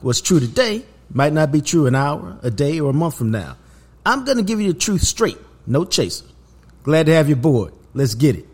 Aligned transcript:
What's 0.00 0.20
true 0.20 0.40
today 0.40 0.84
might 1.10 1.32
not 1.32 1.50
be 1.50 1.62
true 1.62 1.86
an 1.86 1.94
hour, 1.94 2.38
a 2.42 2.50
day, 2.50 2.80
or 2.80 2.90
a 2.90 2.92
month 2.92 3.16
from 3.16 3.30
now. 3.30 3.56
I'm 4.04 4.24
going 4.24 4.36
to 4.36 4.42
give 4.42 4.60
you 4.60 4.72
the 4.72 4.78
truth 4.78 5.02
straight, 5.02 5.38
no 5.66 5.84
chaser. 5.84 6.26
Glad 6.82 7.06
to 7.06 7.14
have 7.14 7.28
you 7.28 7.34
aboard. 7.34 7.72
Let's 7.94 8.14
get 8.14 8.36
it. 8.36 8.46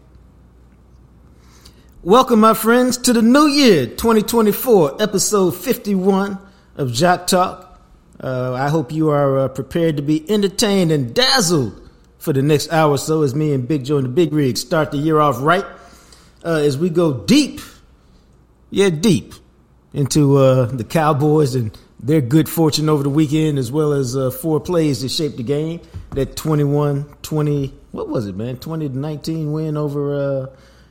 Welcome, 2.03 2.41
my 2.41 2.55
friends, 2.55 2.97
to 2.99 3.13
the 3.13 3.23
new 3.23 3.47
year 3.47 3.87
2024, 3.87 5.03
episode 5.03 5.57
51 5.57 6.39
of 6.77 6.93
Jock 6.93 7.27
Talk. 7.27 7.81
Uh, 8.21 8.53
I 8.55 8.69
hope 8.69 8.93
you 8.93 9.11
are 9.11 9.41
uh, 9.41 9.49
prepared 9.49 9.97
to 9.97 10.03
be 10.03 10.29
entertained 10.31 10.93
and 10.93 11.13
dazzled 11.13 11.91
for 12.19 12.33
the 12.33 12.43
next 12.43 12.73
hour 12.73 12.93
or 12.93 12.99
so 12.99 13.23
as 13.23 13.35
me 13.35 13.53
and 13.53 13.67
Big 13.67 13.85
Joe 13.85 13.97
and 13.97 14.05
the 14.05 14.11
Big 14.11 14.33
Rig 14.33 14.57
start 14.57 14.93
the 14.93 14.97
year 14.97 15.19
off 15.19 15.41
right 15.41 15.65
uh, 16.45 16.55
as 16.55 16.79
we 16.79 16.89
go 16.89 17.13
deep, 17.25 17.61
yeah, 18.71 18.91
deep 18.91 19.35
into 19.95 20.37
uh, 20.39 20.67
the 20.67 20.85
Cowboys 20.85 21.55
and 21.55 21.77
their 22.01 22.21
good 22.21 22.49
fortune 22.49 22.89
over 22.89 23.03
the 23.03 23.11
weekend, 23.11 23.59
as 23.59 23.71
well 23.71 23.93
as 23.93 24.17
uh, 24.17 24.31
four 24.31 24.59
plays 24.61 25.03
that 25.03 25.11
shaped 25.11 25.37
the 25.37 25.43
game. 25.43 25.81
That 26.13 26.37
21 26.37 27.05
20, 27.23 27.73
what 27.93 28.09
was 28.09 28.27
it, 28.27 28.35
man? 28.37 28.57
20 28.57 28.89
to 28.91 28.99
19 28.99 29.53
win 29.53 29.77
over 29.77 30.15
uh, 30.15 30.47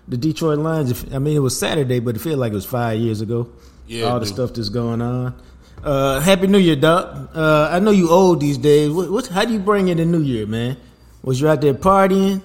the 0.08 0.18
Detroit 0.18 0.60
Lions. 0.60 1.14
I 1.14 1.20
mean, 1.20 1.36
it 1.36 1.40
was 1.40 1.58
Saturday, 1.58 2.00
but 2.00 2.16
it 2.16 2.20
felt 2.20 2.38
like 2.38 2.52
it 2.52 2.56
was 2.56 2.66
five 2.66 3.00
years 3.00 3.22
ago. 3.22 3.50
Yeah, 3.88 4.06
All 4.06 4.20
the 4.20 4.26
dude. 4.26 4.34
stuff 4.36 4.54
that's 4.54 4.70
going 4.70 5.02
on. 5.02 5.36
Uh, 5.84 6.20
Happy 6.22 6.48
New 6.48 6.60
Year, 6.60 6.76
Doc. 6.76 7.32
Uh, 7.36 7.70
I 7.72 7.80
know 7.80 7.92
you 7.92 8.10
old 8.10 8.40
these 8.40 8.58
days. 8.58 8.90
What, 8.92 9.12
what, 9.12 9.28
how 9.28 9.44
do 9.46 9.52
you 9.52 9.60
bring 9.60 9.88
in 9.90 9.98
the 9.98 10.06
New 10.06 10.22
Year, 10.22 10.46
man? 10.46 10.78
Was 11.24 11.42
you 11.42 11.50
out 11.50 11.60
there 11.62 11.74
partying, 11.74 12.42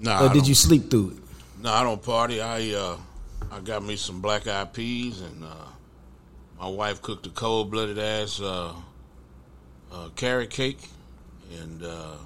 Nah, 0.00 0.26
or 0.26 0.32
did 0.32 0.48
you 0.48 0.54
sleep 0.54 0.90
through 0.90 1.10
it? 1.10 1.62
No, 1.62 1.70
I 1.72 1.82
don't 1.82 2.02
party. 2.02 2.40
I 2.40 2.72
uh, 2.74 2.96
I 3.50 3.60
got 3.60 3.82
me 3.84 3.96
some 3.96 4.20
black 4.20 4.46
eyed 4.46 4.72
peas, 4.72 5.20
and 5.20 5.44
uh, 5.44 5.48
my 6.58 6.68
wife 6.68 7.02
cooked 7.02 7.26
a 7.26 7.30
cold 7.30 7.70
blooded 7.70 7.98
ass 7.98 8.40
uh, 8.40 8.72
uh, 9.92 10.08
carrot 10.16 10.50
cake, 10.50 10.78
and 11.60 11.82
uh, 11.82 12.16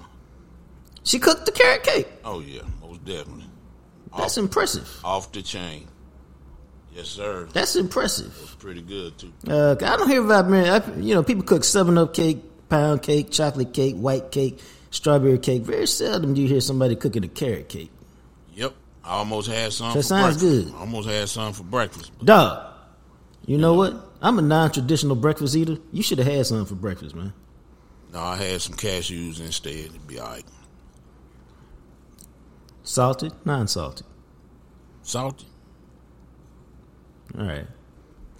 She 1.03 1.19
cooked 1.19 1.45
the 1.45 1.51
carrot 1.51 1.83
cake. 1.83 2.07
oh 2.23 2.39
yeah, 2.41 2.61
most 2.81 3.03
definitely 3.05 3.45
That's 4.15 4.37
off, 4.37 4.43
impressive. 4.43 4.99
off 5.03 5.31
the 5.31 5.41
chain. 5.41 5.87
Yes, 6.95 7.07
sir. 7.07 7.47
That's 7.51 7.75
impressive. 7.75 8.55
Pretty 8.59 8.81
good 8.81 9.17
too. 9.17 9.33
Uh, 9.47 9.71
I 9.81 9.97
don't 9.97 10.07
hear 10.09 10.23
about 10.23 10.47
man. 10.47 10.81
I, 10.81 10.95
you 10.99 11.13
know, 11.13 11.23
people 11.23 11.43
cook 11.43 11.63
Seven 11.65 11.97
Up 11.97 12.13
cake, 12.13 12.37
pound 12.69 13.01
cake, 13.01 13.31
chocolate 13.31 13.73
cake, 13.73 13.95
white 13.95 14.31
cake, 14.31 14.59
strawberry 14.91 15.37
cake. 15.39 15.63
Very 15.63 15.87
seldom 15.87 16.33
do 16.35 16.41
you 16.41 16.47
hear 16.47 16.61
somebody 16.61 16.95
cooking 16.95 17.25
a 17.25 17.27
carrot 17.27 17.67
cake. 17.67 17.91
I 19.05 19.17
almost 19.17 19.47
had 19.49 19.71
some. 19.71 19.89
That 19.89 19.93
for 19.99 20.03
sounds 20.03 20.37
breakfast. 20.41 20.67
good. 20.71 20.79
Almost 20.79 21.07
had 21.09 21.29
some 21.29 21.53
for 21.53 21.63
breakfast. 21.63 22.11
Dog, 22.25 22.73
you 23.45 23.57
know 23.57 23.73
what? 23.75 23.93
I'm 24.21 24.39
a 24.39 24.41
non-traditional 24.41 25.15
breakfast 25.15 25.55
eater. 25.55 25.77
You 25.91 26.01
should 26.01 26.17
have 26.17 26.27
had 26.27 26.45
some 26.47 26.65
for 26.65 26.75
breakfast, 26.75 27.13
man. 27.15 27.33
no, 28.11 28.19
I 28.19 28.35
had 28.37 28.61
some 28.61 28.75
cashews 28.75 29.39
instead. 29.39 29.73
It'd 29.75 30.07
be 30.07 30.19
all 30.19 30.27
right. 30.29 30.43
Salted, 32.83 33.33
non-salted. 33.45 34.05
Salty. 35.03 35.45
All 37.37 37.45
right. 37.45 37.67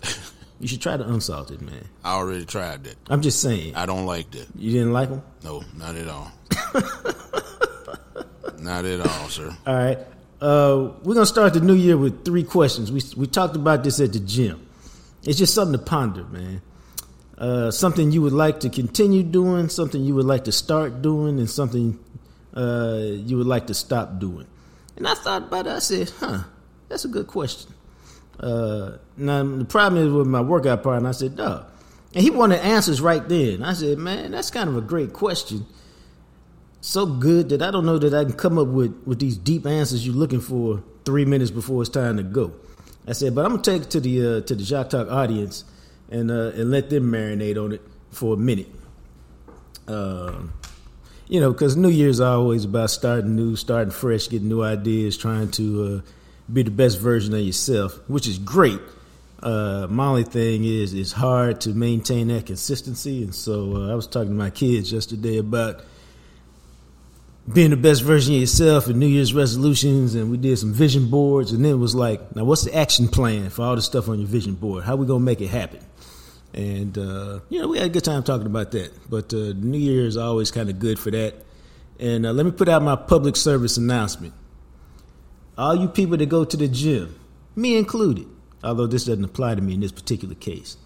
You 0.57 0.69
should 0.69 0.81
try 0.81 0.95
the 0.95 1.05
unsalted, 1.05 1.61
man. 1.61 1.83
I 2.01 2.13
already 2.13 2.45
tried 2.45 2.85
that. 2.85 2.95
I'm 3.09 3.21
just 3.21 3.41
saying. 3.41 3.75
I 3.75 3.85
don't 3.85 4.05
like 4.05 4.31
that. 4.31 4.47
You 4.55 4.71
didn't 4.71 4.93
like 4.93 5.09
them? 5.09 5.21
No, 5.43 5.61
not 5.75 5.95
at 5.95 6.07
all. 6.07 6.31
not 8.59 8.85
at 8.85 9.01
all, 9.01 9.27
sir. 9.27 9.55
All 9.67 9.75
right. 9.75 9.99
Uh, 10.45 10.91
we're 11.01 11.15
gonna 11.15 11.25
start 11.25 11.55
the 11.55 11.59
new 11.59 11.73
year 11.73 11.97
with 11.97 12.23
three 12.23 12.43
questions. 12.43 12.91
We 12.91 13.01
we 13.17 13.25
talked 13.25 13.55
about 13.55 13.83
this 13.83 13.99
at 13.99 14.13
the 14.13 14.19
gym. 14.19 14.63
It's 15.23 15.39
just 15.39 15.55
something 15.55 15.79
to 15.79 15.83
ponder, 15.83 16.23
man. 16.25 16.61
Uh, 17.35 17.71
something 17.71 18.11
you 18.11 18.21
would 18.21 18.31
like 18.31 18.59
to 18.59 18.69
continue 18.69 19.23
doing, 19.23 19.69
something 19.69 20.03
you 20.03 20.13
would 20.13 20.27
like 20.27 20.43
to 20.43 20.51
start 20.51 21.01
doing, 21.01 21.39
and 21.39 21.49
something 21.49 21.97
uh, 22.53 22.99
you 23.01 23.37
would 23.37 23.47
like 23.47 23.65
to 23.67 23.73
stop 23.73 24.19
doing. 24.19 24.45
And 24.95 25.07
I 25.07 25.15
thought 25.15 25.47
about 25.47 25.65
it. 25.65 25.71
I 25.71 25.79
said, 25.79 26.11
"Huh, 26.19 26.43
that's 26.89 27.05
a 27.05 27.07
good 27.07 27.25
question." 27.25 27.73
Uh, 28.39 28.97
now 29.17 29.41
the 29.43 29.65
problem 29.65 30.05
is 30.05 30.13
with 30.13 30.27
my 30.27 30.41
workout 30.41 30.83
partner. 30.83 31.09
I 31.09 31.13
said, 31.13 31.37
"Dog," 31.37 31.65
and 32.13 32.21
he 32.21 32.29
wanted 32.29 32.59
answers 32.59 33.01
right 33.01 33.27
then. 33.27 33.63
I 33.63 33.73
said, 33.73 33.97
"Man, 33.97 34.29
that's 34.29 34.51
kind 34.51 34.69
of 34.69 34.77
a 34.77 34.81
great 34.81 35.11
question." 35.11 35.65
So 36.85 37.05
good 37.05 37.49
that 37.49 37.61
I 37.63 37.71
don't 37.71 37.85
know 37.85 37.97
that 37.97 38.13
I 38.13 38.23
can 38.23 38.33
come 38.33 38.57
up 38.59 38.67
with, 38.67 38.95
with 39.05 39.19
these 39.19 39.37
deep 39.37 39.65
answers 39.65 40.05
you're 40.05 40.15
looking 40.15 40.39
for 40.39 40.83
three 41.03 41.25
minutes 41.25 41.49
before 41.49 41.81
it's 41.81 41.89
time 41.89 42.17
to 42.17 42.23
go. 42.23 42.53
I 43.07 43.13
said, 43.13 43.33
but 43.33 43.43
I'm 43.43 43.51
gonna 43.51 43.63
take 43.63 43.83
it 43.83 43.89
to 43.91 43.99
the 43.99 44.37
uh, 44.37 44.41
to 44.41 44.55
the 44.55 44.63
Jock 44.63 44.91
Talk 44.91 45.09
audience 45.09 45.63
and 46.09 46.29
uh, 46.29 46.51
and 46.53 46.71
let 46.71 46.89
them 46.89 47.11
marinate 47.11 47.63
on 47.63 47.71
it 47.71 47.81
for 48.11 48.35
a 48.35 48.37
minute. 48.37 48.67
Um, 49.87 50.53
you 51.27 51.39
know, 51.39 51.51
because 51.51 51.75
New 51.75 51.89
Year's 51.89 52.19
always 52.19 52.65
about 52.65 52.91
starting 52.91 53.35
new, 53.35 53.55
starting 53.55 53.91
fresh, 53.91 54.29
getting 54.29 54.49
new 54.49 54.63
ideas, 54.63 55.17
trying 55.17 55.49
to 55.51 56.03
uh, 56.05 56.11
be 56.51 56.63
the 56.63 56.71
best 56.71 56.99
version 56.99 57.33
of 57.33 57.41
yourself, 57.41 57.99
which 58.07 58.27
is 58.27 58.37
great. 58.37 58.79
Uh, 59.41 59.87
my 59.89 60.07
only 60.07 60.23
thing 60.23 60.63
is, 60.63 60.93
it's 60.93 61.11
hard 61.11 61.61
to 61.61 61.69
maintain 61.69 62.27
that 62.27 62.45
consistency, 62.45 63.23
and 63.23 63.33
so 63.33 63.75
uh, 63.75 63.91
I 63.91 63.95
was 63.95 64.07
talking 64.07 64.29
to 64.29 64.35
my 64.35 64.49
kids 64.49 64.91
yesterday 64.91 65.37
about 65.37 65.81
being 67.51 67.69
the 67.69 67.77
best 67.77 68.01
version 68.01 68.33
of 68.33 68.39
yourself 68.39 68.87
and 68.87 68.99
New 68.99 69.07
Year's 69.07 69.33
resolutions, 69.33 70.15
and 70.15 70.31
we 70.31 70.37
did 70.37 70.57
some 70.57 70.73
vision 70.73 71.09
boards, 71.09 71.51
and 71.51 71.63
then 71.63 71.73
it 71.73 71.77
was 71.77 71.93
like, 71.93 72.35
now 72.35 72.43
what's 72.43 72.63
the 72.63 72.75
action 72.75 73.07
plan 73.07 73.49
for 73.49 73.63
all 73.63 73.75
the 73.75 73.81
stuff 73.81 74.09
on 74.09 74.19
your 74.19 74.27
vision 74.27 74.55
board? 74.55 74.83
How 74.83 74.95
we 74.95 75.05
gonna 75.05 75.19
make 75.19 75.41
it 75.41 75.47
happen? 75.47 75.79
And 76.53 76.97
uh, 76.97 77.41
you 77.49 77.61
know, 77.61 77.67
we 77.67 77.77
had 77.77 77.87
a 77.87 77.89
good 77.89 78.03
time 78.03 78.23
talking 78.23 78.47
about 78.47 78.71
that. 78.71 78.91
But 79.09 79.33
uh, 79.33 79.53
New 79.55 79.77
Year 79.77 80.05
is 80.05 80.17
always 80.17 80.51
kind 80.51 80.69
of 80.69 80.79
good 80.79 80.97
for 80.97 81.11
that. 81.11 81.35
And 81.99 82.25
uh, 82.25 82.31
let 82.31 82.45
me 82.45 82.51
put 82.51 82.67
out 82.67 82.81
my 82.81 82.95
public 82.95 83.35
service 83.35 83.77
announcement. 83.77 84.33
All 85.57 85.75
you 85.75 85.87
people 85.87 86.17
that 86.17 86.25
go 86.25 86.45
to 86.45 86.57
the 86.57 86.67
gym, 86.67 87.17
me 87.55 87.77
included, 87.77 88.27
although 88.63 88.87
this 88.87 89.05
doesn't 89.05 89.23
apply 89.23 89.55
to 89.55 89.61
me 89.61 89.75
in 89.75 89.81
this 89.81 89.91
particular 89.91 90.35
case, 90.35 90.77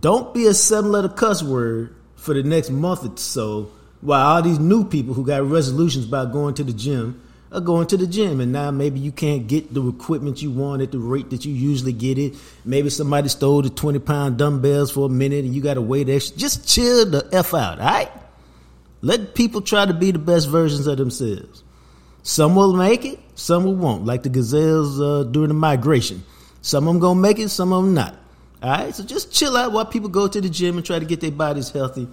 don't 0.00 0.32
be 0.32 0.46
a 0.46 0.54
seven 0.54 0.90
letter 0.90 1.08
cuss 1.08 1.42
word 1.42 1.94
for 2.16 2.34
the 2.34 2.42
next 2.42 2.70
month 2.70 3.04
or 3.04 3.16
so 3.16 3.70
while 4.02 4.26
all 4.26 4.42
these 4.42 4.58
new 4.58 4.84
people 4.84 5.14
who 5.14 5.24
got 5.24 5.42
resolutions 5.48 6.06
about 6.06 6.32
going 6.32 6.54
to 6.54 6.64
the 6.64 6.72
gym 6.72 7.22
are 7.52 7.60
going 7.60 7.86
to 7.86 7.96
the 7.96 8.06
gym 8.06 8.40
and 8.40 8.50
now 8.52 8.70
maybe 8.70 8.98
you 8.98 9.12
can't 9.12 9.46
get 9.46 9.72
the 9.72 9.86
equipment 9.88 10.42
you 10.42 10.50
want 10.50 10.82
at 10.82 10.90
the 10.90 10.98
rate 10.98 11.30
that 11.30 11.44
you 11.44 11.54
usually 11.54 11.92
get 11.92 12.18
it. 12.18 12.34
Maybe 12.64 12.90
somebody 12.90 13.28
stole 13.28 13.62
the 13.62 13.70
20 13.70 14.00
pound 14.00 14.38
dumbbells 14.38 14.90
for 14.90 15.06
a 15.06 15.08
minute 15.08 15.44
and 15.44 15.54
you 15.54 15.62
got 15.62 15.74
to 15.74 15.82
wait 15.82 16.08
extra. 16.08 16.36
Just 16.36 16.68
chill 16.68 17.08
the 17.08 17.28
F 17.32 17.54
out, 17.54 17.78
all 17.78 17.86
right? 17.86 18.10
Let 19.02 19.34
people 19.34 19.60
try 19.60 19.86
to 19.86 19.94
be 19.94 20.10
the 20.10 20.18
best 20.18 20.48
versions 20.48 20.86
of 20.86 20.96
themselves. 20.96 21.62
Some 22.22 22.54
will 22.54 22.72
make 22.72 23.04
it, 23.04 23.20
some 23.34 23.64
will 23.64 23.74
won't, 23.74 24.04
like 24.04 24.22
the 24.22 24.28
gazelles 24.28 25.00
uh, 25.00 25.24
during 25.24 25.48
the 25.48 25.54
migration. 25.54 26.24
Some 26.60 26.86
of 26.86 26.94
them 26.94 27.00
gonna 27.00 27.20
make 27.20 27.38
it, 27.38 27.48
some 27.50 27.72
of 27.72 27.84
them 27.84 27.94
not. 27.94 28.16
All 28.62 28.70
right, 28.70 28.94
so 28.94 29.02
just 29.02 29.32
chill 29.32 29.56
out 29.56 29.72
while 29.72 29.84
people 29.84 30.08
go 30.08 30.28
to 30.28 30.40
the 30.40 30.48
gym 30.48 30.76
and 30.76 30.86
try 30.86 31.00
to 31.00 31.04
get 31.04 31.20
their 31.20 31.32
bodies 31.32 31.70
healthy 31.70 32.08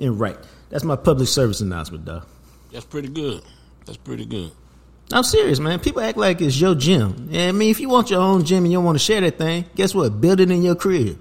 and 0.00 0.18
right. 0.18 0.38
That's 0.70 0.84
my 0.84 0.96
public 0.96 1.28
service 1.28 1.60
announcement, 1.60 2.04
dog. 2.06 2.26
That's 2.72 2.84
pretty 2.84 3.08
good. 3.08 3.42
That's 3.84 3.98
pretty 3.98 4.24
good. 4.24 4.52
I'm 5.12 5.24
serious, 5.24 5.58
man. 5.58 5.80
People 5.80 6.02
act 6.02 6.16
like 6.16 6.40
it's 6.40 6.60
your 6.60 6.76
gym. 6.76 7.28
Yeah, 7.30 7.48
I 7.48 7.52
mean, 7.52 7.70
if 7.70 7.80
you 7.80 7.88
want 7.88 8.10
your 8.10 8.20
own 8.20 8.44
gym 8.44 8.62
and 8.64 8.72
you 8.72 8.78
don't 8.78 8.84
want 8.84 8.96
to 8.96 9.04
share 9.04 9.20
that 9.20 9.38
thing, 9.38 9.64
guess 9.74 9.92
what? 9.94 10.20
Build 10.20 10.38
it 10.40 10.50
in 10.50 10.62
your 10.62 10.76
crib. 10.76 11.18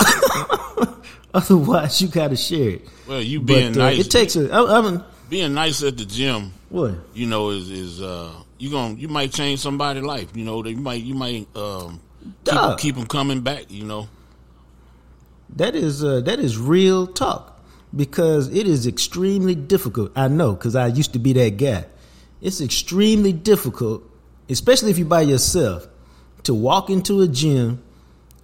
Otherwise, 1.34 2.00
you 2.00 2.08
gotta 2.08 2.36
share 2.36 2.70
it. 2.70 2.88
Well, 3.06 3.22
you 3.22 3.38
But 3.40 3.46
being 3.46 3.72
uh, 3.74 3.78
nice. 3.90 3.98
it 4.00 4.10
takes 4.10 4.34
a. 4.34 4.50
I, 4.50 4.78
I 4.78 4.82
mean, 4.82 5.04
being 5.28 5.54
nice 5.54 5.82
at 5.84 5.96
the 5.96 6.04
gym. 6.04 6.52
what? 6.68 6.94
You 7.14 7.26
know, 7.26 7.50
is 7.50 7.70
is 7.70 8.02
uh, 8.02 8.32
you 8.58 8.70
gonna 8.70 8.94
you 8.94 9.08
might 9.08 9.32
change 9.32 9.60
somebody's 9.60 10.02
life. 10.02 10.34
You 10.34 10.44
know, 10.44 10.64
you 10.64 10.76
might 10.76 11.02
you 11.02 11.14
might 11.14 11.46
um, 11.54 12.00
keep, 12.44 12.78
keep 12.78 12.94
them 12.96 13.06
coming 13.06 13.42
back. 13.42 13.70
You 13.70 13.84
know, 13.84 14.08
That 15.56 15.76
is 15.76 16.02
uh, 16.02 16.22
that 16.22 16.40
is 16.40 16.58
real 16.58 17.06
talk 17.06 17.57
because 17.94 18.48
it 18.48 18.66
is 18.66 18.86
extremely 18.86 19.54
difficult. 19.54 20.12
I 20.16 20.28
know 20.28 20.52
because 20.52 20.76
I 20.76 20.88
used 20.88 21.12
to 21.14 21.18
be 21.18 21.32
that 21.34 21.56
guy. 21.56 21.86
It's 22.40 22.60
extremely 22.60 23.32
difficult, 23.32 24.02
especially 24.48 24.90
if 24.90 24.98
you're 24.98 25.08
by 25.08 25.22
yourself, 25.22 25.88
to 26.44 26.54
walk 26.54 26.90
into 26.90 27.20
a 27.22 27.28
gym 27.28 27.82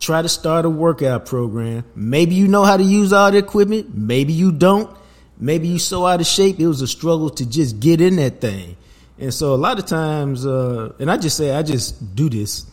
Try 0.05 0.21
to 0.21 0.29
start 0.29 0.67
a 0.67 0.71
workout 0.71 1.25
program. 1.25 1.83
Maybe 1.95 2.35
you 2.35 2.47
know 2.47 2.65
how 2.65 2.77
to 2.77 2.83
use 2.83 3.11
all 3.11 3.31
the 3.31 3.39
equipment. 3.39 3.97
Maybe 3.97 4.35
you 4.35 4.53
don't. 4.53 4.95
Maybe 5.39 5.69
you 5.69 5.79
so 5.79 6.05
out 6.07 6.21
of 6.21 6.27
shape 6.27 6.61
it 6.61 6.67
was 6.67 6.83
a 6.83 6.87
struggle 6.87 7.31
to 7.31 7.47
just 7.49 7.81
get 7.81 8.03
in 8.03 8.17
that 8.17 8.39
thing. 8.41 8.77
And 9.19 9.33
so 9.33 9.55
a 9.55 9.57
lot 9.57 9.79
of 9.79 9.87
times, 9.87 10.45
uh, 10.45 10.93
and 10.99 11.11
I 11.11 11.17
just 11.17 11.39
say 11.39 11.53
I 11.53 11.63
just 11.63 12.15
do 12.15 12.29
this 12.29 12.67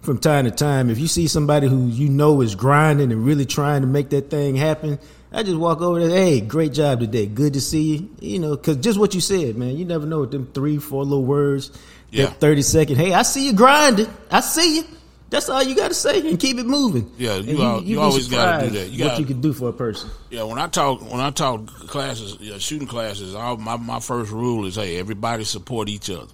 from 0.00 0.16
time 0.16 0.46
to 0.46 0.50
time. 0.50 0.88
If 0.88 0.98
you 0.98 1.06
see 1.06 1.26
somebody 1.28 1.68
who 1.68 1.88
you 1.88 2.08
know 2.08 2.40
is 2.40 2.54
grinding 2.54 3.12
and 3.12 3.26
really 3.26 3.44
trying 3.44 3.82
to 3.82 3.86
make 3.86 4.08
that 4.10 4.30
thing 4.30 4.56
happen, 4.56 4.98
I 5.32 5.42
just 5.44 5.56
walk 5.58 5.80
over 5.80 6.00
there. 6.06 6.10
Hey, 6.16 6.40
great 6.40 6.72
job 6.72 7.00
today. 7.00 7.26
Good 7.26 7.52
to 7.54 7.60
see 7.60 7.96
you. 7.96 8.10
You 8.20 8.38
know, 8.40 8.56
because 8.56 8.78
just 8.78 8.98
what 8.98 9.14
you 9.14 9.20
said, 9.20 9.56
man. 9.56 9.76
You 9.76 9.84
never 9.84 10.06
know 10.06 10.20
what 10.20 10.30
them 10.32 10.50
three, 10.52 10.78
four 10.78 11.04
little 11.04 11.24
words. 11.24 11.70
Yeah. 12.10 12.26
That 12.26 12.40
thirty 12.40 12.62
second. 12.62 12.96
Hey, 12.96 13.14
I 13.14 13.22
see 13.22 13.46
you 13.46 13.52
grinding. 13.52 14.08
I 14.30 14.40
see 14.40 14.78
you. 14.78 14.84
That's 15.28 15.48
all 15.48 15.62
you 15.62 15.76
got 15.76 15.88
to 15.88 15.94
say 15.94 16.28
and 16.28 16.40
keep 16.40 16.58
it 16.58 16.66
moving. 16.66 17.08
Yeah, 17.16 17.36
you 17.36 17.62
al- 17.62 17.82
you 17.84 17.94
be 17.94 18.02
always 18.02 18.26
gotta 18.26 18.66
do 18.68 18.72
that. 18.80 18.88
You 18.90 19.04
what 19.04 19.10
gotta- 19.10 19.20
you 19.20 19.26
can 19.28 19.40
do 19.40 19.52
for 19.52 19.68
a 19.68 19.72
person. 19.72 20.10
Yeah, 20.28 20.42
when 20.42 20.58
I 20.58 20.66
talk 20.66 21.00
when 21.08 21.20
I 21.20 21.30
talk 21.30 21.66
classes, 21.68 22.36
yeah, 22.40 22.58
shooting 22.58 22.88
classes, 22.88 23.32
all, 23.36 23.56
my 23.56 23.76
my 23.76 24.00
first 24.00 24.32
rule 24.32 24.66
is, 24.66 24.74
hey, 24.74 24.96
everybody 24.98 25.44
support 25.44 25.88
each 25.88 26.10
other. 26.10 26.32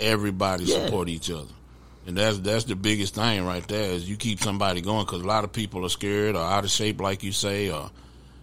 Everybody 0.00 0.64
Yeah. 0.64 0.84
support 0.86 1.08
each 1.08 1.30
other, 1.30 1.52
and 2.08 2.16
that's 2.16 2.38
that's 2.38 2.64
the 2.64 2.74
biggest 2.74 3.14
thing 3.14 3.44
right 3.46 3.66
there. 3.68 3.92
Is 3.92 4.08
you 4.10 4.16
keep 4.16 4.40
somebody 4.40 4.80
going 4.80 5.04
because 5.04 5.20
a 5.22 5.26
lot 5.26 5.44
of 5.44 5.52
people 5.52 5.84
are 5.86 5.88
scared 5.90 6.34
or 6.34 6.42
out 6.42 6.64
of 6.64 6.70
shape, 6.70 7.00
like 7.00 7.22
you 7.22 7.30
say, 7.30 7.70
or 7.70 7.90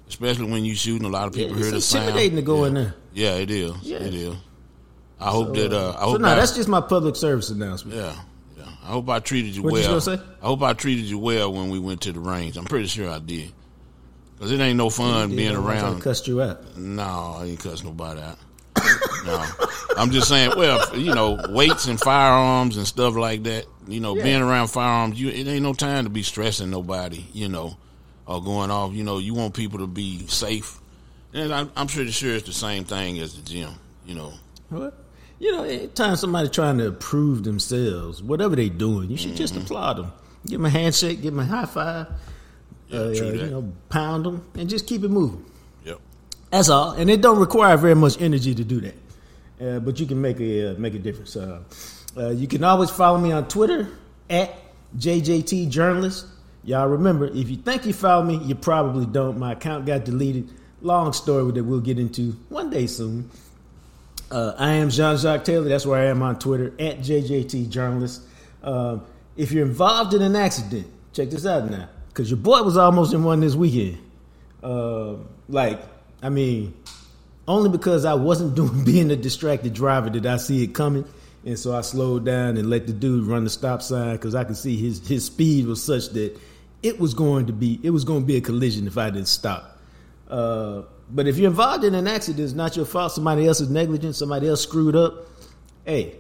especially 0.08 0.50
when 0.50 0.64
you're 0.64 0.76
shooting. 0.76 1.06
A 1.06 1.10
lot 1.10 1.28
of 1.28 1.36
Yeah, 1.36 1.48
people 1.48 1.58
it's 1.58 1.66
hear 1.68 1.76
the 1.76 1.82
sound. 1.82 2.04
intimidating 2.06 2.36
to 2.38 2.42
go 2.44 2.62
yeah. 2.62 2.68
in 2.68 2.74
there. 2.76 2.96
Yeah, 3.14 3.36
it 3.36 3.52
is. 3.52 3.74
Yeah. 3.82 3.98
It 3.98 4.14
is. 4.14 4.36
I 5.20 5.30
hope 5.32 5.56
that 5.56 5.74
uh, 5.74 5.90
I 5.98 6.00
So 6.02 6.06
hope 6.12 6.22
no, 6.22 6.28
I- 6.30 6.36
that's 6.36 6.56
just 6.56 6.70
my 6.70 6.82
public 6.82 7.16
service 7.16 7.50
announcement. 7.50 7.98
yeah, 7.98 8.16
yeah. 8.58 8.66
I 8.84 8.88
hope 8.88 9.10
I 9.10 9.20
treated 9.20 9.56
you 9.56 9.64
What 9.64 9.70
you 9.74 9.80
well. 9.80 10.00
gonna 10.00 10.02
say? 10.02 10.20
I 10.42 10.46
hope 10.46 10.62
I 10.62 10.74
treated 10.74 11.06
you 11.06 11.18
well 11.18 11.52
when 11.52 11.70
we 11.70 11.80
went 11.80 12.02
to 12.02 12.12
the 12.14 12.20
range. 12.20 12.58
I'm 12.58 12.66
pretty 12.66 12.88
sure 12.88 13.10
I 13.10 13.20
did. 13.20 13.52
Cause 14.40 14.52
it 14.52 14.60
ain't 14.60 14.78
no 14.78 14.90
fun 14.90 15.32
Yeah, 15.32 15.36
being 15.38 15.56
I 15.56 15.60
around. 15.60 16.02
cussed 16.02 16.28
you 16.28 16.42
out. 16.42 16.78
No, 16.78 17.38
I 17.40 17.46
ain't 17.46 17.60
cuss 17.60 17.84
nobody 17.86 18.20
out. 18.22 18.38
No, 19.26 19.46
I'm 19.98 20.12
just 20.12 20.28
saying. 20.28 20.52
Well, 20.58 20.98
you 20.98 21.14
know, 21.14 21.40
weights 21.50 21.88
and 21.88 22.00
firearms 22.00 22.78
and 22.78 22.86
stuff 22.88 23.16
like 23.16 23.44
that. 23.44 23.66
You 23.88 24.00
know, 24.00 24.16
Yeah. 24.16 24.24
being 24.24 24.42
around 24.42 24.68
firearms, 24.68 25.20
you 25.20 25.30
it 25.30 25.48
ain't 25.48 25.64
no 25.64 25.74
time 25.74 26.04
to 26.06 26.10
be 26.10 26.24
stressing 26.24 26.70
nobody. 26.70 27.26
You 27.34 27.50
know, 27.50 27.78
or 28.26 28.42
going 28.44 28.72
off. 28.72 28.94
You 28.94 29.04
know, 29.04 29.18
you 29.20 29.34
want 29.34 29.54
people 29.54 29.80
to 29.80 29.88
be 29.88 30.26
safe, 30.28 30.80
and 31.34 31.54
I'm, 31.54 31.72
I'm 31.76 31.88
pretty 31.88 32.12
sure 32.12 32.36
it's 32.36 32.48
the 32.48 32.54
same 32.54 32.84
thing 32.84 33.20
as 33.20 33.36
the 33.36 33.42
gym. 33.42 33.72
You 34.06 34.16
know, 34.16 34.34
What? 34.70 34.94
You 35.40 35.52
know, 35.52 35.64
anytime 35.64 36.16
somebody 36.16 36.48
trying 36.48 36.78
to 36.78 36.92
prove 36.92 37.44
themselves, 37.44 38.24
whatever 38.24 38.56
they 38.56 38.70
doing, 38.70 39.10
you 39.10 39.18
should 39.18 39.30
Mm-hmm. 39.32 39.38
just 39.38 39.56
applaud 39.58 39.98
them. 39.98 40.14
Give 40.46 40.60
them 40.60 40.66
a 40.66 40.70
handshake, 40.70 41.22
give 41.22 41.34
them 41.34 41.40
a 41.40 41.46
high 41.46 41.66
five, 41.66 42.08
Yeah, 42.88 43.00
uh, 43.00 43.04
uh, 43.04 43.10
you 43.10 43.48
know, 43.52 43.74
pound 43.90 44.26
them, 44.26 44.46
and 44.56 44.70
just 44.70 44.86
keep 44.88 45.04
it 45.04 45.10
moving. 45.10 45.44
That's 46.56 46.70
all, 46.70 46.92
and 46.92 47.10
it 47.10 47.20
don't 47.20 47.38
require 47.38 47.76
very 47.76 47.96
much 47.96 48.22
energy 48.22 48.56
to 48.56 48.64
do 48.64 48.80
that. 48.80 48.96
Uh, 49.60 49.80
but 49.80 50.00
you 50.00 50.06
can 50.06 50.22
make 50.22 50.40
a 50.40 50.72
uh, 50.72 50.80
make 50.80 50.94
a 50.94 51.00
difference. 51.00 51.36
Uh, 51.36 51.60
uh, 52.16 52.30
you 52.30 52.48
can 52.48 52.64
always 52.64 52.90
follow 52.90 53.18
me 53.18 53.34
on 53.34 53.50
Twitter 53.50 53.90
at 54.30 54.56
JJT 54.98 55.68
Journalist. 55.68 56.28
Y'all 56.64 56.88
remember, 56.88 57.26
if 57.26 57.50
you 57.50 57.58
think 57.58 57.86
you 57.86 57.92
follow 57.92 58.24
me, 58.24 58.38
you 58.38 58.56
probably 58.56 59.06
don't. 59.06 59.38
My 59.38 59.52
account 59.52 59.86
got 59.86 60.06
deleted. 60.06 60.50
Long 60.82 61.12
story 61.12 61.52
that 61.52 61.64
we'll 61.66 61.82
get 61.82 62.00
into 62.00 62.32
one 62.48 62.70
day 62.70 62.88
soon. 62.88 63.30
Uh, 64.32 64.54
I 64.58 64.76
am 64.76 64.90
Jean 64.90 65.18
Jacques 65.18 65.44
Taylor. 65.44 65.68
That's 65.68 65.86
where 65.86 66.00
I 66.00 66.06
am 66.06 66.22
on 66.22 66.40
Twitter 66.40 66.68
at 66.80 67.00
JJT 67.00 67.68
Journalist. 67.68 68.22
Um, 68.64 69.06
if 69.36 69.52
you're 69.52 69.66
involved 69.66 70.14
in 70.14 70.22
an 70.22 70.38
accident, 70.38 70.88
check 71.12 71.32
this 71.32 71.46
out 71.46 71.70
now, 71.70 71.90
because 72.08 72.32
your 72.32 72.38
boy 72.38 72.62
was 72.62 72.78
almost 72.78 73.14
in 73.14 73.26
one 73.26 73.42
this 73.42 73.56
weekend. 73.56 73.98
Uh, 74.64 75.16
like, 75.50 75.82
I 76.26 76.30
mean, 76.30 76.74
only 77.48 77.70
because 77.70 78.04
I 78.04 78.16
wasn't 78.16 78.56
doing 78.60 78.84
being 78.84 79.12
a 79.12 79.16
distracted 79.16 79.76
driver 79.76 80.10
did 80.10 80.26
I 80.26 80.38
see 80.38 80.64
it 80.64 80.74
coming, 80.74 81.06
and 81.46 81.58
so 81.58 81.76
I 81.76 81.82
slowed 81.82 82.26
down 82.26 82.58
and 82.58 82.68
let 82.68 82.88
the 82.88 82.94
dude 82.94 83.28
run 83.28 83.44
the 83.44 83.50
stop 83.52 83.84
sign 83.84 84.14
because 84.14 84.34
I 84.34 84.44
could 84.44 84.58
see 84.58 84.76
his 84.76 85.08
his 85.08 85.26
speed 85.26 85.68
was 85.68 85.84
such 85.84 86.10
that 86.10 86.36
it 86.82 87.00
was 87.00 87.14
going 87.14 87.46
to 87.46 87.54
be 87.54 87.80
it 87.84 87.92
was 87.92 88.04
going 88.04 88.22
to 88.22 88.26
be 88.26 88.38
a 88.38 88.42
collision 88.42 88.88
if 88.88 88.98
I 88.98 89.12
didn't 89.12 89.28
stop. 89.28 89.80
Uh, 90.28 90.82
but 91.12 91.28
if 91.28 91.38
you're 91.38 91.52
involved 91.52 91.84
in 91.84 91.94
an 91.94 92.08
accident, 92.08 92.44
it's 92.44 92.54
not 92.54 92.76
your 92.76 92.86
fault. 92.86 93.12
Somebody 93.12 93.46
else 93.46 93.62
is 93.62 93.70
negligent. 93.70 94.16
Somebody 94.16 94.48
else 94.48 94.64
screwed 94.64 94.96
up. 94.96 95.28
Hey, 95.86 96.16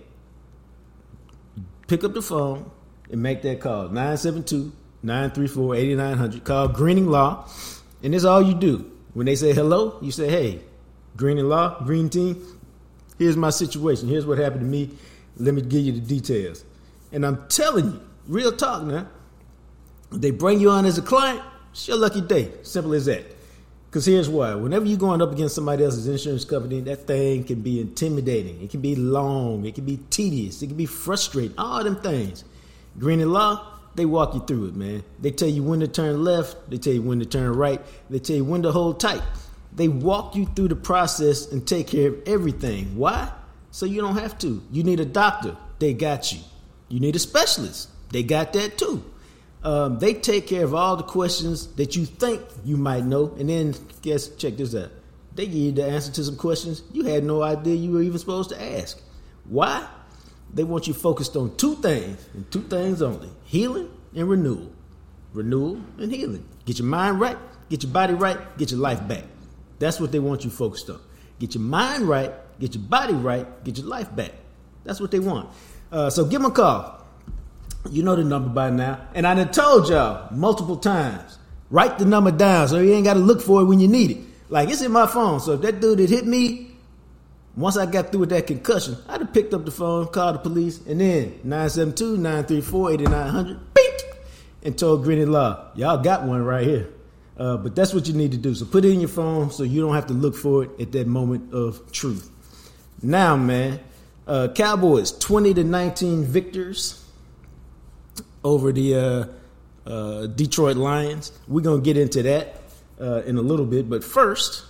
pick 1.87 2.03
up 2.03 2.13
the 2.13 2.21
phone 2.21 2.69
and 3.09 3.23
make 3.23 3.41
that 3.41 3.59
call 3.59 3.85
972 3.85 4.71
934 5.01 5.75
8900. 5.75 6.43
Call 6.43 6.67
Greening 6.67 7.07
Law, 7.07 7.49
and 8.03 8.13
that's 8.13 8.23
all 8.23 8.43
you 8.43 8.53
do. 8.53 8.91
When 9.15 9.25
they 9.27 9.35
say 9.35 9.53
hello, 9.53 9.97
you 10.01 10.11
say, 10.11 10.27
hey, 10.29 10.59
Greening 11.15 11.47
Law, 11.47 11.81
Green 11.85 12.09
Team, 12.09 12.59
here's 13.17 13.37
my 13.37 13.49
situation. 13.49 14.09
Here's 14.09 14.25
what 14.25 14.37
happened 14.37 14.59
to 14.59 14.67
me. 14.67 14.89
Let 15.37 15.53
me 15.53 15.61
give 15.61 15.85
you 15.85 15.93
the 15.93 16.01
details. 16.01 16.65
And 17.13 17.25
I'm 17.25 17.47
telling 17.47 17.85
you, 17.85 18.01
real 18.27 18.51
talk 18.51 18.83
now, 18.83 19.07
they 20.11 20.31
bring 20.31 20.59
you 20.59 20.69
on 20.69 20.85
as 20.85 20.97
a 20.97 21.01
client, 21.01 21.41
it's 21.71 21.87
your 21.87 21.95
lucky 21.95 22.19
day. 22.19 22.51
Simple 22.63 22.93
as 22.93 23.05
that. 23.05 23.23
Because 23.89 24.05
here's 24.05 24.27
why. 24.27 24.53
Whenever 24.53 24.83
you're 24.83 24.97
going 24.97 25.21
up 25.21 25.31
against 25.31 25.55
somebody 25.55 25.85
else's 25.85 26.09
insurance 26.09 26.43
company, 26.43 26.81
that 26.81 27.07
thing 27.07 27.45
can 27.45 27.61
be 27.61 27.79
intimidating. 27.79 28.61
It 28.61 28.69
can 28.69 28.81
be 28.81 28.97
long. 28.97 29.65
It 29.65 29.75
can 29.75 29.85
be 29.85 29.95
tedious. 30.09 30.61
It 30.61 30.67
can 30.67 30.75
be 30.75 30.85
frustrating. 30.85 31.57
All 31.57 31.81
them 31.81 31.95
things. 32.01 32.43
Green 32.99 33.21
and 33.21 33.31
Law, 33.31 33.74
they 33.95 34.05
walk 34.05 34.33
you 34.33 34.41
through 34.41 34.67
it, 34.67 34.75
man. 34.75 35.03
They 35.19 35.31
tell 35.31 35.47
you 35.47 35.63
when 35.63 35.79
to 35.79 35.87
turn 35.87 36.23
left. 36.23 36.69
They 36.69 36.77
tell 36.77 36.93
you 36.93 37.01
when 37.01 37.19
to 37.19 37.25
turn 37.25 37.53
right. 37.53 37.81
They 38.09 38.19
tell 38.19 38.35
you 38.35 38.45
when 38.45 38.63
to 38.63 38.71
hold 38.71 38.99
tight. 38.99 39.21
They 39.73 39.87
walk 39.87 40.35
you 40.35 40.45
through 40.45 40.69
the 40.69 40.75
process 40.75 41.51
and 41.51 41.67
take 41.67 41.87
care 41.87 42.09
of 42.09 42.27
everything. 42.27 42.97
Why? 42.97 43.31
So 43.71 43.85
you 43.85 44.01
don't 44.01 44.17
have 44.17 44.37
to. 44.39 44.63
You 44.71 44.83
need 44.83 44.99
a 44.99 45.05
doctor. 45.05 45.57
They 45.79 45.93
got 45.93 46.31
you. 46.31 46.39
You 46.87 46.99
need 46.99 47.15
a 47.15 47.19
specialist. 47.19 47.89
They 48.11 48.23
got 48.23 48.53
that 48.53 48.77
too. 48.77 49.03
Um, 49.63 49.97
they 49.97 50.13
take 50.13 50.47
care 50.47 50.63
of 50.63 50.75
all 50.75 50.95
the 50.95 51.03
questions 51.03 51.67
that 51.75 51.95
you 51.95 52.05
think 52.05 52.41
you 52.63 52.77
might 52.77 53.03
know, 53.03 53.33
and 53.39 53.49
then 53.49 53.73
guess 54.03 54.29
check 54.35 54.57
this 54.57 54.75
out. 54.75 54.91
They 55.33 55.47
give 55.47 55.55
you 55.55 55.71
the 55.71 55.85
answer 55.85 56.11
to 56.13 56.23
some 56.23 56.37
questions 56.37 56.83
you 56.93 57.03
had 57.03 57.23
no 57.23 57.41
idea 57.41 57.75
you 57.75 57.91
were 57.91 58.03
even 58.03 58.19
supposed 58.19 58.51
to 58.51 58.61
ask. 58.79 59.01
Why? 59.45 59.85
They 60.53 60.63
want 60.63 60.87
you 60.87 60.93
focused 60.93 61.35
on 61.35 61.57
two 61.57 61.75
things 61.75 62.25
and 62.33 62.49
two 62.51 62.61
things 62.61 63.01
only: 63.01 63.29
healing 63.45 63.89
and 64.15 64.29
renewal. 64.29 64.71
Renewal 65.33 65.81
and 65.97 66.11
healing. 66.11 66.45
Get 66.65 66.79
your 66.79 66.87
mind 66.87 67.19
right, 67.19 67.37
get 67.69 67.83
your 67.83 67.91
body 67.91 68.13
right, 68.13 68.57
get 68.57 68.71
your 68.71 68.79
life 68.79 69.07
back. 69.07 69.23
That's 69.79 69.99
what 69.99 70.11
they 70.11 70.19
want 70.19 70.43
you 70.43 70.49
focused 70.49 70.89
on. 70.89 70.99
Get 71.39 71.55
your 71.55 71.63
mind 71.63 72.03
right, 72.03 72.31
get 72.59 72.75
your 72.75 72.83
body 72.83 73.13
right, 73.13 73.63
get 73.63 73.77
your 73.77 73.87
life 73.87 74.13
back. 74.15 74.31
That's 74.83 74.99
what 74.99 75.11
they 75.11 75.19
want. 75.19 75.49
Uh, 75.91 76.09
so 76.09 76.25
give 76.25 76.41
them 76.41 76.51
a 76.51 76.53
call. 76.53 77.05
You 77.89 78.03
know 78.03 78.15
the 78.15 78.23
number 78.23 78.49
by 78.49 78.69
now. 78.69 79.07
And 79.13 79.27
I 79.27 79.35
done 79.35 79.51
told 79.51 79.89
y'all 79.89 80.33
multiple 80.33 80.77
times. 80.77 81.37
Write 81.69 81.99
the 81.99 82.05
number 82.05 82.31
down 82.31 82.67
so 82.67 82.79
you 82.79 82.93
ain't 82.93 83.05
got 83.05 83.15
to 83.15 83.19
look 83.19 83.41
for 83.41 83.61
it 83.61 83.65
when 83.65 83.79
you 83.79 83.87
need 83.87 84.11
it. 84.11 84.17
Like 84.49 84.69
it's 84.69 84.81
in 84.81 84.91
my 84.91 85.07
phone. 85.07 85.39
So 85.39 85.53
if 85.53 85.61
that 85.61 85.81
dude 85.81 85.99
had 85.99 86.09
hit 86.09 86.25
me, 86.25 86.74
once 87.55 87.77
I 87.77 87.85
got 87.85 88.11
through 88.11 88.21
with 88.21 88.29
that 88.29 88.47
concussion, 88.47 88.97
I'd 89.07 89.21
have 89.21 89.33
picked 89.33 89.53
up 89.53 89.65
the 89.65 89.71
phone, 89.71 90.07
called 90.07 90.35
the 90.35 90.39
police, 90.39 90.85
and 90.85 90.99
then 90.99 91.39
972 91.43 92.17
934 92.17 92.93
8900, 92.93 93.73
beep, 93.73 93.83
and 94.63 94.77
told 94.77 95.03
Green 95.03 95.31
Law, 95.31 95.71
y'all 95.75 95.97
got 95.97 96.23
one 96.23 96.43
right 96.43 96.65
here. 96.65 96.89
Uh, 97.37 97.57
but 97.57 97.75
that's 97.75 97.93
what 97.93 98.07
you 98.07 98.13
need 98.13 98.31
to 98.31 98.37
do. 98.37 98.53
So 98.55 98.65
put 98.65 98.85
it 98.85 98.91
in 98.91 98.99
your 98.99 99.09
phone 99.09 99.51
so 99.51 99.63
you 99.63 99.81
don't 99.81 99.93
have 99.93 100.07
to 100.07 100.13
look 100.13 100.35
for 100.35 100.63
it 100.63 100.69
at 100.79 100.91
that 100.93 101.07
moment 101.07 101.53
of 101.53 101.91
truth. 101.91 102.29
Now, 103.01 103.35
man, 103.35 103.79
uh, 104.27 104.49
Cowboys 104.55 105.11
20 105.11 105.53
to 105.55 105.63
19 105.63 106.23
victors 106.23 107.03
over 108.43 108.71
the 108.71 108.95
uh, 108.95 109.89
uh, 109.89 110.27
Detroit 110.27 110.77
Lions. 110.77 111.31
We're 111.47 111.61
going 111.61 111.81
to 111.81 111.85
get 111.85 111.97
into 111.97 112.23
that 112.23 112.61
uh, 112.99 113.23
in 113.23 113.37
a 113.37 113.41
little 113.41 113.65
bit. 113.65 113.89
But 113.89 114.03
first, 114.03 114.65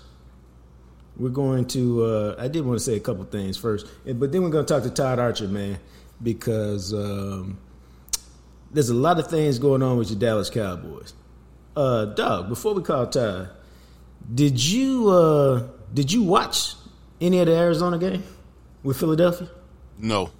we're 1.17 1.29
going 1.29 1.65
to, 1.67 2.03
uh, 2.03 2.35
I 2.37 2.47
did 2.47 2.65
want 2.65 2.79
to 2.79 2.83
say 2.83 2.95
a 2.95 2.99
couple 2.99 3.23
things 3.25 3.57
first, 3.57 3.87
but 4.05 4.31
then 4.31 4.43
we're 4.43 4.49
going 4.49 4.65
to 4.65 4.73
talk 4.73 4.83
to 4.83 4.89
Todd 4.89 5.19
Archer, 5.19 5.47
man, 5.47 5.79
because 6.21 6.93
um, 6.93 7.57
there's 8.71 8.89
a 8.89 8.93
lot 8.93 9.19
of 9.19 9.27
things 9.27 9.59
going 9.59 9.81
on 9.81 9.97
with 9.97 10.09
your 10.09 10.19
Dallas 10.19 10.49
Cowboys. 10.49 11.13
Uh, 11.75 12.05
Doug, 12.05 12.49
before 12.49 12.73
we 12.73 12.81
call 12.81 13.07
Todd, 13.07 13.49
did 14.33 14.63
you 14.63 15.09
uh, 15.09 15.67
did 15.93 16.11
you 16.11 16.23
watch 16.23 16.73
any 17.21 17.39
of 17.39 17.47
the 17.47 17.55
Arizona 17.55 17.97
game 17.97 18.23
with 18.83 18.97
Philadelphia? 18.97 19.49
No. 19.97 20.31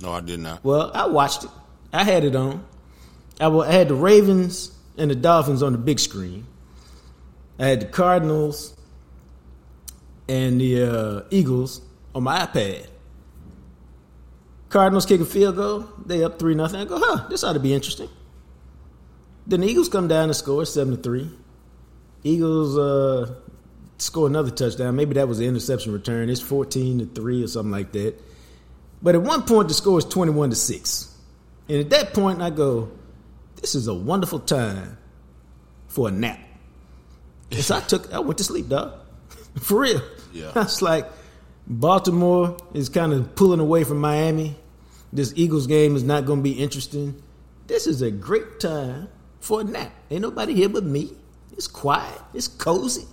No, 0.00 0.12
I 0.12 0.20
did 0.20 0.40
not. 0.40 0.62
Well, 0.62 0.92
I 0.94 1.06
watched 1.06 1.44
it. 1.44 1.50
I 1.92 2.04
had 2.04 2.24
it 2.24 2.36
on. 2.36 2.64
I 3.40 3.72
had 3.72 3.88
the 3.88 3.94
Ravens 3.94 4.72
and 4.96 5.10
the 5.10 5.14
Dolphins 5.14 5.62
on 5.62 5.72
the 5.72 5.78
big 5.78 5.98
screen. 5.98 6.46
I 7.58 7.66
had 7.66 7.80
the 7.80 7.86
Cardinals 7.86 8.77
and 10.28 10.60
the 10.60 10.82
uh, 10.82 11.22
Eagles 11.30 11.80
on 12.14 12.24
my 12.24 12.46
iPad. 12.46 12.86
Cardinals 14.68 15.06
kick 15.06 15.20
a 15.20 15.24
field 15.24 15.56
goal. 15.56 15.88
They 16.04 16.22
up 16.22 16.38
three 16.38 16.54
nothing. 16.54 16.80
I 16.80 16.84
go, 16.84 16.98
huh, 16.98 17.26
this 17.28 17.42
ought 17.42 17.54
to 17.54 17.60
be 17.60 17.72
interesting. 17.72 18.08
Then 19.46 19.62
the 19.62 19.66
Eagles 19.68 19.88
come 19.88 20.08
down 20.08 20.24
and 20.24 20.36
score 20.36 20.66
seven 20.66 20.96
to 20.96 21.02
three. 21.02 21.30
Eagles 22.22 22.76
uh, 22.76 23.34
score 23.96 24.26
another 24.26 24.50
touchdown. 24.50 24.94
Maybe 24.94 25.14
that 25.14 25.26
was 25.26 25.38
the 25.38 25.46
interception 25.46 25.92
return. 25.92 26.28
It's 26.28 26.40
fourteen 26.40 26.98
to 26.98 27.06
three 27.06 27.42
or 27.42 27.46
something 27.46 27.72
like 27.72 27.92
that. 27.92 28.20
But 29.00 29.14
at 29.14 29.22
one 29.22 29.42
point, 29.42 29.68
the 29.68 29.74
score 29.74 29.98
is 29.98 30.04
twenty 30.04 30.32
one 30.32 30.50
to 30.50 30.56
six, 30.56 31.16
and 31.68 31.78
at 31.78 31.88
that 31.90 32.12
point, 32.12 32.42
I 32.42 32.50
go, 32.50 32.90
"This 33.56 33.74
is 33.74 33.86
a 33.86 33.94
wonderful 33.94 34.40
time 34.40 34.98
for 35.86 36.08
a 36.08 36.10
nap." 36.10 36.40
And 37.50 37.60
so 37.60 37.76
I 37.76 37.80
took, 37.80 38.12
I 38.12 38.18
went 38.18 38.36
to 38.38 38.44
sleep, 38.44 38.68
dog, 38.68 38.97
for 39.58 39.80
real. 39.80 40.02
Yeah. 40.32 40.52
Was 40.54 40.82
like, 40.82 41.06
Baltimore 41.66 42.56
is 42.72 42.88
kind 42.88 43.12
of 43.12 43.34
pulling 43.34 43.60
away 43.60 43.84
from 43.84 43.98
Miami. 43.98 44.56
This 45.12 45.32
Eagles 45.36 45.66
game 45.66 45.96
is 45.96 46.02
not 46.02 46.26
going 46.26 46.40
to 46.40 46.42
be 46.42 46.52
interesting. 46.52 47.22
This 47.66 47.86
is 47.86 48.02
a 48.02 48.10
great 48.10 48.60
time 48.60 49.08
for 49.40 49.60
a 49.60 49.64
nap. 49.64 49.92
Ain't 50.10 50.22
nobody 50.22 50.54
here 50.54 50.68
but 50.68 50.84
me. 50.84 51.12
It's 51.52 51.66
quiet. 51.66 52.20
It's 52.34 52.48
cozy. 52.48 53.06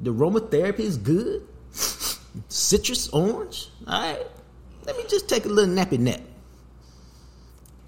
The 0.00 0.12
aromatherapy 0.12 0.80
is 0.80 0.96
good. 0.96 1.46
Citrus 2.48 3.08
orange. 3.10 3.68
All 3.86 4.00
right. 4.00 4.26
Let 4.86 4.96
me 4.96 5.04
just 5.08 5.28
take 5.28 5.44
a 5.44 5.48
little 5.48 5.72
nappy 5.72 5.98
nap. 5.98 6.20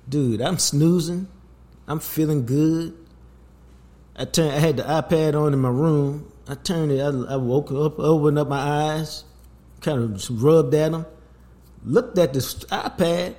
Dude, 0.08 0.40
I'm 0.40 0.58
snoozing. 0.58 1.26
I'm 1.88 1.98
feeling 1.98 2.46
good. 2.46 2.96
I 4.14 4.24
turned. 4.24 4.52
I 4.52 4.58
had 4.58 4.76
the 4.76 4.84
iPad 4.84 5.40
on 5.40 5.52
in 5.52 5.58
my 5.58 5.68
room. 5.68 6.30
I 6.48 6.54
turned 6.54 6.92
it. 6.92 7.00
I, 7.00 7.08
I 7.08 7.36
woke 7.36 7.72
up, 7.72 7.98
opened 7.98 8.38
up 8.38 8.48
my 8.48 8.58
eyes, 8.58 9.24
kind 9.80 10.02
of 10.02 10.42
rubbed 10.42 10.74
at 10.74 10.92
them, 10.92 11.06
looked 11.84 12.18
at 12.18 12.32
this 12.32 12.54
iPad, 12.66 13.34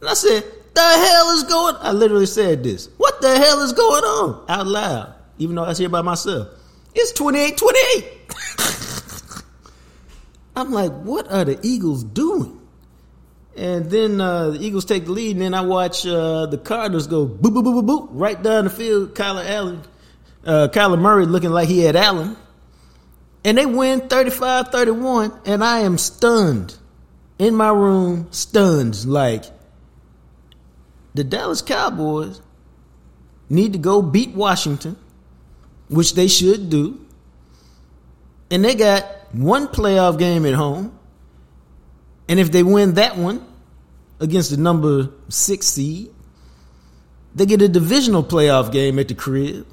and 0.00 0.08
I 0.08 0.14
said, 0.14 0.44
"The 0.74 0.80
hell 0.80 1.30
is 1.30 1.42
going?" 1.44 1.76
I 1.80 1.92
literally 1.92 2.26
said 2.26 2.62
this. 2.62 2.88
What 2.98 3.20
the 3.20 3.36
hell 3.36 3.62
is 3.62 3.72
going 3.72 4.04
on? 4.04 4.44
Out 4.48 4.66
loud, 4.66 5.14
even 5.38 5.56
though 5.56 5.64
I 5.64 5.68
was 5.68 5.78
here 5.78 5.88
by 5.88 6.02
myself. 6.02 6.48
It's 6.94 7.18
28-28. 7.18 9.32
I'm 10.56 10.72
like, 10.72 10.92
what 10.92 11.30
are 11.30 11.44
the 11.44 11.58
Eagles 11.62 12.04
doing? 12.04 12.60
And 13.56 13.90
then 13.90 14.20
uh, 14.20 14.50
the 14.50 14.64
Eagles 14.64 14.84
take 14.84 15.06
the 15.06 15.12
lead, 15.12 15.32
and 15.32 15.42
then 15.42 15.54
I 15.54 15.62
watch 15.62 16.06
uh, 16.06 16.46
the 16.46 16.58
Cardinals 16.58 17.06
go 17.06 17.26
boop 17.26 17.52
boop 17.52 17.64
boop 17.64 17.82
boop 17.82 17.86
boop 17.86 18.08
right 18.12 18.42
down 18.42 18.64
the 18.64 18.70
field. 18.70 19.14
Kyler 19.14 19.46
Allen, 19.46 19.82
uh, 20.44 20.68
Kyler 20.72 20.98
Murray 20.98 21.26
looking 21.26 21.50
like 21.50 21.68
he 21.68 21.80
had 21.80 21.96
Allen, 21.96 22.36
and 23.44 23.58
they 23.58 23.66
win 23.66 24.02
35-31, 24.02 25.46
and 25.46 25.64
I 25.64 25.80
am 25.80 25.98
stunned 25.98 26.76
in 27.38 27.54
my 27.54 27.70
room, 27.70 28.28
stunned 28.30 29.04
like 29.04 29.44
the 31.14 31.24
Dallas 31.24 31.62
Cowboys 31.62 32.40
need 33.48 33.72
to 33.72 33.78
go 33.78 34.00
beat 34.00 34.30
Washington, 34.30 34.96
which 35.88 36.14
they 36.14 36.28
should 36.28 36.70
do, 36.70 37.04
and 38.50 38.64
they 38.64 38.74
got 38.74 39.04
one 39.32 39.66
playoff 39.66 40.18
game 40.18 40.46
at 40.46 40.54
home. 40.54 40.98
And 42.28 42.38
if 42.38 42.52
they 42.52 42.62
win 42.62 42.94
that 42.94 43.16
one 43.16 43.44
against 44.20 44.50
the 44.50 44.56
number 44.56 45.10
six 45.28 45.66
seed, 45.66 46.10
they 47.34 47.46
get 47.46 47.60
a 47.60 47.68
divisional 47.68 48.22
playoff 48.22 48.72
game 48.72 48.98
at 48.98 49.08
the 49.08 49.14
crib. 49.14 49.66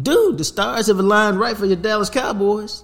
Dude, 0.00 0.38
the 0.38 0.44
stars 0.44 0.88
have 0.88 0.98
aligned 0.98 1.38
right 1.38 1.56
for 1.56 1.66
your 1.66 1.76
Dallas 1.76 2.10
Cowboys. 2.10 2.82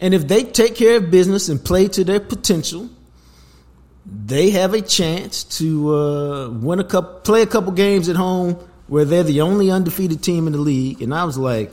And 0.00 0.14
if 0.14 0.28
they 0.28 0.44
take 0.44 0.76
care 0.76 0.98
of 0.98 1.10
business 1.10 1.48
and 1.48 1.62
play 1.62 1.88
to 1.88 2.04
their 2.04 2.20
potential, 2.20 2.88
they 4.06 4.50
have 4.50 4.74
a 4.74 4.80
chance 4.80 5.44
to 5.58 5.94
uh, 5.94 6.48
win 6.50 6.78
a 6.78 6.84
couple, 6.84 7.20
play 7.20 7.42
a 7.42 7.46
couple 7.46 7.72
games 7.72 8.08
at 8.08 8.16
home 8.16 8.54
where 8.86 9.04
they're 9.04 9.22
the 9.22 9.40
only 9.40 9.70
undefeated 9.70 10.22
team 10.22 10.46
in 10.46 10.52
the 10.52 10.58
league. 10.58 11.02
And 11.02 11.14
I 11.14 11.24
was 11.24 11.36
like, 11.36 11.72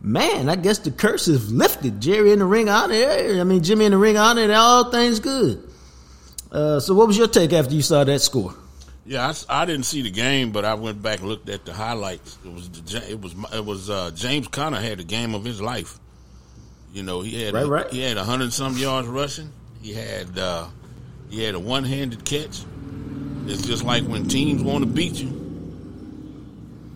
man, 0.00 0.48
I 0.48 0.56
guess 0.56 0.78
the 0.78 0.90
curse 0.90 1.28
is 1.28 1.52
lifted. 1.52 2.00
Jerry 2.00 2.32
in 2.32 2.38
the 2.38 2.44
ring 2.44 2.68
on 2.68 2.90
it. 2.90 3.38
I 3.38 3.44
mean, 3.44 3.62
Jimmy 3.62 3.84
in 3.84 3.92
the 3.92 3.98
ring 3.98 4.16
on 4.16 4.38
it. 4.38 4.50
All 4.50 4.90
things 4.90 5.20
good. 5.20 5.68
Uh, 6.50 6.80
so, 6.80 6.94
what 6.94 7.06
was 7.06 7.16
your 7.16 7.28
take 7.28 7.52
after 7.52 7.74
you 7.74 7.82
saw 7.82 8.02
that 8.02 8.20
score? 8.20 8.54
Yeah, 9.10 9.34
I, 9.48 9.62
I, 9.62 9.64
didn't 9.64 9.86
see 9.86 10.02
the 10.02 10.10
game, 10.12 10.52
but 10.52 10.64
I 10.64 10.74
went 10.74 11.02
back 11.02 11.18
and 11.18 11.28
looked 11.28 11.48
at 11.48 11.64
the 11.64 11.72
highlights. 11.72 12.38
It 12.44 12.52
was 12.52 12.70
it 13.10 13.20
was 13.20 13.34
it 13.52 13.64
was 13.64 13.90
uh, 13.90 14.12
James 14.14 14.46
Conner 14.46 14.80
had 14.80 15.00
the 15.00 15.04
game 15.04 15.34
of 15.34 15.44
his 15.44 15.60
life. 15.60 15.98
You 16.92 17.02
know, 17.02 17.20
he 17.20 17.42
had 17.42 17.54
right, 17.54 17.64
a, 17.64 17.68
right. 17.68 17.90
he 17.90 18.02
had 18.02 18.18
a 18.18 18.22
hundred 18.22 18.52
some 18.52 18.76
yards 18.76 19.08
rushing. 19.08 19.50
He 19.82 19.94
had 19.94 20.38
uh, 20.38 20.68
he 21.28 21.42
had 21.42 21.56
a 21.56 21.58
one 21.58 21.82
handed 21.82 22.24
catch. 22.24 22.60
It's 23.46 23.66
just 23.66 23.82
like 23.82 24.04
when 24.04 24.28
teams 24.28 24.62
want 24.62 24.84
to 24.84 24.88
beat 24.88 25.14
you, 25.14 25.30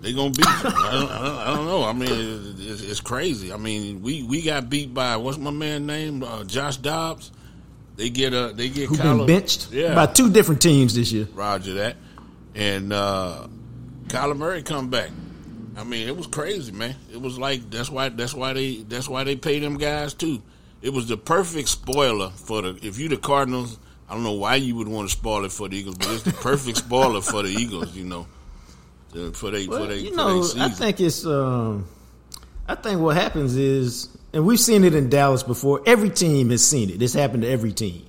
they 0.01 0.13
gonna 0.13 0.31
beat 0.31 0.47
you. 0.47 0.71
I, 0.71 0.91
don't, 0.93 1.11
I, 1.11 1.19
don't, 1.19 1.39
I 1.39 1.47
don't 1.47 1.67
know. 1.67 1.83
I 1.83 1.93
mean, 1.95 2.55
it's, 2.61 2.81
it's, 2.81 3.01
crazy. 3.01 3.53
I 3.53 3.57
mean, 3.57 4.03
we, 4.03 4.23
we 4.23 4.41
got 4.43 4.71
beat 4.71 4.95
by 4.95 5.17
what's 5.17 5.39
my 5.39 5.51
man 5.51 5.87
name? 5.87 6.23
Uh, 6.23 6.45
Josh 6.45 6.77
Dobbs. 6.77 7.33
They 7.97 8.11
get 8.11 8.33
a 8.33 8.53
they 8.55 8.69
get 8.69 8.89
Who 8.89 8.97
Kyler, 8.97 9.19
been 9.19 9.27
benched 9.27 9.73
yeah. 9.73 9.95
by 9.95 10.07
two 10.07 10.31
different 10.31 10.63
teams 10.63 10.95
this 10.95 11.13
year. 11.13 11.29
Roger 11.35 11.75
that, 11.75 11.97
and 12.55 12.93
uh, 12.93 13.47
Kyler 14.07 14.37
Murray 14.37 14.63
come 14.63 14.91
back. 14.91 15.11
I 15.77 15.85
mean, 15.85 16.07
it 16.07 16.17
was 16.17 16.27
crazy, 16.27 16.73
man. 16.73 16.95
It 17.13 17.21
was 17.21 17.39
like 17.39 17.69
that's 17.71 17.91
why 17.91 18.09
that's 18.09 18.35
why 18.35 18.53
they 18.53 18.77
that's 18.77 19.09
why 19.09 19.25
they 19.25 19.37
pay 19.37 19.59
them 19.59 19.77
guys 19.77 20.15
too. 20.15 20.43
It 20.83 20.93
was 20.93 21.09
the 21.09 21.17
perfect 21.17 21.69
spoiler 21.69 22.31
for 22.31 22.63
the 22.63 22.79
if 22.83 22.99
you 22.99 23.09
the 23.09 23.17
Cardinals. 23.17 23.79
I 24.09 24.15
don't 24.15 24.23
know 24.23 24.33
why 24.33 24.57
you 24.57 24.77
would 24.77 24.87
want 24.87 25.09
to 25.09 25.17
spoil 25.17 25.45
it 25.45 25.53
for 25.53 25.69
the 25.69 25.77
Eagles, 25.77 25.97
but 25.97 26.11
it's 26.11 26.23
the 26.23 26.33
perfect 26.33 26.79
spoiler 26.79 27.21
for 27.21 27.43
the 27.43 27.49
Eagles. 27.49 27.97
You 27.97 28.05
know, 28.05 28.27
for 29.33 29.51
they 29.51 29.67
well, 29.67 29.81
for 29.81 29.87
they 29.87 29.99
you 29.99 30.11
for 30.11 30.17
know. 30.17 30.49
I 30.59 30.69
think 30.69 31.01
it's. 31.01 31.25
Um, 31.27 31.89
I 32.67 32.75
think 32.75 33.01
what 33.01 33.17
happens 33.17 33.57
is, 33.57 34.09
and 34.33 34.47
we've 34.47 34.61
seen 34.61 34.85
it 34.85 34.95
in 34.95 35.09
Dallas 35.11 35.43
before. 35.43 35.83
Every 35.87 36.11
team 36.11 36.51
has 36.51 36.65
seen 36.65 36.91
it. 36.91 36.99
This 36.99 37.13
happened 37.15 37.43
to 37.43 37.49
every 37.49 37.73
team. 37.73 38.07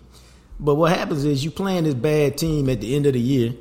But 0.59 0.75
what 0.75 0.95
happens 0.97 1.25
is 1.25 1.43
you 1.43 1.51
playing 1.51 1.83
this 1.83 1.93
bad 1.93 2.37
team 2.37 2.69
at 2.69 2.79
the 2.79 2.95
end 2.95 3.05
of 3.05 3.13
the 3.13 3.19
year, 3.19 3.53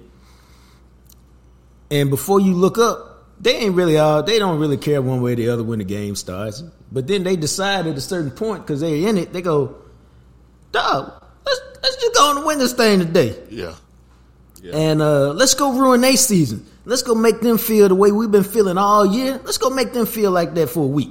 and 1.94 2.10
before 2.10 2.40
you 2.40 2.54
look 2.54 2.76
up, 2.76 3.24
they 3.40 3.54
ain't 3.54 3.76
really 3.76 3.98
all. 3.98 4.24
They 4.24 4.40
don't 4.40 4.58
really 4.58 4.76
care 4.76 5.00
one 5.00 5.22
way 5.22 5.34
or 5.34 5.36
the 5.36 5.48
other 5.48 5.62
when 5.62 5.78
the 5.78 5.84
game 5.84 6.16
starts. 6.16 6.60
But 6.90 7.06
then 7.06 7.22
they 7.22 7.36
decide 7.36 7.86
at 7.86 7.96
a 7.96 8.00
certain 8.00 8.32
point 8.32 8.66
because 8.66 8.80
they're 8.80 9.08
in 9.08 9.16
it. 9.16 9.32
They 9.32 9.42
go, 9.42 9.76
dog, 10.72 11.22
let's 11.46 11.60
let's 11.82 11.96
just 11.96 12.14
go 12.14 12.30
on 12.30 12.36
and 12.38 12.46
win 12.46 12.58
this 12.58 12.72
thing 12.72 12.98
today. 12.98 13.36
Yeah. 13.48 13.74
yeah. 14.60 14.76
And 14.76 15.00
uh, 15.00 15.34
let's 15.34 15.54
go 15.54 15.72
ruin 15.72 16.00
their 16.00 16.16
season. 16.16 16.66
Let's 16.84 17.02
go 17.02 17.14
make 17.14 17.40
them 17.40 17.58
feel 17.58 17.88
the 17.88 17.94
way 17.94 18.10
we've 18.10 18.30
been 18.30 18.42
feeling 18.42 18.76
all 18.76 19.06
year. 19.06 19.40
Let's 19.44 19.58
go 19.58 19.70
make 19.70 19.92
them 19.92 20.06
feel 20.06 20.32
like 20.32 20.54
that 20.54 20.70
for 20.70 20.82
a 20.82 20.88
week. 20.88 21.10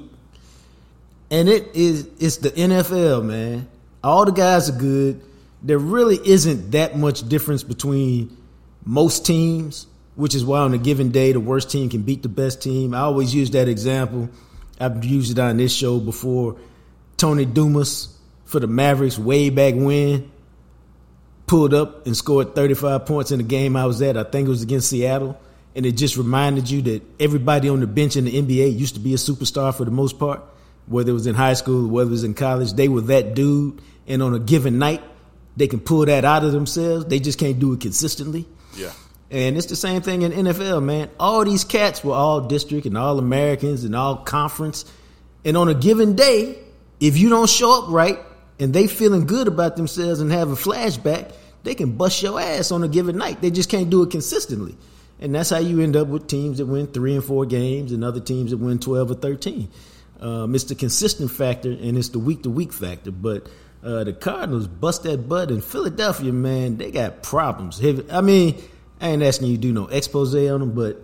And 1.32 1.48
it 1.48 1.74
is 1.74 2.10
it's 2.20 2.38
the 2.38 2.52
NFL, 2.52 3.24
man. 3.24 3.70
All 4.04 4.26
the 4.26 4.34
guys 4.34 4.70
are 4.70 4.78
good. 4.78 5.22
There 5.62 5.80
really 5.80 6.20
isn't 6.28 6.72
that 6.72 6.98
much 6.98 7.28
difference 7.30 7.64
between 7.64 8.36
most 8.84 9.26
teams, 9.26 9.88
which 10.16 10.36
is 10.36 10.46
why 10.46 10.60
on 10.60 10.74
a 10.74 10.78
given 10.78 11.12
day 11.12 11.32
the 11.32 11.40
worst 11.40 11.70
team 11.70 11.90
can 11.90 12.04
beat 12.04 12.24
the 12.24 12.30
best 12.30 12.62
team. 12.62 12.94
I 12.94 13.00
always 13.00 13.34
use 13.34 13.52
that 13.52 13.68
example. 13.68 14.30
I've 14.80 15.04
used 15.04 15.32
it 15.32 15.40
on 15.40 15.58
this 15.58 15.74
show 15.74 16.00
before. 16.00 16.58
Tony 17.18 17.46
Dumas 17.46 18.18
for 18.46 18.60
the 18.60 18.68
Mavericks 18.68 19.18
way 19.18 19.50
back 19.50 19.76
when 19.76 20.32
pulled 21.46 21.74
up 21.74 22.06
and 22.06 22.16
scored 22.16 22.56
35 22.56 23.06
points 23.06 23.32
in 23.32 23.38
the 23.38 23.44
game 23.44 23.76
I 23.76 23.86
was 23.86 24.02
at. 24.02 24.18
I 24.18 24.24
think 24.24 24.48
it 24.48 24.50
was 24.50 24.64
against 24.64 24.90
Seattle 24.90 25.40
and 25.76 25.86
it 25.86 25.94
just 25.94 26.18
reminded 26.18 26.70
you 26.70 26.82
that 26.84 27.02
everybody 27.20 27.70
on 27.70 27.80
the 27.80 27.88
bench 27.88 28.16
in 28.16 28.26
the 28.26 28.42
NBA 28.42 28.78
used 28.78 28.96
to 28.96 29.00
be 29.00 29.14
a 29.14 29.18
superstar 29.18 29.76
for 29.76 29.86
the 29.86 29.92
most 29.92 30.20
part, 30.20 30.42
whether 30.86 31.10
it 31.10 31.14
was 31.14 31.28
in 31.28 31.36
high 31.36 31.54
school, 31.54 31.88
whether 31.88 32.10
it 32.10 32.12
was 32.12 32.24
in 32.24 32.34
college. 32.34 32.74
They 32.74 32.88
were 32.88 33.02
that 33.02 33.34
dude, 33.34 33.82
and 34.08 34.22
on 34.22 34.34
a 34.34 34.40
given 34.40 34.78
night, 34.78 35.02
they 35.58 35.68
can 35.68 35.80
pull 35.80 36.06
that 36.06 36.26
out 36.26 36.44
of 36.44 36.52
themselves. 36.52 37.06
They 37.06 37.20
just 37.20 37.40
can't 37.40 37.60
do 37.60 37.74
it 37.74 37.82
consistently. 37.82 38.48
Yeah. 38.76 38.92
And 39.34 39.58
it's 39.58 39.66
the 39.66 39.76
same 39.76 40.04
thing 40.04 40.22
in 40.22 40.32
NFL, 40.32 40.84
man. 40.84 41.10
All 41.20 41.44
these 41.44 41.64
cats 41.64 42.04
were 42.04 42.14
all 42.14 42.42
district 42.42 42.86
and 42.86 42.96
all 42.96 43.18
Americans 43.18 43.84
and 43.84 43.96
all 43.96 44.18
conference. 44.18 44.86
And 45.44 45.58
on 45.58 45.68
a 45.70 45.74
given 45.74 46.16
day, 46.16 46.60
if 47.00 47.18
you 47.18 47.30
don't 47.30 47.50
show 47.50 47.82
up 47.82 47.90
right 47.90 48.20
and 48.60 48.76
they 48.76 48.86
feeling 48.86 49.26
good 49.26 49.48
about 49.48 49.76
themselves 49.76 50.20
and 50.20 50.32
have 50.32 50.52
a 50.52 50.56
flashback, 50.56 51.34
they 51.64 51.74
can 51.74 51.94
bust 51.98 52.22
your 52.22 52.40
ass 52.40 52.72
on 52.72 52.84
a 52.84 52.88
given 52.88 53.18
night. 53.18 53.42
They 53.42 53.50
just 53.50 53.70
can't 53.70 53.90
do 53.90 54.04
it 54.04 54.12
consistently. 54.12 54.78
And 55.20 55.34
that's 55.34 55.50
how 55.50 55.58
you 55.58 55.82
end 55.82 55.96
up 55.96 56.10
with 56.10 56.28
teams 56.28 56.60
that 56.60 56.68
win 56.68 56.86
three 56.86 57.16
and 57.16 57.24
four 57.24 57.48
games 57.48 57.92
and 57.92 58.04
other 58.04 58.20
teams 58.20 58.52
that 58.52 58.58
win 58.58 58.78
12 58.78 59.10
or 59.10 59.16
13. 59.16 59.68
Um, 60.20 60.54
it's 60.54 60.66
the 60.66 60.76
consistent 60.76 61.32
factor 61.32 61.72
and 61.72 61.98
it's 61.98 62.10
the 62.10 62.20
week 62.20 62.44
to 62.44 62.52
week 62.52 62.72
factor. 62.72 63.10
But 63.10 63.48
uh, 63.84 64.04
the 64.04 64.14
Cardinals 64.14 64.68
bust 64.68 65.04
that 65.04 65.28
butt 65.28 65.50
in 65.50 65.62
Philadelphia, 65.62 66.32
man. 66.32 66.78
They 66.78 66.92
got 66.92 67.24
problems. 67.24 67.82
I 68.12 68.22
mean, 68.22 68.62
I 69.02 69.10
ain't 69.10 69.24
asking 69.24 69.50
you 69.50 69.56
to 69.58 69.62
do 69.62 69.74
no 69.74 69.88
expose 69.88 70.34
on 70.36 70.60
them, 70.60 70.74
but 70.74 71.04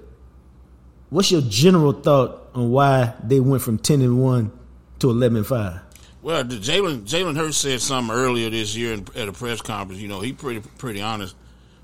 what's 1.10 1.32
your 1.32 1.42
general 1.42 1.94
thought 1.94 2.50
on 2.54 2.72
why 2.72 3.14
they 3.24 3.40
went 3.40 3.62
from 3.62 3.78
10 3.78 4.02
and 4.02 4.22
1 4.22 4.52
to 5.00 5.10
11 5.10 5.38
and 5.38 5.48
5? 5.48 5.80
Well, 6.22 6.44
Jalen 6.44 7.04
Jalen 7.04 7.38
Hurts 7.38 7.58
said 7.58 7.80
something 7.80 8.14
earlier 8.14 8.50
this 8.50 8.76
year 8.76 8.94
in, 8.94 9.08
at 9.16 9.30
a 9.30 9.32
press 9.32 9.62
conference. 9.62 10.02
You 10.02 10.10
know, 10.10 10.20
he 10.20 10.34
pretty 10.34 10.60
pretty 10.78 11.02
honest. 11.02 11.36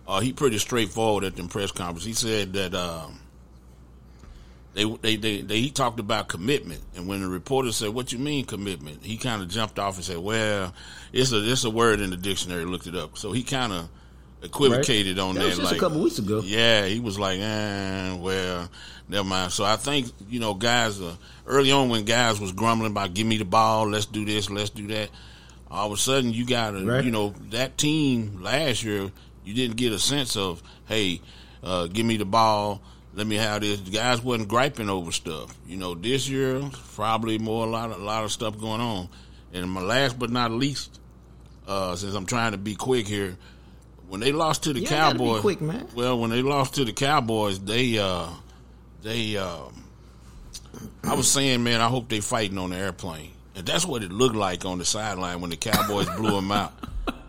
Uh, 0.08 0.20
he 0.20 0.34
pretty 0.34 0.58
straightforward 0.58 1.24
at 1.24 1.36
the 1.36 1.44
press 1.44 1.72
conference. 1.72 2.04
He 2.04 2.14
said 2.14 2.54
that 2.54 2.76
um, 2.76 3.20
they, 4.74 4.84
they 4.84 5.16
they 5.16 5.42
they 5.42 5.62
he 5.62 5.72
talked 5.72 6.02
about 6.02 6.28
commitment, 6.28 6.82
and 6.98 7.08
when 7.08 7.22
the 7.22 7.30
reporter 7.30 7.72
said, 7.72 7.90
"What 7.90 8.12
you 8.12 8.20
mean 8.20 8.44
commitment?" 8.44 9.06
he 9.06 9.16
kind 9.16 9.42
of 9.42 9.48
jumped 9.48 9.80
off 9.80 9.96
and 9.96 10.04
said, 10.04 10.18
"Well, 10.18 10.74
it's 11.14 11.32
a 11.32 11.50
it's 11.50 11.64
a 11.64 11.70
word 11.70 12.02
in 12.02 12.10
the 12.10 12.18
dictionary." 12.18 12.66
Looked 12.66 12.88
it 12.88 12.96
up, 12.96 13.18
so 13.18 13.32
he 13.32 13.42
kind 13.42 13.72
of 13.72 13.90
equivocated 14.46 15.18
right. 15.18 15.24
on 15.24 15.36
that. 15.36 15.42
that. 15.42 15.46
Was 15.48 15.58
just 15.58 15.72
like, 15.72 15.78
a 15.78 15.80
couple 15.80 16.02
weeks 16.02 16.20
ago. 16.20 16.42
Yeah, 16.44 16.86
he 16.86 17.00
was 17.00 17.20
like, 17.20 17.40
eh, 17.40 18.16
well, 18.16 18.70
never 19.10 19.28
mind. 19.28 19.52
So 19.52 19.64
I 19.64 19.76
think 19.76 20.08
you 20.30 20.40
know, 20.40 20.54
guys, 20.54 21.02
uh, 21.02 21.16
early 21.46 21.72
on 21.72 21.90
when 21.90 22.06
guys 22.06 22.40
was 22.40 22.52
grumbling 22.52 22.92
about, 22.92 23.14
"Give 23.14 23.28
me 23.28 23.38
the 23.38 23.46
ball, 23.46 23.90
let's 23.90 24.06
do 24.06 24.26
this, 24.26 24.50
let's 24.50 24.70
do 24.70 24.88
that," 24.88 25.10
all 25.70 25.88
of 25.88 25.94
a 25.94 25.98
sudden 25.98 26.34
you 26.34 26.46
got 26.46 26.72
to, 26.72 26.86
right. 26.86 27.04
you 27.04 27.12
know, 27.12 27.34
that 27.50 27.78
team 27.78 28.42
last 28.42 28.84
year, 28.84 29.12
you 29.44 29.54
didn't 29.54 29.78
get 29.78 29.92
a 29.92 30.00
sense 30.00 30.36
of, 30.38 30.62
hey, 30.88 31.22
uh, 31.64 31.88
give 31.88 32.06
me 32.06 32.18
the 32.18 32.26
ball. 32.26 32.82
Let 33.14 33.28
me 33.28 33.38
have 33.38 33.62
this. 33.62 33.80
The 33.80 33.92
guys 33.92 34.22
wasn't 34.22 34.50
griping 34.50 34.90
over 34.90 35.12
stuff. 35.12 35.56
You 35.66 35.78
know, 35.78 35.96
this 35.96 36.28
year 36.28 36.62
probably 36.96 37.38
more 37.38 37.66
a 37.66 37.70
lot 37.70 37.92
of 37.92 38.02
a 38.02 38.04
lot 38.04 38.26
of 38.26 38.32
stuff 38.32 38.60
going 38.60 38.82
on. 38.82 39.08
And 39.54 39.70
my 39.70 39.82
last 39.82 40.20
but 40.20 40.30
not 40.30 40.52
least, 40.52 41.00
uh, 41.66 41.96
since 41.96 42.14
I'm 42.14 42.26
trying 42.26 42.52
to 42.52 42.58
be 42.58 42.76
quick 42.76 43.08
here, 43.08 43.38
when 44.08 44.20
they 44.20 44.32
lost 44.32 44.64
to 44.64 44.74
the 44.74 44.82
you 44.82 44.88
Cowboys, 44.88 45.42
quick 45.42 45.62
man. 45.62 45.88
Well, 45.96 46.20
when 46.20 46.30
they 46.30 46.42
lost 46.42 46.76
to 46.76 46.86
the 46.86 46.94
Cowboys, 46.94 47.60
they 47.60 47.98
uh, 47.98 48.30
they 49.02 49.38
uh, 49.38 49.64
I 51.04 51.16
was 51.16 51.30
saying, 51.30 51.64
man, 51.64 51.82
I 51.82 51.88
hope 51.88 52.10
they 52.10 52.20
fighting 52.20 52.58
on 52.58 52.72
the 52.72 52.78
airplane, 52.78 53.32
and 53.56 53.66
that's 53.66 53.86
what 53.86 54.04
it 54.04 54.12
looked 54.12 54.36
like 54.36 54.66
on 54.66 54.78
the 54.78 54.86
sideline 54.86 55.42
when 55.42 55.50
the 55.50 55.58
Cowboys 55.58 56.10
blew 56.18 56.32
them 56.32 56.52
out. 56.52 56.74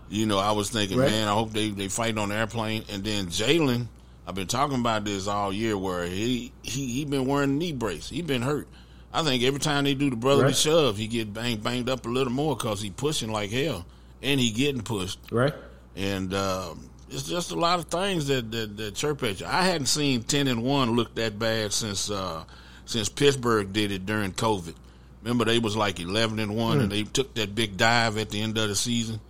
You 0.08 0.24
know, 0.24 0.38
I 0.38 0.52
was 0.52 0.70
thinking, 0.70 0.98
right. 0.98 1.10
man, 1.10 1.26
I 1.26 1.32
hope 1.32 1.52
they 1.52 1.70
they 1.70 1.88
fighting 1.88 2.18
on 2.18 2.28
the 2.28 2.36
airplane, 2.36 2.84
and 2.92 3.02
then 3.02 3.26
Jalen. 3.26 3.88
I've 4.24 4.36
been 4.36 4.46
talking 4.46 4.78
about 4.78 5.04
this 5.04 5.26
all 5.26 5.52
year, 5.52 5.76
where 5.76 6.06
he 6.06 6.52
he 6.62 6.86
he 6.86 7.04
been 7.04 7.26
wearing 7.26 7.58
knee 7.58 7.72
brace. 7.72 8.08
He 8.08 8.22
been 8.22 8.42
hurt. 8.42 8.68
I 9.12 9.24
think 9.24 9.42
every 9.42 9.58
time 9.58 9.82
they 9.82 9.94
do 9.94 10.08
the 10.08 10.14
brotherly 10.14 10.44
right. 10.44 10.56
shove, 10.56 10.96
he 10.96 11.08
get 11.08 11.34
banged 11.34 11.64
banged 11.64 11.90
up 11.90 12.06
a 12.06 12.08
little 12.08 12.32
more 12.32 12.54
because 12.54 12.80
he 12.80 12.90
pushing 12.90 13.32
like 13.32 13.50
hell, 13.50 13.84
and 14.22 14.38
he 14.38 14.52
getting 14.52 14.82
pushed. 14.82 15.18
Right 15.32 15.54
and 15.96 16.32
uh, 16.34 16.74
it's 17.10 17.24
just 17.24 17.50
a 17.50 17.56
lot 17.56 17.78
of 17.78 17.86
things 17.86 18.26
that, 18.28 18.50
that, 18.50 18.76
that 18.76 18.94
chirp 18.94 19.22
at 19.22 19.40
you. 19.40 19.46
I 19.46 19.62
hadn't 19.62 19.86
seen 19.86 20.22
ten 20.22 20.46
and 20.46 20.62
one 20.62 20.92
look 20.92 21.14
that 21.14 21.38
bad 21.38 21.72
since 21.72 22.10
uh, 22.10 22.44
since 22.84 23.08
Pittsburgh 23.08 23.72
did 23.72 23.90
it 23.90 24.06
during 24.06 24.32
COVID. 24.32 24.74
Remember, 25.22 25.44
they 25.44 25.58
was 25.58 25.76
like 25.76 25.98
eleven 25.98 26.38
and 26.38 26.54
one, 26.54 26.78
mm. 26.78 26.82
and 26.82 26.92
they 26.92 27.04
took 27.04 27.34
that 27.34 27.54
big 27.54 27.76
dive 27.76 28.18
at 28.18 28.30
the 28.30 28.40
end 28.40 28.58
of 28.58 28.68
the 28.68 28.76
season, 28.76 29.20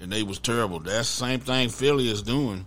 and 0.00 0.12
they 0.12 0.22
was 0.22 0.38
terrible. 0.38 0.80
That's 0.80 1.08
the 1.16 1.26
same 1.26 1.40
thing 1.40 1.68
Philly 1.68 2.10
is 2.10 2.22
doing, 2.22 2.66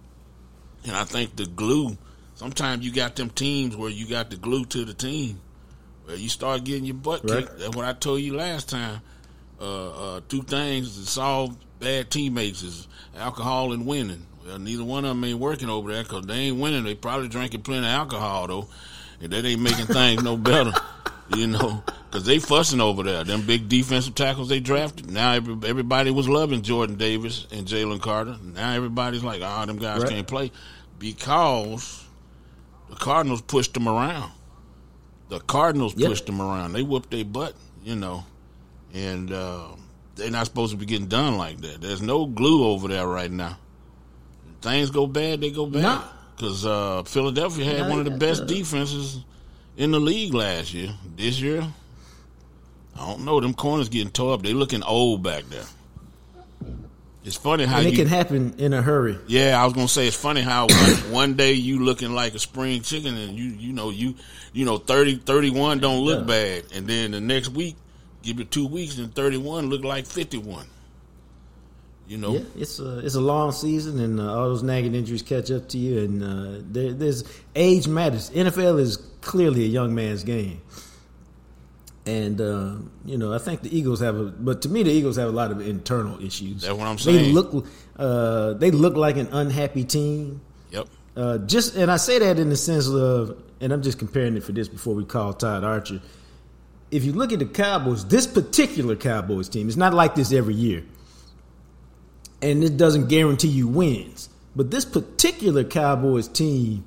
and 0.86 0.96
I 0.96 1.04
think 1.04 1.36
the 1.36 1.46
glue. 1.46 1.98
Sometimes 2.36 2.84
you 2.84 2.92
got 2.92 3.16
them 3.16 3.30
teams 3.30 3.76
where 3.76 3.92
you 3.92 4.08
got 4.08 4.32
the 4.32 4.38
glue 4.38 4.66
to 4.66 4.84
the 4.84 4.96
team, 4.96 5.40
where 6.06 6.16
you 6.16 6.30
start 6.30 6.64
getting 6.64 6.86
your 6.86 6.96
butt 6.96 7.30
right. 7.30 7.46
kicked. 7.46 7.60
That's 7.60 7.76
what 7.76 7.86
I 7.86 7.94
told 7.94 8.22
you 8.22 8.36
last 8.36 8.70
time. 8.70 9.02
Uh, 9.62 9.90
uh, 10.16 10.22
two 10.28 10.42
things 10.42 10.98
to 10.98 11.06
solve 11.06 11.56
bad 11.80 12.10
teammates 12.10 12.64
is 12.64 12.88
alcohol 13.16 13.74
and 13.74 13.86
winning. 13.86 14.26
Well, 14.46 14.58
neither 14.58 14.84
one 14.84 15.06
of 15.06 15.10
them 15.10 15.24
ain't 15.24 15.38
working 15.38 15.70
over 15.70 15.94
there 15.94 16.02
because 16.02 16.26
they 16.26 16.34
ain't 16.34 16.58
winning. 16.58 16.84
They 16.84 16.96
probably 16.96 17.28
drinking 17.28 17.62
plenty 17.62 17.86
of 17.86 17.92
alcohol 17.92 18.48
though, 18.48 18.68
and 19.22 19.32
that 19.32 19.46
ain't 19.46 19.62
making 19.62 19.86
things 19.88 20.24
no 20.24 20.36
better. 20.36 20.72
You 21.36 21.48
know, 21.48 21.84
because 22.10 22.26
they 22.26 22.40
fussing 22.40 22.82
over 22.82 23.04
there. 23.04 23.24
Them 23.24 23.44
big 23.46 23.70
defensive 23.70 24.16
tackles 24.16 24.50
they 24.50 24.60
drafted. 24.60 25.10
Now 25.12 25.34
every, 25.34 25.56
everybody 25.70 26.12
was 26.12 26.28
loving 26.28 26.62
Jordan 26.62 26.98
Davis 26.98 27.48
and 27.52 27.68
Jalen 27.68 28.02
Carter. 28.02 28.38
Now 28.44 28.74
everybody's 28.74 29.24
like, 29.24 29.42
ah, 29.44 29.62
oh, 29.62 29.66
them 29.66 29.78
guys 29.78 30.02
right. 30.02 30.10
can't 30.10 30.28
play 30.28 30.52
because 31.00 32.04
the 32.90 32.96
Cardinals 32.96 33.42
pushed 33.42 33.74
them 33.76 33.88
around. 33.88 34.32
The 35.30 35.40
Cardinals 35.40 35.96
yep. 35.96 36.10
pushed 36.10 36.26
them 36.26 36.42
around. 36.42 36.74
They 36.74 36.84
whooped 36.84 37.12
their 37.12 37.24
butt, 37.24 37.54
you 37.86 37.96
know, 37.96 38.26
and. 38.94 39.32
Uh, 39.32 39.68
they're 40.16 40.32
not 40.32 40.46
supposed 40.46 40.72
to 40.72 40.78
be 40.78 40.86
getting 40.86 41.08
done 41.08 41.38
like 41.38 41.60
that. 41.62 41.82
There's 41.82 42.02
no 42.02 42.26
glue 42.26 42.66
over 42.66 42.88
there 42.88 43.08
right 43.08 43.32
now. 43.32 43.58
things 44.62 44.92
go 44.92 45.08
bad, 45.08 45.42
they 45.42 45.52
go 45.52 45.66
bad. 45.66 46.04
Because 46.36 46.66
uh, 46.66 47.04
Philadelphia 47.04 47.66
had 47.66 47.90
one 47.90 48.00
of 48.00 48.06
the 48.06 48.12
best 48.12 48.48
defenses 48.48 49.24
in 49.78 49.92
the 49.92 50.00
league 50.00 50.34
last 50.34 50.74
year. 50.74 50.94
This 51.16 51.40
year, 51.40 51.68
I 52.96 53.08
don't 53.08 53.26
know. 53.26 53.40
Them 53.40 53.54
corners 53.54 53.90
getting 53.90 54.12
tore 54.12 54.34
up. 54.34 54.42
They 54.42 54.54
looking 54.54 54.84
old 54.84 55.24
back 55.24 55.44
there. 55.46 55.66
It's 57.24 57.36
funny 57.36 57.66
how 57.66 57.78
and 57.78 57.88
it 57.88 57.92
you, 57.92 57.98
can 57.98 58.08
happen 58.08 58.56
in 58.58 58.74
a 58.74 58.82
hurry. 58.82 59.16
Yeah, 59.28 59.62
I 59.62 59.66
was 59.66 59.74
gonna 59.74 59.88
say 59.88 60.08
it's 60.08 60.16
funny 60.16 60.42
how 60.42 60.66
one, 60.66 60.92
one, 61.12 61.34
day 61.36 61.54
you 61.54 61.84
looking 61.84 62.14
like 62.14 62.34
a 62.34 62.40
spring 62.40 62.82
chicken 62.82 63.16
and 63.16 63.38
you 63.38 63.46
you 63.46 63.74
know 63.74 63.92
you 63.92 64.16
you 64.54 64.66
know 64.66 64.78
30, 64.78 65.18
31 65.18 65.80
don't 65.80 66.04
look 66.04 66.22
yeah. 66.22 66.26
bad, 66.26 66.64
and 66.74 66.88
then 66.88 67.12
the 67.12 67.22
next 67.22 67.50
week 67.50 67.76
Give 68.24 68.40
it 68.40 68.52
two 68.52 68.68
weeks 68.68 68.98
and 68.98 69.14
31 69.14 69.70
look 69.70 69.84
like 69.84 70.06
51. 70.06 70.66
You 72.08 72.18
know, 72.18 72.34
yeah, 72.34 72.42
it's 72.58 72.78
a 72.80 73.00
it's 73.00 73.16
a 73.16 73.22
long 73.22 73.54
season, 73.54 73.98
and 74.02 74.20
uh, 74.20 74.36
all 74.36 74.50
those 74.50 74.64
nagging 74.64 74.96
injuries 74.96 75.22
catch 75.22 75.50
up 75.50 75.70
to 75.70 75.78
you. 75.78 76.00
And 76.00 76.22
uh, 76.22 76.62
there, 76.70 76.92
there's 76.92 77.24
age 77.56 77.88
matters. 77.88 78.30
NFL 78.32 78.82
is 78.82 78.98
clearly 79.22 79.64
a 79.64 79.68
young 79.68 79.96
man's 79.96 80.26
game, 80.26 80.60
and 82.06 82.42
uh, 82.42 82.74
you 83.06 83.18
know 83.18 83.34
I 83.34 83.38
think 83.38 83.62
the 83.62 83.74
Eagles 83.74 84.02
have 84.02 84.18
a. 84.18 84.26
But 84.26 84.64
to 84.64 84.70
me, 84.70 84.84
the 84.84 84.92
Eagles 84.92 85.16
have 85.16 85.30
a 85.30 85.32
lot 85.32 85.52
of 85.52 85.62
internal 85.62 86.22
issues. 86.22 86.64
That's 86.64 86.74
what 86.74 86.86
I'm 86.86 86.98
saying. 86.98 87.28
They 87.28 87.32
look 87.32 87.66
uh, 87.96 88.54
they 88.56 88.72
look 88.72 88.98
like 88.98 89.16
an 89.16 89.30
unhappy 89.32 89.86
team. 89.86 90.42
Yep. 90.72 90.88
Uh, 91.16 91.38
just 91.38 91.78
and 91.78 91.90
I 91.90 91.96
say 91.96 92.20
that 92.20 92.40
in 92.40 92.50
the 92.50 92.58
sense 92.58 92.90
of, 92.90 93.42
and 93.62 93.72
I'm 93.72 93.84
just 93.84 94.00
comparing 94.00 94.36
it 94.36 94.44
for 94.44 94.52
this 94.52 94.68
before 94.68 94.96
we 94.96 95.06
call 95.06 95.32
Todd 95.32 95.64
Archer 95.64 96.02
if 96.92 97.06
you 97.06 97.14
look 97.14 97.32
at 97.32 97.40
the 97.40 97.46
Cowboys, 97.46 98.06
this 98.06 98.28
particular 98.28 98.96
Cowboys 98.96 99.48
team, 99.48 99.68
it's 99.68 99.78
not 99.78 99.94
like 99.94 100.14
this 100.14 100.34
every 100.34 100.54
year. 100.54 100.84
And 102.42 102.64
it 102.64 102.76
doesn't 102.76 103.08
guarantee 103.08 103.48
you 103.48 103.68
wins. 103.68 104.30
But 104.56 104.72
this 104.72 104.84
particular 104.84 105.64
Cowboys 105.64 106.28
team 106.28 106.84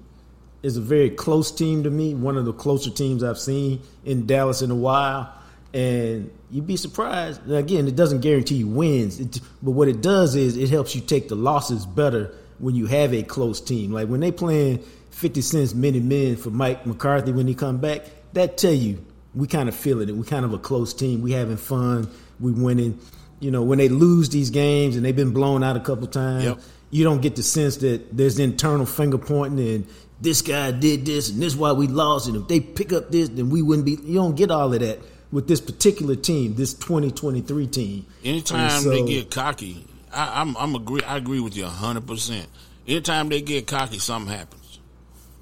is 0.63 0.77
a 0.77 0.81
very 0.81 1.11
close 1.11 1.51
team 1.51 1.85
to 1.85 1.91
me, 1.91 2.15
one 2.15 2.37
of 2.37 2.45
the 2.45 2.53
closer 2.53 2.91
teams 2.91 3.25
I've 3.25 3.39
seen 3.39 3.81
in 4.05 4.27
Dallas 4.27 4.61
in 4.61 4.71
a 4.71 4.75
while. 4.75 5.33
And 5.73 6.31
you'd 6.51 6.67
be 6.67 6.77
surprised. 6.77 7.51
Again, 7.51 7.89
it 7.89 7.97
doesn't 7.97 8.21
guarantee 8.21 8.57
you 8.57 8.69
wins, 8.69 9.19
it, 9.19 9.41
but 9.63 9.73
what 9.73 9.89
it 9.89 10.03
does 10.03 10.37
is 10.37 10.57
it 10.57 10.69
helps 10.69 10.95
you 10.95 11.01
take 11.01 11.29
the 11.29 11.35
losses 11.35 11.87
better 11.87 12.35
when 12.59 12.75
you 12.75 12.87
have 12.87 13.15
a 13.15 13.23
close 13.23 13.61
team. 13.61 13.91
Like 13.91 14.09
when 14.09 14.21
they 14.21 14.33
playing 14.33 14.85
50 15.11 15.41
cents 15.41 15.75
many 15.75 16.01
men 16.01 16.37
for 16.37 16.51
Mike 16.51 16.85
McCarthy 16.87 17.33
when 17.33 17.47
he 17.47 17.55
come 17.55 17.79
back, 17.79 18.03
that 18.35 18.59
tell 18.59 18.73
you 18.73 19.05
we 19.35 19.47
kind 19.47 19.69
of 19.69 19.75
feel 19.75 20.01
it. 20.01 20.15
We 20.15 20.25
kind 20.25 20.45
of 20.45 20.53
a 20.53 20.59
close 20.59 20.95
team. 20.95 21.23
We 21.23 21.33
having 21.33 21.57
fun. 21.57 22.09
We 22.41 22.53
winning. 22.53 22.99
You 23.41 23.51
know, 23.51 23.63
when 23.63 23.79
they 23.79 23.89
lose 23.89 24.29
these 24.31 24.51
games 24.51 24.97
and 24.97 25.05
they've 25.05 25.15
been 25.15 25.33
blown 25.33 25.63
out 25.63 25.77
a 25.77 25.81
couple 25.81 26.07
times, 26.07 26.45
yep. 26.45 26.61
you 26.91 27.05
don't 27.05 27.21
get 27.21 27.37
the 27.37 27.43
sense 27.43 27.79
that 27.79 28.17
there's 28.17 28.39
internal 28.39 28.87
finger 28.87 29.19
pointing 29.19 29.69
and 29.69 29.87
this 30.21 30.41
guy 30.41 30.71
did 30.71 31.05
this 31.05 31.31
and 31.31 31.43
this 31.43 31.53
is 31.53 31.57
why 31.57 31.73
we 31.73 31.87
lost. 31.87 32.29
And 32.29 32.37
if 32.37 32.49
they 32.49 32.61
pick 32.61 32.93
up 32.93 33.11
this, 33.11 33.29
then 33.29 33.51
we 33.51 33.61
wouldn't 33.61 33.85
be. 33.85 33.99
You 34.03 34.15
don't 34.15 34.37
get 34.37 34.51
all 34.51 34.73
of 34.73 34.81
that 34.81 35.01
with 35.31 35.49
this 35.49 35.61
particular 35.61 36.15
team, 36.15 36.55
this 36.55 36.75
2023 36.75 37.67
team. 37.67 38.07
Anytime 38.25 38.83
so, 38.83 38.91
they 38.91 39.05
get 39.05 39.31
cocky, 39.31 39.85
I, 40.13 40.41
I'm, 40.41 40.57
I'm 40.57 40.75
agree. 40.75 41.03
I 41.03 41.17
agree 41.17 41.41
with 41.41 41.57
you 41.57 41.65
100. 41.65 42.07
percent 42.07 42.47
Anytime 42.87 43.31
they 43.31 43.41
get 43.41 43.67
cocky, 43.67 43.99
something 43.99 44.35
happens 44.35 44.64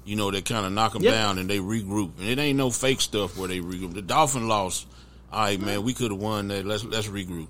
you 0.05 0.15
know, 0.15 0.31
they 0.31 0.41
kind 0.41 0.65
of 0.65 0.71
knock 0.71 0.93
them 0.93 1.03
yep. 1.03 1.13
down 1.13 1.37
and 1.37 1.49
they 1.49 1.59
regroup. 1.59 2.11
And 2.19 2.27
it 2.27 2.39
ain't 2.39 2.57
no 2.57 2.69
fake 2.69 3.01
stuff 3.01 3.37
where 3.37 3.47
they 3.47 3.59
regroup. 3.59 3.93
The 3.93 4.01
Dolphin 4.01 4.47
lost. 4.47 4.87
All 5.31 5.41
right, 5.41 5.59
man, 5.59 5.83
we 5.83 5.93
could 5.93 6.11
have 6.11 6.19
won 6.19 6.49
that. 6.49 6.65
Let's 6.65 6.83
let's 6.83 7.07
regroup. 7.07 7.49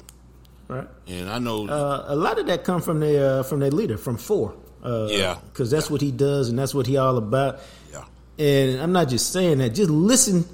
Right. 0.67 0.87
And 1.07 1.29
I 1.29 1.39
know 1.39 1.67
uh, 1.67 2.05
a 2.07 2.15
lot 2.15 2.39
of 2.39 2.47
that 2.47 2.63
come 2.63 2.81
from 2.81 2.99
their 2.99 3.39
uh, 3.39 3.43
from 3.43 3.59
their 3.59 3.71
leader 3.71 3.97
from 3.97 4.17
four. 4.17 4.55
Uh, 4.81 5.07
yeah. 5.09 5.37
Because 5.45 5.71
that's 5.71 5.87
yeah. 5.87 5.91
what 5.93 6.01
he 6.01 6.11
does 6.11 6.49
and 6.49 6.57
that's 6.57 6.73
what 6.73 6.87
he 6.87 6.97
all 6.97 7.17
about. 7.17 7.59
Yeah. 7.91 8.05
And 8.37 8.81
I'm 8.81 8.91
not 8.91 9.09
just 9.09 9.31
saying 9.31 9.57
that. 9.59 9.69
Just 9.69 9.89
listen, 9.89 10.45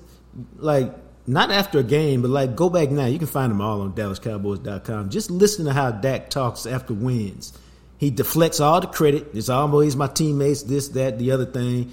like 0.58 0.94
not 1.28 1.52
after 1.52 1.80
a 1.80 1.84
game, 1.84 2.22
but 2.22 2.32
like 2.32 2.56
go 2.56 2.70
back 2.70 2.90
now. 2.90 3.06
You 3.06 3.20
can 3.20 3.28
find 3.28 3.52
them 3.52 3.62
all 3.62 3.82
on 3.82 3.94
DallasCowboys.com. 3.94 5.10
Just 5.10 5.30
listen 5.30 5.66
to 5.66 5.74
how 5.74 5.92
Dak 5.92 6.30
talks 6.30 6.66
after 6.66 6.94
wins 6.94 7.58
he 8.00 8.10
deflects 8.10 8.62
all 8.62 8.80
the 8.80 8.88
credit. 8.88 9.28
It's 9.34 9.50
always 9.50 9.96
my 9.96 10.08
teammates, 10.08 10.64
this, 10.64 10.88
that, 10.90 11.20
the 11.20 11.32
other 11.32 11.46
thing. 11.46 11.92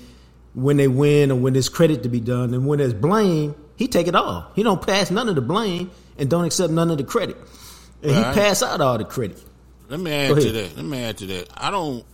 When 0.55 0.79
they 0.79 0.88
win 0.88 1.33
or 1.33 1.35
when 1.35 1.53
there's 1.53 1.69
credit 1.69 2.05
to 2.05 2.09
be 2.09 2.21
done, 2.21 2.55
and 2.55 2.66
when 2.66 2.79
there's 2.79 2.95
blame, 2.95 3.55
he 3.75 3.88
take 3.88 4.07
it 4.07 4.14
all. 4.14 4.51
He 4.55 4.62
don't 4.62 4.81
pass 4.81 5.11
none 5.11 5.29
of 5.29 5.35
the 5.35 5.42
blame 5.42 5.90
and 6.16 6.31
don't 6.31 6.45
accept 6.45 6.73
none 6.73 6.90
of 6.90 6.97
the 6.97 7.05
credit. 7.05 7.37
And 8.03 8.12
right. 8.12 8.35
he 8.35 8.40
pass 8.40 8.62
out 8.62 8.81
all 8.81 8.97
the 8.97 9.05
credit. 9.05 9.42
Let 9.88 10.01
me 10.01 10.12
add 10.12 10.40
to 10.40 10.53
that. 10.53 10.77
Let 10.77 10.85
me 10.85 11.03
add 11.03 11.19
to 11.19 11.27
that. 11.27 11.49
I 11.57 11.71
don't 11.71 12.05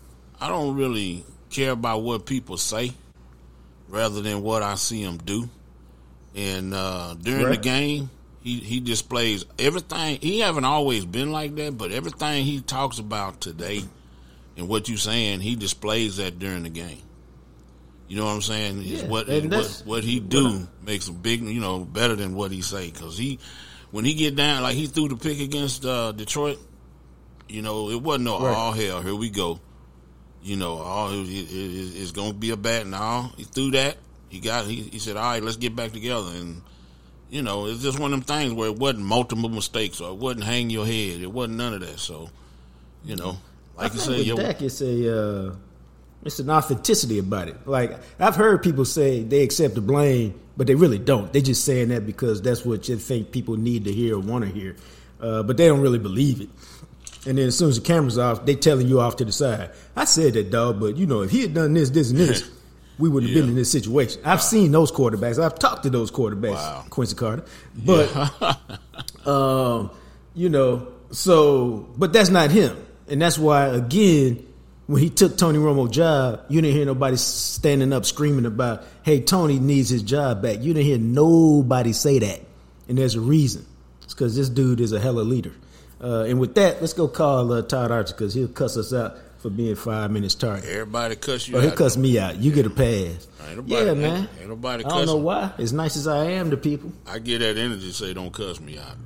I 0.40 0.48
don't 0.48 0.74
really 0.74 1.24
care 1.50 1.70
about 1.70 2.02
what 2.02 2.26
people 2.26 2.56
say 2.56 2.92
rather 3.88 4.22
than 4.22 4.42
what 4.42 4.62
I 4.62 4.74
see 4.74 5.04
them 5.04 5.18
do. 5.18 5.48
And 6.34 6.72
uh, 6.74 7.14
during 7.20 7.44
right. 7.44 7.50
the 7.52 7.60
game, 7.60 8.10
he 8.42 8.58
he 8.58 8.80
displays 8.80 9.44
everything. 9.58 10.18
He 10.20 10.40
haven't 10.40 10.64
always 10.64 11.04
been 11.04 11.32
like 11.32 11.54
that, 11.56 11.76
but 11.78 11.92
everything 11.92 12.44
he 12.44 12.60
talks 12.60 12.98
about 12.98 13.40
today 13.40 13.82
and 14.56 14.68
what 14.68 14.88
you 14.88 14.96
saying, 14.96 15.40
he 15.40 15.56
displays 15.56 16.16
that 16.18 16.38
during 16.38 16.64
the 16.64 16.68
game. 16.70 17.02
You 18.08 18.18
know 18.18 18.26
what 18.26 18.32
I'm 18.32 18.42
saying? 18.42 18.82
Is 18.82 19.02
Yeah, 19.02 19.08
what, 19.08 19.26
what 19.28 19.82
what 19.86 20.04
he 20.04 20.20
do 20.20 20.68
makes 20.84 21.08
a 21.08 21.12
big, 21.12 21.42
you 21.42 21.60
know, 21.60 21.80
better 21.80 22.14
than 22.14 22.34
what 22.34 22.50
he 22.50 22.60
say 22.60 22.90
because 22.90 23.16
he 23.16 23.38
when 23.90 24.04
he 24.04 24.14
get 24.14 24.36
down 24.36 24.62
like 24.62 24.74
he 24.74 24.86
threw 24.86 25.08
the 25.08 25.16
pick 25.16 25.40
against 25.40 25.86
uh, 25.86 26.12
Detroit. 26.12 26.58
You 27.48 27.62
know, 27.62 27.90
it 27.90 28.00
wasn't 28.02 28.24
no 28.24 28.40
Right. 28.40 28.54
all 28.56 28.72
hell. 28.72 29.02
Here 29.02 29.14
we 29.14 29.30
go. 29.30 29.60
You 30.42 30.56
know, 30.56 30.78
all 30.78 31.10
it, 31.12 31.28
it, 31.28 31.50
it, 31.52 32.00
it's 32.02 32.10
going 32.10 32.32
to 32.32 32.38
be 32.38 32.50
a 32.50 32.56
bat 32.56 32.86
now. 32.86 33.32
He 33.36 33.44
threw 33.44 33.70
that. 33.72 33.96
He 34.28 34.40
got. 34.40 34.66
He, 34.66 34.76
he 34.82 34.98
said, 34.98 35.16
"All 35.16 35.22
right, 35.22 35.42
let's 35.42 35.56
get 35.58 35.76
back 35.76 35.92
together." 35.92 36.30
And 36.34 36.62
you 37.32 37.40
know, 37.40 37.66
it's 37.66 37.82
just 37.82 37.98
one 37.98 38.12
of 38.12 38.26
them 38.26 38.36
things 38.36 38.52
where 38.52 38.68
it 38.68 38.76
wasn't 38.76 39.06
multiple 39.06 39.48
mistakes 39.48 40.02
or 40.02 40.10
it 40.10 40.16
wasn't 40.16 40.44
hang 40.44 40.68
your 40.68 40.84
head. 40.84 41.22
It 41.22 41.32
wasn't 41.32 41.56
none 41.56 41.72
of 41.72 41.80
that. 41.80 41.98
So, 41.98 42.28
you 43.06 43.16
know, 43.16 43.38
I 43.78 43.84
like 43.84 43.94
you 43.94 44.00
think 44.00 44.10
said, 44.10 44.18
with 44.18 44.26
your, 44.26 44.36
Dak, 44.36 44.60
it's 44.60 44.82
a 44.82 45.18
uh, 45.18 45.54
it's 46.24 46.38
an 46.40 46.50
authenticity 46.50 47.18
about 47.18 47.48
it. 47.48 47.66
Like 47.66 47.98
I've 48.20 48.36
heard 48.36 48.62
people 48.62 48.84
say 48.84 49.22
they 49.22 49.42
accept 49.42 49.74
the 49.76 49.80
blame, 49.80 50.38
but 50.58 50.66
they 50.66 50.74
really 50.74 50.98
don't. 50.98 51.32
They 51.32 51.38
are 51.38 51.42
just 51.42 51.64
saying 51.64 51.88
that 51.88 52.04
because 52.04 52.42
that's 52.42 52.66
what 52.66 52.86
you 52.90 52.98
think 52.98 53.32
people 53.32 53.56
need 53.56 53.86
to 53.86 53.92
hear 53.92 54.16
or 54.16 54.20
want 54.20 54.44
to 54.44 54.50
hear, 54.50 54.76
uh, 55.18 55.42
but 55.42 55.56
they 55.56 55.68
don't 55.68 55.80
really 55.80 55.98
believe 55.98 56.42
it. 56.42 56.50
And 57.26 57.38
then 57.38 57.48
as 57.48 57.56
soon 57.56 57.70
as 57.70 57.80
the 57.80 57.86
camera's 57.86 58.18
off, 58.18 58.44
they 58.44 58.56
telling 58.56 58.88
you 58.88 59.00
off 59.00 59.16
to 59.16 59.24
the 59.24 59.32
side. 59.32 59.70
I 59.96 60.04
said 60.04 60.34
that, 60.34 60.50
dog, 60.50 60.80
but 60.80 60.98
you 60.98 61.06
know, 61.06 61.22
if 61.22 61.30
he 61.30 61.40
had 61.40 61.54
done 61.54 61.72
this, 61.72 61.88
this, 61.88 62.10
and 62.10 62.18
this, 62.18 62.50
we 62.98 63.08
wouldn't 63.08 63.32
have 63.32 63.40
been 63.42 63.50
in 63.50 63.56
this 63.56 63.70
situation. 63.70 64.20
I've 64.24 64.42
seen 64.42 64.70
those 64.72 64.92
quarterbacks. 64.92 65.42
I've 65.42 65.58
talked 65.58 65.82
to 65.84 65.90
those 65.90 66.10
quarterbacks, 66.10 66.54
Wow. 66.54 66.84
Quincy 66.90 67.16
Carter, 67.16 67.44
but 67.74 69.26
um, 69.26 69.90
you 70.34 70.48
know, 70.48 70.88
so 71.10 71.88
but 71.96 72.12
that's 72.12 72.30
not 72.30 72.50
him, 72.50 72.76
and 73.08 73.20
that's 73.20 73.38
why 73.38 73.66
again, 73.66 74.46
when 74.86 75.02
he 75.02 75.10
took 75.10 75.36
Tony 75.36 75.58
Romo's 75.58 75.90
job, 75.90 76.42
you 76.48 76.60
didn't 76.60 76.76
hear 76.76 76.86
nobody 76.86 77.16
standing 77.16 77.92
up 77.92 78.04
screaming 78.04 78.46
about, 78.46 78.84
"Hey, 79.02 79.20
Tony 79.20 79.58
needs 79.58 79.88
his 79.88 80.02
job 80.02 80.42
back." 80.42 80.58
You 80.60 80.74
didn't 80.74 80.86
hear 80.86 80.98
nobody 80.98 81.92
say 81.92 82.18
that, 82.20 82.40
and 82.88 82.98
there's 82.98 83.14
a 83.14 83.20
reason. 83.20 83.66
It's 84.02 84.14
because 84.14 84.36
this 84.36 84.48
dude 84.48 84.80
is 84.80 84.92
a 84.92 85.00
hella 85.00 85.20
leader. 85.22 85.52
Uh, 86.02 86.24
and 86.24 86.40
with 86.40 86.56
that, 86.56 86.80
let's 86.80 86.92
go 86.94 87.06
call 87.06 87.52
uh, 87.52 87.62
Todd 87.62 87.92
Archer 87.92 88.12
because 88.12 88.34
he'll 88.34 88.48
cuss 88.48 88.76
us 88.76 88.92
out 88.92 89.16
for 89.42 89.50
being 89.50 89.74
five 89.74 90.10
minutes 90.10 90.34
target. 90.36 90.64
everybody 90.70 91.16
cuss 91.16 91.48
you 91.48 91.58
Or 91.58 91.62
he 91.62 91.68
out. 91.68 91.76
cuss 91.76 91.96
me 91.96 92.18
out. 92.18 92.36
You 92.36 92.52
get 92.52 92.64
a 92.66 92.70
pass. 92.70 93.26
Ain't 93.48 93.56
nobody- 93.56 93.84
Yeah, 93.86 93.94
man. 93.94 94.28
ain't 94.40 94.48
nobody 94.48 94.84
I 94.84 94.88
don't 94.88 94.98
know 95.06 95.12
cussing. 95.14 95.22
why. 95.24 95.52
As 95.58 95.72
nice 95.72 95.96
as 95.96 96.06
I 96.06 96.24
am 96.26 96.50
to 96.52 96.56
people. 96.56 96.92
I 97.06 97.18
get 97.18 97.40
that 97.40 97.56
energy. 97.58 97.90
Say, 97.90 98.14
don't 98.14 98.32
cuss 98.32 98.60
me 98.60 98.78
out. 98.78 98.96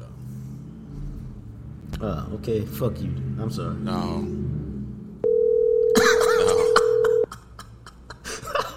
Though. 1.98 2.06
Oh, 2.06 2.34
okay. 2.34 2.60
Fuck 2.66 3.00
you. 3.00 3.10
I'm 3.40 3.50
sorry. 3.50 3.74
No. 3.76 4.20
no. 5.96 7.24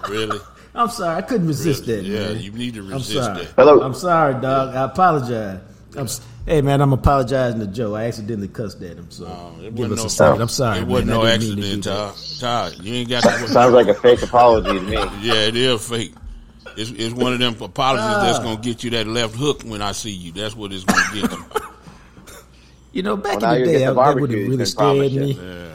Really? 0.08 0.38
I'm 0.74 0.88
sorry. 0.88 1.16
I 1.16 1.22
couldn't 1.22 1.46
resist 1.46 1.86
Really? 1.86 2.02
that, 2.02 2.08
Yeah, 2.08 2.32
man. 2.34 2.42
you 2.42 2.52
need 2.52 2.74
to 2.74 2.80
I'm 2.80 2.88
resist 2.92 3.12
sorry. 3.12 3.44
that. 3.44 3.52
Hello. 3.56 3.82
I'm 3.82 3.94
sorry, 3.94 4.34
dog. 4.40 4.74
I 4.74 4.84
apologize. 4.84 5.60
I'm, 5.96 6.04
s- 6.04 6.20
hey, 6.46 6.62
man, 6.62 6.80
I'm 6.80 6.92
apologizing 6.92 7.60
to 7.60 7.66
Joe. 7.66 7.94
I 7.94 8.04
accidentally 8.04 8.48
cussed 8.48 8.82
at 8.82 8.96
him, 8.96 9.10
so 9.10 9.24
No, 9.24 9.70
give 9.70 9.92
us 9.92 9.98
no- 9.98 10.04
a 10.06 10.10
second. 10.10 10.42
I'm 10.42 10.48
sorry, 10.48 10.78
It 10.78 10.80
man. 10.82 10.88
wasn't 10.90 11.10
I 11.10 11.14
no 11.14 11.22
didn't 11.26 11.40
mean 11.40 11.56
to 11.56 11.62
accident, 11.62 11.82
do 11.84 11.90
that. 11.90 12.38
Todd. 12.40 12.74
Todd, 12.74 12.84
you 12.84 12.94
ain't 12.94 13.08
got 13.10 13.22
to. 13.22 13.48
Sounds 13.48 13.74
like 13.74 13.86
a 13.88 13.94
fake 13.94 14.22
apology 14.22 14.68
to 14.78 14.80
me. 14.80 14.92
Yeah, 15.22 15.34
it 15.46 15.56
is 15.56 15.88
fake. 15.88 16.14
It's, 16.76 16.90
it's 16.90 17.14
one 17.14 17.32
of 17.32 17.38
them 17.40 17.56
apologies 17.60 18.04
Ah. 18.06 18.22
that's 18.24 18.38
gonna 18.38 18.60
get 18.60 18.84
you 18.84 18.90
that 18.90 19.06
left 19.06 19.34
hook 19.34 19.62
when 19.64 19.82
I 19.82 19.92
see 19.92 20.10
you. 20.12 20.32
That's 20.32 20.54
what 20.54 20.72
it's 20.72 20.84
gonna 20.84 21.02
get 21.20 21.30
you. 21.32 21.44
You 22.92 23.02
know, 23.02 23.16
back 23.16 23.40
Well, 23.40 23.54
in 23.54 23.60
the 23.62 23.66
day, 23.66 23.78
the 23.78 23.84
I- 23.90 23.94
that 23.94 24.20
would 24.20 24.30
have 24.30 24.48
really 24.48 24.64
scared 24.64 25.12
me. 25.12 25.32
Yeah. 25.32 25.66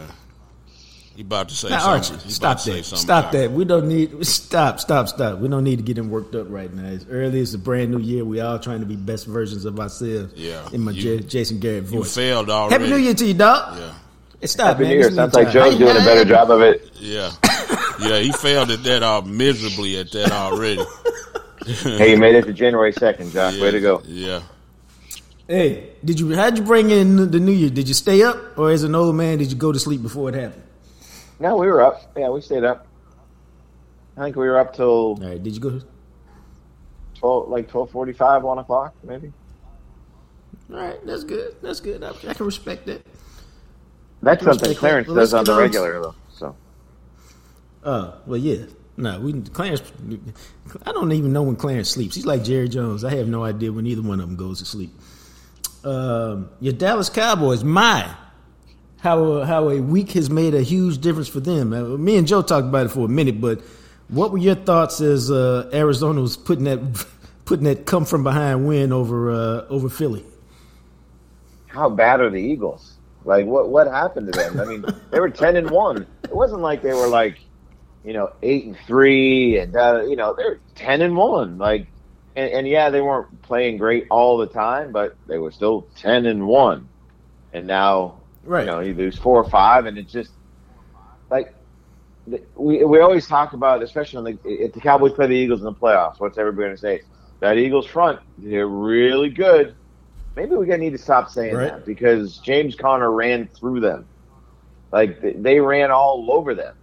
You 1.16 1.24
about 1.24 1.48
to 1.50 1.56
say 1.56 1.70
Now, 1.70 1.80
something? 1.96 2.16
Archie, 2.16 2.28
You 2.28 2.34
stop 2.34 2.58
that. 2.58 2.64
something, 2.64 2.84
Stop 2.84 3.24
Todd. 3.26 3.34
that. 3.34 3.52
We 3.52 3.64
don't 3.64 3.88
need. 3.88 4.26
Stop, 4.28 4.80
stop, 4.82 5.08
stop. 5.08 5.40
We 5.40 5.48
don't 5.48 5.64
need 5.64 5.78
to 5.78 5.84
get 5.84 5.98
him 5.98 6.10
worked 6.10 6.36
up 6.36 6.48
right 6.50 6.72
now. 6.74 6.90
It's 6.90 7.06
early. 7.10 7.40
It's 7.40 7.54
a 7.54 7.58
brand 7.58 7.92
new 7.92 8.00
year. 8.00 8.26
We 8.26 8.42
all 8.42 8.60
trying 8.60 8.82
to 8.82 8.86
be 8.86 8.98
best 8.98 9.26
versions 9.26 9.64
of 9.64 9.80
ourselves. 9.80 10.34
Yeah. 10.36 10.68
In 10.74 10.82
my 10.82 10.92
You- 10.92 11.20
J- 11.20 11.24
Jason 11.26 11.60
Garrett 11.60 11.86
You 11.86 12.00
voice. 12.00 12.14
failed 12.14 12.50
already. 12.50 12.84
Happy 12.84 12.94
New 12.94 13.02
Year 13.02 13.14
to 13.14 13.26
you, 13.26 13.34
dog. 13.34 13.78
Yeah, 13.80 13.92
Hey, 14.42 14.48
stop, 14.48 14.68
Happy 14.68 14.84
man. 14.84 14.90
New 14.92 14.98
Year. 14.98 15.08
It's 15.08 15.16
Sounds 15.16 15.34
me 15.34 15.44
like 15.44 15.54
time. 15.54 15.54
Joe's 15.54 15.78
doing 15.78 15.92
a 15.96 16.00
better 16.06 16.26
job 16.26 16.52
of 16.52 16.62
it. 16.62 16.90
yeah, 17.00 17.32
yeah. 18.02 18.20
He 18.20 18.34
failed 18.34 18.70
at 18.72 18.84
that 18.84 19.02
uh, 19.02 19.22
miserably 19.22 19.98
at 19.98 20.12
that 20.12 20.32
already. 20.32 20.84
Hey, 21.66 22.12
you 22.12 22.18
made 22.18 22.36
it 22.36 22.46
to 22.46 22.54
January 22.54 22.94
2nd, 22.94 23.34
Josh. 23.34 23.60
Way 23.60 23.72
to 23.72 23.80
go. 23.82 24.00
Yeah. 24.06 24.42
Hey, 25.48 25.90
did 26.04 26.20
you? 26.20 26.36
How'd 26.36 26.58
you 26.60 26.64
bring 26.64 26.92
in 26.92 27.32
the 27.32 27.40
New 27.40 27.52
Year? 27.54 27.72
Did 27.72 27.88
you 27.88 27.96
stay 27.96 28.22
up, 28.22 28.38
or 28.60 28.70
as 28.70 28.84
an 28.84 28.94
old 28.94 29.16
man, 29.16 29.40
did 29.40 29.52
you 29.52 29.58
go 29.58 29.72
to 29.72 29.80
sleep 29.80 30.04
before 30.04 30.30
it 30.30 30.36
happened? 30.36 30.62
No, 31.40 31.58
we 31.58 31.68
were 31.68 31.82
up. 31.82 32.12
Yeah, 32.16 32.30
we 32.30 32.42
stayed 32.42 32.64
up. 32.64 32.88
I 34.18 34.24
think 34.24 34.36
we 34.36 34.48
were 34.48 34.58
up 34.58 34.74
till 34.76 34.86
All 34.86 35.16
right. 35.20 35.42
Did 35.42 35.54
you 35.54 35.60
go? 35.60 35.82
12, 37.16 37.50
like 37.50 37.74
1245, 37.74 38.44
1 38.44 38.58
o'clock, 38.60 38.96
maybe. 39.04 39.34
All 40.72 40.78
right. 40.78 41.06
That's 41.06 41.24
good. 41.24 41.56
That's 41.62 41.80
good. 41.82 42.04
I, 42.04 42.12
I 42.28 42.34
can 42.34 42.46
respect 42.46 42.86
that. 42.88 43.06
That's 44.22 44.44
something 44.44 44.70
that. 44.70 44.78
Clarence 44.78 45.08
Well, 45.08 45.18
does 45.18 45.34
on 45.34 45.46
the 45.46 45.56
regular, 45.56 46.02
though. 46.02 46.16
So 46.32 46.56
Uh, 47.84 48.14
well, 48.26 48.38
yeah. 48.40 48.66
No, 48.98 49.20
we 49.20 49.34
Clarence. 49.42 49.82
I 50.86 50.92
don't 50.94 51.12
even 51.12 51.34
know 51.34 51.44
when 51.44 51.58
Clarence 51.58 51.90
sleeps. 51.90 52.16
He's 52.16 52.26
like 52.26 52.44
Jerry 52.46 52.70
Jones. 52.70 53.04
I 53.04 53.14
have 53.16 53.28
no 53.28 53.44
idea 53.44 53.72
when 53.74 53.86
either 53.86 54.02
one 54.02 54.22
of 54.22 54.28
them 54.28 54.38
goes 54.38 54.60
to 54.60 54.66
sleep. 54.66 54.92
Um, 55.84 56.50
your 56.62 56.72
Dallas 56.74 57.10
Cowboys, 57.10 57.64
my 57.64 58.16
how 59.06 59.44
how 59.44 59.70
a 59.70 59.80
week 59.80 60.12
has 60.12 60.30
made 60.30 60.54
a 60.54 60.62
huge 60.62 61.00
difference 61.00 61.30
for 61.30 61.40
them. 61.40 62.04
Me 62.04 62.18
and 62.18 62.28
Joe 62.28 62.42
talked 62.42 62.68
about 62.68 62.88
it 62.88 62.90
for 62.90 63.06
a 63.06 63.10
minute, 63.10 63.40
but 63.40 63.62
what 64.10 64.32
were 64.32 64.38
your 64.38 64.56
thoughts 64.56 65.00
as 65.00 65.32
uh, 65.32 65.70
Arizona 65.72 66.20
was 66.20 66.36
putting 66.36 66.66
that 66.66 67.06
putting 67.46 67.66
that 67.66 67.86
come 67.86 68.06
from 68.06 68.24
behind 68.24 68.68
win 68.68 68.92
over 68.92 69.32
uh, 69.32 69.66
over 69.70 69.90
Philly? 69.90 70.26
how 71.76 71.90
bad 71.90 72.22
are 72.22 72.30
the 72.30 72.42
Eagles? 72.42 72.94
Like, 73.26 73.46
what 73.46 73.70
what 73.70 73.88
happened 73.88 74.32
to 74.32 74.40
them? 74.40 74.60
I 74.60 74.66
mean, 74.66 74.86
they 75.12 75.20
were 75.20 75.30
10 75.30 75.58
and 75.58 75.70
1. 75.70 76.08
It 76.24 76.36
wasn't 76.36 76.62
like 76.62 76.82
they 76.82 76.94
were 76.94 77.08
like, 77.08 77.40
you 78.04 78.14
know, 78.14 78.32
8 78.42 78.66
and 78.66 78.78
3 78.88 79.58
and, 79.60 79.76
uh, 79.76 80.04
you 80.08 80.16
know, 80.16 80.34
they're 80.34 80.60
10 80.76 81.02
and 81.02 81.18
1. 81.18 81.58
Like, 81.58 81.88
and, 82.36 82.52
and 82.52 82.68
yeah, 82.68 82.90
they 82.90 83.02
weren't 83.02 83.42
playing 83.42 83.78
great 83.78 84.08
all 84.10 84.38
the 84.38 84.48
time, 84.48 84.92
but 84.92 85.16
they 85.28 85.38
were 85.38 85.52
still 85.52 85.88
10 85.98 86.26
and 86.26 86.48
1. 86.48 86.88
And 87.54 87.68
now, 87.68 88.22
Right. 88.46 88.66
you 88.66 88.72
know, 88.72 88.80
you 88.80 88.94
lose 88.94 89.18
four 89.18 89.42
or 89.44 89.50
five, 89.50 89.86
and 89.86 89.98
it's 89.98 90.12
just 90.12 90.32
like 91.30 91.54
we 92.56 92.84
we 92.84 93.00
always 93.00 93.28
talk 93.28 93.54
about, 93.54 93.84
especially 93.84 94.24
when 94.24 94.34
the, 94.36 94.40
if 94.66 94.74
the 94.74 94.82
Cowboys 94.82 95.14
play 95.14 95.28
the 95.28 95.36
Eagles 95.36 95.60
in 95.60 95.66
the 95.66 95.74
playoffs. 95.74 96.16
What's 96.20 96.38
everybody 96.38 96.66
going 96.68 96.76
to 96.76 96.82
say? 96.82 97.02
That 97.42 97.58
Eagles 97.58 97.86
front, 97.86 98.20
they're 98.38 98.68
really 98.68 99.30
good. 99.30 99.76
Maybe 100.36 100.52
we're 100.52 100.66
going 100.66 100.80
to 100.80 100.86
need 100.86 100.92
to 100.92 100.98
stop 100.98 101.30
saying 101.30 101.54
Right. 101.56 101.72
that 101.72 101.86
because 101.86 102.40
James 102.40 102.76
Conner 102.76 103.12
ran 103.12 103.50
through 103.60 103.82
them. 103.82 104.10
Like 104.92 105.22
th- 105.22 105.38
they 105.40 105.60
ran 105.60 105.92
all 105.92 106.28
over 106.32 106.56
them. 106.56 106.74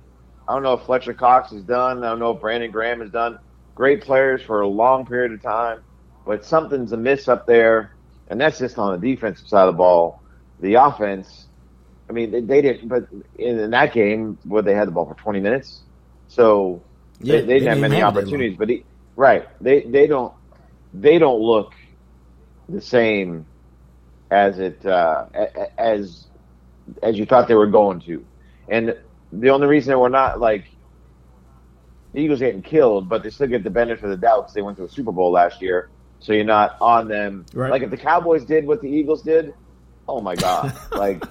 I 0.47 0.55
don't 0.55 0.63
know 0.63 0.75
if 0.75 0.83
Fletcher 0.83 1.15
Cox 1.15 1.53
is 1.53 1.65
done. 1.65 2.05
I 2.05 2.11
don't 2.11 2.19
know 2.19 2.33
if 2.33 2.41
Brandon 2.41 2.71
Graham 2.71 3.01
is 3.03 3.11
done. 3.11 3.39
Great 3.75 4.03
players 4.03 4.43
for 4.43 4.61
a 4.61 4.69
long 4.69 5.07
period 5.07 5.33
of 5.33 5.43
time, 5.43 5.83
but 6.27 6.45
something's 6.45 6.93
amiss 6.93 7.29
up 7.29 7.47
there, 7.47 7.93
and 8.29 8.41
that's 8.41 8.59
just 8.59 8.79
on 8.79 9.01
the 9.01 9.15
defensive 9.15 9.47
side 9.49 9.67
of 9.69 9.75
the 9.75 9.79
ball. 9.79 10.23
The 10.61 10.75
offense, 10.75 11.49
I 12.09 12.13
mean, 12.13 12.31
they, 12.31 12.41
they 12.41 12.63
didn't. 12.63 12.89
But 12.89 13.05
in, 13.39 13.59
in 13.59 13.71
that 13.71 13.93
game, 13.93 14.39
where 14.45 14.63
they 14.63 14.75
had 14.75 14.89
the 14.89 14.93
ball 14.93 15.07
for 15.07 15.15
20 15.15 15.41
minutes, 15.41 15.81
so 16.29 16.83
Yeah, 17.21 17.37
they, 17.37 17.47
they 17.47 17.55
didn't 17.61 17.69
have 17.69 17.79
many 17.79 17.97
have 17.97 18.09
it 18.09 18.15
that 18.15 18.15
long. 18.15 18.23
opportunities. 18.25 18.57
But 18.59 18.69
he, 18.71 18.85
right, 19.17 19.49
they 19.61 19.83
they 19.83 20.07
don't 20.07 20.33
they 20.93 21.19
don't 21.19 21.41
look 21.41 21.73
the 22.69 22.81
same 22.81 23.47
as 24.31 24.59
it 24.59 24.85
uh, 24.87 25.27
as 25.79 26.27
as 27.03 27.19
you 27.19 27.27
thought 27.27 27.49
they 27.49 27.55
were 27.55 27.67
going 27.67 28.01
to. 28.01 28.25
And 28.69 28.97
the 29.33 29.51
only 29.51 29.67
reason 29.67 29.91
they 29.91 29.97
we're 29.97 30.09
not 30.09 30.41
like 30.41 30.65
the 32.13 32.21
Eagles 32.21 32.41
getting 32.41 32.63
killed, 32.63 33.09
but 33.09 33.23
they 33.23 33.31
still 33.31 33.47
get 33.47 33.65
the 33.65 33.71
benefit 33.71 34.05
of 34.05 34.11
the 34.11 34.17
doubt 34.17 34.43
because 34.43 34.55
they 34.55 34.63
went 34.63 34.77
to 34.79 34.85
a 34.85 34.89
Super 34.89 35.13
Bowl 35.13 35.31
last 35.33 35.63
year. 35.63 35.89
So 36.21 36.33
you're 36.33 36.45
not 36.45 36.77
on 36.81 37.09
them. 37.09 37.47
Right. 37.55 37.71
Like 37.71 37.83
if 37.83 37.91
the 37.91 37.97
Cowboys 37.97 38.45
did 38.45 38.67
what 38.67 38.81
the 38.81 38.89
Eagles 38.89 39.23
did, 39.23 39.55
oh 40.07 40.21
my 40.21 40.37
god! 40.37 40.73
like 40.93 41.23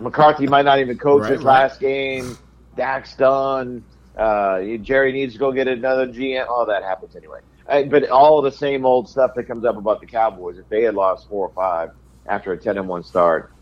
McCarthy 0.00 0.46
might 0.46 0.64
not 0.64 0.78
even 0.78 0.98
coach 0.98 1.22
Right, 1.22 1.32
his 1.32 1.42
right. 1.42 1.62
last 1.62 1.80
game. 1.80 2.36
Dak's 2.76 3.14
done. 3.16 3.84
Uh, 4.16 4.60
Jerry 4.82 5.12
needs 5.12 5.32
to 5.34 5.38
go 5.38 5.52
get 5.52 5.68
another 5.68 6.06
GM. 6.06 6.48
All 6.48 6.66
that 6.66 6.82
happens 6.82 7.16
anyway. 7.16 7.40
Uh, 7.68 7.82
but 7.84 8.08
all 8.10 8.42
the 8.42 8.52
same 8.52 8.84
old 8.84 9.08
stuff 9.08 9.32
that 9.34 9.44
comes 9.44 9.64
up 9.64 9.76
about 9.76 10.00
the 10.00 10.06
Cowboys. 10.06 10.58
If 10.58 10.68
they 10.68 10.82
had 10.82 10.94
lost 10.94 11.28
four 11.28 11.48
or 11.48 11.52
five 11.54 11.90
after 12.26 12.52
a 12.52 12.58
ten 12.58 12.76
and 12.78 12.88
one 12.88 13.02
start, 13.02 13.52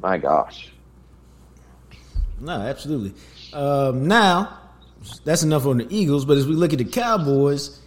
my 0.00 0.18
gosh. 0.18 0.70
No, 2.40 2.52
absolutely. 2.52 3.14
Um, 3.52 4.06
now, 4.06 4.58
that's 5.24 5.42
enough 5.42 5.66
on 5.66 5.78
the 5.78 5.86
Eagles, 5.94 6.24
but 6.24 6.36
as 6.36 6.46
we 6.46 6.54
look 6.54 6.72
at 6.72 6.78
the 6.78 6.84
Cowboys, 6.84 7.80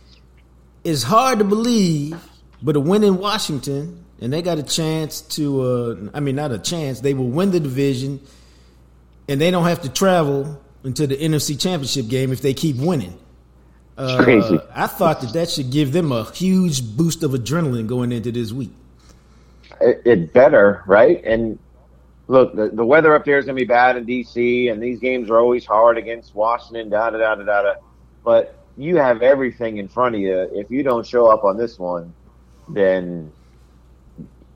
it's 0.84 1.04
hard 1.04 1.39
to 1.39 1.45
believe 1.45 2.21
But 2.62 2.75
a 2.75 2.80
win 2.80 3.04
in 3.04 3.17
Washington, 3.17 4.01
and 4.21 4.31
they 4.31 4.41
got 4.41 4.60
a 4.60 4.63
chance 4.63 5.21
to. 5.21 5.62
Uh, 5.62 5.95
I 6.13 6.19
mean, 6.19 6.36
not 6.36 6.51
a 6.51 6.60
chance. 6.60 7.01
They 7.01 7.13
will 7.13 7.29
win 7.29 7.51
the 7.51 7.60
division, 7.60 8.21
and 9.27 9.41
they 9.41 9.51
don't 9.51 9.65
have 9.65 9.81
to 9.81 9.89
travel 9.89 10.62
into 10.84 11.07
the 11.07 11.17
NFC 11.17 11.60
Championship 11.60 12.07
game 12.07 12.31
if 12.31 12.41
they 12.41 12.53
keep 12.53 12.77
winning. 12.77 13.17
Uh, 13.97 14.23
crazy. 14.23 14.60
I 14.73 14.88
thought 14.88 15.21
that 15.21 15.34
that 15.34 15.49
should 15.49 15.71
give 15.71 15.91
them 15.91 16.12
a 16.12 16.31
huge 16.31 16.95
boost 16.95 17.23
of 17.23 17.31
adrenaline 17.31 17.88
going 17.88 18.12
into 18.12 18.31
this 18.31 18.51
week. 18.51 18.71
It, 19.81 20.01
it 20.05 20.34
better, 20.34 20.84
right? 20.86 21.23
And 21.25 21.60
look, 22.27 22.55
the, 22.55 22.69
the 22.69 22.86
weather 22.86 23.15
up 23.15 23.25
there 23.25 23.38
is 23.38 23.45
going 23.45 23.57
to 23.57 23.62
be 23.62 23.67
bad 23.67 23.97
in 23.97 24.05
D.C., 24.05 24.69
and 24.69 24.81
these 24.81 24.99
games 24.99 25.29
are 25.29 25.39
always 25.39 25.65
hard 25.65 25.97
against 25.97 26.34
Washington, 26.36 26.89
da 26.89 27.10
da 27.10 27.17
da 27.17 27.36
da 27.36 27.62
da. 27.62 27.73
But 28.23 28.55
you 28.77 28.97
have 28.97 29.21
everything 29.21 29.77
in 29.77 29.88
front 29.88 30.15
of 30.15 30.21
you. 30.21 30.38
If 30.53 30.71
you 30.71 30.84
don't 30.84 31.05
show 31.05 31.27
up 31.27 31.43
on 31.43 31.57
this 31.57 31.77
one, 31.77 32.13
then 32.69 33.31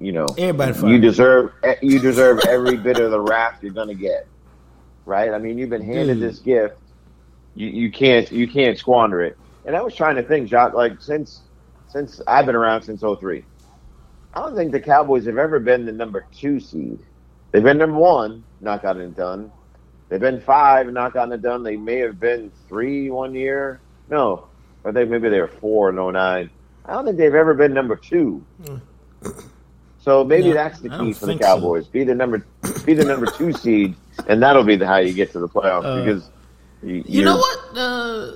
you 0.05 0.11
know 0.11 0.27
Everybody 0.37 0.87
you 0.87 0.99
deserve 0.99 1.51
eh, 1.63 1.75
you 1.81 1.97
deserve 1.99 2.39
every 2.47 2.77
bit 2.77 2.99
of 2.99 3.09
the 3.09 3.19
wrath 3.19 3.57
you're 3.63 3.73
going 3.73 3.87
to 3.87 3.95
get. 3.95 4.27
Right? 5.05 5.31
I 5.31 5.39
mean, 5.39 5.57
you've 5.57 5.71
been 5.71 5.83
handed 5.83 6.19
Dude. 6.19 6.29
this 6.29 6.39
gift. 6.39 6.77
You, 7.55 7.67
you 7.67 7.91
can't 7.91 8.31
you 8.31 8.47
can't 8.47 8.77
squander 8.77 9.23
it. 9.23 9.35
And 9.65 9.75
I 9.75 9.81
was 9.81 9.95
trying 9.95 10.15
to 10.17 10.23
think, 10.23 10.47
Jacques, 10.47 10.75
like 10.75 11.01
since 11.01 11.41
since 11.87 12.21
I've 12.27 12.45
been 12.45 12.55
around 12.55 12.83
since 12.83 13.01
03, 13.01 13.43
I 14.33 14.39
don't 14.41 14.55
think 14.55 14.71
the 14.71 14.79
Cowboys 14.79 15.25
have 15.25 15.39
ever 15.39 15.59
been 15.59 15.85
the 15.85 15.91
number 15.91 16.27
two 16.31 16.59
seed. 16.59 16.99
They've 17.51 17.63
been 17.63 17.79
number 17.79 17.97
one, 17.97 18.43
not 18.61 18.83
gotten 18.83 19.01
it 19.01 19.15
done. 19.15 19.51
They've 20.09 20.19
been 20.19 20.41
five, 20.41 20.91
not 20.91 21.13
gotten 21.13 21.33
it 21.33 21.41
done. 21.41 21.63
They 21.63 21.77
may 21.77 21.97
have 21.99 22.19
been 22.19 22.51
three 22.67 23.09
one 23.09 23.33
year. 23.33 23.79
No, 24.09 24.47
I 24.83 24.91
think 24.91 25.09
maybe 25.09 25.29
they 25.29 25.41
were 25.41 25.47
four 25.47 25.89
in 25.89 25.95
09. 25.95 26.49
I 26.87 26.93
don't 26.93 27.05
think 27.05 27.17
they've 27.17 27.33
ever 27.33 27.55
been 27.55 27.73
number 27.73 27.95
two. 27.95 28.45
Hmm. 28.67 28.77
So 30.05 30.23
maybe 30.23 30.51
that's 30.51 30.79
the 30.81 30.89
key 30.89 31.13
for 31.13 31.25
the 31.25 31.39
Cowboys. 31.39 31.85
So. 31.85 31.91
Be 31.91 32.03
the 32.03 32.13
number, 32.13 32.45
be 32.85 32.93
the 32.93 33.05
number 33.05 33.25
two 33.25 33.51
seed, 33.51 33.95
and 34.27 34.41
that'll 34.41 34.63
be 34.63 34.75
the 34.75 34.85
how 34.85 34.97
you 34.97 35.13
get 35.13 35.31
to 35.31 35.39
the 35.39 35.49
playoffs. 35.49 35.83
Uh, 35.83 36.05
because 36.05 36.29
you, 36.83 37.03
you 37.07 37.25
know 37.25 37.37
what, 37.37 37.59
uh, 37.75 38.31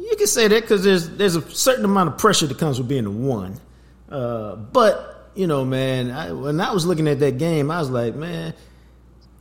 you 0.00 0.14
can 0.16 0.26
say 0.26 0.48
that 0.48 0.62
because 0.62 0.82
there's 0.82 1.10
there's 1.10 1.36
a 1.36 1.42
certain 1.50 1.84
amount 1.84 2.08
of 2.08 2.16
pressure 2.16 2.46
that 2.46 2.58
comes 2.58 2.78
with 2.78 2.88
being 2.88 3.04
the 3.04 3.10
one. 3.10 3.60
Uh, 4.08 4.56
but 4.56 5.30
you 5.34 5.46
know, 5.46 5.66
man, 5.66 6.10
I, 6.10 6.32
when 6.32 6.58
I 6.58 6.72
was 6.72 6.86
looking 6.86 7.06
at 7.06 7.20
that 7.20 7.36
game, 7.36 7.70
I 7.70 7.80
was 7.80 7.90
like, 7.90 8.14
man, 8.14 8.54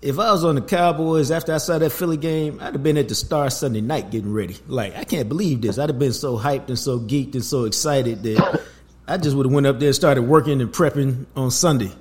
if 0.01 0.19
I 0.19 0.29
was 0.33 0.43
on 0.43 0.55
the 0.55 0.61
Cowboys 0.61 1.31
after 1.31 1.53
I 1.53 1.57
saw 1.57 1.79
that 1.79 1.91
Philly 1.91 2.17
game, 2.17 2.59
I'd 2.59 2.73
have 2.73 2.83
been 2.83 2.97
at 2.97 3.07
the 3.07 3.15
Star 3.15 3.49
Sunday 3.49 3.79
night 3.79 4.11
getting 4.11 4.33
ready. 4.33 4.57
Like, 4.67 4.97
I 4.97 5.05
can't 5.05 5.29
believe 5.29 5.61
this. 5.61 5.79
I'd 5.79 5.87
have 5.87 5.99
been 5.99 6.11
so 6.11 6.37
hyped 6.37 6.67
and 6.67 6.77
so 6.77 6.99
geeked 6.99 7.33
and 7.35 7.45
so 7.45 7.63
excited 7.63 8.23
that 8.23 8.61
I 9.11 9.17
just 9.17 9.35
would 9.35 9.45
have 9.45 9.53
went 9.53 9.67
up 9.67 9.79
there 9.79 9.89
and 9.89 9.95
started 9.95 10.21
working 10.21 10.61
and 10.61 10.71
prepping 10.71 11.25
on 11.35 11.51
Sunday. 11.51 11.91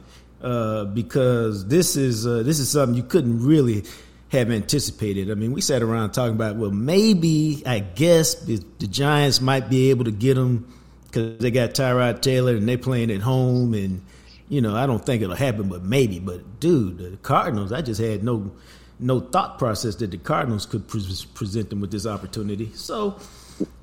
Uh, 0.40 0.84
because 0.86 1.66
this 1.66 1.96
is 1.96 2.26
uh, 2.26 2.42
this 2.42 2.60
is 2.60 2.70
something 2.70 2.96
you 2.96 3.02
couldn't 3.02 3.44
really 3.44 3.84
have 4.30 4.50
anticipated. 4.50 5.30
I 5.30 5.34
mean, 5.34 5.52
we 5.52 5.60
sat 5.60 5.82
around 5.82 6.12
talking 6.12 6.34
about, 6.34 6.56
well, 6.56 6.70
maybe 6.70 7.62
I 7.66 7.80
guess 7.80 8.36
the, 8.36 8.56
Giants 8.86 9.42
might 9.42 9.68
be 9.68 9.90
able 9.90 10.04
to 10.04 10.10
get 10.10 10.36
them 10.36 10.72
because 11.06 11.36
they 11.38 11.50
got 11.50 11.70
Tyrod 11.70 12.22
Taylor 12.22 12.54
and 12.56 12.66
they 12.66 12.78
playing 12.78 13.10
at 13.10 13.20
home, 13.20 13.74
and 13.74 14.02
you 14.48 14.62
know 14.62 14.74
I 14.74 14.86
don't 14.86 15.04
think 15.04 15.20
it'll 15.22 15.36
happen, 15.36 15.68
but 15.68 15.82
maybe. 15.82 16.20
But 16.20 16.58
dude, 16.58 16.98
the 16.98 17.18
Cardinals, 17.18 17.70
I 17.70 17.82
just 17.82 18.00
had 18.00 18.24
no 18.24 18.52
no 18.98 19.20
thought 19.20 19.58
process 19.58 19.96
that 19.96 20.10
the 20.12 20.18
Cardinals 20.18 20.64
could 20.64 20.88
pre- 20.88 21.04
present 21.34 21.68
them 21.70 21.80
with 21.80 21.90
this 21.90 22.06
opportunity. 22.06 22.70
So. 22.74 23.18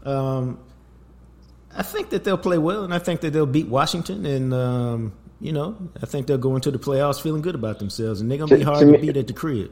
Um, 0.06 0.58
I 1.78 1.84
think 1.84 2.10
that 2.10 2.24
they'll 2.24 2.40
play 2.40 2.58
well, 2.58 2.84
and 2.84 2.94
I 2.94 2.98
think 2.98 3.22
that 3.22 3.32
they'll 3.32 3.46
beat 3.46 3.68
Washington, 3.68 4.26
and 4.26 4.52
um, 4.52 5.14
you 5.40 5.52
know, 5.52 5.78
I 6.02 6.08
think 6.08 6.26
they'll 6.26 6.40
go 6.40 6.56
into 6.56 6.72
the 6.72 6.80
playoffs 6.80 7.22
feeling 7.22 7.44
good 7.44 7.54
about 7.54 7.78
themselves, 7.78 8.20
and 8.20 8.32
they're 8.32 8.40
gonna 8.40 8.58
be 8.58 8.64
hard 8.64 8.80
to, 8.80 8.92
to 8.92 8.98
beat 8.98 9.16
at 9.16 9.28
the 9.28 9.34
crib. 9.34 9.72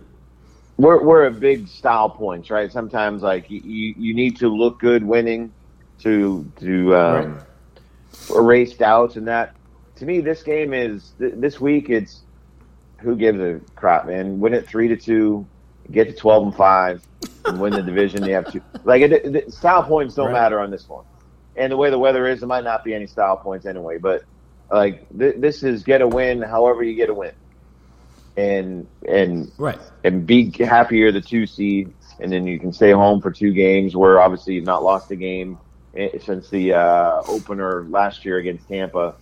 We're 0.77 1.01
we're 1.03 1.25
a 1.25 1.31
big 1.31 1.67
style 1.67 2.09
points, 2.09 2.51
right? 2.51 2.71
Sometimes 2.71 3.23
like 3.23 3.49
you 3.49 3.59
you 3.97 4.13
need 4.13 4.37
to 4.37 4.49
look 4.49 4.79
good 4.79 5.03
winning 5.03 5.51
to 5.99 6.49
to 6.59 6.95
um, 6.95 7.33
right. 7.33 7.43
erase 8.35 8.75
doubts 8.75 9.15
and 9.15 9.27
that. 9.27 9.55
To 9.95 10.05
me, 10.05 10.19
this 10.19 10.43
game 10.43 10.73
is 10.73 11.13
th- 11.17 11.33
this 11.37 11.59
week. 11.59 11.89
It's 11.89 12.21
who 12.99 13.15
gives 13.15 13.39
a 13.39 13.61
crap, 13.75 14.05
man. 14.05 14.39
Win 14.39 14.53
it 14.53 14.67
three 14.67 14.89
to 14.89 14.95
two, 14.95 15.47
get 15.89 16.07
to 16.09 16.13
twelve 16.13 16.43
and 16.43 16.55
five, 16.55 17.01
and 17.45 17.59
win 17.59 17.73
the 17.73 17.81
division. 17.81 18.23
You 18.25 18.35
have 18.35 18.51
to 18.51 18.61
like 18.83 19.01
it, 19.01 19.11
it, 19.11 19.53
style 19.53 19.81
points 19.81 20.13
don't 20.13 20.27
right. 20.27 20.33
matter 20.33 20.59
on 20.59 20.69
this 20.69 20.87
one. 20.87 21.05
And 21.55 21.71
the 21.71 21.77
way 21.77 21.89
the 21.89 21.99
weather 21.99 22.27
is, 22.27 22.39
there 22.39 22.47
might 22.47 22.63
not 22.63 22.83
be 22.83 22.93
any 22.93 23.07
style 23.07 23.37
points 23.37 23.65
anyway. 23.65 23.97
But 23.97 24.23
like 24.71 25.07
th- 25.17 25.35
this 25.37 25.63
is 25.63 25.83
get 25.83 26.01
a 26.01 26.07
win, 26.07 26.41
however 26.41 26.83
you 26.83 26.95
get 26.95 27.09
a 27.09 27.13
win, 27.13 27.31
and 28.35 28.87
and 29.07 29.51
right 29.57 29.79
and 30.03 30.25
be 30.25 30.51
happier 30.63 31.11
the 31.11 31.21
two 31.21 31.45
seed, 31.47 31.93
and 32.19 32.31
then 32.31 32.45
you 32.45 32.59
can 32.59 32.73
stay 32.73 32.91
home 32.91 33.21
for 33.21 33.31
two 33.31 33.53
games 33.53 33.95
where 33.95 34.19
obviously 34.19 34.55
you've 34.55 34.65
not 34.65 34.83
lost 34.83 35.11
a 35.11 35.15
game 35.15 35.59
Eh, 35.95 36.09
since 36.19 36.49
the 36.49 36.73
uh, 36.73 37.21
opener 37.27 37.85
last 37.89 38.25
year 38.25 38.37
against 38.37 38.67
Tampa, 38.67 39.15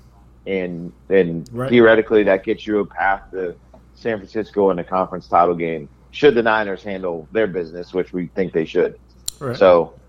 and 0.48 0.91
and 1.08 1.48
right. 1.52 1.69
theoretically 1.69 2.24
that 2.24 2.43
gets 2.43 2.65
you 2.65 2.80
a 2.80 2.86
path 2.86 3.22
to 3.32 3.56
San 3.93 4.17
Francisco 4.17 4.72
in 4.72 4.78
the 4.78 4.84
conference 4.84 5.28
title 5.28 5.54
game. 5.54 5.88
Should 6.10 6.34
the 6.34 6.41
Niners 6.41 6.84
handle 6.84 7.28
their 7.32 7.48
business, 7.48 7.93
which 7.93 8.12
we 8.12 8.28
think 8.28 8.54
they 8.54 8.65
should. 8.65 8.96
Right. 9.39 9.56
So, 9.56 10.00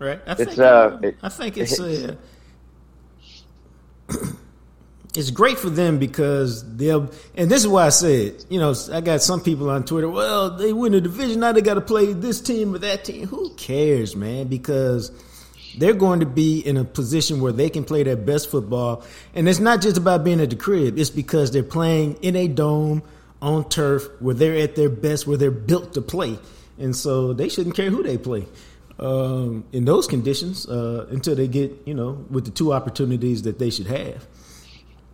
right. 0.00 0.20
I 0.26 0.32
it's 0.32 0.44
think, 0.44 0.58
uh, 0.58 0.98
it, 1.02 1.16
I 1.22 1.28
think 1.28 1.56
it's 1.58 1.78
uh, 1.78 2.16
it's 5.14 5.30
great 5.30 5.58
for 5.58 5.70
them 5.70 5.98
because 5.98 6.76
they'll. 6.76 7.10
And 7.36 7.50
this 7.50 7.62
is 7.62 7.68
why 7.68 7.86
I 7.86 7.90
said, 7.90 8.44
you 8.48 8.58
know, 8.58 8.74
I 8.92 9.00
got 9.00 9.22
some 9.22 9.40
people 9.40 9.70
on 9.70 9.84
Twitter. 9.84 10.08
Well, 10.08 10.56
they 10.56 10.72
win 10.72 10.92
the 10.92 11.00
division 11.00 11.40
now. 11.40 11.52
They 11.52 11.62
got 11.62 11.74
to 11.74 11.80
play 11.80 12.12
this 12.12 12.40
team 12.40 12.74
or 12.74 12.78
that 12.78 13.04
team. 13.04 13.26
Who 13.26 13.50
cares, 13.54 14.16
man? 14.16 14.48
Because 14.48 15.12
they're 15.78 15.94
going 15.94 16.20
to 16.20 16.26
be 16.26 16.60
in 16.60 16.76
a 16.76 16.84
position 16.84 17.40
where 17.40 17.52
they 17.52 17.70
can 17.70 17.84
play 17.84 18.02
their 18.02 18.16
best 18.16 18.50
football. 18.50 19.04
And 19.34 19.48
it's 19.48 19.60
not 19.60 19.82
just 19.82 19.96
about 19.96 20.24
being 20.24 20.40
at 20.40 20.50
the 20.50 20.56
crib, 20.56 20.98
it's 20.98 21.10
because 21.10 21.50
they're 21.52 21.62
playing 21.62 22.14
in 22.22 22.36
a 22.36 22.48
dome 22.48 23.02
on 23.42 23.68
turf 23.68 24.08
where 24.20 24.34
they're 24.34 24.56
at 24.56 24.76
their 24.76 24.90
best, 24.90 25.26
where 25.26 25.36
they're 25.36 25.50
built 25.50 25.94
to 25.94 26.02
play. 26.02 26.38
And 26.78 26.96
so 26.96 27.32
they 27.32 27.48
shouldn't 27.48 27.76
care 27.76 27.90
who 27.90 28.02
they 28.02 28.18
play 28.18 28.46
um, 29.00 29.64
in 29.72 29.84
those 29.84 30.06
conditions 30.06 30.68
uh, 30.68 31.06
until 31.10 31.34
they 31.34 31.48
get, 31.48 31.72
you 31.86 31.94
know, 31.94 32.24
with 32.30 32.44
the 32.44 32.50
two 32.50 32.72
opportunities 32.72 33.42
that 33.42 33.58
they 33.58 33.70
should 33.70 33.86
have. 33.86 34.26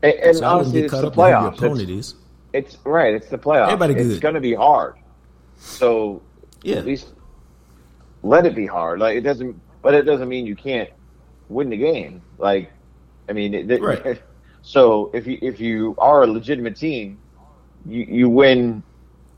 And, 0.02 0.12
and 0.14 0.36
so 0.36 0.44
honestly, 0.44 0.82
it's 0.82 0.92
the 0.92 1.10
playoffs. 1.10 1.62
It's, 1.88 2.14
it's, 2.52 2.76
right. 2.84 3.14
It's 3.14 3.28
the 3.28 3.38
playoffs. 3.38 3.68
Everybody 3.68 3.94
good. 3.94 4.10
It's 4.10 4.20
going 4.20 4.34
to 4.34 4.40
be 4.40 4.54
hard. 4.54 4.96
So 5.58 6.22
yeah. 6.62 6.76
at 6.76 6.84
least 6.84 7.14
let 8.22 8.44
it 8.44 8.54
be 8.54 8.66
hard. 8.66 9.00
Like 9.00 9.16
it 9.16 9.22
doesn't 9.22 9.60
but 9.86 9.94
it 9.94 10.02
doesn't 10.02 10.28
mean 10.28 10.46
you 10.46 10.56
can't 10.56 10.90
win 11.48 11.70
the 11.70 11.76
game. 11.76 12.20
Like, 12.38 12.72
I 13.28 13.32
mean, 13.32 13.54
it, 13.54 13.80
right. 13.80 14.20
so 14.62 15.12
if 15.14 15.28
you 15.28 15.38
if 15.40 15.60
you 15.60 15.94
are 15.98 16.24
a 16.24 16.26
legitimate 16.26 16.74
team, 16.74 17.20
you 17.86 18.02
you 18.02 18.28
win 18.28 18.82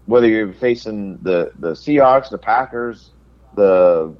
whether 0.06 0.26
you're 0.26 0.54
facing 0.54 1.18
the 1.18 1.52
the 1.58 1.72
Seahawks, 1.72 2.30
the 2.30 2.38
Packers, 2.38 3.10
the 3.56 4.14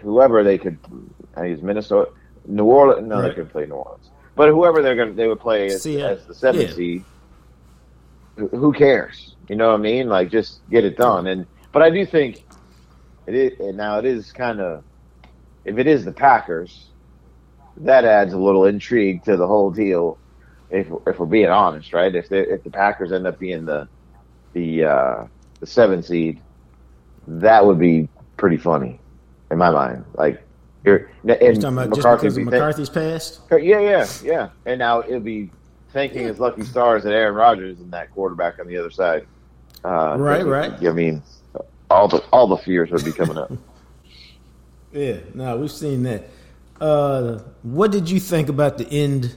whoever 0.00 0.42
they 0.42 0.58
could. 0.58 0.78
I 1.36 1.46
use 1.46 1.62
Minnesota, 1.62 2.10
New 2.46 2.64
Orleans. 2.64 3.06
No, 3.06 3.20
right. 3.20 3.28
they 3.28 3.34
could 3.34 3.50
play 3.50 3.66
New 3.66 3.74
Orleans, 3.74 4.10
but 4.34 4.48
whoever 4.48 4.82
they're 4.82 4.96
going 4.96 5.10
to 5.10 5.14
they 5.14 5.28
would 5.28 5.40
play 5.40 5.66
as, 5.66 5.86
as 5.86 6.24
the 6.26 6.34
seventh 6.34 6.70
yeah. 6.70 6.76
seed. 6.76 7.04
Who 8.36 8.72
cares? 8.72 9.34
You 9.48 9.56
know 9.56 9.68
what 9.68 9.80
I 9.80 9.82
mean? 9.82 10.08
Like, 10.08 10.30
just 10.30 10.60
get 10.70 10.84
it 10.84 10.96
done. 10.96 11.26
And 11.26 11.46
but 11.72 11.82
I 11.82 11.90
do 11.90 12.04
think 12.04 12.44
it 13.26 13.34
is 13.34 13.74
now. 13.74 13.98
It 13.98 14.04
is 14.04 14.32
kind 14.32 14.60
of 14.60 14.84
if 15.64 15.78
it 15.78 15.86
is 15.86 16.04
the 16.04 16.12
Packers, 16.12 16.86
that 17.78 18.04
adds 18.04 18.32
a 18.32 18.38
little 18.38 18.66
intrigue 18.66 19.24
to 19.24 19.36
the 19.36 19.46
whole 19.46 19.70
deal. 19.70 20.18
If 20.70 20.88
if 21.06 21.18
we're 21.18 21.26
being 21.26 21.48
honest, 21.48 21.92
right? 21.92 22.14
If 22.14 22.28
they, 22.28 22.40
if 22.40 22.62
the 22.64 22.70
Packers 22.70 23.12
end 23.12 23.26
up 23.26 23.38
being 23.38 23.64
the 23.64 23.88
the 24.52 24.84
uh, 24.84 25.26
the 25.60 25.66
seven 25.66 26.02
seed, 26.02 26.40
that 27.26 27.64
would 27.64 27.78
be 27.78 28.08
pretty 28.36 28.58
funny 28.58 29.00
in 29.50 29.58
my 29.58 29.70
mind. 29.70 30.04
Like 30.14 30.42
you're, 30.84 31.10
and 31.22 31.38
you're 31.40 31.54
talking 31.54 31.78
about 31.78 31.90
McCarthy 31.90 32.26
just 32.26 32.36
because 32.36 32.52
McCarthy's 32.52 32.90
past. 32.90 33.40
Yeah, 33.50 33.80
yeah, 33.80 34.06
yeah. 34.22 34.48
And 34.64 34.78
now 34.78 35.00
it'll 35.00 35.20
be 35.20 35.50
thanking 35.92 36.26
his 36.26 36.38
lucky 36.38 36.62
stars 36.62 37.04
that 37.04 37.12
Aaron 37.12 37.34
Rodgers 37.34 37.80
and 37.80 37.90
that 37.92 38.12
quarterback 38.12 38.58
on 38.58 38.66
the 38.66 38.76
other 38.76 38.90
side. 38.90 39.26
Uh, 39.84 40.16
right, 40.18 40.44
right. 40.44 40.72
I 40.86 40.92
mean, 40.92 41.22
all 41.90 42.08
the 42.08 42.18
all 42.32 42.46
the 42.46 42.56
fears 42.56 42.90
would 42.90 43.04
be 43.04 43.12
coming 43.12 43.38
up. 43.38 43.52
Yeah, 44.92 45.18
no, 45.34 45.58
we've 45.58 45.70
seen 45.70 46.04
that. 46.04 46.24
Uh, 46.80 47.40
what 47.62 47.92
did 47.92 48.08
you 48.08 48.18
think 48.18 48.48
about 48.48 48.78
the 48.78 48.88
end 48.88 49.36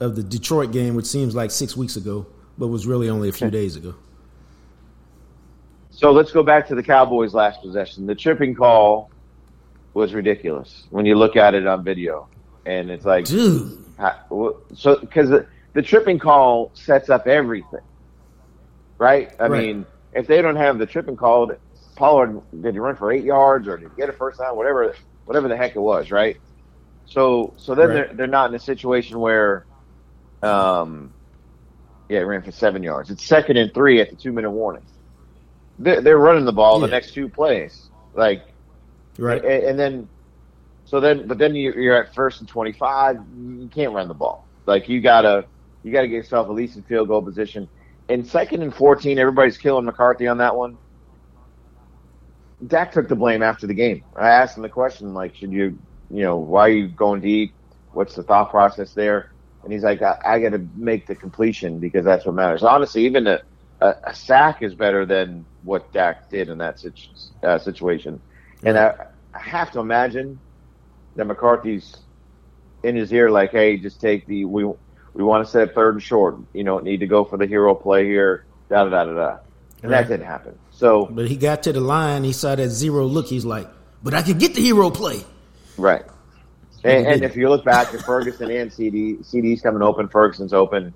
of 0.00 0.16
the 0.16 0.24
Detroit 0.24 0.72
game, 0.72 0.96
which 0.96 1.06
seems 1.06 1.36
like 1.36 1.52
six 1.52 1.76
weeks 1.76 1.94
ago, 1.94 2.26
but 2.58 2.66
was 2.66 2.84
really 2.84 3.08
only 3.08 3.28
a 3.28 3.32
few 3.32 3.48
days 3.48 3.76
ago? 3.76 3.94
So 5.90 6.10
let's 6.10 6.32
go 6.32 6.42
back 6.42 6.66
to 6.66 6.74
the 6.74 6.82
Cowboys' 6.82 7.32
last 7.32 7.62
possession. 7.62 8.06
The 8.06 8.14
tripping 8.16 8.56
call 8.56 9.11
was 9.94 10.14
ridiculous 10.14 10.86
when 10.90 11.06
you 11.06 11.16
look 11.16 11.36
at 11.36 11.54
it 11.54 11.66
on 11.66 11.84
video, 11.84 12.28
and 12.66 12.90
it's 12.90 13.04
like, 13.06 13.28
dude, 13.28 13.84
So 14.76 14.98
because 15.00 15.30
the, 15.30 15.46
the 15.74 15.82
tripping 15.82 16.18
call 16.18 16.72
sets 16.76 17.10
up 17.10 17.26
everything, 17.28 17.80
right? 19.00 19.30
I 19.40 19.48
Right. 19.48 19.50
mean, 19.50 19.86
if 20.12 20.26
they 20.28 20.42
don't 20.42 20.56
have 20.56 20.78
the 20.78 20.86
tripping 20.86 21.16
call, 21.16 21.52
Pollard 21.96 22.42
did 22.60 22.74
he 22.74 22.80
run 22.80 22.96
for 22.96 23.12
eight 23.12 23.24
yards 23.24 23.68
or 23.68 23.78
did 23.78 23.90
he 23.90 23.96
get 23.96 24.10
a 24.10 24.14
first 24.14 24.40
down? 24.40 24.56
Whatever, 24.56 24.94
whatever 25.24 25.48
the 25.48 25.56
heck 25.56 25.76
it 25.76 25.80
was, 25.80 26.10
right? 26.10 26.38
So 27.06 27.54
so 27.58 27.74
then 27.74 27.88
Right. 27.88 27.94
they're 27.94 28.10
they're 28.14 28.28
not 28.28 28.50
in 28.50 28.56
a 28.56 28.60
situation 28.60 29.20
where, 29.20 29.66
um, 30.42 31.14
yeah, 32.08 32.20
he 32.20 32.24
ran 32.24 32.42
for 32.42 32.52
seven 32.52 32.82
yards. 32.84 33.10
It's 33.10 33.24
second 33.26 33.58
and 33.58 33.72
three 33.74 34.00
at 34.00 34.10
the 34.10 34.16
two 34.16 34.32
minute 34.32 34.50
warning. 34.52 34.86
They're, 35.78 36.02
they're 36.02 36.18
running 36.18 36.46
the 36.46 36.52
ball 36.52 36.80
the 36.80 36.88
next 36.88 37.14
two 37.14 37.28
plays, 37.30 37.90
like 38.14 38.42
Right. 39.18 39.44
and, 39.44 39.64
and 39.64 39.78
then, 39.78 40.10
so 40.84 41.00
then, 41.00 41.26
but 41.28 41.38
then 41.38 41.54
you- 41.54 41.74
you're 41.74 42.02
at 42.04 42.14
first 42.14 42.40
and 42.40 42.48
25. 42.48 43.16
You 43.34 43.68
can't 43.72 43.92
run 43.94 44.08
the 44.08 44.14
ball. 44.14 44.48
Like 44.66 44.88
you 44.88 45.00
gotta, 45.00 45.46
you 45.82 45.92
gotta 45.92 46.08
get 46.08 46.16
yourself 46.16 46.48
at 46.48 46.54
least 46.54 46.76
in 46.76 46.84
field 46.84 47.08
goal 47.08 47.22
position. 47.22 47.68
In 48.08 48.24
second 48.24 48.62
and 48.62 48.74
14, 48.74 49.18
everybody's 49.18 49.58
killing 49.58 49.84
McCarthy 49.84 50.26
on 50.28 50.38
that 50.38 50.56
one. 50.56 50.78
Dak 52.66 52.92
took 52.92 53.08
the 53.08 53.16
blame 53.16 53.42
after 53.42 53.66
the 53.66 53.74
game. 53.74 54.02
I 54.16 54.30
asked 54.30 54.56
him 54.56 54.62
the 54.62 54.68
question, 54.68 55.14
like, 55.14 55.34
should 55.34 55.52
you, 55.52 55.78
you 56.10 56.22
know, 56.22 56.36
why 56.38 56.68
are 56.68 56.72
you 56.72 56.88
going 56.88 57.20
deep? 57.20 57.54
What's 57.92 58.14
the 58.14 58.22
thought 58.22 58.50
process 58.50 58.92
there? 58.94 59.28
And 59.64 59.72
he's 59.72 59.82
like, 59.82 60.02
I, 60.02 60.16
I 60.24 60.38
got 60.40 60.50
to 60.50 60.68
make 60.76 61.06
the 61.06 61.14
completion 61.16 61.80
because 61.80 62.04
that's 62.04 62.24
what 62.26 62.34
matters. 62.34 62.62
Honestly, 62.62 63.04
even 63.06 63.26
a, 63.26 63.40
a, 63.80 63.94
a 64.08 64.14
sack 64.14 64.62
is 64.62 64.74
better 64.74 65.06
than 65.06 65.46
what 65.62 65.92
Dak 65.92 66.28
did 66.30 66.48
in 66.48 66.58
that 66.58 66.78
situ, 66.78 66.94
uh, 67.42 67.58
situation. 67.58 68.22
And 68.64 68.78
I, 68.78 68.94
I 69.34 69.38
have 69.40 69.72
to 69.72 69.80
imagine 69.80 70.38
that 71.16 71.26
McCarthy's 71.26 71.96
in 72.82 72.96
his 72.96 73.12
ear, 73.12 73.30
like, 73.30 73.50
"Hey, 73.50 73.76
just 73.76 74.00
take 74.00 74.26
the 74.26 74.44
we 74.44 74.64
we 74.64 75.22
want 75.24 75.44
to 75.44 75.50
set 75.50 75.68
up 75.68 75.74
third 75.74 75.94
and 75.94 76.02
short. 76.02 76.36
You 76.52 76.64
don't 76.64 76.84
need 76.84 76.98
to 77.00 77.06
go 77.06 77.24
for 77.24 77.36
the 77.36 77.46
hero 77.46 77.74
play 77.74 78.04
here." 78.06 78.46
Da 78.70 78.84
da 78.84 78.90
da 78.90 79.04
da 79.04 79.12
da. 79.14 79.36
And 79.82 79.90
Right. 79.90 80.02
that 80.02 80.08
didn't 80.08 80.26
happen. 80.26 80.58
So 80.70 81.06
But 81.10 81.28
he 81.28 81.36
got 81.36 81.64
to 81.64 81.72
the 81.72 81.80
line. 81.80 82.24
He 82.24 82.32
saw 82.32 82.54
that 82.54 82.70
zero 82.70 83.04
look. 83.06 83.26
He's 83.26 83.44
like, 83.44 83.68
"But 84.02 84.14
I 84.14 84.22
can 84.22 84.38
get 84.38 84.54
the 84.54 84.62
hero 84.62 84.90
play." 84.90 85.24
right. 85.76 86.04
And 86.84 86.92
And, 86.92 87.06
he 87.06 87.12
and 87.12 87.20
did. 87.22 87.30
if 87.30 87.36
you 87.36 87.48
look 87.48 87.64
back 87.64 87.94
at 87.94 88.02
Ferguson 88.02 88.50
and 88.50 88.70
CeeDee, 88.70 89.20
CeeDee's 89.24 89.60
coming 89.60 89.82
open, 89.82 90.08
Ferguson's 90.08 90.52
open. 90.52 90.94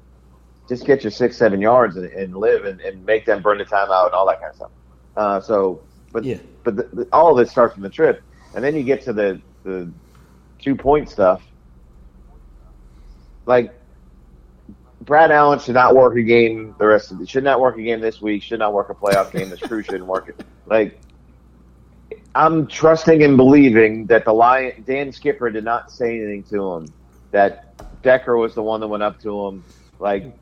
Just 0.69 0.85
get 0.85 1.05
your 1.05 1.13
six, 1.13 1.37
seven 1.37 1.61
yards 1.61 1.97
and, 1.97 2.07
and 2.07 2.37
live 2.37 2.65
and, 2.65 2.81
and 2.81 3.05
make 3.07 3.25
them 3.25 3.41
burn 3.41 3.59
the 3.59 3.65
timeout 3.65 4.07
and 4.07 4.15
all 4.15 4.27
that 4.27 4.41
kind 4.41 4.51
of 4.51 4.57
stuff. 4.57 4.71
Uh, 5.17 5.41
so, 5.41 5.85
but 6.13 6.25
Yeah. 6.25 6.39
but 6.65 6.77
the, 6.77 6.83
the, 6.93 7.09
all 7.13 7.33
of 7.37 7.45
it 7.45 7.51
starts 7.51 7.75
from 7.75 7.83
the 7.83 7.91
trip, 7.91 8.23
and 8.55 8.65
then 8.65 8.75
you 8.75 8.83
get 8.83 9.03
to 9.03 9.13
the 9.13 9.41
the 9.65 9.91
two 10.59 10.75
point 10.77 11.09
stuff. 11.11 11.43
Like 13.47 13.73
Brad 15.03 15.31
Allen 15.31 15.59
should 15.59 15.75
not 15.75 15.95
work 15.95 16.17
a 16.17 16.23
game 16.23 16.75
the 16.79 16.87
rest 16.87 17.11
of 17.13 17.19
the 17.19 17.27
should 17.27 17.45
not 17.45 17.61
work 17.61 17.77
a 17.79 17.83
game 17.83 18.01
this 18.01 18.21
week. 18.21 18.43
Should 18.43 18.59
not 18.59 18.73
work 18.73 18.91
a 18.91 18.95
playoff 18.95 19.31
game. 19.33 19.51
This 19.51 19.61
crew 19.61 19.83
shouldn't 19.83 20.07
work 20.07 20.29
it. 20.29 20.45
Like 20.67 21.01
I'm 22.35 22.67
trusting 22.67 23.23
and 23.23 23.37
believing 23.37 24.07
that 24.07 24.25
the 24.25 24.33
Lion 24.33 24.85
Dan 24.87 25.13
Skipper 25.13 25.51
did 25.51 25.65
not 25.65 25.91
say 25.91 26.17
anything 26.17 26.45
to 26.45 26.73
him. 26.75 26.95
That 27.31 28.03
Decker 28.03 28.37
was 28.37 28.55
the 28.55 28.63
one 28.63 28.81
that 28.81 28.89
went 28.89 29.03
up 29.03 29.21
to 29.21 29.47
him. 29.47 29.65
Like 29.99 30.37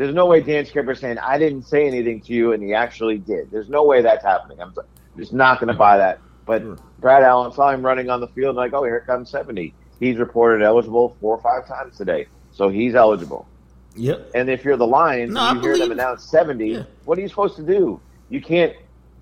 there's 0.00 0.14
no 0.14 0.24
way 0.24 0.40
Dan 0.40 0.64
Skipper 0.64 0.94
saying 0.94 1.18
I 1.18 1.36
didn't 1.36 1.64
say 1.64 1.86
anything 1.86 2.22
to 2.22 2.32
you 2.32 2.54
and 2.54 2.62
he 2.62 2.72
actually 2.72 3.18
did. 3.18 3.50
There's 3.50 3.68
no 3.68 3.84
way 3.84 4.00
that's 4.00 4.24
happening. 4.24 4.58
I'm 4.58 4.72
just 5.18 5.34
not 5.34 5.60
going 5.60 5.68
to 5.68 5.74
buy 5.74 5.98
that. 5.98 6.20
But 6.46 6.62
Sure. 6.62 6.78
Brad 7.00 7.22
Allen 7.22 7.52
saw 7.52 7.70
him 7.70 7.84
running 7.84 8.08
on 8.08 8.18
the 8.22 8.28
field 8.28 8.56
like, 8.56 8.72
oh, 8.72 8.82
here 8.82 9.00
comes 9.06 9.28
70. 9.28 9.74
He's 9.98 10.16
reported 10.16 10.64
eligible 10.64 11.18
four 11.20 11.36
or 11.36 11.42
five 11.42 11.68
times 11.68 11.98
today, 11.98 12.28
so 12.50 12.70
he's 12.70 12.94
eligible. 12.94 13.46
Yep. 13.94 14.30
And 14.34 14.48
if 14.48 14.64
you're 14.64 14.78
the 14.78 14.86
Lions, 14.86 15.34
No, 15.34 15.40
I 15.42 15.50
and 15.50 15.62
you 15.62 15.68
hear 15.68 15.78
them 15.78 15.92
announce 15.92 16.24
70. 16.24 16.66
Yeah. 16.66 16.84
What 17.04 17.18
are 17.18 17.20
you 17.20 17.28
supposed 17.28 17.56
to 17.56 17.62
do? 17.62 18.00
You 18.30 18.40
can't. 18.40 18.74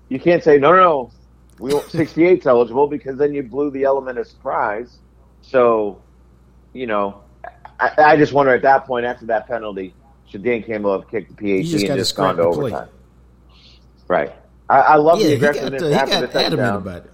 You 0.07 0.17
can't 0.17 0.41
say 0.41 0.57
no, 0.59 0.71
no, 0.71 0.77
no. 0.77 1.11
We 1.59 1.73
want 1.73 1.87
68's 1.89 2.47
eligible 2.47 2.87
because 2.87 3.17
then 3.17 3.33
you 3.33 3.43
blew 3.43 3.69
the 3.69 3.83
element 3.83 4.17
of 4.17 4.27
surprise. 4.27 4.99
So, 5.41 6.01
you 6.71 6.87
know, 6.87 7.21
I, 7.81 7.91
I 7.97 8.15
just 8.15 8.31
wonder 8.31 8.53
at 8.53 8.61
that 8.61 8.85
point 8.85 9.05
after 9.05 9.25
that 9.25 9.45
penalty, 9.45 9.93
should 10.29 10.43
Dan 10.43 10.63
Campbell 10.63 10.99
have 10.99 11.09
kicked 11.09 11.35
the 11.35 11.35
PAT 11.35 11.65
just 11.65 11.85
and 11.85 11.97
just 11.97 12.15
gone 12.15 12.37
to 12.37 12.43
the 12.43 12.49
play. 12.49 12.71
overtime? 12.71 12.89
Right. 14.07 14.33
I, 14.69 14.79
I 14.79 14.95
love 14.95 15.19
yeah, 15.19 15.27
the 15.27 15.33
he 15.33 15.39
got, 15.39 15.49
aggressiveness 15.49 15.81
the, 15.81 15.89
he 15.89 15.93
after 15.95 16.11
got 16.11 16.21
the 16.21 16.27
touchdown. 16.27 16.75
about 16.75 17.05
it. 17.05 17.11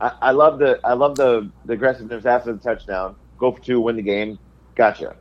I, 0.00 0.12
I 0.22 0.30
love 0.32 0.58
the 0.58 0.80
I 0.84 0.92
love 0.92 1.16
the, 1.16 1.50
the 1.64 1.72
aggressiveness 1.72 2.26
after 2.26 2.52
the 2.52 2.58
touchdown. 2.58 3.16
Go 3.38 3.52
for 3.52 3.60
two, 3.60 3.80
win 3.80 3.96
the 3.96 4.02
game. 4.02 4.38
Gotcha. 4.74 5.16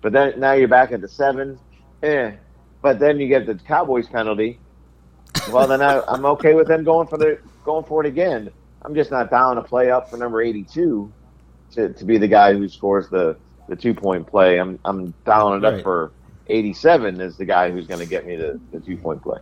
But 0.00 0.12
then 0.12 0.38
now 0.38 0.52
you're 0.52 0.68
back 0.68 0.92
at 0.92 1.00
the 1.00 1.08
seven. 1.08 1.58
Eh. 2.02 2.32
But 2.82 2.98
then 2.98 3.18
you 3.18 3.28
get 3.28 3.46
the 3.46 3.54
Cowboys 3.54 4.08
penalty. 4.08 4.58
Well, 5.52 5.66
then 5.66 5.82
I, 5.82 6.00
I'm 6.08 6.24
okay 6.26 6.54
with 6.54 6.68
them 6.68 6.84
going 6.84 7.06
for 7.08 7.18
the 7.18 7.38
going 7.64 7.84
for 7.84 8.04
it 8.04 8.08
again. 8.08 8.50
I'm 8.82 8.94
just 8.94 9.10
not 9.10 9.30
down 9.30 9.56
to 9.56 9.62
play 9.62 9.90
up 9.90 10.08
for 10.10 10.16
number 10.16 10.40
82 10.40 11.12
to, 11.72 11.92
to 11.92 12.04
be 12.04 12.18
the 12.18 12.28
guy 12.28 12.52
who 12.54 12.68
scores 12.68 13.08
the, 13.08 13.36
the 13.68 13.76
two 13.76 13.94
point 13.94 14.26
play. 14.26 14.58
I'm 14.58 14.78
I'm 14.84 15.14
dialing 15.24 15.58
it 15.58 15.64
up 15.64 15.82
for 15.82 16.12
87 16.48 17.20
as 17.20 17.36
the 17.36 17.44
guy 17.44 17.70
who's 17.70 17.86
going 17.86 18.00
to 18.00 18.06
get 18.06 18.26
me 18.26 18.36
the, 18.36 18.60
the 18.72 18.80
two 18.80 18.96
point 18.96 19.22
play. 19.22 19.38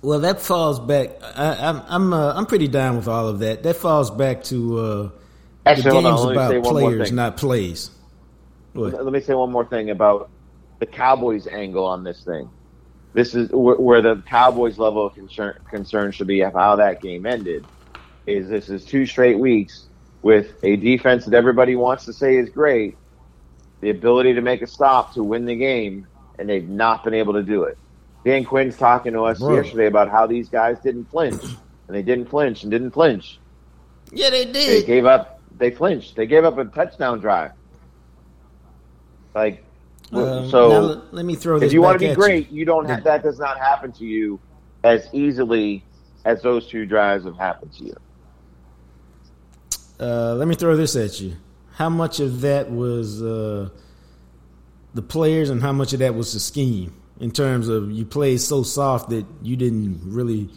Well, 0.00 0.20
that 0.20 0.40
falls 0.40 0.80
back. 0.80 1.10
I, 1.36 1.68
I'm 1.68 1.82
I'm 1.86 2.12
uh, 2.12 2.34
I'm 2.34 2.46
pretty 2.46 2.68
down 2.68 2.96
with 2.96 3.06
all 3.06 3.28
of 3.28 3.38
that. 3.38 3.62
That 3.62 3.76
falls 3.76 4.10
back 4.10 4.42
to 4.44 4.78
uh, 4.78 4.82
the 4.82 5.12
Actually, 5.70 5.90
hold 5.92 6.04
game's 6.04 6.20
on. 6.20 6.26
Let 6.26 6.34
me 6.34 6.48
say 6.48 6.58
about 6.58 6.72
players, 6.72 7.12
not 7.12 7.36
plays. 7.36 7.90
What? 8.72 8.92
Let 9.04 9.12
me 9.12 9.20
say 9.20 9.34
one 9.34 9.52
more 9.52 9.64
thing 9.64 9.90
about 9.90 10.30
the 10.80 10.86
Cowboys' 10.86 11.46
angle 11.46 11.84
on 11.84 12.02
this 12.02 12.24
thing. 12.24 12.50
This 13.12 13.34
is 13.34 13.50
where, 13.50 13.76
where 13.76 14.00
the 14.00 14.22
Cowboys' 14.26 14.78
level 14.78 15.06
of 15.06 15.14
concern, 15.14 15.56
concern 15.70 16.10
should 16.10 16.26
be 16.26 16.40
of 16.40 16.54
how 16.54 16.74
that 16.76 17.00
game 17.00 17.26
ended. 17.26 17.64
Is 18.26 18.48
this 18.48 18.70
is 18.70 18.84
two 18.84 19.06
straight 19.06 19.38
weeks 19.38 19.86
with 20.22 20.54
a 20.62 20.76
defense 20.76 21.24
that 21.26 21.34
everybody 21.34 21.76
wants 21.76 22.04
to 22.06 22.12
say 22.12 22.36
is 22.36 22.48
great, 22.48 22.96
the 23.80 23.90
ability 23.90 24.34
to 24.34 24.40
make 24.40 24.62
a 24.62 24.66
stop 24.66 25.12
to 25.14 25.22
win 25.22 25.44
the 25.44 25.56
game, 25.56 26.06
and 26.38 26.48
they've 26.48 26.68
not 26.68 27.04
been 27.04 27.14
able 27.14 27.32
to 27.34 27.42
do 27.42 27.64
it. 27.64 27.76
Dan 28.24 28.44
Quinn's 28.44 28.76
talking 28.76 29.12
to 29.14 29.22
us 29.24 29.40
Bro. 29.40 29.56
yesterday 29.56 29.86
about 29.86 30.08
how 30.08 30.26
these 30.26 30.48
guys 30.48 30.78
didn't 30.80 31.06
flinch, 31.06 31.42
and 31.42 31.96
they 31.96 32.02
didn't 32.02 32.26
flinch 32.30 32.62
and 32.62 32.70
didn't 32.70 32.92
flinch. 32.92 33.40
Yeah, 34.12 34.30
they 34.30 34.44
did. 34.44 34.54
They 34.54 34.86
gave 34.86 35.06
up. 35.06 35.40
They 35.58 35.70
flinched. 35.70 36.16
They 36.16 36.26
gave 36.26 36.44
up 36.44 36.56
a 36.58 36.64
touchdown 36.66 37.18
drive. 37.20 37.52
Like 39.34 39.64
Um, 40.12 40.48
so. 40.50 40.68
now 40.68 40.80
let, 40.80 41.14
let 41.14 41.24
me 41.24 41.34
throw 41.34 41.58
this. 41.58 41.68
if 41.68 41.72
you 41.72 41.82
want 41.82 41.98
to 42.00 42.08
be 42.08 42.14
great, 42.14 42.50
you, 42.50 42.64
don't 42.64 42.86
have 42.88 43.02
that 43.04 43.22
does 43.22 43.38
not 43.38 43.58
happen 43.58 43.92
to 43.92 44.04
you 44.04 44.38
as 44.84 45.08
easily 45.12 45.84
as 46.24 46.42
those 46.42 46.66
two 46.68 46.84
drives 46.86 47.24
have 47.24 47.36
happened 47.36 47.72
to 47.74 47.84
you. 47.84 47.96
Uh, 50.02 50.34
let 50.34 50.48
me 50.48 50.56
throw 50.56 50.76
this 50.76 50.96
at 50.96 51.20
you. 51.20 51.36
How 51.74 51.88
much 51.88 52.18
of 52.18 52.40
that 52.40 52.70
was 52.72 53.22
uh, 53.22 53.68
the 54.94 55.02
players, 55.02 55.48
and 55.48 55.62
how 55.62 55.72
much 55.72 55.92
of 55.92 56.00
that 56.00 56.16
was 56.16 56.32
the 56.32 56.40
scheme? 56.40 56.92
In 57.20 57.30
terms 57.30 57.68
of 57.68 57.92
you 57.92 58.04
played 58.04 58.40
so 58.40 58.64
soft 58.64 59.10
that 59.10 59.24
you 59.42 59.54
didn't 59.54 60.00
really 60.04 60.48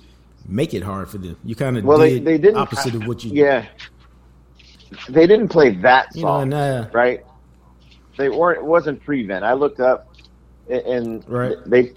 make 0.48 0.74
it 0.74 0.82
hard 0.82 1.10
for 1.10 1.20
them. 1.20 1.38
You 1.44 1.54
kind 1.56 1.78
of 1.78 1.84
Well, 1.84 2.00
they, 2.00 2.16
did 2.16 2.26
they 2.26 2.38
didn't 2.40 2.58
opposite 2.58 2.96
of 2.96 3.06
what 3.06 3.24
you. 3.24 3.32
Yeah, 3.36 3.68
they 5.10 5.28
didn't 5.28 5.50
play 5.50 5.76
that 5.76 6.08
You 6.16 6.24
know, 6.24 6.28
soft, 6.30 6.44
and 6.44 6.54
uh, 6.56 6.90
right? 6.92 7.24
They 8.18 8.30
weren't. 8.30 8.60
It 8.60 8.66
wasn't 8.66 9.04
prevent. 9.04 9.46
I 9.46 9.54
looked 9.54 9.80
up, 9.80 10.12
and 10.68 11.24
Right. 11.30 11.56
they, 11.68 11.94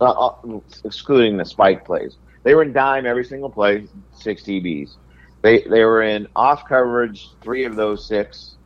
uh, 0.00 0.04
uh, 0.04 0.60
excluding 0.84 1.38
the 1.38 1.44
spike 1.44 1.84
plays, 1.84 2.18
they 2.44 2.54
were 2.54 2.62
in 2.62 2.72
dime 2.72 3.04
every 3.04 3.24
single 3.24 3.50
play, 3.50 3.88
six 4.12 4.44
DBs. 4.44 4.94
They 5.42 5.62
they 5.70 5.84
were 5.84 6.02
in 6.02 6.28
off 6.36 6.64
coverage, 6.68 7.36
three 7.42 7.64
of 7.64 7.76
those 7.76 8.06
six, 8.08 8.56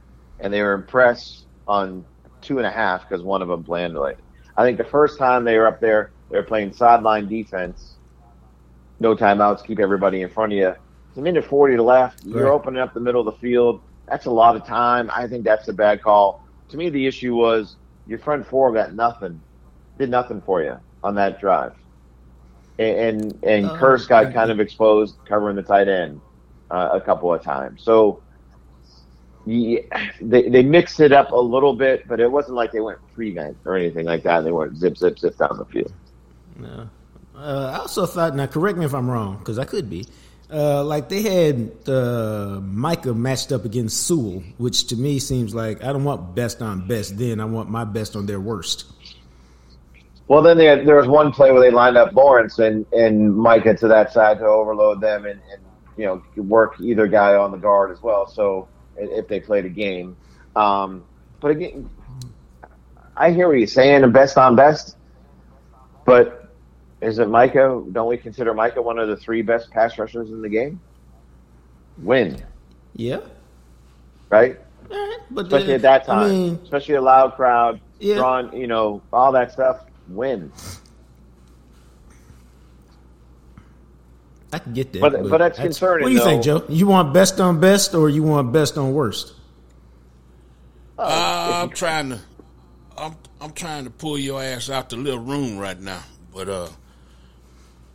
and 0.41 0.53
they 0.53 0.63
were 0.63 0.75
impressed 0.75 1.47
on 1.67 2.07
two 2.43 2.59
and 2.59 2.67
a 2.67 2.71
half 2.71 3.09
because 3.09 3.23
one 3.25 3.43
of 3.43 3.49
them 3.49 3.65
landed 3.69 4.01
late. 4.01 4.17
I 4.57 4.65
think 4.65 4.79
the 4.79 4.85
first 4.85 5.19
time 5.19 5.45
they 5.45 5.59
were 5.59 5.67
up 5.67 5.81
there, 5.81 6.13
they 6.31 6.39
were 6.39 6.45
playing 6.45 6.73
sideline 6.73 7.29
defense, 7.29 7.99
no 9.01 9.15
timeouts, 9.15 9.65
keep 9.65 9.81
everybody 9.81 10.23
in 10.23 10.29
front 10.31 10.53
of 10.53 10.59
you. 10.59 10.69
It's 10.69 11.19
a 11.19 11.23
minute 11.23 11.45
forty 11.45 11.77
to 11.77 11.83
left. 11.83 12.19
You're 12.23 12.51
Right. 12.51 12.53
opening 12.53 12.81
up 12.81 12.95
the 12.95 13.01
middle 13.01 13.21
of 13.21 13.27
the 13.27 13.39
field. 13.39 13.81
That's 14.09 14.27
a 14.27 14.31
lot 14.31 14.57
of 14.57 14.67
time. 14.67 15.11
I 15.15 15.27
think 15.29 15.45
that's 15.45 15.69
a 15.69 15.73
bad 15.75 16.03
call. 16.03 16.41
To 16.71 16.77
me, 16.77 16.91
the 16.91 17.07
issue 17.07 17.35
was 17.35 17.77
your 18.07 18.19
front 18.19 18.47
four 18.47 18.73
got 18.73 18.95
nothing, 18.95 19.43
did 19.99 20.11
nothing 20.11 20.41
for 20.43 20.63
you 20.63 20.77
on 21.03 21.15
that 21.17 21.41
drive, 21.41 21.73
and 22.79 22.97
and, 22.99 23.39
and 23.45 23.73
Oh, 23.73 23.75
Kearse 23.75 24.09
got 24.09 24.33
okay. 24.33 24.33
kind 24.33 24.51
of 24.51 24.61
exposed 24.61 25.17
covering 25.29 25.57
the 25.57 25.63
tight 25.63 25.89
end 25.89 26.23
uh, 26.73 26.91
a 26.95 27.01
couple 27.01 27.33
of 27.33 27.43
times. 27.43 27.83
So 27.83 28.23
yeah, 29.47 29.81
they 30.21 30.49
they 30.49 30.63
mixed 30.63 31.01
it 31.01 31.13
up 31.13 31.31
a 31.33 31.37
little 31.37 31.75
bit, 31.75 32.09
but 32.09 32.19
it 32.19 32.31
wasn't 32.31 32.57
like 32.57 32.73
they 32.73 32.81
went 32.81 32.99
three 33.15 33.33
prevent 33.33 33.57
or 33.65 33.77
anything 33.77 34.07
like 34.07 34.23
that. 34.25 34.41
They 34.41 34.53
weren't 34.53 34.77
zip 34.77 34.97
zip 34.97 35.19
zip 35.19 35.37
down 35.37 35.59
the 35.59 35.65
field. 35.67 35.93
No. 36.57 36.89
Uh, 37.37 37.73
I 37.75 37.79
also 37.79 38.07
thought. 38.07 38.35
Now, 38.35 38.47
correct 38.47 38.79
me 38.79 38.85
if 38.85 38.95
I'm 38.95 39.11
wrong, 39.11 39.39
because 39.39 39.59
I 39.59 39.65
could 39.65 39.91
be. 39.91 40.07
Uh, 40.53 40.85
like 40.85 41.09
they 41.09 41.23
had 41.23 41.89
uh, 41.89 42.61
Micah 42.63 43.15
matched 43.15 43.53
up 43.53 43.65
against 43.65 44.07
Sewell, 44.07 44.43
which 44.59 44.89
to 44.89 44.97
me 44.97 45.19
seems 45.19 45.55
like 45.55 45.83
I 45.83 45.93
don't 45.93 46.05
want 46.05 46.35
best 46.35 46.61
on 46.61 46.87
best. 46.87 47.19
Then 47.19 47.41
I 47.41 47.47
want 47.47 47.71
my 47.71 47.85
best 47.85 48.17
on 48.17 48.27
their 48.27 48.41
worst. 48.41 48.85
Well, 50.29 50.43
then 50.43 50.59
had, 50.61 50.87
there 50.87 50.97
was 50.97 51.09
one 51.09 51.33
play 51.33 51.51
where 51.53 51.61
they 51.61 51.71
lined 51.71 51.97
up 51.97 52.15
Lawrence 52.15 52.59
and, 52.59 52.87
and 52.93 53.35
Micah 53.35 53.75
to 53.75 53.89
that 53.89 54.13
side 54.13 54.39
to 54.39 54.47
overload 54.47 55.01
them 55.01 55.27
and, 55.27 55.41
and 55.53 55.62
you 55.97 56.07
know 56.07 56.23
work 56.43 56.81
either 56.81 57.07
guy 57.07 57.35
on 57.35 57.51
the 57.51 57.57
guard 57.59 57.91
as 57.91 58.03
well. 58.03 58.27
So 58.27 58.69
if 58.97 59.29
they 59.29 59.41
played 59.41 59.65
a 59.65 59.71
game, 59.71 60.17
um, 60.57 61.05
but 61.41 61.51
again, 61.53 61.89
I 63.17 63.31
hear 63.31 63.49
what 63.49 63.59
you're 63.59 63.67
saying, 63.67 64.05
and 64.05 64.13
best 64.13 64.37
on 64.39 64.57
best, 64.57 64.97
but 66.05 66.49
is 67.01 67.19
it 67.19 67.29
Micah? 67.29 67.83
Don't 67.93 68.09
we 68.09 68.17
consider 68.17 68.55
Micah 68.55 68.81
one 68.81 68.99
of 68.99 69.09
the 69.09 69.17
three 69.17 69.43
best 69.43 69.71
pass 69.71 69.99
rushers 69.99 70.31
in 70.31 70.41
the 70.41 70.49
game? 70.49 70.81
Win. 71.99 72.43
Yeah. 72.95 73.21
Right? 74.31 74.59
Right, 74.91 75.19
but 75.31 75.47
especially 75.47 75.67
then, 75.67 75.77
at 75.77 75.83
that 75.83 76.07
time, 76.07 76.25
I 76.25 76.29
mean, 76.29 76.61
especially 76.63 76.95
a 76.95 77.03
loud 77.03 77.35
crowd, 77.35 77.81
Yeah. 77.99 78.17
drawing, 78.17 78.53
you 78.55 78.67
know, 78.67 79.03
all 79.13 79.33
that 79.33 79.53
stuff. 79.53 79.85
Win, 80.09 80.53
I 84.53 84.59
can 84.59 84.73
get 84.75 84.93
that. 84.93 85.01
But- 85.01 85.29
but 85.31 85.39
that's 85.39 85.59
concerning, 85.59 86.05
What 86.05 86.09
do 86.11 86.15
you 86.15 86.23
think. 86.25 86.43
Joe? 86.45 86.65
You 86.69 86.87
want 86.87 87.13
best 87.15 87.41
on 87.41 87.59
best, 87.61 87.95
or 87.95 88.09
you 88.11 88.23
want 88.23 88.53
best 88.53 88.77
on 88.77 88.93
worst? 88.93 89.33
Uh, 90.99 91.63
I'm 91.63 91.71
trying 91.71 92.11
to, 92.11 92.19
I'm 92.97 93.17
I'm 93.41 93.53
trying 93.53 93.85
to 93.85 93.91
pull 93.91 94.19
your 94.19 94.43
ass 94.43 94.71
out 94.71 94.91
the 94.91 94.97
little 94.97 95.19
room 95.21 95.59
right 95.59 95.81
now, 95.81 96.01
but 96.35 96.49
uh, 96.49 96.69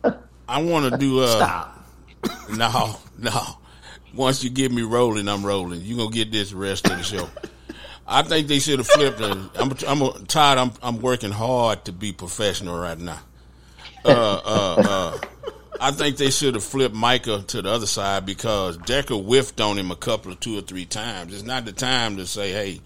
I 0.48 0.62
want 0.62 0.92
to 0.92 0.98
do 0.98 1.20
uh, 1.20 1.36
Stop. 1.36 1.84
no, 2.56 2.96
no. 3.18 3.40
Once 4.14 4.42
you 4.42 4.50
get 4.50 4.72
me 4.72 4.82
rolling, 4.82 5.28
I'm 5.28 5.44
rolling. 5.46 5.80
You 5.82 5.96
gonna 5.96 6.10
get 6.10 6.32
this 6.32 6.50
the 6.50 6.56
rest 6.56 6.86
of 6.90 6.96
the 6.98 7.02
show. 7.04 7.28
I 8.06 8.22
think 8.22 8.48
they 8.48 8.58
should 8.58 8.78
have 8.78 8.88
flipped. 8.88 9.20
it. 9.20 9.36
I'm 9.54 9.72
I'm 9.86 10.26
tired. 10.26 10.58
I'm 10.58 10.72
I'm 10.82 11.00
working 11.00 11.30
hard 11.30 11.84
to 11.86 11.92
be 11.92 12.12
professional 12.12 12.78
right 12.78 12.98
now. 12.98 13.20
Uh, 14.04 14.08
uh, 14.44 14.74
uh, 14.88 15.18
I 15.80 15.90
think 15.92 16.16
they 16.16 16.30
should 16.30 16.54
have 16.54 16.64
flipped 16.64 16.94
Micah 16.94 17.42
to 17.48 17.62
the 17.62 17.70
other 17.70 17.86
side 17.86 18.26
because 18.26 18.76
Decker 18.78 19.14
whiffed 19.14 19.60
on 19.60 19.78
him 19.78 19.90
a 19.90 19.96
couple 19.96 20.32
of 20.32 20.40
two 20.40 20.58
or 20.58 20.62
three 20.62 20.86
times. 20.86 21.32
It's 21.32 21.44
not 21.44 21.64
the 21.64 21.72
time 21.72 22.16
to 22.16 22.26
say, 22.26 22.50
"Hey, 22.52 22.80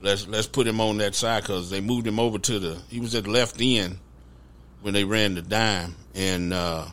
let's 0.00 0.26
let's 0.28 0.46
put 0.46 0.66
him 0.66 0.80
on 0.80 0.98
that 0.98 1.14
side," 1.14 1.42
because 1.42 1.70
they 1.70 1.80
moved 1.80 2.06
him 2.06 2.20
over 2.20 2.38
to 2.38 2.58
the. 2.58 2.78
He 2.88 3.00
was 3.00 3.14
at 3.14 3.24
the 3.24 3.30
left 3.30 3.56
end 3.60 3.98
when 4.82 4.94
they 4.94 5.04
ran 5.04 5.34
the 5.34 5.42
dime, 5.42 5.96
and 6.14 6.52
uh, 6.52 6.86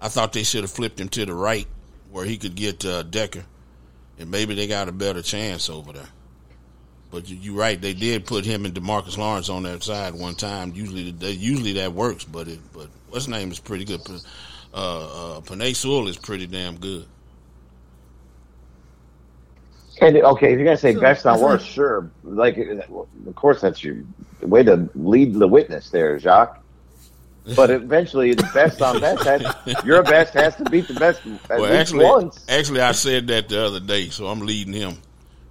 I 0.00 0.08
thought 0.08 0.32
they 0.32 0.42
should 0.42 0.62
have 0.62 0.70
flipped 0.70 0.98
him 1.00 1.08
to 1.10 1.24
the 1.24 1.34
right 1.34 1.68
where 2.10 2.24
he 2.24 2.36
could 2.36 2.54
get 2.56 2.84
uh, 2.84 3.02
Decker, 3.04 3.44
and 4.18 4.30
maybe 4.30 4.54
they 4.54 4.66
got 4.66 4.88
a 4.88 4.92
better 4.92 5.22
chance 5.22 5.70
over 5.70 5.92
there. 5.92 6.08
But 7.12 7.28
you- 7.28 7.36
you're 7.40 7.54
right; 7.54 7.80
they 7.80 7.94
did 7.94 8.26
put 8.26 8.44
him 8.44 8.64
and 8.64 8.74
Demarcus 8.74 9.16
Lawrence 9.16 9.48
on 9.48 9.62
that 9.62 9.84
side 9.84 10.14
one 10.14 10.34
time. 10.34 10.72
Usually, 10.74 11.12
they, 11.12 11.30
usually 11.30 11.74
that 11.74 11.92
works, 11.92 12.24
but 12.24 12.48
it, 12.48 12.58
but 12.72 12.88
what's 13.08 13.26
his 13.26 13.28
name 13.28 13.52
is 13.52 13.60
pretty 13.60 13.84
good. 13.84 14.00
Uh, 14.76 15.36
uh, 15.38 15.40
Panay 15.40 15.72
Sewell 15.72 16.06
is 16.06 16.18
pretty 16.18 16.46
damn 16.46 16.76
good. 16.76 17.06
And 20.02 20.14
okay, 20.18 20.52
if 20.52 20.58
you're 20.58 20.64
gonna 20.66 20.76
say 20.76 20.92
So, 20.92 21.00
best 21.00 21.24
I 21.24 21.30
on 21.30 21.36
think- 21.38 21.48
worst, 21.48 21.66
sure. 21.66 22.10
Like, 22.22 22.58
of 22.58 23.34
course, 23.34 23.62
that's 23.62 23.82
your 23.82 23.96
way 24.42 24.62
to 24.62 24.88
lead 24.94 25.32
the 25.34 25.48
witness 25.48 25.88
there, 25.88 26.18
Jacques. 26.18 26.62
But 27.54 27.70
eventually, 27.70 28.34
the 28.34 28.42
best 28.52 28.82
on 28.82 29.00
best, 29.00 29.24
has, 29.24 29.84
your 29.84 30.02
best 30.02 30.34
has 30.34 30.54
to 30.56 30.64
beat 30.64 30.88
the 30.88 30.94
best 30.94 31.22
at 31.48 31.58
Well, 31.58 31.62
least 31.62 31.74
actually, 31.74 32.04
once. 32.04 32.44
actually, 32.46 32.80
I 32.82 32.92
said 32.92 33.28
that 33.28 33.48
the 33.48 33.64
other 33.64 33.80
day, 33.80 34.10
so 34.10 34.26
I'm 34.26 34.40
leading 34.40 34.74
him. 34.74 34.96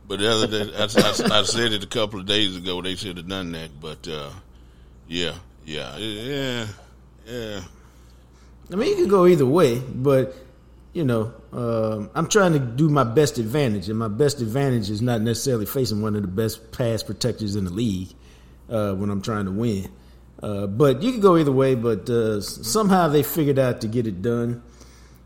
But 0.07 0.19
the 0.19 0.29
other 0.31 0.45
day, 0.45 0.71
I, 0.77 0.83
I, 0.83 1.39
I 1.39 1.43
said 1.43 1.71
it 1.73 1.83
a 1.83 1.87
couple 1.87 2.19
of 2.19 2.27
days 2.27 2.55
ago. 2.55 2.79
They 2.83 2.93
should 2.93 3.17
have 3.17 3.27
done 3.27 3.53
that, 3.53 3.71
but 3.81 4.07
uh, 4.07 4.29
yeah, 5.07 5.33
yeah, 5.65 5.97
yeah, 5.97 6.67
yeah. 7.25 7.61
I 8.71 8.75
mean, 8.75 8.89
you 8.89 8.95
could 9.03 9.09
go 9.09 9.25
either 9.27 9.45
way, 9.45 9.79
but 9.79 10.35
you 10.93 11.03
know, 11.03 11.33
um, 11.51 12.09
I'm 12.15 12.27
trying 12.27 12.53
to 12.53 12.59
do 12.59 12.89
my 12.89 13.03
best 13.03 13.37
advantage, 13.37 13.89
and 13.89 13.99
my 13.99 14.07
best 14.07 14.39
advantage 14.39 14.89
is 14.89 15.01
not 15.01 15.21
necessarily 15.21 15.65
facing 15.65 16.01
one 16.01 16.15
of 16.15 16.21
the 16.21 16.27
best 16.27 16.71
pass 16.71 17.03
protectors 17.03 17.57
in 17.57 17.65
the 17.65 17.71
league 17.71 18.09
uh, 18.69 18.93
when 18.93 19.09
I'm 19.09 19.21
trying 19.21 19.45
to 19.45 19.51
win. 19.51 19.91
Uh, 20.41 20.67
but 20.67 21.01
you 21.03 21.11
could 21.11 21.21
go 21.21 21.37
either 21.37 21.51
way. 21.51 21.75
But 21.75 22.09
uh, 22.09 22.39
somehow 22.41 23.09
they 23.09 23.23
figured 23.23 23.59
out 23.59 23.81
to 23.81 23.87
get 23.87 24.07
it 24.07 24.21
done, 24.21 24.63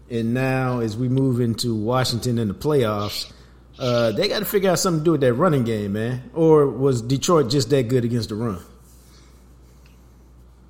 and 0.10 0.34
now 0.34 0.80
as 0.80 0.98
we 0.98 1.08
move 1.08 1.40
into 1.40 1.76
Washington 1.76 2.40
in 2.40 2.48
the 2.48 2.56
playoffs, 2.56 3.32
uh, 3.78 4.12
they 4.12 4.28
got 4.28 4.40
to 4.40 4.46
figure 4.46 4.72
out 4.72 4.80
something 4.80 5.02
to 5.02 5.06
do 5.06 5.12
with 5.12 5.22
that 5.22 5.34
running 5.36 5.66
game, 5.66 5.94
man. 5.94 6.32
Or 6.34 6.68
was 6.68 7.04
Detroit 7.04 7.52
just 7.52 7.70
that 7.70 7.88
good 7.88 8.06
against 8.06 8.30
the 8.30 8.36
run? 8.36 8.60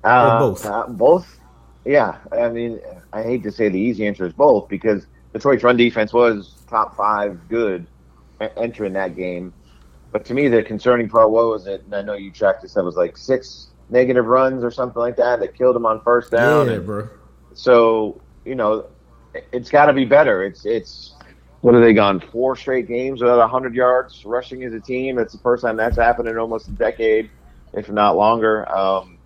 Uh, 0.04 0.38
both? 0.38 0.66
uh, 0.66 0.86
both. 0.88 1.39
Yeah, 1.84 2.18
I 2.32 2.48
mean, 2.48 2.80
I 3.12 3.22
hate 3.22 3.42
to 3.44 3.52
say 3.52 3.68
the 3.68 3.78
easy 3.80 4.06
answer 4.06 4.26
is 4.26 4.34
both 4.34 4.68
because 4.68 5.06
Detroit's 5.32 5.62
run 5.64 5.76
defense 5.76 6.12
was 6.12 6.58
top 6.68 6.96
five 6.96 7.48
good 7.48 7.88
entering 8.56 8.92
that 8.94 9.16
game. 9.16 9.54
But 10.12 10.24
to 10.26 10.34
me, 10.34 10.48
the 10.48 10.62
concerning 10.62 11.08
part 11.08 11.30
was 11.30 11.64
that, 11.64 11.84
and 11.84 11.94
I 11.94 12.02
know 12.02 12.14
you 12.14 12.32
tracked 12.32 12.62
this, 12.62 12.74
that 12.74 12.84
was 12.84 12.96
like 12.96 13.16
six 13.16 13.72
negative 13.88 14.26
runs 14.26 14.64
or 14.64 14.70
something 14.70 15.00
like 15.00 15.16
that 15.16 15.40
that 15.40 15.54
killed 15.56 15.76
him 15.76 15.86
on 15.86 16.00
first 16.02 16.30
down. 16.32 16.68
yeah, 16.68 16.78
bro. 16.78 17.08
so 17.54 18.22
you 18.44 18.54
know, 18.56 18.86
it- 19.34 19.48
it's 19.52 19.70
got 19.70 19.86
to 19.86 19.92
be 19.92 20.04
better. 20.04 20.42
It's 20.44 20.66
it's 20.66 21.16
what 21.60 21.74
have 21.74 21.82
they 21.82 21.94
gone 21.94 22.20
four 22.20 22.56
straight 22.56 22.88
games 22.88 23.22
without 23.22 23.48
hundred 23.50 23.74
yards 23.74 24.22
rushing 24.24 24.64
as 24.64 24.74
a 24.74 24.80
team? 24.80 25.16
That's 25.16 25.32
the 25.32 25.38
first 25.40 25.62
time 25.62 25.76
that's 25.76 25.96
happened 25.96 26.28
in 26.28 26.38
almost 26.38 26.68
a 26.68 26.72
decade, 26.72 27.30
if 27.72 27.90
not 27.90 28.16
longer. 28.16 28.68
Um, 28.70 29.19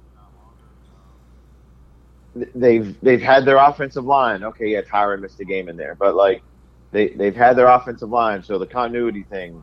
they've 2.55 2.99
they've 3.01 3.22
had 3.22 3.45
their 3.45 3.57
offensive 3.57 4.05
line. 4.05 4.45
Okay, 4.45 4.68
yeah, 4.68 4.82
Tyron 4.82 5.20
missed 5.20 5.41
a 5.41 5.45
game 5.45 5.68
in 5.68 5.76
there, 5.76 5.95
but 5.95 6.14
like 6.14 6.43
they 6.91 7.09
they've 7.09 7.37
had 7.37 7.57
their 7.57 7.68
offensive 7.68 8.11
line. 8.11 8.43
So 8.43 8.59
the 8.59 8.66
continuity 8.66 9.24
thing, 9.24 9.62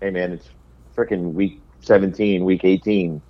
hey 0.00 0.10
man, 0.10 0.32
it's 0.32 0.48
freaking 0.96 1.32
week 1.32 1.60
seventeen, 1.80 2.44
week 2.44 2.64
eighteen. 2.64 3.22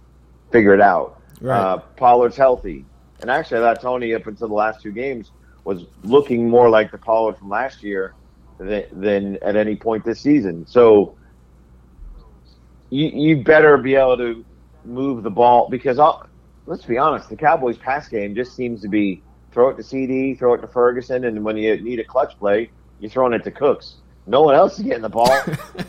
Figure 0.52 0.74
it 0.74 0.80
out. 0.80 1.20
Right. 1.40 1.58
Uh, 1.58 1.78
Pollard's 1.96 2.36
healthy, 2.36 2.84
and 3.20 3.30
actually, 3.30 3.58
I 3.58 3.60
thought 3.74 3.82
Tony 3.82 4.14
up 4.14 4.26
until 4.26 4.48
the 4.48 4.54
last 4.54 4.80
two 4.82 4.92
games 4.92 5.32
was 5.64 5.84
looking 6.04 6.48
more 6.48 6.70
like 6.70 6.92
the 6.92 6.98
Pollard 6.98 7.36
from 7.36 7.48
last 7.48 7.82
year 7.82 8.14
than, 8.58 8.84
than 8.92 9.36
at 9.42 9.56
any 9.56 9.74
point 9.74 10.04
this 10.04 10.20
season. 10.20 10.66
So 10.66 11.16
you 12.90 13.06
you 13.08 13.42
better 13.42 13.76
be 13.76 13.96
able 13.96 14.16
to 14.18 14.44
move 14.84 15.24
the 15.24 15.30
ball 15.30 15.68
because 15.68 15.98
I'll, 15.98 16.26
let's 16.66 16.84
be 16.84 16.98
honest, 16.98 17.28
the 17.28 17.36
Cowboys' 17.36 17.78
pass 17.78 18.08
game 18.08 18.34
just 18.34 18.54
seems 18.54 18.82
to 18.82 18.88
be 18.88 19.22
throw 19.52 19.70
it 19.70 19.76
to 19.76 19.82
CeeDee, 19.82 20.38
throw 20.38 20.54
it 20.54 20.60
to 20.60 20.68
Ferguson, 20.68 21.24
and 21.24 21.44
when 21.44 21.56
you 21.56 21.80
need 21.80 21.98
a 21.98 22.04
clutch 22.04 22.38
play, 22.38 22.70
you're 23.00 23.10
throwing 23.10 23.32
it 23.32 23.42
to 23.44 23.50
Cooks. 23.50 23.96
No 24.26 24.42
one 24.42 24.54
else 24.54 24.78
is 24.78 24.84
getting 24.84 25.02
the 25.02 25.08
ball. 25.08 25.40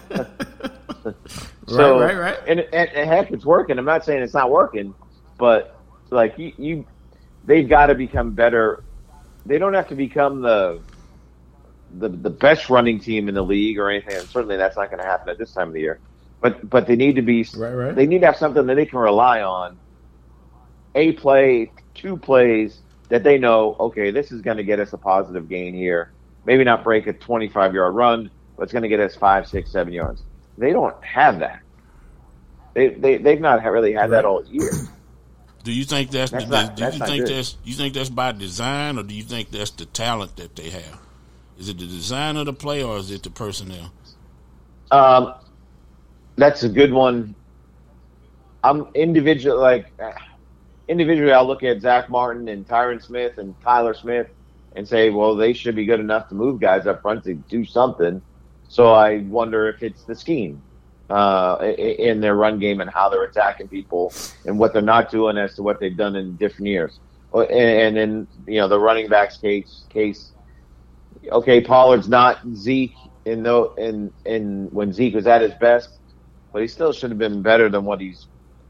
So, 1.68 2.00
right, 2.00 2.16
right, 2.16 2.18
right. 2.18 2.40
And, 2.48 2.62
and, 2.62 2.90
and 2.90 3.10
heck, 3.10 3.32
it's 3.32 3.46
working. 3.46 3.78
I'm 3.78 3.86
not 3.86 4.06
saying 4.06 4.24
it's 4.24 4.34
not 4.34 4.50
working, 4.50 4.94
but 5.38 5.78
like 6.10 6.38
you, 6.40 6.54
you 6.58 6.86
they've 7.46 7.68
got 7.68 7.88
to 7.88 7.96
become 7.96 8.32
better. 8.32 8.84
They 9.46 9.58
don't 9.58 9.74
have 9.74 9.90
to 9.90 9.96
become 9.96 10.42
the 10.42 10.80
the 11.98 12.08
the 12.08 12.30
best 12.30 12.70
running 12.70 13.00
team 13.00 13.28
in 13.28 13.36
the 13.36 13.44
league 13.44 13.80
or 13.80 13.90
anything. 13.90 14.16
And 14.16 14.28
certainly, 14.30 14.56
that's 14.56 14.78
not 14.78 14.90
going 14.90 15.02
to 15.02 15.08
happen 15.08 15.30
at 15.30 15.38
this 15.38 15.52
time 15.54 15.68
of 15.68 15.74
the 15.74 15.82
year. 15.82 16.00
But 16.40 16.70
but 16.70 16.88
they 16.88 16.96
need 16.96 17.16
to 17.16 17.22
be. 17.22 17.46
Right, 17.58 17.74
right. 17.74 17.96
They 17.96 18.08
need 18.08 18.20
to 18.22 18.28
have 18.28 18.38
something 18.38 18.66
that 18.66 18.76
they 18.76 18.86
can 18.86 19.00
rely 19.00 19.42
on. 19.42 19.78
A 20.98 21.14
play, 21.14 21.72
two 21.94 22.18
plays 22.18 22.80
that 23.10 23.24
they 23.24 23.38
know. 23.38 23.76
Okay, 23.80 24.12
this 24.12 24.32
is 24.32 24.42
going 24.42 24.58
to 24.58 24.64
get 24.64 24.80
us 24.80 24.92
a 24.94 24.98
positive 24.98 25.48
gain 25.48 25.74
here. 25.74 26.12
Maybe 26.46 26.64
not 26.64 26.84
break 26.84 27.08
a 27.08 27.14
25 27.14 27.74
yard 27.74 27.94
run, 27.94 28.32
but 28.58 28.64
it's 28.64 28.72
going 28.74 28.84
to 28.84 28.90
get 28.90 29.00
us 29.00 29.16
five, 29.16 29.48
six, 29.48 29.72
seven 29.72 29.94
yards. 29.94 30.24
They 30.58 30.72
don't 30.72 31.02
have 31.04 31.40
that. 31.40 31.62
They 32.74 32.90
they 32.90 33.18
they've 33.18 33.40
not 33.40 33.64
really 33.64 33.94
had 33.94 34.12
that 34.12 34.26
all 34.26 34.44
year. 34.46 34.72
Do 35.64 35.72
you 35.72 35.84
think 35.84 36.12
that's, 36.12 36.32
That's 36.32 36.46
do, 36.46 36.52
not- 36.52 36.76
do 36.76 36.84
that's 36.84 36.98
you 36.98 37.06
think 37.06 37.26
good. 37.26 37.36
that's 37.36 37.58
you 37.64 37.74
think 37.76 37.94
that's 37.94 38.10
by 38.10 38.32
design 38.32 38.98
or 38.98 39.04
do 39.04 39.14
you 39.14 39.24
think 39.24 39.52
that's 39.52 39.72
the 39.72 39.86
talent 39.86 40.36
that 40.38 40.56
they 40.56 40.70
have? 40.70 41.00
Is 41.60 41.70
it 41.70 41.78
the 41.78 41.86
design 41.86 42.38
of 42.38 42.46
the 42.46 42.54
play 42.54 42.84
or 42.84 42.98
is 42.98 43.12
it 43.12 43.24
the 43.24 43.30
personnel? 43.30 43.92
Um, 44.92 45.34
that's 46.38 46.64
a 46.64 46.70
good 46.70 46.94
one. 46.94 47.36
I'm 48.64 48.88
individual 48.94 49.60
like 49.60 49.92
individually. 50.88 51.32
I'll 51.32 51.48
look 51.48 51.64
at 51.64 51.82
Zach 51.82 52.10
Martin 52.10 52.48
and 52.48 52.66
Tyron 52.68 53.02
Smith 53.02 53.38
and 53.38 53.56
Tyler 53.62 53.94
Smith 53.94 54.28
and 54.76 54.88
say, 54.88 55.10
well, 55.10 55.36
they 55.36 55.54
should 55.54 55.76
be 55.76 55.86
good 55.86 56.00
enough 56.00 56.28
to 56.30 56.36
move 56.36 56.60
guys 56.60 56.88
up 56.88 57.02
front 57.02 57.24
to 57.26 57.36
do 57.36 57.66
something. 57.66 58.22
So 58.68 58.94
I 58.94 59.20
wonder 59.20 59.70
if 59.70 59.82
it's 59.82 60.04
the 60.04 60.16
scheme 60.16 60.64
uh, 61.10 61.58
in 61.78 62.20
their 62.20 62.36
run 62.36 62.60
game 62.60 62.82
and 62.82 62.90
how 62.90 63.10
they're 63.10 63.24
attacking 63.24 63.70
people 63.70 64.14
and 64.46 64.60
what 64.60 64.74
they're 64.74 64.82
not 64.82 65.10
doing 65.10 65.38
as 65.38 65.56
to 65.56 65.64
what 65.64 65.80
they've 65.80 65.96
done 65.96 66.16
in 66.16 66.36
different 66.36 66.68
years. 66.68 67.00
Uh, 67.34 67.42
And, 67.42 67.98
in 67.98 68.28
you 68.46 68.60
know 68.60 68.68
the 68.68 68.80
running 68.80 69.08
backs 69.10 69.38
case 69.38 69.86
case, 69.90 70.34
okay, 71.32 71.62
Pollard's 71.62 72.08
not 72.08 72.40
Zeke 72.56 72.96
in 73.26 73.44
though 73.44 73.74
in 73.78 74.12
in 74.26 74.68
when 74.72 74.94
Zeke 74.94 75.16
was 75.16 75.28
at 75.28 75.42
his 75.42 75.54
best, 75.60 75.90
but 76.54 76.62
he 76.62 76.68
still 76.68 76.94
should 76.94 77.10
have 77.12 77.20
been 77.20 77.42
better 77.42 77.70
than 77.70 77.84
what 77.86 78.00
he's 78.00 78.28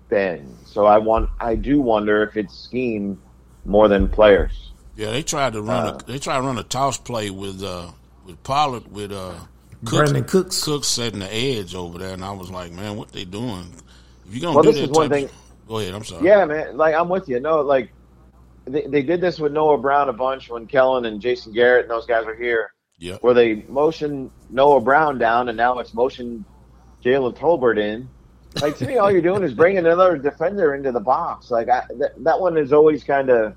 been. 0.09 0.55
So 0.65 0.85
I 0.85 0.97
want 0.97 1.29
I 1.39 1.55
do 1.55 1.81
wonder 1.81 2.23
if 2.23 2.37
it's 2.37 2.57
scheme 2.57 3.19
more 3.65 3.87
than 3.87 4.07
players. 4.07 4.71
Yeah, 4.95 5.11
they 5.11 5.23
tried 5.23 5.53
to 5.53 5.61
run 5.61 5.87
Uh, 5.87 5.97
a 6.01 6.03
they 6.11 6.19
tried 6.19 6.37
to 6.37 6.43
run 6.43 6.57
a 6.57 6.63
toss 6.63 6.97
play 6.97 7.29
with 7.29 7.63
uh 7.63 7.87
with 8.25 8.41
Pollard 8.43 8.91
with 8.91 9.11
uh 9.11 9.33
Cooks, 9.85 10.11
Brandin 10.11 10.27
Cooks. 10.27 10.63
Cooks 10.63 10.87
setting 10.87 11.19
the 11.19 11.31
edge 11.33 11.75
over 11.75 11.99
there, 11.99 12.13
and 12.13 12.23
I 12.25 12.31
was 12.31 12.49
like, 12.49 12.71
man, 12.71 12.97
what 12.97 13.11
they 13.11 13.25
doing? 13.25 13.73
If 14.27 14.33
you're 14.33 14.41
gonna 14.41 14.55
Well, 14.55 14.63
do 14.63 14.71
this 14.71 14.81
that 14.81 14.89
is 14.89 14.95
one 14.95 15.09
type 15.09 15.11
thing- 15.17 15.25
of- 15.25 15.67
go 15.67 15.79
ahead. 15.79 15.93
I'm 15.93 16.03
sorry. 16.03 16.25
Yeah, 16.25 16.45
man. 16.45 16.77
Like 16.77 16.95
I'm 16.95 17.09
with 17.09 17.29
you. 17.29 17.39
No, 17.39 17.61
like 17.61 17.91
they, 18.65 18.87
they 18.87 19.01
did 19.01 19.21
this 19.21 19.39
with 19.39 19.51
Noah 19.53 19.77
Brown 19.77 20.09
a 20.09 20.13
bunch 20.13 20.49
when 20.49 20.65
Kellen 20.67 21.05
and 21.05 21.21
Jason 21.21 21.53
Garrett 21.53 21.83
and 21.83 21.91
those 21.91 22.05
guys 22.05 22.25
were 22.25 22.35
here, 22.35 22.73
Yep. 22.99 23.21
where 23.23 23.33
they 23.33 23.63
motioned 23.69 24.31
Noah 24.49 24.81
Brown 24.81 25.17
down, 25.19 25.47
and 25.47 25.55
now 25.57 25.77
it's 25.79 25.93
motion 25.93 26.43
Jalen 27.05 27.37
Tolbert 27.37 27.77
in. 27.77 28.09
Like 28.61 28.77
to 28.77 28.85
me, 28.85 28.97
all 28.97 29.11
you're 29.11 29.21
doing 29.21 29.43
is 29.43 29.53
bringing 29.53 29.79
another 29.79 30.17
defender 30.17 30.75
into 30.75 30.91
the 30.91 30.99
box. 30.99 31.51
Like 31.51 31.69
I, 31.69 31.83
that, 31.99 32.11
that 32.23 32.39
one 32.39 32.57
is 32.57 32.73
always 32.73 33.03
kind 33.03 33.29
of. 33.29 33.55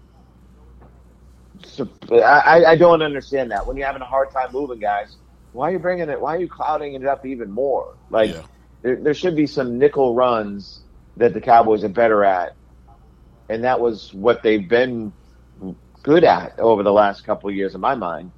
I, 2.12 2.64
I 2.64 2.76
don't 2.76 3.02
understand 3.02 3.50
that 3.50 3.66
when 3.66 3.76
you're 3.76 3.86
having 3.86 4.02
a 4.02 4.06
hard 4.06 4.30
time 4.32 4.48
moving 4.52 4.80
guys. 4.80 5.16
Why 5.52 5.70
are 5.70 5.72
you 5.72 5.78
bringing 5.80 6.08
it? 6.10 6.20
Why 6.20 6.36
are 6.36 6.40
you 6.40 6.48
clouding 6.48 6.94
it 6.94 7.06
up 7.06 7.26
even 7.26 7.50
more? 7.50 7.86
Like 8.10 8.30
Yeah. 8.32 8.42
there, 8.82 8.96
there 9.02 9.14
should 9.14 9.36
be 9.36 9.46
some 9.46 9.78
nickel 9.78 10.14
runs 10.14 10.84
that 11.16 11.34
the 11.34 11.40
Cowboys 11.40 11.84
are 11.84 11.88
better 11.90 12.24
at, 12.24 12.52
and 13.48 13.64
that 13.64 13.80
was 13.80 14.12
what 14.14 14.42
they've 14.42 14.68
been 14.68 15.14
good 16.04 16.24
at 16.24 16.58
over 16.58 16.82
the 16.82 16.92
last 16.92 17.24
couple 17.24 17.50
of 17.50 17.56
years, 17.56 17.74
in 17.74 17.80
my 17.80 17.94
mind. 17.96 18.32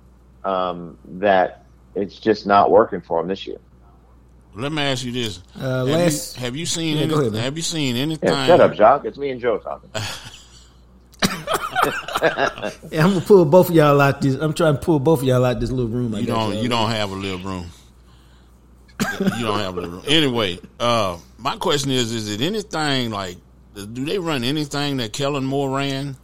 Um, 0.45 0.99
that 1.05 1.67
it's 1.95 2.19
just 2.19 2.47
not 2.47 2.71
working 2.71 3.03
for 3.03 3.21
them 3.21 3.29
this 3.29 3.47
year. 3.47 3.59
Let 4.55 4.71
me 4.73 4.83
ask 4.83 5.05
you 5.05 5.13
this: 5.13 5.41
Uh, 5.59 5.61
have, 5.61 5.89
last- 5.89 6.37
you, 6.37 6.43
have 6.45 6.57
you 6.57 6.67
seen 6.67 6.97
Yeah, 6.99 7.03
any, 7.05 7.15
ahead. 7.15 7.35
Have 7.35 7.57
you 7.57 7.63
seen 7.63 7.97
anything? 7.97 8.29
Yeah, 8.29 8.47
shut 8.47 8.61
up, 8.61 8.75
Jacques. 8.75 9.05
It's 9.07 9.17
me 9.19 9.31
and 9.31 9.41
Joe 9.41 9.59
talking. 9.59 9.91
Yeah, 12.91 13.05
I'm 13.05 13.15
gonna 13.15 13.21
pull 13.23 13.45
both 13.45 13.71
of 13.71 13.75
y'all 13.75 14.01
out 14.01 14.21
this. 14.21 14.37
I'm 14.37 14.53
trying 14.55 14.75
to 14.75 14.81
pull 14.81 15.01
both 15.01 15.21
of 15.23 15.27
y'all 15.27 15.45
out 15.45 15.59
this 15.59 15.71
little 15.71 15.91
room. 15.91 16.15
I 16.15 16.21
You 16.21 16.27
don't. 16.27 16.53
y'all. 16.55 16.63
You 16.63 16.69
don't 16.69 16.91
have 16.91 17.11
a 17.11 17.15
little 17.15 17.39
room. 17.41 17.67
you 19.01 19.45
don't 19.45 19.59
have 19.59 19.77
a 19.77 19.81
little 19.81 19.91
room. 19.91 20.03
Anyway, 20.07 20.59
uh, 20.79 21.19
my 21.39 21.57
question 21.57 21.91
is: 21.91 22.13
Is 22.13 22.31
it 22.31 22.41
anything 22.41 23.11
like? 23.11 23.39
Do 23.75 24.05
they 24.05 24.19
run 24.19 24.45
anything 24.45 24.99
that 24.99 25.13
Kellen 25.13 25.45
Moore 25.45 25.71
ran? 25.77 26.17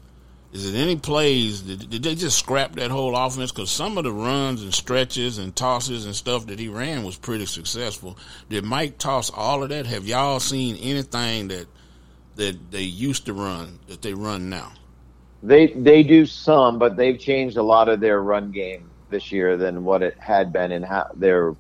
Is 0.53 0.73
it 0.73 0.79
any 0.79 0.97
plays? 0.97 1.61
Did, 1.61 1.91
did 1.91 2.03
they 2.03 2.15
just 2.15 2.39
scrap 2.39 2.73
that 2.77 2.91
whole 2.91 3.15
offense? 3.15 3.53
Because 3.53 3.71
some 3.71 3.99
of 3.99 4.05
the 4.05 4.13
runs 4.13 4.63
and 4.63 4.73
stretches 4.73 5.37
and 5.37 5.55
tosses 5.55 6.07
and 6.07 6.17
stuff 6.17 6.47
that 6.47 6.59
he 6.59 6.69
ran 6.69 7.05
was 7.05 7.17
pretty 7.17 7.45
successful. 7.45 8.17
Did 8.49 8.65
Mike 8.65 8.97
toss 8.97 9.31
all 9.31 9.63
of 9.63 9.69
that? 9.69 9.87
Have 9.87 10.07
y'all 10.07 10.41
seen 10.41 10.77
anything 10.77 11.49
that 11.49 11.67
that 12.37 12.71
they 12.71 12.83
used 12.83 13.27
to 13.27 13.35
run 13.35 13.79
that 13.89 14.01
they 14.01 14.15
run 14.15 14.49
now? 14.49 14.73
They 15.43 15.69
they 15.69 16.03
do 16.03 16.25
some, 16.25 16.79
but 16.79 16.97
they've 16.97 17.19
changed 17.19 17.59
a 17.59 17.63
lot 17.63 17.89
of 17.89 18.01
their 18.01 18.23
run 18.23 18.51
game 18.51 18.89
this 19.11 19.31
year 19.31 19.57
than 19.57 19.85
what 19.85 20.03
it 20.03 20.17
had 20.19 20.53
been 20.53 20.73
in 20.73 20.83
how 20.83 21.11
their 21.15 21.55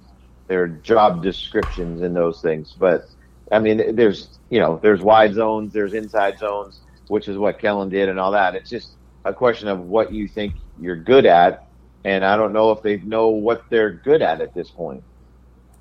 their 0.46 0.66
job 0.68 1.22
descriptions 1.22 2.00
and 2.00 2.16
those 2.16 2.40
things. 2.40 2.74
But 2.78 3.06
I 3.52 3.58
mean, 3.58 3.94
there's 3.94 4.38
you 4.48 4.60
know 4.60 4.80
there's 4.82 5.02
wide 5.02 5.34
zones, 5.34 5.74
there's 5.74 5.92
inside 5.92 6.38
zones, 6.38 6.80
which 7.08 7.28
is 7.28 7.36
what 7.36 7.60
Kellen 7.60 7.88
did 7.88 8.08
and 8.08 8.20
all 8.20 8.32
that. 8.32 8.54
It's 8.54 8.70
just 8.70 8.96
a 9.24 9.34
question 9.34 9.68
of 9.68 9.80
what 9.80 10.12
you 10.12 10.28
think 10.28 10.54
you're 10.76 11.02
good 11.02 11.26
at, 11.26 11.60
and 12.04 12.24
I 12.24 12.36
don't 12.36 12.52
know 12.52 12.70
if 12.72 12.82
they 12.82 12.98
know 12.98 13.28
what 13.30 13.62
they're 13.70 13.92
good 13.92 14.22
at 14.22 14.40
at 14.40 14.54
this 14.54 14.70
point. 14.70 15.04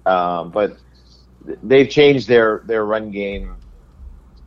Um, 0.06 0.52
but 0.52 0.78
they've 1.64 1.90
changed 1.90 2.28
their 2.28 2.64
their 2.66 2.86
run 2.86 3.12
game, 3.12 3.58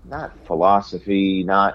not 0.04 0.32
philosophy, 0.46 1.44
not 1.44 1.74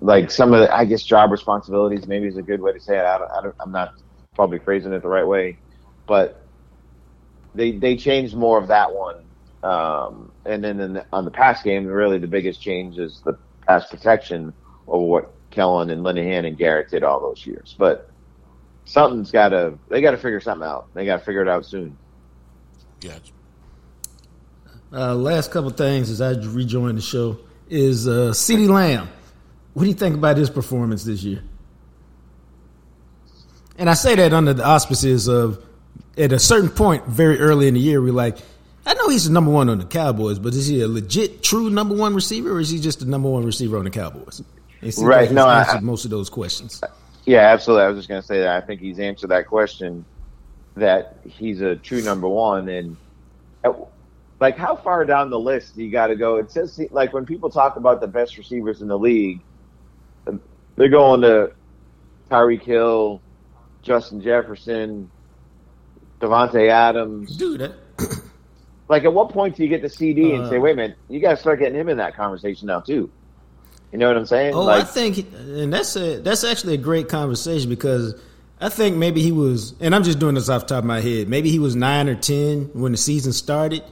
like 0.00 0.30
some 0.30 0.52
of 0.52 0.60
the, 0.60 0.74
I 0.74 0.84
guess 0.84 1.02
job 1.02 1.30
responsibilities 1.30 2.06
maybe 2.06 2.26
is 2.26 2.36
a 2.36 2.42
good 2.42 2.60
way 2.60 2.72
to 2.72 2.80
say 2.80 2.98
it. 2.98 3.04
I 3.04 3.18
don't, 3.18 3.30
I 3.30 3.42
don't, 3.42 3.54
I'm 3.60 3.72
not 3.72 3.90
probably 4.34 4.58
phrasing 4.58 4.92
it 4.92 5.02
the 5.02 5.08
right 5.08 5.26
way, 5.26 5.58
but 6.06 6.48
they 7.54 7.78
they 7.78 7.96
changed 7.96 8.36
more 8.36 8.58
of 8.58 8.68
that 8.68 8.92
one. 8.94 9.28
Um, 9.62 10.32
and 10.44 10.62
then 10.62 10.76
the, 10.76 11.06
on 11.12 11.24
the 11.24 11.30
pass 11.30 11.62
game, 11.62 11.86
really 11.86 12.18
the 12.18 12.28
biggest 12.28 12.60
change 12.60 12.98
is 12.98 13.20
the 13.24 13.36
pass 13.66 13.88
protection 13.88 14.52
over 14.86 15.06
what 15.06 15.34
Kellen 15.50 15.90
and 15.90 16.04
Linehan 16.04 16.46
and 16.46 16.56
Garrett 16.56 16.90
did 16.90 17.02
all 17.02 17.20
those 17.20 17.46
years. 17.46 17.74
But 17.78 18.10
something's 18.84 19.30
got 19.30 19.50
to 19.50 19.78
they 19.88 20.00
got 20.00 20.12
to 20.12 20.16
figure 20.16 20.40
something 20.40 20.66
out. 20.66 20.92
They 20.94 21.04
got 21.04 21.18
to 21.18 21.24
figure 21.24 21.42
it 21.42 21.48
out 21.48 21.66
soon. 21.66 21.96
Gotcha. 23.00 23.32
Uh, 24.92 25.14
last 25.14 25.50
couple 25.50 25.70
things 25.70 26.10
as 26.10 26.20
I 26.20 26.30
rejoin 26.30 26.94
the 26.94 27.02
show 27.02 27.38
is 27.68 28.06
uh, 28.06 28.30
CeeDee 28.30 28.68
Lamb. 28.68 29.08
What 29.74 29.82
do 29.82 29.88
you 29.88 29.94
think 29.94 30.14
about 30.14 30.36
his 30.36 30.48
performance 30.48 31.04
this 31.04 31.22
year? 31.22 31.42
And 33.78 33.90
I 33.90 33.94
say 33.94 34.14
that 34.14 34.32
under 34.32 34.54
the 34.54 34.64
auspices 34.64 35.28
of 35.28 35.62
at 36.16 36.32
a 36.32 36.38
certain 36.38 36.70
point 36.70 37.04
very 37.06 37.38
early 37.40 37.68
in 37.68 37.74
the 37.74 37.80
year, 37.80 38.00
we're 38.00 38.12
like, 38.12 38.38
I 38.86 38.94
know 38.94 39.08
he's 39.08 39.24
the 39.24 39.32
number 39.32 39.50
one 39.50 39.68
on 39.68 39.78
the 39.78 39.84
Cowboys, 39.84 40.38
but 40.38 40.54
is 40.54 40.66
he 40.66 40.80
a 40.80 40.88
legit, 40.88 41.42
true 41.42 41.68
number 41.70 41.94
one 41.94 42.14
receiver, 42.14 42.52
or 42.52 42.60
is 42.60 42.70
he 42.70 42.78
just 42.80 43.00
the 43.00 43.06
number 43.06 43.28
one 43.28 43.44
receiver 43.44 43.76
on 43.78 43.84
the 43.84 43.90
Cowboys? 43.90 44.42
Right, 44.98 45.24
he's 45.24 45.32
no, 45.32 45.46
I- 45.46 45.60
answered 45.60 45.82
most 45.82 46.04
of 46.04 46.10
those 46.10 46.30
questions. 46.30 46.80
Yeah, 47.24 47.40
absolutely. 47.40 47.84
I 47.84 47.88
was 47.88 47.98
just 47.98 48.08
going 48.08 48.20
to 48.20 48.26
say 48.26 48.38
that. 48.40 48.62
I 48.62 48.64
think 48.64 48.80
he's 48.80 49.00
answered 49.00 49.30
that 49.30 49.48
question 49.48 50.04
that 50.76 51.16
he's 51.24 51.60
a 51.60 51.74
true 51.74 52.00
number 52.02 52.28
one. 52.28 52.68
And 52.68 52.96
uh, 53.64 53.72
like, 54.38 54.56
how 54.56 54.76
far 54.76 55.04
down 55.04 55.30
the 55.30 55.38
list 55.38 55.74
do 55.74 55.82
you 55.82 55.90
got 55.90 56.06
to 56.06 56.14
go? 56.14 56.36
It 56.36 56.52
says 56.52 56.80
like 56.92 57.12
when 57.12 57.26
people 57.26 57.50
talk 57.50 57.74
about 57.76 58.00
the 58.00 58.06
best 58.06 58.38
receivers 58.38 58.80
in 58.80 58.86
the 58.86 58.98
league, 58.98 59.40
they're 60.76 60.88
going 60.88 61.22
to 61.22 61.52
Tyreek 62.30 62.62
Hill, 62.62 63.20
Justin 63.82 64.20
Jefferson, 64.20 65.10
Davante 66.20 66.68
Adams. 66.68 67.36
Dude, 67.36 67.74
Like, 68.88 69.04
at 69.04 69.12
what 69.12 69.30
point 69.30 69.56
do 69.56 69.62
you 69.62 69.68
get 69.68 69.82
the 69.82 69.88
CeeDee 69.88 70.38
and 70.38 70.48
say, 70.48 70.58
Uh. 70.58 70.60
"Wait 70.60 70.72
a 70.72 70.76
minute, 70.76 70.96
you 71.08 71.20
got 71.20 71.30
to 71.30 71.36
start 71.36 71.58
getting 71.58 71.78
him 71.78 71.88
in 71.88 71.96
that 71.96 72.16
conversation 72.16 72.68
now 72.68 72.80
too"? 72.80 73.10
You 73.92 73.98
know 73.98 74.08
what 74.08 74.16
I'm 74.16 74.26
saying? 74.26 74.54
Oh, 74.54 74.64
like, 74.64 74.82
I 74.82 74.84
think, 74.84 75.18
and 75.18 75.72
that's 75.72 75.96
a 75.96 76.18
that's 76.18 76.44
actually 76.44 76.74
a 76.74 76.78
great 76.78 77.08
conversation 77.08 77.68
because 77.70 78.14
I 78.60 78.68
think 78.68 78.96
maybe 78.96 79.22
he 79.22 79.32
was, 79.32 79.74
and 79.80 79.94
I'm 79.94 80.02
just 80.02 80.18
doing 80.18 80.34
this 80.34 80.48
off 80.48 80.62
the 80.62 80.74
top 80.74 80.78
of 80.78 80.84
my 80.84 81.00
head. 81.00 81.28
Maybe 81.28 81.50
he 81.50 81.58
was 81.58 81.76
nine 81.76 82.08
or 82.08 82.14
ten 82.14 82.70
when 82.72 82.92
the 82.92 82.98
season 82.98 83.32
started. 83.32 83.82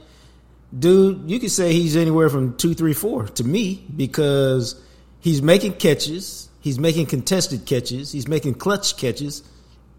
Dude, 0.77 1.29
you 1.29 1.39
could 1.39 1.51
say 1.51 1.71
he's 1.71 1.95
anywhere 1.95 2.29
from 2.29 2.57
two, 2.57 2.73
three, 2.73 2.93
four 2.93 3.27
to 3.27 3.43
me 3.43 3.85
because 3.95 4.81
he's 5.19 5.41
making 5.41 5.73
catches, 5.73 6.49
he's 6.59 6.79
making 6.79 7.05
contested 7.05 7.65
catches, 7.65 8.11
he's 8.11 8.27
making 8.27 8.55
clutch 8.55 8.97
catches, 8.97 9.43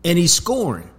and 0.05 0.19
he's 0.19 0.35
scoring. 0.35 0.91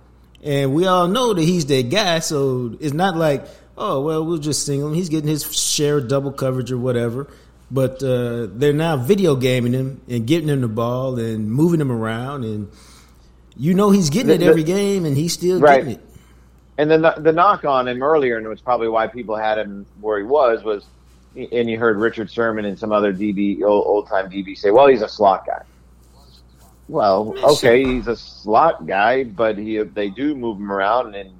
And 0.43 0.73
we 0.73 0.87
all 0.87 1.07
know 1.07 1.33
that 1.33 1.41
he's 1.41 1.65
that 1.67 1.89
guy, 1.89 2.19
so 2.19 2.75
it's 2.79 2.93
not 2.93 3.17
like, 3.17 3.45
oh 3.77 4.01
well, 4.01 4.25
we'll 4.25 4.37
just 4.37 4.65
single 4.65 4.89
him. 4.89 4.95
He's 4.95 5.09
getting 5.09 5.29
his 5.29 5.43
share 5.55 5.97
of 5.97 6.07
double 6.07 6.31
coverage 6.31 6.71
or 6.71 6.77
whatever. 6.77 7.27
But 7.69 8.01
uh, 8.01 8.47
they're 8.49 8.71
now 8.71 8.95
video 8.95 9.35
gaming 9.35 9.73
him 9.73 10.01
and 10.07 10.25
getting 10.25 10.47
him 10.47 10.61
the 10.61 10.69
ball 10.69 11.19
and 11.19 11.51
moving 11.51 11.81
him 11.81 11.91
around, 11.91 12.45
and 12.45 12.69
you 13.57 13.73
know 13.73 13.89
he's 13.91 14.09
getting 14.09 14.31
it 14.31 14.41
every 14.41 14.63
game, 14.63 15.03
and 15.05 15.17
he's 15.17 15.33
still 15.33 15.59
Right. 15.59 15.79
getting 15.79 15.93
it. 15.95 16.01
And 16.77 16.89
then 16.89 17.01
the, 17.01 17.15
the 17.17 17.33
knock 17.33 17.65
on 17.65 17.87
him 17.87 18.03
earlier, 18.03 18.37
and 18.37 18.45
it 18.45 18.49
was 18.49 18.61
probably 18.61 18.87
why 18.87 19.07
people 19.07 19.35
had 19.35 19.57
him 19.57 19.85
where 19.99 20.17
he 20.19 20.23
was, 20.23 20.63
was, 20.63 20.85
and 21.35 21.69
you 21.69 21.77
heard 21.77 21.97
Richard 21.97 22.31
Sherman 22.31 22.65
and 22.65 22.77
some 22.77 22.91
other 22.91 23.11
DB, 23.11 23.63
old, 23.63 23.85
old 23.85 24.07
time 24.07 24.29
DB 24.29 24.55
say, 24.57 24.69
well, 24.71 24.87
he's 24.87 25.01
a 25.01 25.09
slot 25.09 25.45
guy. 25.45 25.63
Well, 26.87 27.33
okay, 27.43 27.83
he's 27.83 28.07
a 28.07 28.15
slot 28.15 28.85
guy, 28.85 29.25
but 29.25 29.57
he 29.57 29.79
they 29.79 30.09
do 30.09 30.35
move 30.35 30.57
him 30.57 30.71
around, 30.71 31.15
and 31.15 31.31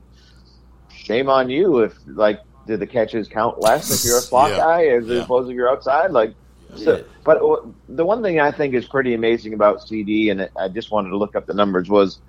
shame 1.07 1.29
on 1.29 1.49
you 1.49 1.79
if 1.79 1.97
like 2.05 2.39
did 2.65 2.79
the 2.81 2.87
catches 2.87 3.27
count 3.29 3.61
less 3.61 3.91
if 3.91 4.03
you're 4.03 4.17
a 4.17 4.21
slot 4.29 4.49
Yeah. 4.51 4.57
guy 4.57 4.85
as 4.87 5.07
Yeah. 5.07 5.23
opposed 5.23 5.49
to 5.49 5.55
you're 5.55 5.69
outside? 5.69 6.11
Like, 6.11 6.35
so, 6.75 7.01
but 7.23 7.35
w- 7.35 7.73
the 7.87 8.05
one 8.05 8.21
thing 8.21 8.39
I 8.41 8.51
think 8.51 8.73
is 8.75 8.85
pretty 8.87 9.13
amazing 9.13 9.53
about 9.53 9.79
CeeDee, 9.89 10.31
and 10.31 10.49
I 10.57 10.67
just 10.67 10.91
wanted 10.91 11.09
to 11.11 11.17
look 11.17 11.35
up 11.35 11.45
the 11.45 11.53
numbers, 11.53 11.89
was 11.89 12.19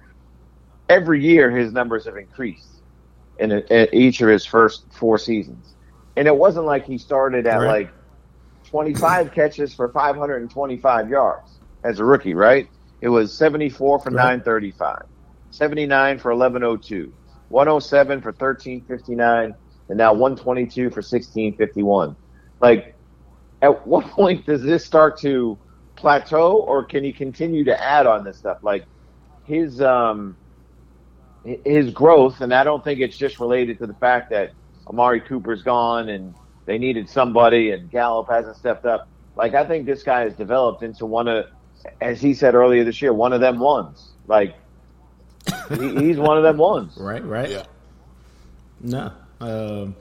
every 0.89 1.23
year 1.25 1.51
his 1.51 1.73
numbers 1.73 2.05
have 2.07 2.17
increased 2.17 2.83
in, 3.39 3.51
in 3.53 3.89
each 3.93 4.21
of 4.21 4.29
his 4.29 4.47
first 4.47 4.87
four 4.93 5.19
seasons. 5.19 5.75
And 6.17 6.29
it 6.29 6.37
wasn't 6.37 6.67
like 6.67 6.87
he 6.87 6.99
started 6.99 7.47
at 7.47 7.59
Right. 7.59 7.67
like 7.67 7.95
25 8.71 9.33
catches 9.33 9.75
for 9.75 9.91
525 9.93 11.09
yards 11.11 11.61
as 11.85 11.99
a 11.99 12.05
rookie, 12.05 12.35
right? 12.35 12.69
It 13.01 13.09
was 13.09 13.37
74 13.37 14.01
for 14.01 14.11
Right. 14.11 14.17
935, 14.39 15.03
79 15.51 16.19
for 16.19 16.31
1102, 16.35 17.13
107 17.49 18.21
for 18.21 18.31
1359, 18.31 19.55
and 19.89 19.99
now 19.99 20.13
122 20.13 20.91
for 20.91 20.99
1651. 20.99 22.17
Like, 22.61 22.95
at 23.63 23.87
what 23.87 24.07
point 24.11 24.47
does 24.47 24.63
this 24.63 24.85
start 24.85 25.19
to 25.21 25.59
plateau, 25.97 26.57
or 26.57 26.85
can 26.85 27.05
he 27.05 27.13
continue 27.13 27.65
to 27.65 27.83
add 27.83 28.07
on 28.07 28.25
this 28.25 28.39
stuff? 28.39 28.59
Like, 28.63 28.85
his 29.45 29.81
um, 29.81 30.37
his 31.65 31.91
growth, 31.91 32.41
and 32.41 32.53
I 32.53 32.65
don't 32.65 32.85
think 32.85 33.01
it's 33.01 33.17
just 33.17 33.41
related 33.41 33.79
to 33.79 33.87
the 33.87 33.95
fact 33.95 34.31
that 34.31 34.53
Amari 34.87 35.21
Cooper's 35.21 35.63
gone 35.63 36.09
and 36.09 36.35
they 36.67 36.79
needed 36.79 37.09
somebody, 37.09 37.71
and 37.71 37.91
Gallup 37.91 38.29
hasn't 38.29 38.57
stepped 38.57 38.85
up. 38.85 39.09
Like 39.37 39.55
I 39.55 39.65
think 39.65 39.87
this 39.87 40.03
guy 40.03 40.21
has 40.21 40.35
developed 40.35 40.83
into 40.83 41.07
one 41.07 41.29
of, 41.29 41.47
as 42.01 42.21
he 42.21 42.35
said 42.35 42.55
earlier 42.55 42.85
this 42.85 43.01
year, 43.01 43.13
one 43.13 43.33
of 43.33 43.41
them 43.41 43.59
ones. 43.59 44.13
Like 44.27 44.57
he, 45.71 46.07
he's 46.07 46.19
one 46.19 46.37
of 46.37 46.43
them 46.43 46.57
ones. 46.59 46.97
Right, 46.97 47.25
right. 47.25 47.51
Yeah. 47.51 47.65
No. 48.81 49.13
Um, 49.41 49.97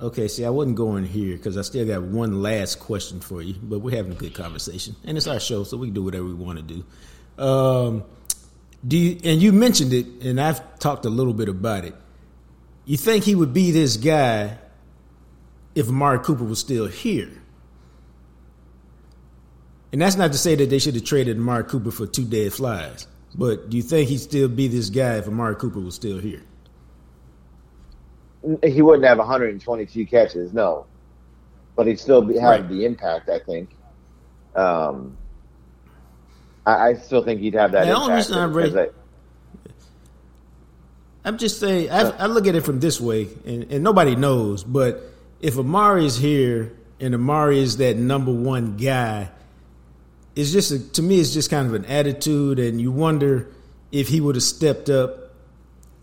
okay, 0.00 0.28
see, 0.28 0.44
I 0.44 0.50
wasn't 0.50 0.76
going 0.76 1.04
here 1.04 1.36
because 1.36 1.56
I 1.56 1.62
still 1.62 1.86
got 1.86 2.02
one 2.02 2.42
last 2.42 2.80
question 2.80 3.20
for 3.20 3.42
you, 3.42 3.54
but 3.62 3.80
we're 3.80 3.96
having 3.96 4.12
a 4.12 4.16
good 4.16 4.34
conversation, 4.34 4.96
and 5.04 5.16
it's 5.16 5.26
our 5.26 5.40
show, 5.40 5.64
so 5.64 5.76
we 5.76 5.88
can 5.88 5.94
do 5.94 6.02
whatever 6.02 6.24
we 6.24 6.34
want 6.34 6.58
to 6.58 6.64
do. 6.64 7.42
Um, 7.42 8.04
do 8.86 8.96
you, 8.96 9.20
and 9.24 9.42
you 9.42 9.52
mentioned 9.52 9.92
it, 9.92 10.06
and 10.22 10.40
I've 10.40 10.78
talked 10.78 11.04
a 11.04 11.10
little 11.10 11.34
bit 11.34 11.48
about 11.48 11.84
it. 11.84 11.94
You 12.84 12.96
think 12.96 13.24
he 13.24 13.34
would 13.34 13.52
be 13.52 13.70
this 13.70 13.96
guy 13.96 14.56
if 15.74 15.88
Amari 15.88 16.20
Cooper 16.20 16.44
was 16.44 16.58
still 16.58 16.86
here? 16.86 17.30
And 19.92 20.00
that's 20.02 20.16
not 20.16 20.32
to 20.32 20.38
say 20.38 20.54
that 20.54 20.70
they 20.70 20.78
should 20.78 20.94
have 20.94 21.04
traded 21.04 21.38
Amari 21.38 21.64
Cooper 21.64 21.90
for 21.90 22.06
two 22.06 22.24
dead 22.24 22.52
flies, 22.52 23.06
but 23.34 23.70
do 23.70 23.76
you 23.76 23.82
think 23.82 24.08
he'd 24.08 24.18
still 24.18 24.48
be 24.48 24.68
this 24.68 24.90
guy 24.90 25.16
if 25.16 25.28
Amari 25.28 25.54
Cooper 25.56 25.80
was 25.80 25.94
still 25.94 26.18
here? 26.18 26.42
He 28.64 28.82
wouldn't 28.82 29.04
have 29.06 29.18
122 29.18 30.06
catches, 30.06 30.52
no, 30.52 30.86
but 31.76 31.86
he'd 31.86 31.98
still 31.98 32.22
be, 32.22 32.34
have 32.38 32.60
Right. 32.60 32.68
the 32.68 32.84
impact. 32.84 33.28
I 33.28 33.38
think. 33.40 33.70
Um, 34.54 35.16
I, 36.64 36.88
I 36.90 36.94
still 36.94 37.22
think 37.22 37.40
he'd 37.40 37.54
have 37.54 37.72
that 37.72 37.88
only 37.88 38.14
impact 38.14 38.30
I 38.32 38.46
because 38.46 38.72
rate- 38.74 38.92
I'm 41.24 41.36
just 41.36 41.60
saying, 41.60 41.90
I, 41.90 42.10
I 42.10 42.26
look 42.26 42.46
at 42.46 42.54
it 42.54 42.62
from 42.62 42.80
this 42.80 43.00
way, 43.00 43.28
and, 43.44 43.64
and 43.70 43.84
nobody 43.84 44.16
knows, 44.16 44.64
but 44.64 45.02
if 45.40 45.58
Amari 45.58 46.06
is 46.06 46.16
here 46.16 46.72
and 47.00 47.14
Amari 47.14 47.58
is 47.60 47.76
that 47.78 47.96
number 47.96 48.32
one 48.32 48.76
guy, 48.76 49.28
it's 50.38 50.52
just 50.52 50.70
a, 50.70 50.78
to 50.92 51.02
me, 51.02 51.18
it's 51.18 51.34
just 51.34 51.50
kind 51.50 51.66
of 51.66 51.74
an 51.74 51.84
attitude, 51.86 52.60
and 52.60 52.80
you 52.80 52.92
wonder 52.92 53.50
if 53.90 54.06
he 54.06 54.20
would 54.20 54.36
have 54.36 54.44
stepped 54.44 54.88
up, 54.88 55.34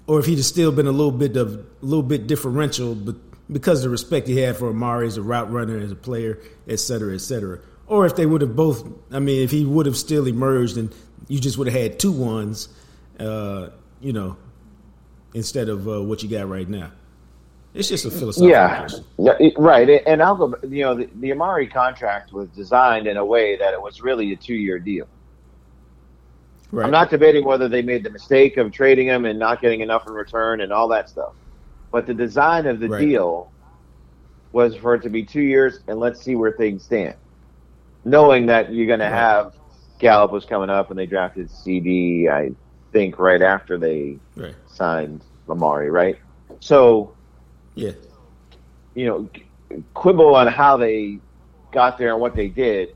or 0.07 0.19
if 0.19 0.25
he'd 0.25 0.35
have 0.35 0.45
still 0.45 0.73
been 0.73 0.87
a 0.87 0.91
little 0.91 1.11
bit 1.11 1.37
of 1.37 1.53
a 1.53 1.85
little 1.85 2.03
bit 2.03 2.27
differential, 2.27 2.95
but 2.95 3.15
because 3.49 3.79
of 3.79 3.83
the 3.83 3.89
respect 3.89 4.27
he 4.27 4.37
had 4.39 4.57
for 4.57 4.69
Amari 4.69 5.07
as 5.07 5.15
a 5.15 5.21
route 5.21 5.49
runner, 5.53 5.77
as 5.77 5.89
a 5.89 5.95
player, 5.95 6.37
et 6.67 6.81
cetera, 6.81 7.15
et 7.15 7.19
cetera, 7.19 7.59
or 7.87 8.05
if 8.05 8.17
they 8.17 8.25
would 8.25 8.41
have 8.41 8.57
both, 8.57 8.85
I 9.09 9.19
mean, 9.19 9.41
if 9.41 9.51
he 9.51 9.63
would 9.63 9.85
have 9.85 9.95
still 9.95 10.27
emerged 10.27 10.75
and 10.75 10.93
you 11.29 11.39
just 11.39 11.57
would 11.57 11.67
have 11.67 11.81
had 11.81 11.97
two 11.97 12.11
ones, 12.11 12.67
uh, 13.19 13.69
you 14.01 14.11
know, 14.11 14.35
instead 15.33 15.69
of 15.69 15.87
uh, 15.87 16.01
what 16.01 16.23
you 16.23 16.29
got 16.29 16.49
right 16.49 16.67
now. 16.67 16.91
It's 17.75 17.89
just 17.89 18.05
a 18.05 18.11
philosophical 18.11 18.49
Yeah, 18.49 18.79
question. 18.79 19.05
yeah, 19.19 19.49
right. 19.57 20.01
And 20.07 20.23
I'll 20.23 20.35
go. 20.35 20.55
You 20.63 20.83
know, 20.85 20.95
the, 20.95 21.09
the 21.15 21.31
Amari 21.33 21.67
contract 21.67 22.31
was 22.31 22.47
designed 22.49 23.05
in 23.05 23.17
a 23.17 23.25
way 23.25 23.57
that 23.57 23.73
it 23.73 23.81
was 23.81 24.01
really 24.01 24.31
a 24.31 24.37
two-year 24.37 24.79
deal. 24.79 25.07
Right. 26.71 26.85
I'm 26.85 26.91
not 26.91 27.09
debating 27.09 27.43
whether 27.45 27.67
they 27.67 27.81
made 27.81 28.03
the 28.03 28.09
mistake 28.09 28.57
of 28.57 28.71
trading 28.71 29.07
him 29.07 29.25
and 29.25 29.37
not 29.37 29.61
getting 29.61 29.81
enough 29.81 30.07
in 30.07 30.13
return 30.13 30.61
and 30.61 30.71
all 30.71 30.87
that 30.89 31.09
stuff. 31.09 31.33
But 31.91 32.07
the 32.07 32.13
design 32.13 32.65
of 32.65 32.79
the 32.79 32.87
Right. 32.89 33.01
deal 33.01 33.51
was 34.51 34.75
for 34.75 34.95
it 34.95 35.01
to 35.03 35.09
be 35.09 35.23
two 35.23 35.41
years 35.41 35.79
and 35.87 35.99
let's 35.99 36.21
see 36.21 36.35
where 36.35 36.53
things 36.53 36.83
stand. 36.83 37.15
Knowing 38.05 38.45
that 38.45 38.73
you're 38.73 38.87
going 38.87 38.99
to 38.99 39.05
have 39.05 39.53
Gallup 39.99 40.31
was 40.31 40.45
coming 40.45 40.69
up 40.69 40.89
and 40.89 40.99
they 40.99 41.05
drafted 41.05 41.49
CeeDee, 41.49 42.29
I 42.29 42.51
think, 42.91 43.19
right 43.19 43.41
after 43.41 43.77
they 43.77 44.17
right. 44.35 44.55
signed 44.67 45.21
Lamari, 45.47 45.91
right? 45.91 46.17
So 46.59 47.14
Yeah. 47.75 47.91
you 48.93 49.05
know, 49.05 49.29
quibble 49.93 50.33
on 50.35 50.47
how 50.47 50.77
they 50.77 51.19
got 51.71 51.97
there 51.97 52.11
and 52.13 52.21
what 52.21 52.35
they 52.35 52.47
did. 52.47 52.95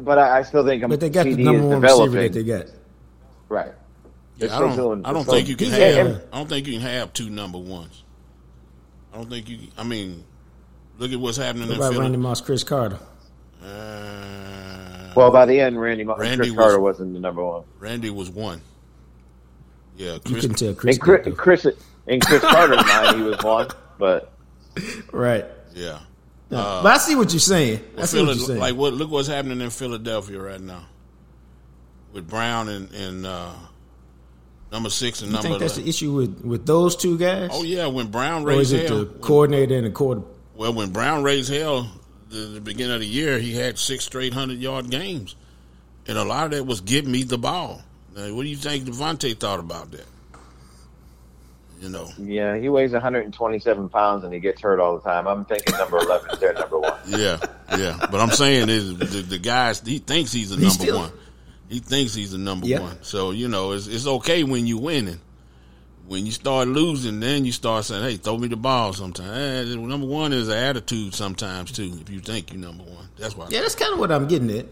But 0.00 0.18
I, 0.18 0.38
I 0.38 0.42
still 0.42 0.64
think 0.64 0.86
But 0.88 1.00
they 1.00 1.10
got 1.10 1.24
the 1.24 1.36
number 1.36 1.58
is 1.60 1.64
one 1.66 1.80
receiver 1.82 2.22
that 2.22 2.32
they 2.32 2.44
got. 2.44 2.66
right. 3.48 3.72
Yeah, 4.38 4.56
I 4.56 4.60
don't. 4.60 4.76
doing- 4.76 5.04
I 5.04 5.12
don't 5.12 5.24
think 5.24 5.48
you 5.48 5.56
can 5.56 5.70
have. 5.70 6.06
and- 6.06 6.22
I 6.32 6.38
don't 6.38 6.48
think 6.48 6.66
you 6.66 6.72
can 6.74 6.82
have 6.82 7.12
two 7.12 7.28
number 7.28 7.58
ones. 7.58 8.02
I 9.12 9.18
don't 9.18 9.28
think 9.28 9.48
you. 9.50 9.58
I 9.76 9.84
mean, 9.84 10.24
look 10.98 11.12
at 11.12 11.20
what's 11.20 11.36
happening 11.36 11.68
What 11.68 11.74
in 11.74 11.80
about 11.82 12.00
Randy 12.00 12.16
Moss, 12.16 12.40
Cris 12.40 12.64
Carter? 12.64 12.98
Uh, 13.62 15.12
Well, 15.14 15.30
by 15.30 15.44
the 15.44 15.60
end, 15.60 15.78
Randy, 15.80 16.04
Moss, 16.04 16.18
Randy 16.18 16.36
Chris 16.38 16.50
was- 16.50 16.56
Carter 16.56 16.80
wasn't 16.80 17.12
the 17.12 17.20
number 17.20 17.44
one. 17.44 17.64
Randy 17.78 18.08
was 18.10 18.30
one. 18.30 18.62
Yeah, 19.96 20.14
You 20.14 20.20
Chris. 20.20 20.40
couldn't 20.40 20.56
tell 20.56 20.74
Chris. 20.74 20.96
And 20.96 21.02
Chris. 21.02 21.36
Chris 21.36 21.66
in 22.06 22.20
Cris 22.20 22.40
Carter's 22.40 22.84
mind, 22.86 23.16
he 23.16 23.22
was 23.22 23.38
one. 23.42 23.68
But 23.98 24.32
right. 25.12 25.44
Yeah. 25.74 26.00
No, 26.50 26.58
Uh, 26.58 26.82
but 26.82 26.92
I 26.94 26.98
see 26.98 27.14
what 27.14 27.32
you're 27.32 27.40
saying. 27.40 27.78
I 27.94 27.98
Well, 27.98 28.06
see 28.06 28.20
what 28.24 28.36
you're 28.36 28.46
saying. 28.46 28.60
like 28.60 28.74
what? 28.74 28.92
Look 28.94 29.10
what's 29.10 29.28
happening 29.28 29.60
in 29.60 29.70
Philadelphia 29.70 30.38
right 30.40 30.60
now 30.60 30.84
with 32.12 32.28
Brown 32.28 32.68
and, 32.68 32.92
and 32.92 33.24
uh, 33.26 33.52
number 34.70 34.90
six 34.90 35.20
and 35.22 35.28
you 35.30 35.32
number. 35.34 35.48
think 35.48 35.60
that's 35.60 35.76
the 35.76 35.88
issue 35.88 36.12
with, 36.12 36.44
with 36.44 36.66
those 36.66 36.94
two 36.96 37.16
guys? 37.16 37.50
oh 37.52 37.62
yeah, 37.62 37.86
when 37.86 38.08
Brown 38.08 38.44
or 38.44 38.50
is 38.52 38.72
raised 38.72 38.84
it 38.84 38.88
hell. 38.90 38.98
the 39.00 39.06
coordinator 39.06 39.76
and 39.76 39.86
the 39.86 39.90
quarter? 39.90 40.22
Well, 40.54 40.74
when 40.74 40.90
Brown 40.90 41.22
raised 41.22 41.50
hell, 41.52 41.90
the, 42.28 42.36
the 42.36 42.60
beginning 42.60 42.94
of 42.94 43.00
the 43.00 43.06
year, 43.06 43.38
he 43.38 43.54
had 43.54 43.78
six 43.78 44.04
straight 44.04 44.34
hundred 44.34 44.58
yard 44.58 44.90
games, 44.90 45.36
and 46.06 46.18
a 46.18 46.24
lot 46.24 46.44
of 46.46 46.50
that 46.52 46.64
was 46.64 46.82
give 46.82 47.06
me 47.06 47.22
the 47.22 47.38
ball. 47.38 47.82
Now, 48.14 48.34
what 48.34 48.42
do 48.42 48.48
you 48.50 48.56
think 48.56 48.84
DeVonta 48.84 49.38
thought 49.38 49.58
about 49.60 49.90
that? 49.92 50.04
You 51.82 51.88
know, 51.88 52.08
yeah, 52.16 52.56
he 52.56 52.68
weighs 52.68 52.92
127 52.92 53.88
pounds 53.88 54.22
and 54.22 54.32
he 54.32 54.38
gets 54.38 54.60
hurt 54.60 54.78
all 54.78 54.94
the 54.98 55.02
time. 55.02 55.26
I'm 55.26 55.44
thinking 55.44 55.74
number 55.76 55.98
11 55.98 56.30
is 56.30 56.38
their 56.38 56.52
number 56.54 56.78
one. 56.78 56.94
yeah, 57.08 57.38
yeah. 57.76 57.96
But 58.08 58.20
I'm 58.20 58.30
saying 58.30 58.68
is 58.68 58.96
the, 58.96 59.04
the 59.22 59.38
guys 59.38 59.80
he 59.80 59.98
thinks 59.98 60.30
he's 60.30 60.50
the 60.50 60.56
He's 60.56 60.78
number 60.78 60.92
still- 60.92 60.98
one. 61.00 61.12
He 61.68 61.80
thinks 61.80 62.14
he's 62.14 62.32
the 62.32 62.38
number 62.38 62.66
Yeah. 62.66 62.80
one. 62.80 62.98
So 63.02 63.32
you 63.32 63.48
know, 63.48 63.72
it's 63.72 63.88
it's 63.88 64.06
okay 64.06 64.44
when 64.44 64.66
you're 64.66 64.80
winning. 64.80 65.18
When 66.06 66.26
you 66.26 66.30
start 66.32 66.68
losing, 66.68 67.18
then 67.20 67.44
you 67.44 67.52
start 67.52 67.84
saying, 67.86 68.02
"Hey, 68.04 68.16
throw 68.16 68.36
me 68.38 68.46
the 68.48 68.56
ball." 68.56 68.92
Sometimes 68.92 69.70
eh, 69.70 69.74
number 69.76 70.06
one 70.06 70.32
is 70.32 70.48
an 70.48 70.58
attitude. 70.58 71.14
Sometimes 71.14 71.72
too, 71.72 71.90
if 72.00 72.10
you 72.10 72.20
think 72.20 72.52
you're 72.52 72.60
number 72.60 72.84
one, 72.84 73.08
that's 73.18 73.36
why. 73.36 73.46
Yeah, 73.50 73.60
that's 73.62 73.74
kind 73.74 73.92
of 73.94 73.98
what 73.98 74.12
I'm 74.12 74.28
getting 74.28 74.50
at. 74.50 74.66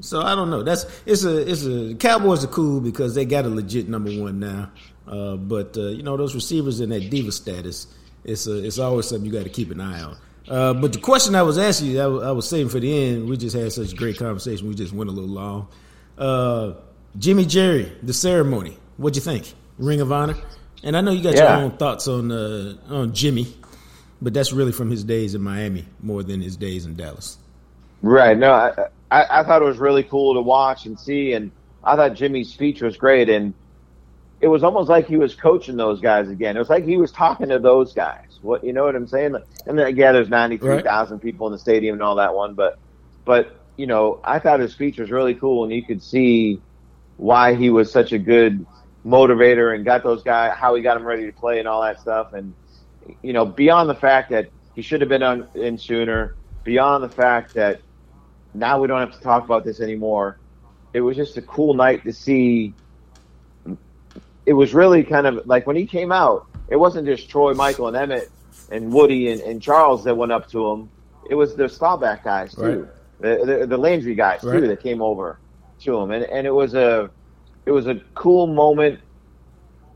So 0.00 0.20
I 0.22 0.34
don't 0.36 0.50
know. 0.50 0.62
That's 0.62 0.86
it's 1.04 1.24
a 1.24 1.50
it's 1.50 1.64
a 1.66 1.94
Cowboys 1.96 2.44
are 2.44 2.48
cool 2.48 2.80
because 2.80 3.14
they 3.14 3.24
got 3.24 3.44
a 3.44 3.48
legit 3.48 3.88
number 3.88 4.10
one 4.12 4.38
now. 4.38 4.70
Uh, 5.06 5.36
but 5.36 5.76
uh, 5.76 5.88
you 5.88 6.02
know 6.02 6.16
those 6.16 6.34
receivers 6.34 6.80
in 6.80 6.90
that 6.90 7.10
diva 7.10 7.32
status, 7.32 7.86
it's 8.24 8.46
a, 8.46 8.64
it's 8.64 8.78
always 8.78 9.06
something 9.08 9.26
you 9.26 9.32
got 9.32 9.44
to 9.44 9.50
keep 9.50 9.70
an 9.70 9.80
eye 9.80 10.02
on. 10.02 10.16
Uh, 10.48 10.74
but 10.74 10.92
the 10.92 10.98
question 10.98 11.34
I 11.34 11.42
was 11.42 11.58
asking 11.58 11.92
you, 11.92 12.00
I, 12.00 12.32
was 12.32 12.48
saving 12.48 12.70
for 12.70 12.80
the 12.80 12.92
end. 12.92 13.28
We 13.28 13.36
just 13.36 13.54
had 13.56 13.70
such 13.72 13.92
a 13.92 13.96
great 13.96 14.18
conversation. 14.18 14.66
We 14.68 14.74
just 14.74 14.92
went 14.92 15.08
a 15.08 15.12
little 15.12 15.30
long. 15.30 15.68
Uh, 16.18 16.72
Jimmy 17.18 17.44
Jerry, 17.44 17.90
the 18.02 18.12
ceremony. 18.12 18.76
What'd 18.96 19.16
you 19.16 19.22
think? 19.22 19.52
Ring 19.78 20.00
of 20.00 20.10
Honor. 20.12 20.36
And 20.82 20.96
I 20.96 21.00
know 21.02 21.10
you 21.12 21.22
got 21.22 21.34
Yeah. 21.34 21.56
your 21.56 21.64
own 21.66 21.72
thoughts 21.72 22.08
on 22.08 22.32
uh, 22.32 22.74
on 22.88 23.12
Jimmy, 23.12 23.54
but 24.20 24.34
that's 24.34 24.52
really 24.52 24.72
from 24.72 24.90
his 24.90 25.04
days 25.04 25.34
in 25.34 25.42
Miami 25.42 25.84
more 26.02 26.22
than 26.22 26.40
his 26.40 26.56
days 26.56 26.84
in 26.86 26.96
Dallas. 26.96 27.38
Right. 28.02 28.36
No, 28.36 28.52
I, 28.52 28.72
I, 29.10 29.40
I 29.40 29.44
thought 29.44 29.60
it 29.62 29.66
was 29.66 29.78
really 29.78 30.02
cool 30.02 30.34
to 30.34 30.40
watch 30.40 30.86
and 30.86 30.98
see, 30.98 31.32
and 31.32 31.50
I 31.84 31.96
thought 31.96 32.14
Jimmy's 32.14 32.50
speech 32.52 32.80
was 32.80 32.96
great, 32.96 33.28
and 33.28 33.52
it 34.40 34.48
was 34.48 34.62
almost 34.62 34.88
like 34.88 35.06
he 35.06 35.16
was 35.16 35.34
coaching 35.34 35.76
those 35.76 36.00
guys 36.00 36.28
again. 36.28 36.56
It 36.56 36.58
was 36.58 36.70
like 36.70 36.84
he 36.84 36.96
was 36.96 37.12
talking 37.12 37.48
to 37.50 37.58
those 37.58 37.92
guys. 37.92 38.38
What 38.42 38.64
you 38.64 38.72
know 38.72 38.84
what 38.84 38.96
I'm 38.96 39.06
saying? 39.06 39.36
And 39.66 39.78
then, 39.78 39.96
yeah, 39.96 40.12
there's 40.12 40.30
93,000 40.30 41.20
people 41.20 41.46
in 41.46 41.52
the 41.52 41.58
stadium 41.58 41.94
and 41.94 42.02
all 42.02 42.16
that 42.16 42.34
one, 42.34 42.54
but 42.54 42.78
but 43.24 43.56
you 43.76 43.86
know, 43.86 44.20
I 44.24 44.38
thought 44.38 44.60
his 44.60 44.72
speech 44.72 44.98
was 44.98 45.10
really 45.10 45.34
cool, 45.34 45.64
and 45.64 45.72
you 45.72 45.82
could 45.82 46.02
see 46.02 46.60
why 47.16 47.54
he 47.54 47.70
was 47.70 47.92
such 47.92 48.12
a 48.12 48.18
good 48.18 48.64
motivator 49.06 49.74
and 49.74 49.84
got 49.84 50.02
those 50.02 50.22
guys 50.22 50.54
how 50.56 50.74
he 50.74 50.82
got 50.82 50.94
them 50.94 51.06
ready 51.06 51.26
to 51.26 51.32
play 51.32 51.58
and 51.58 51.68
all 51.68 51.82
that 51.82 52.00
stuff, 52.00 52.32
and 52.32 52.54
you 53.22 53.32
know, 53.32 53.44
beyond 53.44 53.88
the 53.88 53.94
fact 53.94 54.30
that 54.30 54.50
he 54.74 54.82
should 54.82 55.00
have 55.00 55.08
been 55.08 55.22
on 55.22 55.48
in 55.54 55.76
sooner, 55.76 56.34
beyond 56.64 57.02
the 57.04 57.08
fact 57.08 57.54
that 57.54 57.80
now 58.54 58.80
we 58.80 58.88
don't 58.88 59.00
have 59.00 59.12
to 59.12 59.20
talk 59.20 59.44
about 59.44 59.64
this 59.64 59.80
anymore. 59.80 60.38
It 60.92 61.00
was 61.00 61.16
just 61.16 61.36
a 61.36 61.42
cool 61.42 61.74
night 61.74 62.04
to 62.04 62.12
see. 62.12 62.74
It 64.46 64.54
was 64.54 64.74
really 64.74 65.04
kind 65.04 65.26
of 65.26 65.40
like 65.46 65.66
when 65.66 65.76
he 65.76 65.86
came 65.86 66.12
out, 66.12 66.42
it 66.68 66.76
wasn't 66.76 67.06
just 67.06 67.28
Troy, 67.30 67.54
Michael, 67.54 67.88
and 67.88 67.96
Emmett 67.96 68.30
and 68.70 68.92
Woody 68.92 69.30
and, 69.30 69.40
and 69.42 69.62
Charles 69.62 70.04
that 70.04 70.16
went 70.16 70.32
up 70.32 70.48
to 70.50 70.66
him. 70.68 70.90
It 71.28 71.34
was 71.34 71.54
the 71.56 71.68
Staubach 71.68 72.24
guys 72.24 72.54
too, 72.54 72.88
the, 73.20 73.58
the 73.60 73.66
the 73.66 73.78
Landry 73.78 74.14
guys 74.14 74.42
Right. 74.44 74.60
too 74.60 74.68
that 74.68 74.82
came 74.82 75.02
over 75.02 75.40
to 75.82 75.96
him, 75.98 76.10
and 76.10 76.24
and 76.24 76.46
it 76.46 76.54
was 76.54 76.74
a 76.74 77.10
it 77.66 77.72
was 77.72 77.86
a 77.86 78.00
cool 78.14 78.46
moment 78.46 79.00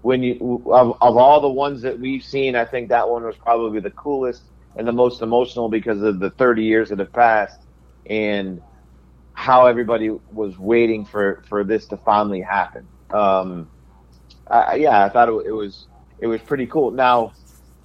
when 0.02 0.22
you 0.22 0.62
of, 0.72 0.96
of 1.00 1.16
all 1.16 1.40
the 1.40 1.48
ones 1.48 1.82
that 1.82 1.98
we've 1.98 2.22
seen. 2.22 2.54
I 2.56 2.64
think 2.64 2.88
that 2.90 3.08
one 3.08 3.24
was 3.24 3.36
probably 3.38 3.80
the 3.80 3.90
coolest 3.92 4.50
and 4.76 4.86
the 4.86 4.92
most 4.92 5.22
emotional 5.22 5.68
because 5.68 6.02
of 6.02 6.18
the 6.20 6.30
30 6.32 6.64
years 6.64 6.88
that 6.90 6.98
have 6.98 7.12
passed 7.12 7.58
and 8.06 8.60
how 9.34 9.66
everybody 9.66 10.10
was 10.30 10.58
waiting 10.58 11.04
for 11.06 11.42
for 11.48 11.64
this 11.64 11.86
to 11.88 11.96
finally 11.98 12.40
happen. 12.42 12.88
Um, 13.12 13.70
uh, 14.48 14.74
yeah, 14.76 15.04
I 15.04 15.08
thought 15.08 15.28
it, 15.28 15.46
it 15.46 15.52
was 15.52 15.86
it 16.18 16.26
was 16.26 16.40
pretty 16.40 16.66
cool. 16.66 16.90
Now, 16.90 17.32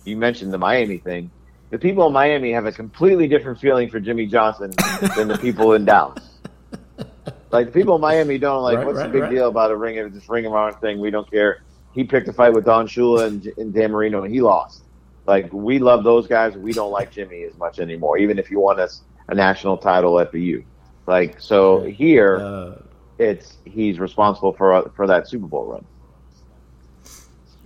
you 0.06 0.18
mentioned 0.18 0.54
the 0.54 0.58
Miami 0.58 0.98
thing. 0.98 1.32
The 1.70 1.78
people 1.78 2.08
in 2.08 2.14
Miami 2.14 2.52
have 2.52 2.66
a 2.66 2.72
completely 2.72 3.28
different 3.28 3.60
feeling 3.60 3.90
for 3.90 4.00
Jimmy 4.00 4.26
Johnson 4.26 4.72
than 5.16 5.28
the 5.28 5.38
people 5.38 5.74
in 5.74 5.86
Dallas. 5.86 6.40
Like 7.52 7.68
the 7.68 7.72
people 7.72 7.96
in 7.96 8.02
Miami 8.02 8.38
don't 8.38 8.64
like. 8.64 8.78
Right, 8.78 8.86
what's 8.86 8.98
right, 8.98 9.08
the 9.08 9.14
big 9.14 9.22
right. 9.24 9.32
deal 9.32 9.48
about 9.48 9.72
a 9.72 9.76
ring 9.76 9.98
of 10.00 10.14
this 10.14 10.28
ring 10.30 10.46
of 10.46 10.54
honor 10.54 10.78
thing? 10.80 11.00
We 11.00 11.10
don't 11.12 11.30
care. 11.30 11.64
He 11.94 12.04
picked 12.04 12.28
a 12.28 12.34
fight 12.34 12.54
with 12.54 12.66
Don 12.66 12.88
Shula 12.88 13.28
and, 13.28 13.46
and 13.58 13.74
Dan 13.74 13.92
Marino, 13.92 14.24
and 14.24 14.34
he 14.34 14.42
lost. 14.42 14.84
Like 15.26 15.52
we 15.54 15.80
love 15.80 16.04
those 16.04 16.28
guys. 16.28 16.56
We 16.56 16.74
don't 16.74 16.92
like 16.92 17.12
Jimmy 17.12 17.44
as 17.44 17.56
much 17.58 17.80
anymore, 17.80 18.18
even 18.18 18.40
if 18.40 18.50
you 18.50 18.60
won 18.60 18.80
us 18.80 19.02
a 19.28 19.36
national 19.36 19.78
title 19.78 20.20
at 20.20 20.32
the 20.32 20.40
U. 20.40 20.66
Like 21.08 21.40
so 21.40 21.82
here, 21.82 22.38
Uh, 22.38 22.82
it's 23.18 23.58
he's 23.66 24.00
responsible 24.00 24.54
for 24.54 24.92
for 24.96 25.08
that 25.08 25.28
Super 25.28 25.48
Bowl 25.48 25.66
run. 25.66 25.86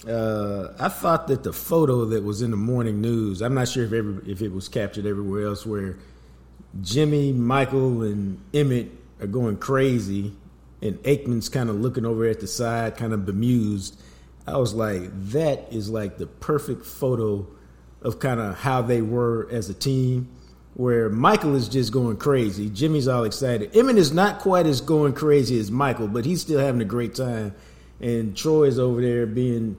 Uh, 0.08 0.74
I 0.80 0.89
thought 0.89 1.28
that 1.28 1.43
the 1.43 1.54
photo 1.54 2.06
that 2.06 2.24
was 2.24 2.41
in 2.41 2.51
the 2.51 2.58
morning 2.58 2.99
news, 2.99 3.41
I'm 3.41 3.54
not 3.54 3.70
sure 3.70 3.86
if 3.86 3.93
every, 3.93 4.30
if 4.30 4.41
it 4.41 4.51
was 4.51 4.68
captured 4.68 5.06
everywhere 5.06 5.47
else, 5.47 5.66
where 5.66 5.97
Jimmy, 6.82 7.32
Michael, 7.32 8.01
and 8.01 8.39
Emmett 8.54 8.91
are 9.22 9.28
going 9.28 9.58
crazy, 9.58 10.34
and 10.82 11.01
Aikman's 11.04 11.47
kind 11.47 11.70
of 11.70 11.78
looking 11.78 12.06
over 12.06 12.26
at 12.26 12.41
the 12.41 12.47
side, 12.47 12.97
kind 12.97 13.14
of 13.14 13.26
bemused. 13.26 13.97
I 14.45 14.58
was 14.58 14.74
like, 14.74 15.04
that 15.30 15.72
is 15.72 15.89
like 15.89 16.18
the 16.18 16.28
perfect 16.28 16.86
photo 16.86 17.47
of 18.01 18.20
kind 18.20 18.41
of 18.41 18.58
how 18.58 18.82
they 18.82 19.01
were 19.01 19.47
as 19.51 19.70
a 19.70 19.74
team. 19.74 20.30
Where 20.76 21.08
Michael 21.08 21.56
is 21.56 21.70
just 21.70 21.93
going 21.93 22.18
crazy, 22.18 22.68
Jimmy's 22.68 23.08
all 23.08 23.26
excited. 23.26 23.78
Emmett 23.78 23.97
is 23.97 24.12
not 24.12 24.39
quite 24.39 24.66
as 24.66 24.82
going 24.82 25.14
crazy 25.14 25.60
as 25.60 25.70
Michael, 25.70 26.08
but 26.08 26.26
he's 26.26 26.41
still 26.41 26.60
having 26.60 26.82
a 26.82 26.86
great 26.86 27.14
time. 27.14 27.54
And 28.01 28.36
Troy's 28.36 28.80
over 28.80 28.99
there 28.99 29.28
being 29.28 29.78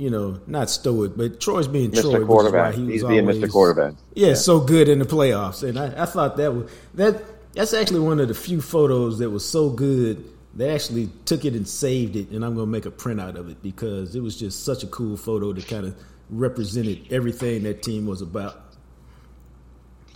you 0.00 0.08
know, 0.08 0.40
not 0.46 0.70
stoic, 0.70 1.12
but 1.14 1.40
Troy's 1.40 1.68
being 1.68 1.90
Mr. 1.90 2.00
Troy. 2.02 2.12
which 2.12 2.20
is 2.22 2.26
Quarterback. 2.26 2.72
why 2.72 2.78
he 2.78 2.82
was 2.84 2.92
He's 2.94 3.04
being 3.04 3.24
Mr. 3.26 3.34
always- 3.34 3.52
Quarterback. 3.52 3.94
Yeah, 4.14 4.32
so 4.34 4.60
good 4.60 4.88
in 4.88 4.98
the 4.98 5.04
playoffs, 5.04 5.62
and 5.68 5.78
I, 5.78 6.02
I 6.02 6.06
thought 6.06 6.36
that 6.38 6.54
was 6.54 6.70
that. 6.94 7.22
That's 7.52 7.74
actually 7.74 8.00
one 8.00 8.20
of 8.20 8.28
the 8.28 8.34
few 8.34 8.60
photos 8.62 9.18
that 9.18 9.28
was 9.28 9.44
so 9.44 9.70
good. 9.70 10.24
They 10.54 10.70
actually 10.70 11.10
took 11.26 11.44
it 11.44 11.54
and 11.54 11.66
saved 11.68 12.16
it, 12.16 12.30
and 12.30 12.44
I'm 12.44 12.54
going 12.54 12.66
to 12.66 12.70
make 12.70 12.86
a 12.86 12.90
printout 12.90 13.34
of 13.36 13.50
it 13.50 13.60
because 13.62 14.14
it 14.16 14.20
was 14.22 14.36
just 14.38 14.64
such 14.64 14.82
a 14.84 14.86
cool 14.86 15.16
photo 15.16 15.52
that 15.52 15.66
kind 15.68 15.84
of 15.86 15.94
represented 16.30 17.06
everything 17.12 17.64
that 17.64 17.82
team 17.82 18.06
was 18.06 18.22
about. 18.22 18.60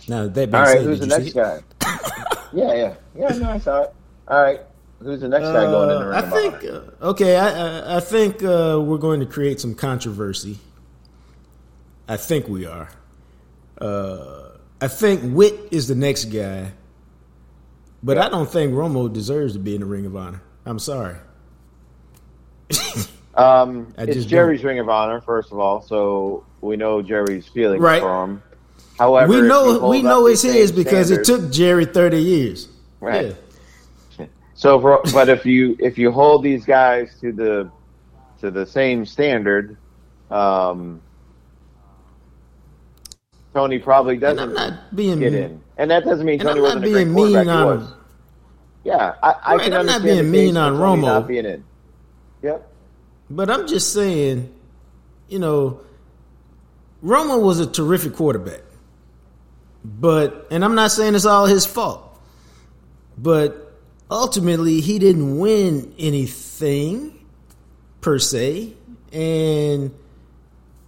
Now 0.07 0.27
that 0.27 0.33
being 0.35 0.55
All 0.55 0.61
right, 0.61 0.77
said, 0.77 0.83
who's 0.85 0.99
the 0.99 1.07
next 1.07 1.33
guy? 1.33 1.59
yeah, 2.53 2.73
yeah, 2.73 2.93
yeah. 3.17 3.37
No, 3.37 3.49
I 3.51 3.59
saw 3.59 3.81
it. 3.83 3.93
All 4.27 4.41
right, 4.41 4.61
who's 4.99 5.21
the 5.21 5.27
next 5.27 5.45
guy 5.45 5.65
going 5.65 5.89
in 5.91 5.99
the 5.99 6.05
Uh, 6.05 6.09
ring? 6.09 6.15
I 6.17 6.21
think 6.29 6.63
uh, 7.01 7.05
okay. 7.09 7.35
I 7.37 7.49
I, 7.93 7.97
I 7.97 7.99
think 7.99 8.43
uh, 8.43 8.79
we're 8.83 8.97
going 8.97 9.19
to 9.19 9.25
create 9.25 9.59
some 9.59 9.75
controversy. 9.75 10.59
I 12.07 12.17
think 12.17 12.47
we 12.47 12.65
are. 12.65 12.89
Uh, 13.79 14.49
I 14.81 14.87
think 14.87 15.21
Witt 15.35 15.55
is 15.71 15.87
the 15.87 15.95
next 15.95 16.25
guy, 16.25 16.71
but 18.03 18.17
I 18.17 18.29
don't 18.29 18.49
think 18.49 18.73
Romo 18.73 19.11
deserves 19.11 19.53
to 19.53 19.59
be 19.59 19.73
in 19.75 19.81
the 19.81 19.87
Ring 19.87 20.05
of 20.05 20.15
Honor. 20.15 20.41
I'm 20.65 20.79
sorry. 20.79 21.15
Um, 23.37 23.93
it's 23.97 24.25
Jerry's 24.25 24.63
Ring 24.63 24.79
of 24.79 24.87
Honor, 24.87 25.19
first 25.19 25.51
of 25.51 25.59
all, 25.59 25.81
so 25.81 26.45
we 26.61 26.77
know 26.77 27.01
Jerry's 27.01 27.45
feelings 27.45 27.81
Right. 27.81 28.01
for 28.01 28.23
him. 28.23 28.41
However, 28.97 29.27
we 29.29 29.41
know 29.41 29.89
we 29.89 30.01
know 30.01 30.27
it's 30.27 30.41
his 30.41 30.71
because 30.71 31.11
it 31.11 31.25
took 31.25 31.51
Jerry 31.51 31.83
30 31.83 32.17
years. 32.17 32.69
Right. 33.01 33.25
Yeah. 33.27 33.33
So, 34.55 34.79
for, 34.79 35.01
but 35.13 35.29
if 35.29 35.45
you 35.45 35.75
if 35.79 35.97
you 35.97 36.11
hold 36.11 36.43
these 36.43 36.65
guys 36.65 37.19
to 37.21 37.33
the 37.33 37.71
to 38.39 38.51
the 38.51 38.65
same 38.65 39.05
standard, 39.05 39.77
um, 40.31 41.01
Tony 43.53 43.79
probably 43.79 44.17
doesn't 44.17 44.39
I'm 44.39 44.53
not 44.53 44.95
being 44.95 45.19
get 45.19 45.33
in, 45.33 45.61
and 45.77 45.91
that 45.91 46.05
doesn't 46.05 46.25
mean 46.25 46.39
And 46.39 46.47
Tony 46.49 46.61
wasn't 46.61 46.85
a 46.85 46.89
great 46.89 47.07
quarterback. 47.13 47.45
mean 47.45 47.49
He 47.49 47.49
on 47.49 47.65
was. 47.65 47.93
Yeah, 48.85 49.15
I, 49.23 49.35
I 49.43 49.55
Right, 49.55 49.63
can 49.65 49.73
I'm 49.73 49.85
not 49.85 50.01
understand 50.01 50.03
being 50.03 50.31
mean 50.31 50.57
on 50.57 50.73
Romo. 50.73 51.01
not 51.01 51.27
being 51.27 51.45
in. 51.45 51.63
Yep. 52.43 52.71
But 53.29 53.49
I'm 53.49 53.67
just 53.67 53.93
saying, 53.93 54.53
you 55.27 55.39
know, 55.39 55.81
Romo 57.03 57.41
was 57.41 57.59
a 57.59 57.67
terrific 57.69 58.13
quarterback. 58.15 58.61
But 59.83 60.47
and 60.51 60.63
I'm 60.63 60.75
not 60.75 60.91
saying 60.91 61.15
it's 61.15 61.25
all 61.25 61.45
his 61.45 61.65
fault. 61.65 62.01
But 63.17 63.64
ultimately 64.09 64.81
he 64.81 64.99
didn't 64.99 65.37
win 65.37 65.93
anything 65.97 67.25
per 68.01 68.19
se. 68.19 68.73
And 69.11 69.91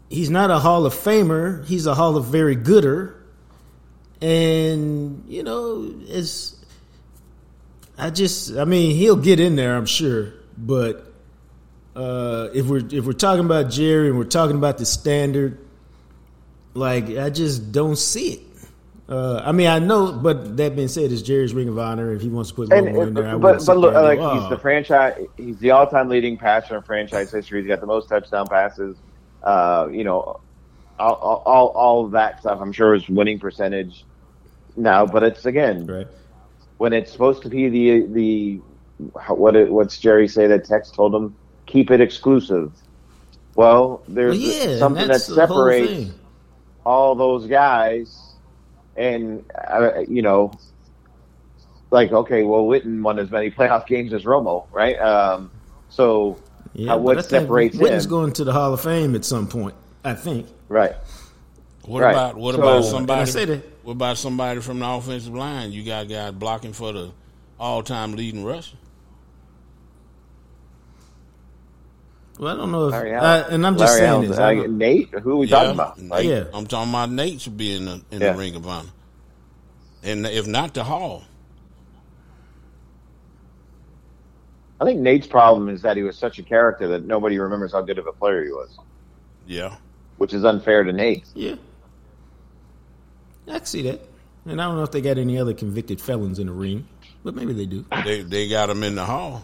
he's 0.09 0.29
not 0.29 0.51
a 0.51 0.59
Hall 0.59 0.85
of 0.85 0.93
Famer. 0.93 1.65
He's 1.65 1.85
a 1.85 1.95
Hall 1.95 2.17
of 2.17 2.25
Very 2.25 2.55
Gooder. 2.55 3.15
And, 4.21 5.23
you 5.27 5.43
know, 5.43 5.93
it's 6.07 6.55
I 7.97 8.09
just 8.09 8.55
I 8.55 8.65
mean, 8.65 8.95
he'll 8.95 9.15
get 9.15 9.39
in 9.39 9.55
there, 9.55 9.75
I'm 9.75 9.85
sure. 9.85 10.33
But 10.57 11.11
uh, 11.95 12.49
if 12.53 12.67
we're 12.67 12.85
if 12.91 13.05
we're 13.05 13.13
talking 13.13 13.45
about 13.45 13.71
Jerry 13.71 14.09
and 14.09 14.17
we're 14.17 14.25
talking 14.25 14.55
about 14.55 14.77
the 14.77 14.85
standard, 14.85 15.57
like 16.73 17.09
I 17.09 17.29
just 17.29 17.71
don't 17.71 17.97
see 17.97 18.33
it. 18.33 18.41
Uh, 19.09 19.41
I 19.43 19.53
mean, 19.53 19.67
I 19.67 19.79
know, 19.79 20.11
but 20.11 20.57
that 20.57 20.75
being 20.75 20.89
said, 20.89 21.11
it's 21.11 21.21
Jerry's 21.21 21.53
Ring 21.53 21.69
of 21.69 21.79
Honor. 21.79 22.13
If 22.13 22.21
he 22.21 22.27
wants 22.29 22.49
to 22.49 22.55
put 22.55 22.73
And, 22.73 22.87
Romo 22.87 23.07
in 23.07 23.13
there, 23.13 23.27
I 23.27 23.35
but 23.37 23.65
but 23.65 23.77
look, 23.77 23.93
there 23.93 24.01
like 24.03 24.19
go, 24.19 24.33
he's 24.35 24.43
"Oh." 24.43 24.49
the 24.49 24.57
franchise. 24.57 25.25
He's 25.37 25.57
the 25.59 25.71
all-time 25.71 26.09
leading 26.09 26.37
passer 26.37 26.75
in 26.75 26.83
franchise 26.83 27.31
history. 27.31 27.61
He's 27.61 27.69
got 27.69 27.79
the 27.79 27.87
most 27.87 28.09
touchdown 28.09 28.47
passes. 28.47 28.97
Uh, 29.43 29.87
you 29.91 30.03
know, 30.03 30.41
all, 30.99 31.13
all 31.45 31.67
all 31.67 32.07
that 32.09 32.41
stuff. 32.41 32.59
I'm 32.61 32.73
sure 32.73 32.93
his 32.95 33.07
winning 33.07 33.39
percentage 33.39 34.03
now, 34.75 35.05
but 35.05 35.23
it's 35.23 35.45
again 35.45 35.85
right. 35.85 36.07
when 36.77 36.91
it's 36.91 37.11
supposed 37.11 37.43
to 37.43 37.49
be 37.49 37.69
the 37.69 38.07
the 38.07 38.61
what 39.29 39.55
it, 39.55 39.71
what's 39.71 39.97
Jerry 39.99 40.27
say 40.27 40.47
that 40.47 40.65
Tex 40.65 40.91
told 40.91 41.15
him 41.15 41.35
keep 41.65 41.91
it 41.91 42.01
exclusive. 42.01 42.73
Well, 43.55 43.89
Well, 43.89 44.03
there's 44.07 44.37
yeah, 44.39 44.77
something 44.77 45.07
that 45.07 45.21
separates 45.21 46.11
all 46.85 47.15
those 47.15 47.47
guys, 47.47 48.26
and 48.97 49.43
uh, 49.69 49.99
you 50.07 50.21
know, 50.21 50.51
like 51.91 52.11
okay, 52.11 52.43
well, 52.43 52.63
Witten 52.65 53.01
won 53.01 53.19
as 53.19 53.31
many 53.31 53.51
playoff 53.51 53.87
games 53.87 54.13
as 54.13 54.23
Romo, 54.23 54.65
right? 54.71 54.97
Um, 54.99 55.51
so 55.89 56.37
Yeah, 56.73 56.93
uh, 56.93 56.95
but 56.97 57.01
what 57.03 57.17
I 57.17 57.21
think 57.21 57.29
separates 57.29 57.77
Witten's 57.77 58.05
him? 58.05 58.09
going 58.09 58.33
to 58.33 58.43
the 58.43 58.53
Hall 58.53 58.73
of 58.73 58.81
Fame 58.81 59.15
at 59.15 59.25
some 59.25 59.47
point. 59.47 59.75
I 60.03 60.13
think. 60.13 60.47
right, 60.69 60.95
What 61.85 62.01
Right. 62.03 62.11
about 62.11 62.35
what 62.37 62.55
So- 62.55 62.61
about 62.61 62.75
And 62.77 62.85
I 62.85 62.89
somebody? 62.89 63.31
say 63.31 63.45
that- 63.45 63.63
What 63.83 63.93
about 63.93 64.17
somebody 64.17 64.59
from 64.59 64.79
the 64.79 64.87
offensive 64.87 65.33
line? 65.33 65.71
You 65.71 65.83
got 65.83 66.09
guys 66.09 66.33
blocking 66.33 66.73
for 66.73 66.91
the 66.91 67.11
all-time 67.59 68.13
leading 68.15 68.43
rusher. 68.43 68.75
Well, 72.39 72.53
I 72.53 72.57
don't 72.57 72.71
know 72.71 72.87
if, 72.87 72.91
Larry 72.91 73.15
I, 73.15 73.39
Allen. 73.39 73.53
and 73.53 73.65
I'm 73.67 73.77
just 73.77 73.93
Larry 73.93 73.99
saying 73.99 74.09
Allen, 74.11 74.27
this. 74.29 74.37
uh, 74.37 74.53
don't- 74.53 74.77
Nate, 74.77 75.09
who 75.09 75.31
are 75.31 75.35
we 75.37 75.47
talking 75.47 75.71
about? 75.71 75.99
Like, 76.01 76.25
Yeah. 76.25 76.43
I'm 76.53 76.67
talking 76.67 76.89
about 76.91 77.09
Nate 77.11 77.41
should 77.41 77.57
be 77.57 77.75
in 77.75 77.85
the 77.85 78.01
in 78.11 78.21
Yeah. 78.21 78.33
the 78.33 78.37
Ring 78.37 78.55
of 78.55 78.67
Honor, 78.67 78.89
and 80.03 80.25
if 80.27 80.45
not 80.45 80.73
the 80.75 80.83
Hall. 80.83 81.23
I 84.79 84.85
think 84.85 84.99
Nate's 84.99 85.25
problem 85.25 85.69
is 85.69 85.81
that 85.81 85.97
he 85.97 86.03
was 86.03 86.15
such 86.17 86.37
a 86.37 86.43
character 86.43 86.87
that 86.89 87.05
nobody 87.05 87.39
remembers 87.39 87.71
how 87.73 87.81
good 87.81 87.97
of 87.97 88.05
a 88.05 88.11
player 88.13 88.43
he 88.45 88.51
was, 88.51 88.69
Yeah, 89.47 89.75
which 90.17 90.33
is 90.33 90.43
unfair 90.45 90.83
to 90.83 90.93
Nate. 90.93 91.25
Yeah. 91.33 91.55
I 93.47 93.57
can 93.57 93.65
see 93.65 93.81
that. 93.83 94.01
And 94.45 94.61
I 94.61 94.65
don't 94.65 94.75
know 94.75 94.83
if 94.83 94.91
they 94.91 95.01
got 95.01 95.17
any 95.17 95.39
other 95.39 95.53
convicted 95.53 95.99
felons 95.99 96.37
in 96.37 96.47
the 96.47 96.53
ring, 96.53 96.87
but 97.23 97.33
maybe 97.33 97.53
they 97.53 97.65
do. 97.65 97.85
they 98.05 98.21
they 98.21 98.47
got 98.47 98.69
him 98.69 98.83
in 98.83 98.93
the 98.95 99.05
Hall. 99.05 99.43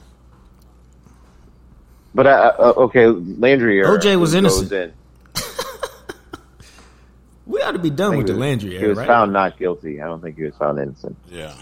But 2.15 2.27
uh, 2.27 2.53
uh, 2.59 2.73
okay, 2.77 3.07
Landry 3.07 3.79
era, 3.79 3.87
OJ 3.97 4.19
was 4.19 4.33
who 4.33 4.37
innocent. 4.39 4.69
goes 4.69 4.79
in. 4.79 4.93
We 7.45 7.61
ought 7.61 7.71
to 7.71 7.79
be 7.79 7.89
done 7.89 8.15
with 8.17 8.27
think 8.27 8.27
the 8.27 8.33
he 8.33 8.39
was- 8.39 8.47
Landry 8.47 8.77
He 8.79 8.85
was 8.87 8.97
right? 8.97 9.07
found 9.07 9.33
not 9.33 9.57
guilty. 9.57 10.01
I 10.01 10.05
don't 10.05 10.21
think 10.21 10.37
he 10.37 10.43
was 10.43 10.55
found 10.55 10.79
innocent. 10.79 11.17
Yeah, 11.29 11.53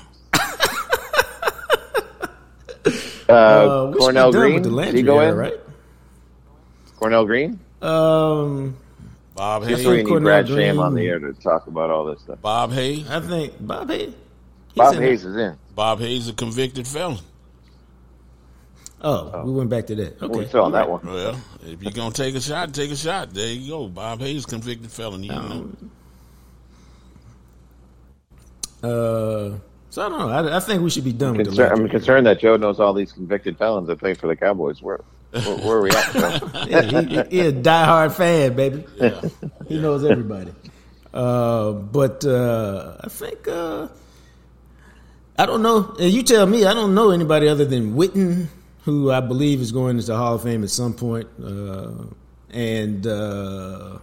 Uh, 3.30 3.34
Uh, 3.34 3.86
we 3.88 3.94
should 3.94 3.94
be 3.94 4.00
Cornell 4.00 4.32
done 4.32 4.42
Green, 4.42 4.54
with 4.56 4.64
the 4.64 4.70
did 4.70 4.76
Landry 4.76 5.00
he 5.00 5.04
go 5.06 5.20
era, 5.20 5.32
in? 5.32 5.38
right? 5.38 5.54
Cornell 7.00 7.26
Green. 7.26 7.60
Um, 7.82 8.76
Bob 9.36 9.64
Just 9.64 9.76
Hayes. 9.76 9.84
so 9.86 9.90
we 9.92 9.98
need 9.98 10.06
Cornell 10.08 10.24
Brad 10.44 10.48
Sham 10.48 10.80
on 10.80 10.94
the 10.96 11.08
air 11.08 11.18
to 11.20 11.34
talk 11.34 11.66
about 11.68 11.90
all 11.90 12.06
this 12.06 12.20
stuff. 12.22 12.42
Bob 12.42 12.72
Hayes. 12.74 13.10
I 13.10 13.20
think 13.22 13.54
Bob 13.60 13.90
Hayes. 13.90 14.14
Bob 14.76 14.96
in 14.96 15.02
Hayes 15.02 15.24
there. 15.24 15.32
is 15.32 15.38
in. 15.54 15.58
Bob 15.76 16.00
Hayes, 16.00 16.24
is 16.24 16.30
a 16.30 16.34
convicted 16.34 16.86
felon. 16.88 17.20
Oh, 19.04 19.44
we 19.46 19.52
went 19.52 19.70
back 19.70 19.88
to 19.88 19.96
that. 19.96 20.22
Okay, 20.22 20.28
We're 20.38 20.48
still 20.48 20.64
on 20.64 20.74
that 20.74 20.88
one. 20.90 21.04
Well, 21.06 21.40
if 21.66 21.82
you're 21.82 21.92
gonna 21.92 22.14
take 22.14 22.36
a 22.36 22.42
shot, 22.42 22.74
take 22.74 22.92
a 22.92 22.96
shot. 22.96 23.34
There 23.34 23.52
you 23.52 23.70
go. 23.72 23.88
Bob 23.88 24.20
Hayes, 24.20 24.46
convicted 24.46 24.92
felon. 24.92 25.24
You 25.24 25.32
know. 25.32 25.70
Uh, 28.84 29.58
so 29.90 30.06
I 30.06 30.10
don't 30.10 30.20
know. 30.20 30.30
I, 30.30 30.58
I 30.58 30.60
think 30.60 30.82
we 30.84 30.90
should 30.90 31.04
be 31.04 31.14
done 31.14 31.38
with 31.38 31.56
the 31.56 31.72
I'm 31.72 31.88
concerned 31.90 32.26
that 32.28 32.40
Joe 32.40 32.58
knows 32.58 32.80
all 32.80 32.94
these 32.94 33.12
convicted 33.12 33.58
felons 33.58 33.88
that 33.88 33.98
play 34.00 34.14
for 34.14 34.28
the 34.28 34.36
Cowboys. 34.36 34.82
Where 34.82 35.00
Where, 35.32 35.42
where 35.58 35.78
are 35.78 35.82
we 35.82 35.90
at? 35.92 36.14
Joe? 36.14 36.50
yeah, 36.68 36.82
he, 36.82 37.06
he, 37.06 37.24
he 37.30 37.40
a 37.48 37.52
diehard 37.52 38.14
fan, 38.14 38.56
baby. 38.56 38.86
he 39.68 39.80
knows 39.80 40.06
everybody. 40.06 40.54
Uh, 41.14 41.72
but 41.74 42.24
uh, 42.26 42.98
I 43.02 43.08
think 43.10 43.48
uh, 43.48 43.88
I 45.38 45.46
don't 45.46 45.62
know. 45.62 45.96
and 46.00 46.12
You 46.12 46.24
tell 46.24 46.46
me. 46.46 46.66
I 46.66 46.74
don't 46.74 46.94
know 46.96 47.12
anybody 47.12 47.48
other 47.48 47.66
than 47.66 47.96
Witten, 47.96 48.48
who 48.84 49.12
I 49.12 49.20
believe 49.20 49.62
is 49.62 49.72
going 49.72 49.98
into 49.98 50.08
the 50.08 50.18
Hall 50.18 50.36
of 50.36 50.44
Fame 50.44 50.64
at 50.64 50.70
some 50.70 50.94
point, 50.94 51.28
uh, 51.44 51.92
and 52.50 53.06
uh, 53.06 54.00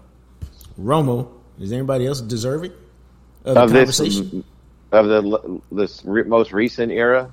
Romo. 0.80 1.28
Is 1.58 1.72
anybody 1.72 2.06
else 2.06 2.20
deserving 2.20 2.72
of 3.44 3.56
of 3.56 3.72
this 3.72 3.98
of 4.00 5.06
the 5.06 5.60
this 5.72 6.04
re- 6.04 6.22
most 6.22 6.52
recent 6.52 6.92
era. 6.92 7.30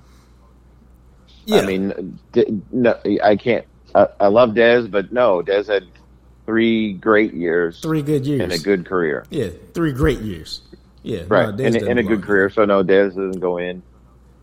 yeah, 1.46 1.60
I 1.60 1.66
mean, 1.66 2.20
d- 2.32 2.62
no, 2.72 3.00
I 3.24 3.36
can't. 3.36 3.66
I, 3.93 4.08
I 4.20 4.28
love 4.28 4.52
Dez, 4.52 4.89
but 4.89 5.12
no, 5.12 5.41
Dez 5.41 5.68
had 5.68 5.86
three 6.46 6.93
great 6.93 7.34
years 7.34 7.80
three 7.82 8.02
good 8.02 8.26
years 8.26 8.41
and 8.41 8.52
a 8.52 8.60
good 8.60 8.86
career. 8.86 9.26
Yeah, 9.30 9.50
three 9.74 9.93
great 9.93 10.20
years. 10.20 10.62
Yeah, 11.04 11.24
right, 11.28 11.56
no, 11.56 11.64
and, 11.64 11.76
and 11.76 12.00
a 12.00 12.04
good 12.04 12.24
career. 12.24 12.50
So 12.50 12.66
no, 12.66 12.84
Dez 12.84 13.10
doesn't 13.10 13.39
go 13.39 13.58
in. 13.58 13.84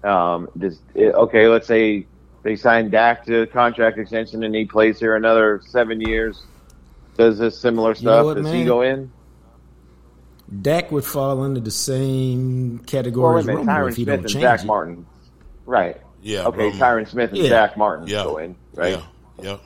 Um, 0.05 0.49
does, 0.57 0.79
okay, 0.97 1.49
let's 1.49 1.67
say 1.67 2.07
they 2.43 2.57
sign 2.57 2.91
Dak 2.91 3.25
to 3.27 3.43
a 3.43 3.47
contract 3.47 3.99
extension 3.99 4.43
and 4.45 4.55
he 4.55 4.65
plays 4.65 4.99
here 4.99 5.17
another 5.17 5.61
seven 5.67 6.01
years. 6.01 6.43
Does 7.17 7.39
this 7.39 7.59
similar 7.59 7.95
stuff? 7.95 8.25
what, 8.25 8.37
does 8.37 8.51
he 8.53 8.65
go 8.65 8.83
in? 8.83 9.13
Dak 10.61 10.91
would 10.93 11.05
fall 11.05 11.43
under 11.43 11.61
the 11.61 11.71
same 11.71 12.79
category 12.81 13.37
wait 13.37 13.39
a 13.39 13.41
as 13.41 13.47
minute, 13.47 13.63
Romo 13.65 13.69
Tyron 13.69 13.89
if 13.91 13.97
he 13.97 14.05
Smith 14.05 14.07
don't 14.17 14.19
and 14.25 14.29
change 14.29 14.43
Zach 14.43 14.61
it. 14.61 14.67
Martin. 14.67 15.07
Right. 15.65 16.01
Yeah. 16.23 16.47
Okay, 16.49 16.71
Romo. 16.71 16.79
Tyron 16.79 17.09
Smith 17.09 17.31
and 17.31 17.39
Yeah. 17.39 17.49
Zach 17.49 17.77
Martin 17.77 18.07
Yeah. 18.07 18.25
go 18.25 18.39
in. 18.39 18.57
Right. 18.75 18.93
Yeah. 18.93 19.03
Yeah. 19.43 19.57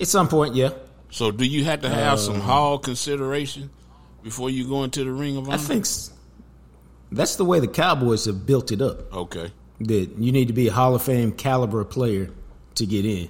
At 0.00 0.08
some 0.08 0.28
point, 0.28 0.54
yeah. 0.54 0.70
So 1.10 1.30
do 1.30 1.44
you 1.44 1.64
have 1.64 1.80
to 1.82 1.88
have 1.88 2.14
Uh, 2.14 2.16
some 2.16 2.40
hall 2.40 2.78
consideration 2.78 3.70
before 4.22 4.50
you 4.50 4.68
go 4.68 4.84
into 4.84 5.02
the 5.04 5.10
ring 5.12 5.36
of 5.36 5.44
honor? 5.48 5.54
I 5.54 5.58
think 5.58 5.82
s- 5.84 6.10
that's 7.10 7.36
the 7.36 7.44
way 7.44 7.58
the 7.60 7.68
Cowboys 7.68 8.24
have 8.26 8.46
built 8.46 8.70
it 8.72 8.80
up. 8.82 9.12
Okay. 9.14 9.52
That 9.80 10.10
you 10.18 10.32
need 10.32 10.48
to 10.48 10.54
be 10.54 10.68
a 10.68 10.72
Hall 10.72 10.94
of 10.94 11.02
Fame 11.02 11.32
caliber 11.32 11.84
player 11.84 12.30
to 12.76 12.86
get 12.86 13.04
in. 13.04 13.28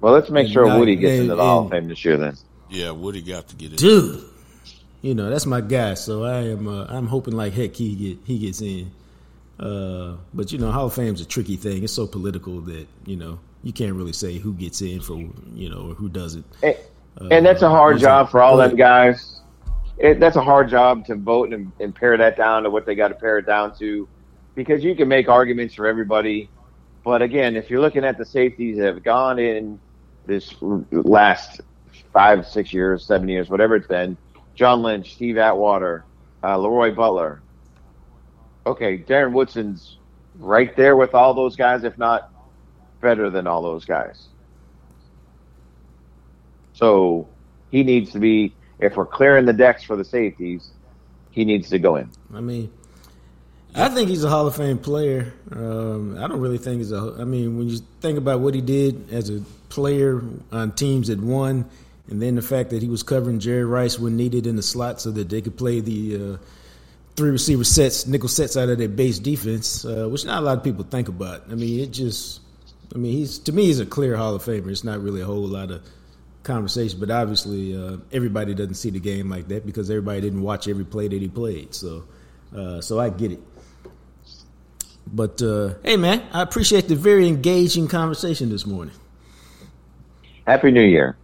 Well, 0.00 0.12
let's 0.12 0.28
make 0.30 0.48
sure 0.48 0.64
And, 0.64 0.72
uh, 0.72 0.78
Woody 0.78 0.96
gets 0.96 1.12
and- 1.12 1.22
into 1.22 1.36
the 1.36 1.42
Hall 1.44 1.64
of 1.64 1.70
Fame 1.70 1.88
this 1.88 2.04
year. 2.04 2.16
Then. 2.16 2.36
Yeah, 2.68 2.90
Woody 2.90 3.22
got 3.22 3.48
to 3.48 3.56
get 3.56 3.72
it. 3.72 3.78
Dude, 3.78 4.24
you 5.02 5.14
know 5.14 5.30
that's 5.30 5.46
my 5.46 5.60
guy. 5.60 5.94
So 5.94 6.24
I 6.24 6.48
am. 6.48 6.66
Uh, 6.66 6.86
I'm 6.88 7.06
hoping 7.06 7.34
like 7.36 7.52
heck 7.52 7.74
he 7.76 7.94
get 7.94 8.18
he 8.24 8.38
gets 8.38 8.60
in. 8.60 8.90
Uh, 9.60 10.16
but 10.34 10.50
you 10.50 10.58
know, 10.58 10.72
Hall 10.72 10.86
of 10.86 10.94
Fame's 10.94 11.20
a 11.20 11.24
tricky 11.24 11.56
thing. 11.56 11.84
It's 11.84 11.92
so 11.92 12.06
political 12.06 12.60
that 12.62 12.86
you 13.06 13.16
know 13.16 13.38
you 13.62 13.72
can't 13.72 13.94
really 13.94 14.12
say 14.12 14.38
who 14.38 14.54
gets 14.54 14.82
in 14.82 15.00
for 15.00 15.16
you 15.54 15.68
know 15.70 15.90
or 15.90 15.94
who 15.94 16.08
doesn't. 16.08 16.44
And, 16.62 16.76
and 17.30 17.46
that's 17.46 17.62
a 17.62 17.68
hard 17.68 17.98
job 17.98 18.30
for 18.30 18.40
all 18.42 18.56
Go 18.56 18.66
them 18.66 18.76
guys. 18.76 19.40
It, 19.98 20.18
that's 20.18 20.36
a 20.36 20.42
hard 20.42 20.68
job 20.68 21.06
to 21.06 21.14
vote 21.14 21.52
and, 21.52 21.70
and 21.78 21.94
pare 21.94 22.16
that 22.16 22.36
down 22.36 22.64
to 22.64 22.70
what 22.70 22.86
they 22.86 22.96
got 22.96 23.08
to 23.08 23.14
pare 23.14 23.38
it 23.38 23.46
down 23.46 23.76
to, 23.76 24.08
because 24.54 24.84
you 24.84 24.94
can 24.94 25.08
make 25.08 25.28
arguments 25.28 25.74
for 25.74 25.86
everybody. 25.86 26.50
But 27.04 27.22
again, 27.22 27.56
if 27.56 27.70
you're 27.70 27.80
looking 27.80 28.04
at 28.04 28.18
the 28.18 28.24
safeties 28.24 28.78
that 28.78 28.86
have 28.86 29.02
gone 29.02 29.38
in 29.38 29.80
this 30.26 30.54
last 30.90 31.60
five, 32.12 32.46
six 32.46 32.72
years, 32.72 33.04
seven 33.04 33.28
years, 33.28 33.48
whatever 33.48 33.76
it's 33.76 33.88
been, 33.88 34.16
John 34.54 34.82
Lynch, 34.82 35.14
Steve 35.14 35.38
Atwater, 35.38 36.04
uh, 36.42 36.58
Leroy 36.58 36.94
Butler. 36.94 37.42
Okay, 38.66 38.98
Darren 38.98 39.32
Woodson's 39.32 39.98
right 40.38 40.74
there 40.76 40.96
with 40.96 41.14
all 41.14 41.34
those 41.34 41.56
guys, 41.56 41.84
if 41.84 41.98
not 41.98 42.30
better 43.00 43.30
than 43.30 43.46
all 43.46 43.62
those 43.62 43.84
guys. 43.84 44.28
So 46.74 47.28
he 47.70 47.82
needs 47.82 48.12
to 48.12 48.18
be, 48.18 48.54
if 48.78 48.96
we're 48.96 49.06
clearing 49.06 49.44
the 49.44 49.52
decks 49.52 49.82
for 49.82 49.96
the 49.96 50.04
safeties, 50.04 50.70
he 51.30 51.44
needs 51.44 51.68
to 51.70 51.78
go 51.78 51.96
in. 51.96 52.10
I 52.32 52.40
mean, 52.40 52.72
I 53.74 53.88
think 53.88 54.10
he's 54.10 54.22
a 54.22 54.28
Hall 54.28 54.46
of 54.46 54.54
Fame 54.54 54.78
player. 54.78 55.32
Um, 55.50 56.18
I 56.22 56.26
don't 56.28 56.40
really 56.40 56.58
think 56.58 56.78
he's 56.78 56.92
a. 56.92 57.16
I 57.18 57.24
mean, 57.24 57.56
when 57.56 57.68
you 57.68 57.78
think 58.00 58.18
about 58.18 58.40
what 58.40 58.54
he 58.54 58.60
did 58.60 59.10
as 59.12 59.30
a 59.30 59.40
player 59.70 60.22
on 60.50 60.72
teams 60.72 61.08
that 61.08 61.20
won, 61.20 61.64
and 62.08 62.20
then 62.20 62.34
the 62.34 62.42
fact 62.42 62.70
that 62.70 62.82
he 62.82 62.88
was 62.88 63.02
covering 63.02 63.40
Jerry 63.40 63.64
Rice 63.64 63.98
when 63.98 64.16
needed 64.16 64.46
in 64.46 64.56
the 64.56 64.62
slot 64.62 65.00
so 65.00 65.10
that 65.12 65.30
they 65.30 65.40
could 65.40 65.56
play 65.56 65.80
the 65.80 66.16
uh, 66.16 66.36
three 67.16 67.30
receiver 67.30 67.64
sets, 67.64 68.06
nickel 68.06 68.28
sets 68.28 68.58
out 68.58 68.68
of 68.68 68.76
their 68.76 68.88
base 68.88 69.18
defense, 69.18 69.86
uh, 69.86 70.06
which 70.06 70.26
not 70.26 70.42
a 70.42 70.44
lot 70.44 70.58
of 70.58 70.64
people 70.64 70.84
think 70.84 71.08
about. 71.08 71.44
I 71.50 71.54
mean, 71.54 71.80
it 71.80 71.92
just. 71.92 72.40
I 72.94 72.98
mean, 72.98 73.12
he's 73.16 73.38
to 73.40 73.52
me 73.52 73.64
he's 73.66 73.80
a 73.80 73.86
clear 73.86 74.16
Hall 74.16 74.34
of 74.34 74.44
Famer. 74.44 74.70
It's 74.70 74.84
not 74.84 75.02
really 75.02 75.22
a 75.22 75.24
whole 75.24 75.46
lot 75.46 75.70
of 75.70 75.82
conversation, 76.42 77.00
but 77.00 77.10
obviously 77.10 77.74
uh, 77.74 77.96
everybody 78.12 78.54
doesn't 78.54 78.74
see 78.74 78.90
the 78.90 79.00
game 79.00 79.30
like 79.30 79.48
that 79.48 79.64
because 79.64 79.88
everybody 79.88 80.20
didn't 80.20 80.42
watch 80.42 80.68
every 80.68 80.84
play 80.84 81.08
that 81.08 81.22
he 81.22 81.28
played. 81.28 81.74
So, 81.74 82.04
uh, 82.54 82.82
so 82.82 83.00
I 83.00 83.08
get 83.08 83.32
it. 83.32 83.40
But 85.06 85.42
uh, 85.42 85.74
hey, 85.84 85.96
man, 85.96 86.22
I 86.32 86.42
appreciate 86.42 86.88
the 86.88 86.96
very 86.96 87.28
engaging 87.28 87.88
conversation 87.88 88.48
this 88.50 88.66
morning. 88.66 88.94
Happy 90.46 90.70
New 90.70 90.82
Year. 90.82 91.16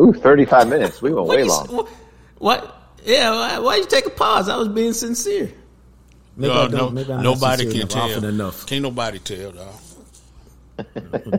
Ooh, 0.00 0.12
35 0.12 0.68
minutes. 0.68 1.02
We 1.02 1.12
went 1.12 1.26
way 1.28 1.44
long. 1.44 1.66
What? 1.68 1.88
what 2.38 2.76
yeah, 3.04 3.30
why, 3.30 3.58
why 3.58 3.76
you 3.76 3.86
take 3.86 4.06
a 4.06 4.10
pause? 4.10 4.48
I 4.48 4.56
was 4.56 4.68
being 4.68 4.92
sincere. 4.92 5.52
Maybe 6.36 6.52
No, 6.54 6.60
I 6.62 6.68
don't. 6.68 6.72
no, 6.72 6.90
maybe 6.90 7.12
I'm 7.12 7.22
nobody 7.22 7.64
can 7.64 7.72
sincere 7.72 7.82
enough, 7.82 7.92
tell. 7.92 8.10
often 8.18 8.24
enough. 8.24 8.66
Can't 8.66 8.82
nobody 8.82 9.18
tell, 9.18 9.52
dog. 9.52 9.74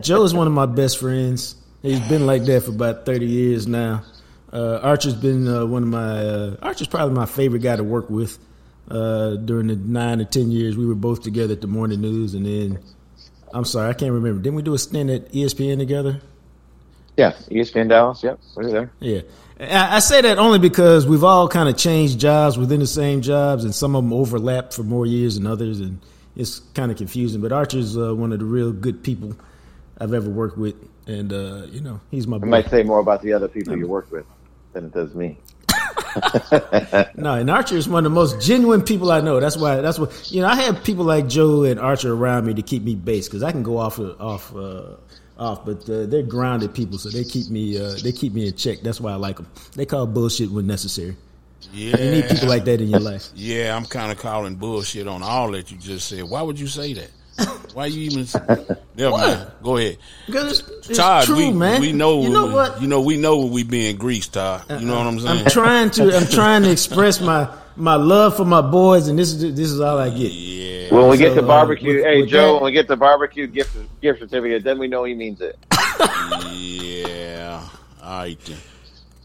Joe 0.02 0.22
is 0.22 0.34
one 0.34 0.46
of 0.46 0.52
my 0.52 0.66
best 0.66 0.98
friends. 0.98 1.56
He's 1.82 2.00
been 2.00 2.26
like 2.26 2.44
that 2.44 2.62
for 2.64 2.70
about 2.70 3.04
thirty 3.06 3.26
years 3.26 3.66
now. 3.66 4.04
Uh, 4.52 4.78
Archer's 4.82 5.14
been 5.14 5.48
uh, 5.48 5.64
one 5.66 5.82
of 5.82 5.88
my. 5.88 6.18
Uh, 6.26 6.56
Archer's 6.62 6.86
probably 6.86 7.14
my 7.14 7.26
favorite 7.26 7.60
guy 7.62 7.74
to 7.74 7.82
work 7.82 8.10
with. 8.10 8.38
Uh, 8.90 9.36
during 9.36 9.68
the 9.68 9.76
nine 9.76 10.20
or 10.20 10.24
ten 10.24 10.50
years 10.50 10.76
we 10.76 10.84
were 10.84 10.94
both 10.94 11.22
together 11.22 11.52
at 11.54 11.60
the 11.60 11.66
morning 11.66 12.00
news, 12.00 12.34
and 12.34 12.44
then 12.44 12.78
I'm 13.54 13.64
sorry, 13.64 13.88
I 13.88 13.94
can't 13.94 14.12
remember. 14.12 14.42
Didn't 14.42 14.56
we 14.56 14.62
do 14.62 14.74
a 14.74 14.78
stint 14.78 15.08
at 15.08 15.30
ESPN 15.32 15.78
together? 15.78 16.20
Yeah, 17.16 17.32
ESPN 17.50 17.88
Dallas. 17.88 18.22
Yep, 18.22 18.40
we're 18.56 18.70
there. 18.70 18.92
Yeah. 19.00 19.20
I 19.60 19.96
I 19.96 19.98
say 20.00 20.20
that 20.22 20.38
only 20.38 20.58
because 20.58 21.06
we've 21.06 21.22
all 21.24 21.46
kind 21.46 21.68
of 21.68 21.76
changed 21.76 22.18
jobs 22.18 22.58
within 22.58 22.80
the 22.80 22.86
same 22.86 23.22
jobs, 23.22 23.64
and 23.64 23.74
some 23.74 23.94
of 23.94 24.02
them 24.02 24.12
overlap 24.12 24.72
for 24.72 24.82
more 24.82 25.06
years 25.06 25.36
than 25.36 25.46
others, 25.46 25.80
and 25.80 26.00
it's 26.34 26.58
kind 26.74 26.90
of 26.90 26.96
confusing. 26.98 27.40
But 27.40 27.52
Archer's 27.52 27.96
uh, 27.96 28.14
one 28.14 28.32
of 28.32 28.40
the 28.40 28.44
real 28.46 28.72
good 28.72 29.02
people 29.04 29.36
I've 29.98 30.12
ever 30.14 30.28
worked 30.28 30.58
with, 30.58 30.74
and 31.06 31.32
uh, 31.32 31.66
you 31.70 31.80
know 31.80 32.00
he's 32.10 32.26
my 32.26 32.36
It 32.36 32.40
boy. 32.40 32.46
might 32.46 32.68
say 32.70 32.82
more 32.82 32.98
about 32.98 33.22
the 33.22 33.32
other 33.34 33.46
people 33.48 33.76
you 33.76 33.86
work 33.86 34.10
with 34.10 34.24
than 34.72 34.86
it 34.86 34.92
does 34.92 35.14
me. 35.14 35.38
No, 37.16 37.34
and 37.34 37.48
Archer 37.50 37.76
is 37.76 37.88
one 37.88 38.04
of 38.04 38.10
the 38.10 38.14
most 38.14 38.40
genuine 38.44 38.82
people 38.82 39.12
I 39.12 39.20
know. 39.20 39.38
That's 39.38 39.56
why. 39.56 39.76
That's 39.76 39.98
what 39.98 40.30
you 40.32 40.40
know. 40.40 40.48
I 40.48 40.56
have 40.56 40.82
people 40.82 41.04
like 41.04 41.28
Joe 41.28 41.62
and 41.62 41.78
Archer 41.78 42.12
around 42.12 42.46
me 42.46 42.54
to 42.54 42.62
keep 42.62 42.82
me 42.82 42.94
based 42.94 43.30
because 43.30 43.42
I 43.42 43.52
can 43.52 43.62
go 43.62 43.78
off 43.78 43.98
off 43.98 44.54
uh, 44.54 44.96
off, 45.38 45.64
but 45.64 45.88
uh, 45.88 46.06
they're 46.06 46.22
grounded 46.22 46.74
people, 46.74 46.98
so 46.98 47.08
they 47.08 47.24
keep 47.24 47.48
me 47.48 47.78
uh, 47.78 47.94
they 48.02 48.12
keep 48.12 48.32
me 48.32 48.48
in 48.48 48.56
check. 48.56 48.80
That's 48.80 49.00
why 49.00 49.12
I 49.12 49.16
like 49.16 49.36
them. 49.36 49.46
They 49.76 49.86
call 49.86 50.06
bullshit 50.06 50.50
when 50.50 50.66
necessary. 50.66 51.16
Yeah. 51.72 51.96
You 51.96 52.10
need 52.10 52.28
people 52.28 52.48
like 52.48 52.64
that 52.64 52.80
in 52.80 52.88
your 52.88 53.00
life. 53.00 53.28
Yeah, 53.34 53.76
I'm 53.76 53.86
kind 53.86 54.10
of 54.10 54.18
calling 54.18 54.56
bullshit 54.56 55.06
on 55.06 55.22
all 55.22 55.50
that 55.52 55.70
you 55.70 55.78
just 55.78 56.08
said. 56.08 56.24
Why 56.24 56.42
would 56.42 56.58
you 56.58 56.66
say 56.66 56.92
that? 56.94 57.10
Why 57.74 57.86
you 57.86 58.02
even? 58.02 58.26
Never 58.96 59.10
mind. 59.16 59.46
Go 59.62 59.76
ahead. 59.78 59.98
Because 60.26 60.60
it's, 60.60 60.88
it's 60.90 60.98
Todd, 60.98 61.24
true, 61.24 61.36
we, 61.36 61.50
man. 61.52 61.80
we 61.80 61.92
know 61.92 62.22
You 62.22 62.28
know 62.30 62.46
what? 62.46 62.80
You 62.82 62.86
know 62.88 63.00
we 63.00 63.16
know 63.16 63.38
when 63.38 63.50
we 63.50 63.62
being 63.64 63.96
grease, 63.96 64.28
Todd. 64.28 64.64
You 64.70 64.86
know 64.86 64.96
what 64.98 65.06
I'm 65.06 65.20
saying? 65.20 65.38
I'm 65.40 65.46
trying 65.50 65.90
to. 65.92 66.16
I'm 66.16 66.26
trying 66.30 66.62
to 66.64 66.70
express 66.70 67.20
my 67.20 67.48
my 67.76 67.94
love 67.94 68.36
for 68.36 68.44
my 68.44 68.60
boys, 68.60 69.08
and 69.08 69.18
this 69.18 69.32
is 69.32 69.40
this 69.54 69.70
is 69.70 69.80
all 69.80 69.98
I 69.98 70.10
get. 70.10 70.30
yeah. 70.32 70.94
When 70.94 71.08
we 71.08 71.16
get 71.16 71.30
So, 71.30 71.36
to 71.36 71.42
uh, 71.42 71.46
barbecue, 71.46 71.94
with- 71.96 72.04
hey 72.04 72.20
with 72.20 72.28
Joe, 72.30 72.46
that- 72.46 72.54
when 72.56 72.64
we 72.64 72.72
get 72.72 72.86
to 72.88 72.96
barbecue 72.96 73.46
gift 73.46 73.74
gift 74.02 74.18
certificate, 74.20 74.62
then 74.64 74.78
we 74.78 74.88
know 74.88 75.04
he 75.04 75.14
means 75.14 75.40
it. 75.40 75.58
Yeah. 76.50 77.66
All 78.02 78.18
right 78.18 78.38
then. 78.44 78.56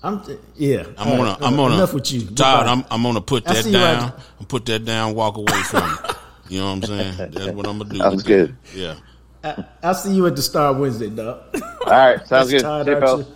I'm 0.04 0.22
yeah. 0.56 0.86
I'm 0.98 1.08
All 1.10 1.18
gonna. 1.18 1.30
right, 1.32 1.38
I'm 1.42 1.54
uh, 1.54 1.58
gonna. 1.58 1.76
enough 1.76 1.94
with 1.94 2.12
you, 2.12 2.22
Todd. 2.22 2.28
Goodbye. 2.38 2.66
I'm. 2.72 2.86
I'm 2.92 3.04
gonna 3.04 3.20
put 3.22 3.44
that 3.46 3.64
down. 3.66 4.04
Right. 4.04 4.14
I'm 4.40 4.46
put 4.46 4.66
that 4.68 4.86
down. 4.86 5.16
Walk 5.16 5.38
away 5.38 5.62
from 5.64 5.84
it. 5.84 6.16
You 6.50 6.60
know 6.60 6.68
what 6.68 6.72
I'm 6.74 6.84
saying? 6.84 7.32
That's 7.32 7.48
what 7.52 7.68
I'm 7.68 7.78
gonna 7.80 7.90
do. 7.92 7.98
Sounds 7.98 8.24
good. 8.24 8.56
it. 8.74 8.76
Yeah. 8.76 8.96
I, 9.44 9.66
I'll 9.84 9.94
see 9.94 10.14
you 10.14 10.26
at 10.28 10.36
the 10.36 10.42
Star 10.42 10.74
Wednesday, 10.74 11.10
dog. 11.10 11.44
All 11.54 11.92
right, 11.92 12.18
sounds 12.28 12.50
That's 12.50 12.52
good. 12.52 12.62
Todd 12.62 12.86
See 12.86 12.92
you, 12.92 12.96
Archer. 12.98 13.08
fellas. 13.08 13.28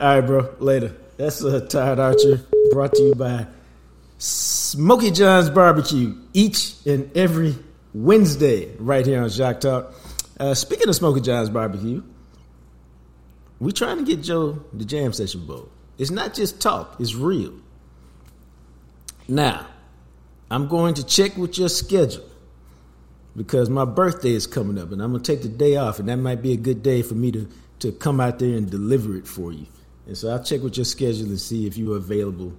All 0.00 0.06
right, 0.08 0.20
bro. 0.20 0.54
Later. 0.58 0.96
That's 1.16 1.44
uh, 1.44 1.60
Todd 1.68 1.98
Archer, 2.00 2.40
brought 2.72 2.92
to 2.94 3.02
you 3.02 3.14
by 3.14 3.46
Smoky 4.18 5.10
John's 5.10 5.50
Barbecue 5.50 6.14
each 6.32 6.74
and 6.86 7.14
every 7.16 7.54
Wednesday 7.94 8.74
right 8.78 9.06
here 9.06 9.22
on 9.22 9.28
Jacques 9.28 9.60
Talk. 9.60 9.94
Uh, 10.40 10.54
speaking 10.54 10.88
of 10.88 10.94
Smoky 10.96 11.20
John's 11.20 11.50
Barbecue, 11.50 12.02
we 13.60 13.70
trying 13.72 13.98
to 13.98 14.04
get 14.04 14.22
Joe 14.22 14.64
the 14.72 14.84
Jam 14.84 15.12
Session 15.12 15.46
Bowl. 15.46 15.68
It's 15.98 16.10
not 16.10 16.34
just 16.34 16.60
talk; 16.60 16.96
it's 16.98 17.14
real. 17.14 17.52
Now, 19.28 19.66
I'm 20.52 20.68
going 20.68 20.92
to 20.94 21.06
check 21.06 21.38
with 21.38 21.56
your 21.56 21.70
schedule 21.70 22.24
because 23.34 23.70
my 23.70 23.86
birthday 23.86 24.32
is 24.32 24.46
coming 24.46 24.78
up 24.78 24.92
and 24.92 25.00
I'm 25.00 25.12
gonna 25.12 25.24
take 25.24 25.40
the 25.40 25.48
day 25.48 25.76
off, 25.76 25.98
and 25.98 26.10
that 26.10 26.16
might 26.16 26.42
be 26.42 26.52
a 26.52 26.58
good 26.58 26.82
day 26.82 27.00
for 27.00 27.14
me 27.14 27.32
to 27.32 27.48
to 27.78 27.90
come 27.90 28.20
out 28.20 28.38
there 28.38 28.54
and 28.54 28.70
deliver 28.70 29.16
it 29.16 29.26
for 29.26 29.50
you. 29.50 29.66
And 30.06 30.16
so 30.16 30.28
I'll 30.28 30.44
check 30.44 30.62
with 30.62 30.76
your 30.76 30.84
schedule 30.84 31.26
and 31.26 31.40
see 31.40 31.66
if 31.66 31.78
you're 31.78 31.96
available 31.96 32.52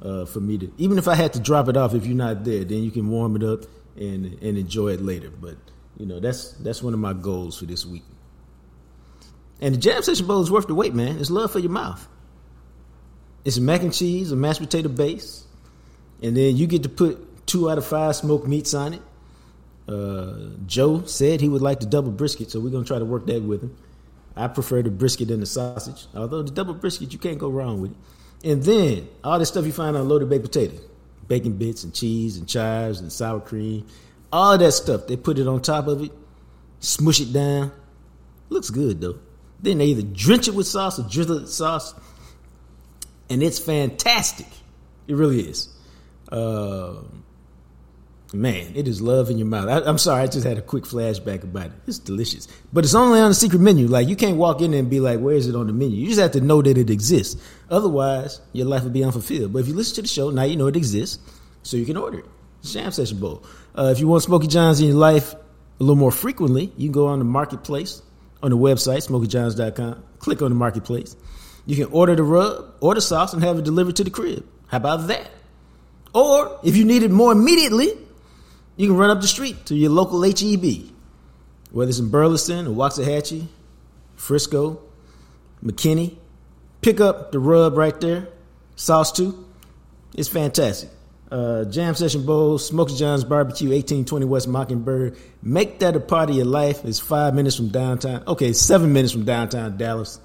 uh, 0.00 0.24
for 0.24 0.38
me 0.38 0.56
to. 0.58 0.72
Even 0.78 0.98
if 0.98 1.08
I 1.08 1.16
had 1.16 1.32
to 1.32 1.40
drop 1.40 1.68
it 1.68 1.76
off 1.76 1.94
if 1.94 2.06
you're 2.06 2.16
not 2.16 2.44
there, 2.44 2.62
then 2.62 2.84
you 2.84 2.92
can 2.92 3.10
warm 3.10 3.34
it 3.34 3.42
up 3.42 3.64
and 3.96 4.40
and 4.40 4.56
enjoy 4.56 4.90
it 4.90 5.00
later. 5.00 5.30
But 5.30 5.56
you 5.98 6.06
know 6.06 6.20
that's 6.20 6.52
that's 6.52 6.80
one 6.80 6.94
of 6.94 7.00
my 7.00 7.12
goals 7.12 7.58
for 7.58 7.64
this 7.64 7.84
week. 7.84 8.04
And 9.60 9.74
the 9.74 9.78
jam 9.78 10.00
session 10.02 10.28
bowl 10.28 10.42
is 10.42 10.50
worth 10.50 10.68
the 10.68 10.76
wait, 10.76 10.94
man. 10.94 11.18
It's 11.18 11.30
love 11.30 11.50
for 11.50 11.58
your 11.58 11.72
mouth. 11.72 12.06
It's 13.44 13.58
mac 13.58 13.82
and 13.82 13.92
cheese, 13.92 14.30
a 14.30 14.36
mashed 14.36 14.60
potato 14.60 14.88
base, 14.88 15.44
and 16.22 16.36
then 16.36 16.56
you 16.56 16.68
get 16.68 16.84
to 16.84 16.88
put 16.88 17.31
two 17.52 17.70
out 17.70 17.78
of 17.78 17.84
five 17.84 18.16
smoked 18.16 18.48
meats 18.48 18.72
on 18.72 18.94
it. 18.94 19.02
Uh, 19.86 20.56
Joe 20.66 21.04
said 21.04 21.40
he 21.40 21.48
would 21.48 21.60
like 21.60 21.80
the 21.80 21.86
double 21.86 22.10
brisket, 22.10 22.50
so 22.50 22.58
we're 22.60 22.70
gonna 22.70 22.84
try 22.84 22.98
to 22.98 23.04
work 23.04 23.26
that 23.26 23.42
with 23.42 23.62
him. 23.62 23.76
I 24.34 24.48
prefer 24.48 24.80
the 24.82 24.90
brisket 24.90 25.30
and 25.30 25.42
the 25.42 25.46
sausage, 25.46 26.06
although 26.14 26.42
the 26.42 26.50
double 26.50 26.72
brisket 26.72 27.12
you 27.12 27.18
can't 27.18 27.38
go 27.38 27.50
wrong 27.50 27.82
with 27.82 27.90
it. 27.90 27.96
And 28.50 28.62
then 28.62 29.08
all 29.22 29.38
the 29.38 29.44
stuff 29.46 29.66
you 29.66 29.72
find 29.72 29.96
on 29.96 30.08
loaded 30.08 30.30
baked 30.30 30.44
potato, 30.44 30.78
bacon 31.28 31.52
bits 31.58 31.84
and 31.84 31.94
cheese 31.94 32.38
and 32.38 32.48
chives 32.48 33.00
and 33.00 33.12
sour 33.12 33.40
cream, 33.40 33.86
all 34.32 34.56
that 34.56 34.72
stuff. 34.72 35.06
They 35.06 35.16
put 35.16 35.38
it 35.38 35.46
on 35.46 35.60
top 35.60 35.86
of 35.86 36.02
it, 36.02 36.12
smush 36.80 37.20
it 37.20 37.32
down. 37.32 37.72
Looks 38.48 38.70
good 38.70 39.00
though. 39.00 39.18
Then 39.60 39.78
they 39.78 39.86
either 39.86 40.02
drench 40.02 40.48
it 40.48 40.54
with 40.54 40.66
sauce 40.66 40.98
or 40.98 41.02
drizzle 41.02 41.36
it 41.36 41.40
with 41.42 41.50
sauce, 41.50 41.94
and 43.28 43.42
it's 43.42 43.58
fantastic. 43.58 44.46
It 45.06 45.14
really 45.16 45.40
is. 45.40 45.68
Uh, 46.30 46.94
man, 48.34 48.72
it 48.74 48.88
is 48.88 49.00
love 49.00 49.30
in 49.30 49.38
your 49.38 49.46
mouth. 49.46 49.68
I, 49.68 49.88
am 49.88 49.98
sorry, 49.98 50.22
I 50.22 50.26
just 50.26 50.46
had 50.46 50.58
a 50.58 50.62
quick 50.62 50.84
flashback 50.84 51.42
about 51.42 51.66
it. 51.66 51.72
It's 51.86 51.98
delicious, 51.98 52.48
but 52.72 52.84
it's 52.84 52.94
only 52.94 53.20
on 53.20 53.30
the 53.30 53.34
secret 53.34 53.60
menu. 53.60 53.86
Like 53.88 54.08
you 54.08 54.16
can't 54.16 54.36
walk 54.36 54.60
in 54.60 54.74
and 54.74 54.88
be 54.88 55.00
like, 55.00 55.20
"Where 55.20 55.34
is 55.34 55.46
it 55.46 55.54
on 55.54 55.66
the 55.66 55.72
menu?" 55.72 55.96
You 55.96 56.08
just 56.08 56.20
have 56.20 56.32
to 56.32 56.40
know 56.40 56.62
that 56.62 56.78
it 56.78 56.90
exists. 56.90 57.40
Otherwise, 57.70 58.40
your 58.52 58.66
life 58.66 58.84
would 58.84 58.92
be 58.92 59.04
unfulfilled. 59.04 59.52
But 59.52 59.60
if 59.60 59.68
you 59.68 59.74
listen 59.74 59.96
to 59.96 60.02
the 60.02 60.08
show, 60.08 60.30
now 60.30 60.44
you 60.44 60.56
know 60.56 60.66
it 60.66 60.76
exists, 60.76 61.18
so 61.62 61.76
you 61.76 61.86
can 61.86 61.96
order 61.96 62.20
it. 62.20 62.26
Jam 62.62 62.92
Session 62.92 63.18
Bowl. 63.18 63.42
Uh, 63.74 63.90
if 63.92 64.00
you 64.00 64.08
want 64.08 64.22
Smoky 64.22 64.46
John's 64.46 64.80
in 64.80 64.88
your 64.88 64.96
life 64.96 65.34
a 65.34 65.38
little 65.80 65.96
more 65.96 66.12
frequently, 66.12 66.72
you 66.76 66.88
can 66.88 66.92
go 66.92 67.06
on 67.06 67.18
the 67.18 67.24
marketplace 67.24 68.02
on 68.42 68.50
the 68.50 68.56
website, 68.58 69.06
smokyjohns.com. 69.06 70.02
Click 70.18 70.42
on 70.42 70.50
the 70.50 70.54
marketplace. 70.54 71.16
You 71.66 71.76
can 71.76 71.92
order 71.92 72.14
the 72.14 72.22
rub 72.22 72.74
or 72.80 72.94
the 72.94 73.00
sauce 73.00 73.32
and 73.32 73.42
have 73.42 73.58
it 73.58 73.64
delivered 73.64 73.96
to 73.96 74.04
the 74.04 74.10
crib. 74.10 74.44
How 74.66 74.78
about 74.78 75.08
that? 75.08 75.30
Or 76.14 76.60
if 76.62 76.76
you 76.76 76.84
need 76.84 77.02
it 77.02 77.10
more 77.10 77.32
immediately, 77.32 77.96
you 78.76 78.88
can 78.88 78.96
run 78.96 79.10
up 79.10 79.20
the 79.20 79.28
street 79.28 79.66
to 79.66 79.74
your 79.74 79.90
local 79.90 80.22
HEB, 80.22 80.90
whether 81.70 81.88
it's 81.88 81.98
in 81.98 82.10
Burleson 82.10 82.66
or 82.66 82.70
Waxahachie, 82.70 83.46
Frisco, 84.16 84.80
McKinney. 85.64 86.16
Pick 86.80 87.00
up 87.00 87.32
the 87.32 87.38
rub 87.38 87.76
right 87.76 87.98
there, 88.00 88.28
sauce 88.76 89.12
too. 89.12 89.46
It's 90.14 90.28
fantastic. 90.28 90.90
Uh, 91.30 91.64
Jam 91.64 91.94
Session 91.94 92.26
Bowl, 92.26 92.58
Smoky 92.58 92.94
John's 92.94 93.24
Barbecue, 93.24 93.68
1820 93.68 94.26
West 94.26 94.48
Mockingbird. 94.48 95.16
Make 95.42 95.78
that 95.78 95.96
a 95.96 96.00
part 96.00 96.28
of 96.28 96.36
your 96.36 96.44
life. 96.44 96.84
It's 96.84 97.00
five 97.00 97.34
minutes 97.34 97.56
from 97.56 97.68
downtown. 97.68 98.22
Okay, 98.26 98.52
seven 98.52 98.92
minutes 98.92 99.12
from 99.12 99.24
downtown 99.24 99.78
Dallas. 99.78 100.20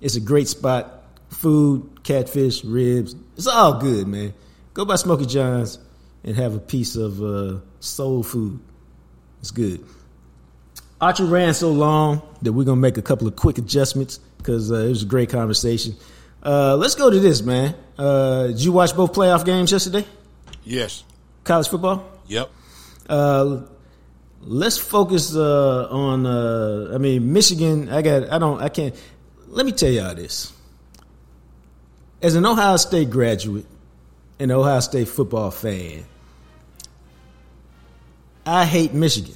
It's 0.00 0.14
a 0.14 0.20
great 0.20 0.46
spot. 0.46 1.02
Food, 1.30 2.04
catfish, 2.04 2.62
ribs. 2.64 3.16
It's 3.36 3.48
all 3.48 3.80
good, 3.80 4.06
man. 4.06 4.32
Go 4.74 4.84
by 4.84 4.94
Smoky 4.94 5.26
John's 5.26 5.78
and 6.22 6.36
have 6.36 6.54
a 6.54 6.60
piece 6.60 6.94
of 6.94 7.20
uh, 7.20 7.58
soul 7.84 8.22
food. 8.22 8.58
It's 9.40 9.50
good. 9.50 9.84
Archer 11.00 11.24
ran 11.24 11.52
so 11.54 11.70
long 11.70 12.22
that 12.42 12.52
we're 12.52 12.64
gonna 12.64 12.80
make 12.80 12.96
a 12.96 13.02
couple 13.02 13.26
of 13.28 13.36
quick 13.36 13.58
adjustments 13.58 14.18
because 14.38 14.72
uh, 14.72 14.76
it 14.76 14.88
was 14.88 15.02
a 15.02 15.06
great 15.06 15.28
conversation. 15.28 15.94
Uh, 16.42 16.76
let's 16.76 16.94
go 16.94 17.10
to 17.10 17.20
this, 17.20 17.42
man. 17.42 17.74
Uh, 17.98 18.48
did 18.48 18.62
you 18.62 18.72
watch 18.72 18.94
both 18.94 19.12
playoff 19.12 19.44
games 19.44 19.72
yesterday? 19.72 20.04
Yes. 20.64 21.04
College 21.44 21.68
football. 21.68 22.04
Yep. 22.26 22.50
Uh, 23.08 23.62
let's 24.42 24.78
focus 24.78 25.34
uh, 25.34 25.88
on. 25.90 26.26
Uh, 26.26 26.92
I 26.94 26.98
mean, 26.98 27.32
Michigan. 27.32 27.88
I 27.88 28.02
got. 28.02 28.30
I 28.30 28.38
don't. 28.38 28.60
I 28.60 28.68
can't. 28.68 28.94
Let 29.48 29.66
me 29.66 29.72
tell 29.72 29.90
y'all 29.90 30.14
this. 30.14 30.52
As 32.22 32.34
an 32.34 32.46
Ohio 32.46 32.76
State 32.76 33.10
graduate, 33.10 33.66
an 34.38 34.50
Ohio 34.50 34.80
State 34.80 35.08
football 35.08 35.50
fan, 35.50 36.04
I 38.46 38.64
hate 38.64 38.92
Michigan. 38.92 39.34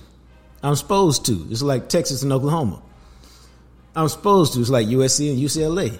I'm 0.62 0.76
supposed 0.76 1.26
to. 1.26 1.46
It's 1.50 1.62
like 1.62 1.88
Texas 1.88 2.22
and 2.22 2.32
Oklahoma. 2.32 2.82
I'm 3.94 4.08
supposed 4.08 4.54
to. 4.54 4.60
It's 4.60 4.70
like 4.70 4.86
USC 4.88 5.30
and 5.30 5.40
UCLA. 5.40 5.98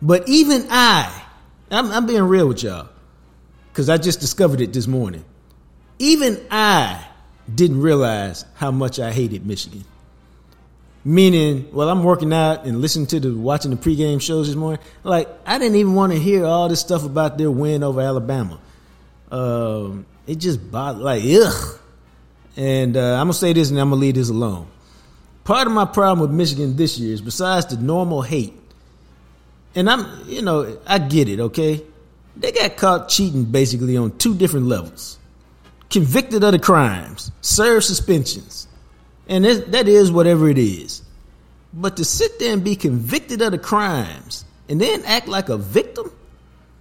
But 0.00 0.28
even 0.28 0.66
I, 0.68 1.24
I'm, 1.70 1.90
I'm 1.92 2.06
being 2.06 2.24
real 2.24 2.48
with 2.48 2.62
y'all 2.62 2.88
because 3.70 3.88
I 3.88 3.98
just 3.98 4.20
discovered 4.20 4.60
it 4.60 4.72
this 4.72 4.86
morning. 4.86 5.24
Even 5.98 6.44
I 6.50 7.06
didn't 7.52 7.80
realize 7.80 8.44
how 8.54 8.70
much 8.70 8.98
I 8.98 9.12
hated 9.12 9.46
Michigan. 9.46 9.84
Meaning, 11.04 11.62
while 11.72 11.88
I'm 11.88 12.04
working 12.04 12.32
out 12.32 12.64
and 12.64 12.80
listening 12.80 13.06
to 13.08 13.20
the 13.20 13.34
watching 13.34 13.72
the 13.72 13.76
pregame 13.76 14.20
shows 14.20 14.46
this 14.46 14.54
morning, 14.54 14.80
like 15.02 15.28
I 15.44 15.58
didn't 15.58 15.76
even 15.76 15.94
want 15.94 16.12
to 16.12 16.18
hear 16.18 16.44
all 16.44 16.68
this 16.68 16.80
stuff 16.80 17.04
about 17.04 17.38
their 17.38 17.50
win 17.50 17.82
over 17.82 18.00
Alabama. 18.00 18.60
Um, 19.30 20.06
it 20.26 20.36
just 20.36 20.70
bothered, 20.70 21.02
like 21.02 21.24
ugh. 21.24 21.80
And 22.56 22.96
uh, 22.96 23.14
I'm 23.14 23.24
gonna 23.24 23.34
say 23.34 23.52
this, 23.52 23.70
and 23.70 23.78
I'm 23.78 23.90
gonna 23.90 24.00
leave 24.00 24.14
this 24.14 24.28
alone. 24.28 24.68
Part 25.44 25.66
of 25.66 25.72
my 25.72 25.84
problem 25.84 26.20
with 26.20 26.30
Michigan 26.30 26.76
this 26.76 26.98
year 26.98 27.12
is, 27.12 27.20
besides 27.20 27.66
the 27.66 27.76
normal 27.76 28.22
hate, 28.22 28.54
and 29.74 29.88
I'm, 29.88 30.28
you 30.28 30.42
know, 30.42 30.78
I 30.86 30.98
get 30.98 31.28
it, 31.28 31.40
okay 31.40 31.82
they 32.36 32.52
got 32.52 32.76
caught 32.76 33.08
cheating 33.08 33.44
basically 33.44 33.96
on 33.96 34.16
two 34.18 34.34
different 34.34 34.66
levels. 34.66 35.18
Convicted 35.90 36.42
of 36.42 36.52
the 36.52 36.58
crimes, 36.58 37.30
served 37.40 37.84
suspensions. 37.84 38.66
And 39.28 39.44
that 39.44 39.88
is 39.88 40.10
whatever 40.10 40.48
it 40.48 40.58
is. 40.58 41.02
But 41.72 41.96
to 41.98 42.04
sit 42.04 42.38
there 42.38 42.52
and 42.52 42.64
be 42.64 42.76
convicted 42.76 43.42
of 43.42 43.52
the 43.52 43.58
crimes 43.58 44.44
and 44.68 44.80
then 44.80 45.04
act 45.04 45.28
like 45.28 45.48
a 45.48 45.56
victim, 45.56 46.10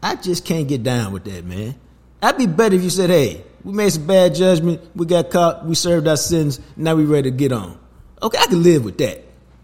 I 0.02 0.16
just 0.16 0.46
can't 0.46 0.68
get 0.68 0.84
down 0.84 1.14
with 1.14 1.26
that, 1.26 1.46
man. 1.46 1.76
I'd 2.22 2.38
be 2.38 2.48
better 2.48 2.76
if 2.76 2.84
you 2.84 2.90
said, 2.90 3.10
hey, 3.10 3.44
we 3.64 3.74
made 3.74 3.92
some 3.92 4.08
bad 4.08 4.36
judgment, 4.36 4.82
we 4.96 5.06
got 5.06 5.30
caught, 5.30 5.66
we 5.66 5.76
served 5.76 6.08
our 6.08 6.18
sins, 6.18 6.60
now 6.76 6.96
we 6.96 7.06
ready 7.06 7.32
to 7.32 7.38
get 7.38 7.52
on. 7.52 7.78
Okay, 8.22 8.38
I 8.38 8.46
could 8.46 8.60
live 8.60 8.86
with 8.86 8.98
that. 9.00 9.24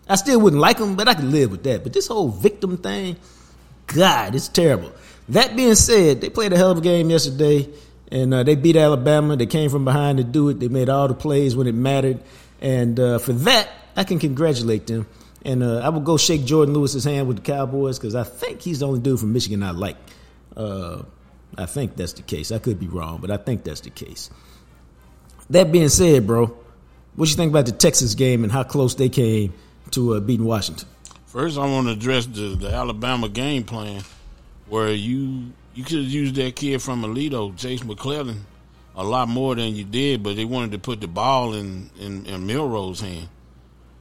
I 0.09 0.15
still 0.15 0.39
wouldn't 0.39 0.61
like 0.61 0.77
them, 0.77 0.95
but 0.95 1.07
I 1.07 1.13
could 1.13 1.25
live 1.25 1.51
with 1.51 1.63
that. 1.63 1.83
But 1.83 1.93
this 1.93 2.07
whole 2.07 2.29
victim 2.29 2.77
thing, 2.77 3.17
God, 3.87 4.35
it's 4.35 4.47
terrible. 4.47 4.91
That 5.29 5.55
being 5.55 5.75
said, 5.75 6.21
they 6.21 6.29
played 6.29 6.53
a 6.53 6.57
hell 6.57 6.71
of 6.71 6.77
a 6.77 6.81
game 6.81 7.09
yesterday, 7.09 7.69
and 8.11 8.33
uh, 8.33 8.43
they 8.43 8.55
beat 8.55 8.77
Alabama. 8.77 9.35
They 9.35 9.45
came 9.45 9.69
from 9.69 9.83
behind 9.83 10.19
to 10.19 10.23
do 10.23 10.49
it. 10.49 10.59
They 10.59 10.69
made 10.69 10.89
all 10.89 11.07
the 11.07 11.13
plays 11.13 11.55
when 11.55 11.67
it 11.67 11.75
mattered, 11.75 12.21
and 12.61 12.99
uh, 12.99 13.19
for 13.19 13.33
that, 13.33 13.69
I 13.95 14.03
can 14.03 14.19
congratulate 14.19 14.87
them. 14.87 15.07
And 15.43 15.63
uh, 15.63 15.79
I 15.79 15.89
will 15.89 16.01
go 16.01 16.17
shake 16.17 16.41
Jourdan 16.41 16.73
Lewis's 16.73 17.03
hand 17.03 17.27
with 17.27 17.37
the 17.37 17.43
Cowboys 17.43 17.99
because 17.99 18.15
I 18.15 18.23
think 18.23 18.61
he's 18.61 18.79
the 18.79 18.87
only 18.87 18.99
dude 18.99 19.19
from 19.19 19.33
Michigan 19.33 19.63
I 19.63 19.71
like. 19.71 19.97
I 21.55 21.65
think 21.65 21.95
that's 21.95 22.13
the 22.13 22.21
case. 22.23 22.51
I 22.51 22.59
could 22.59 22.79
be 22.79 22.87
wrong, 22.87 23.19
but 23.21 23.31
I 23.31 23.37
think 23.37 23.63
that's 23.63 23.81
the 23.81 23.89
case. 23.89 24.29
That 25.49 25.71
being 25.71 25.89
said, 25.89 26.27
bro, 26.27 26.55
what 27.15 27.29
you 27.29 27.35
think 27.35 27.51
about 27.51 27.65
the 27.65 27.71
Texas 27.71 28.15
game 28.15 28.43
and 28.43 28.51
how 28.51 28.63
close 28.63 28.95
they 28.95 29.09
came 29.09 29.53
to 29.91 30.15
uh, 30.15 30.19
beating 30.19 30.45
Washington? 30.45 30.87
First, 31.27 31.57
I 31.57 31.65
want 31.65 31.87
to 31.87 31.93
address 31.93 32.25
the, 32.25 32.55
the 32.55 32.73
Alabama 32.73 33.29
game 33.29 33.63
plan 33.63 34.01
where 34.67 34.91
you 34.91 35.51
you 35.73 35.83
could 35.83 35.99
have 35.99 36.07
used 36.07 36.35
that 36.35 36.55
kid 36.55 36.81
from 36.81 37.03
Aledo, 37.03 37.55
Jase 37.55 37.83
McClellan, 37.83 38.45
a 38.95 39.03
lot 39.03 39.27
more 39.27 39.55
than 39.55 39.75
you 39.75 39.83
did, 39.83 40.23
but 40.23 40.35
they 40.35 40.45
wanted 40.45 40.71
to 40.71 40.79
put 40.79 40.99
the 41.01 41.07
ball 41.07 41.53
in 41.53 41.89
in, 41.99 42.25
in 42.25 42.45
Milroe's 42.45 43.01
hand. 43.01 43.29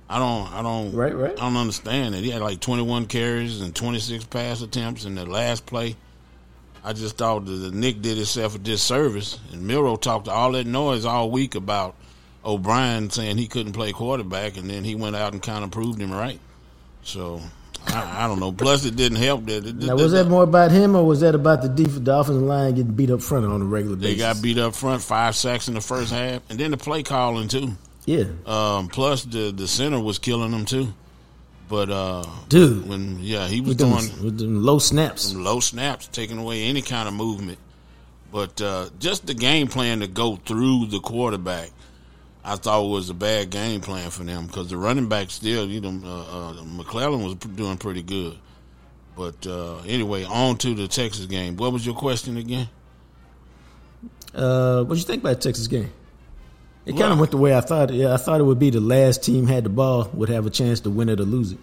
I 0.08 0.18
don't, 0.18 0.52
I 0.52 0.62
don't, 0.62 0.92
right, 0.92 1.14
right. 1.14 1.32
I 1.32 1.40
don't 1.40 1.56
understand 1.56 2.14
it. 2.14 2.22
He 2.22 2.30
had 2.30 2.40
like 2.40 2.60
21 2.60 3.06
carries 3.06 3.60
and 3.60 3.74
26 3.74 4.24
pass 4.26 4.62
attempts 4.62 5.04
in 5.04 5.16
the 5.16 5.26
last 5.26 5.66
play. 5.66 5.96
I 6.86 6.92
just 6.92 7.16
thought 7.16 7.46
that 7.46 7.50
the 7.50 7.72
Nick 7.72 8.00
did 8.00 8.16
himself 8.16 8.54
a 8.54 8.58
disservice, 8.58 9.40
and 9.52 9.66
Milroe 9.66 9.96
talked 9.96 10.28
all 10.28 10.52
that 10.52 10.68
noise 10.68 11.04
all 11.04 11.32
week 11.32 11.56
about 11.56 11.96
O'Brien 12.44 13.10
saying 13.10 13.38
he 13.38 13.48
couldn't 13.48 13.72
play 13.72 13.90
quarterback, 13.90 14.56
and 14.56 14.70
then 14.70 14.84
he 14.84 14.94
went 14.94 15.16
out 15.16 15.32
and 15.32 15.42
kind 15.42 15.64
of 15.64 15.72
proved 15.72 16.00
him 16.00 16.12
right. 16.12 16.38
So 17.02 17.42
I, 17.88 18.24
I, 18.24 18.28
don't 18.28 18.38
know. 18.38 18.52
Plus, 18.52 18.84
it 18.84 18.94
didn't 18.94 19.18
help 19.18 19.46
that. 19.46 19.66
It, 19.66 19.74
now, 19.74 19.96
was 19.96 20.12
that 20.12 20.28
more 20.28 20.44
about 20.44 20.70
him, 20.70 20.94
or 20.94 21.04
was 21.04 21.22
that 21.22 21.34
about 21.34 21.60
the 21.62 21.68
defense, 21.68 21.98
the 21.98 22.16
offensive 22.16 22.42
line 22.42 22.76
getting 22.76 22.92
beat 22.92 23.10
up 23.10 23.20
front 23.20 23.46
on 23.46 23.62
a 23.62 23.64
regular 23.64 23.96
basis? 23.96 24.12
They 24.12 24.18
got 24.18 24.40
beat 24.40 24.58
up 24.58 24.76
front, 24.76 25.02
five 25.02 25.34
sacks 25.34 25.66
in 25.66 25.74
the 25.74 25.80
first 25.80 26.12
half, 26.12 26.40
and 26.48 26.56
then 26.56 26.70
the 26.70 26.76
play 26.76 27.02
calling 27.02 27.48
too. 27.48 27.72
Yeah. 28.04 28.26
Um, 28.46 28.86
plus, 28.86 29.24
the 29.24 29.50
the 29.50 29.66
center 29.66 29.98
was 29.98 30.20
killing 30.20 30.52
them 30.52 30.66
too. 30.66 30.94
But 31.68 31.90
uh, 31.90 32.24
dude, 32.48 32.88
when 32.88 33.18
yeah, 33.20 33.48
he 33.48 33.60
was 33.60 33.70
with 33.70 33.78
doing 33.78 34.06
them, 34.06 34.24
with 34.24 34.38
them 34.38 34.62
low 34.62 34.78
snaps, 34.78 35.22
some 35.22 35.42
low 35.42 35.60
snaps, 35.60 36.06
taking 36.08 36.38
away 36.38 36.64
any 36.64 36.82
kind 36.82 37.08
of 37.08 37.14
movement. 37.14 37.58
But 38.30 38.60
uh, 38.60 38.90
just 38.98 39.26
the 39.26 39.34
game 39.34 39.66
plan 39.66 40.00
to 40.00 40.06
go 40.06 40.36
through 40.36 40.86
the 40.86 41.00
quarterback. 41.00 41.70
I 42.44 42.54
thought 42.54 42.84
it 42.84 42.88
was 42.88 43.10
a 43.10 43.14
bad 43.14 43.50
game 43.50 43.80
plan 43.80 44.10
for 44.10 44.22
them 44.22 44.46
because 44.46 44.70
the 44.70 44.76
running 44.76 45.08
back 45.08 45.30
still, 45.30 45.68
you 45.68 45.80
know, 45.80 46.00
uh, 46.04 46.60
uh, 46.60 46.64
McClellan 46.64 47.24
was 47.24 47.34
doing 47.34 47.76
pretty 47.76 48.02
good. 48.02 48.38
But 49.16 49.44
uh, 49.46 49.78
anyway, 49.78 50.22
on 50.24 50.58
to 50.58 50.74
the 50.74 50.86
Texas 50.86 51.26
game. 51.26 51.56
What 51.56 51.72
was 51.72 51.84
your 51.84 51.96
question 51.96 52.36
again? 52.36 52.68
Uh, 54.32 54.84
what 54.84 54.96
you 54.98 55.04
think 55.04 55.22
about 55.22 55.40
the 55.40 55.48
Texas 55.48 55.66
game? 55.66 55.90
It 56.86 56.96
kind 56.96 57.12
of 57.12 57.18
went 57.18 57.32
the 57.32 57.36
way 57.36 57.54
I 57.54 57.60
thought. 57.60 57.92
Yeah, 57.92 58.14
I 58.14 58.16
thought 58.16 58.40
it 58.40 58.44
would 58.44 58.60
be 58.60 58.70
the 58.70 58.80
last 58.80 59.24
team 59.24 59.46
had 59.48 59.64
the 59.64 59.68
ball 59.68 60.08
would 60.14 60.28
have 60.28 60.46
a 60.46 60.50
chance 60.50 60.80
to 60.80 60.90
win 60.90 61.08
it 61.08 61.18
or 61.18 61.24
lose 61.24 61.52
it. 61.52 61.58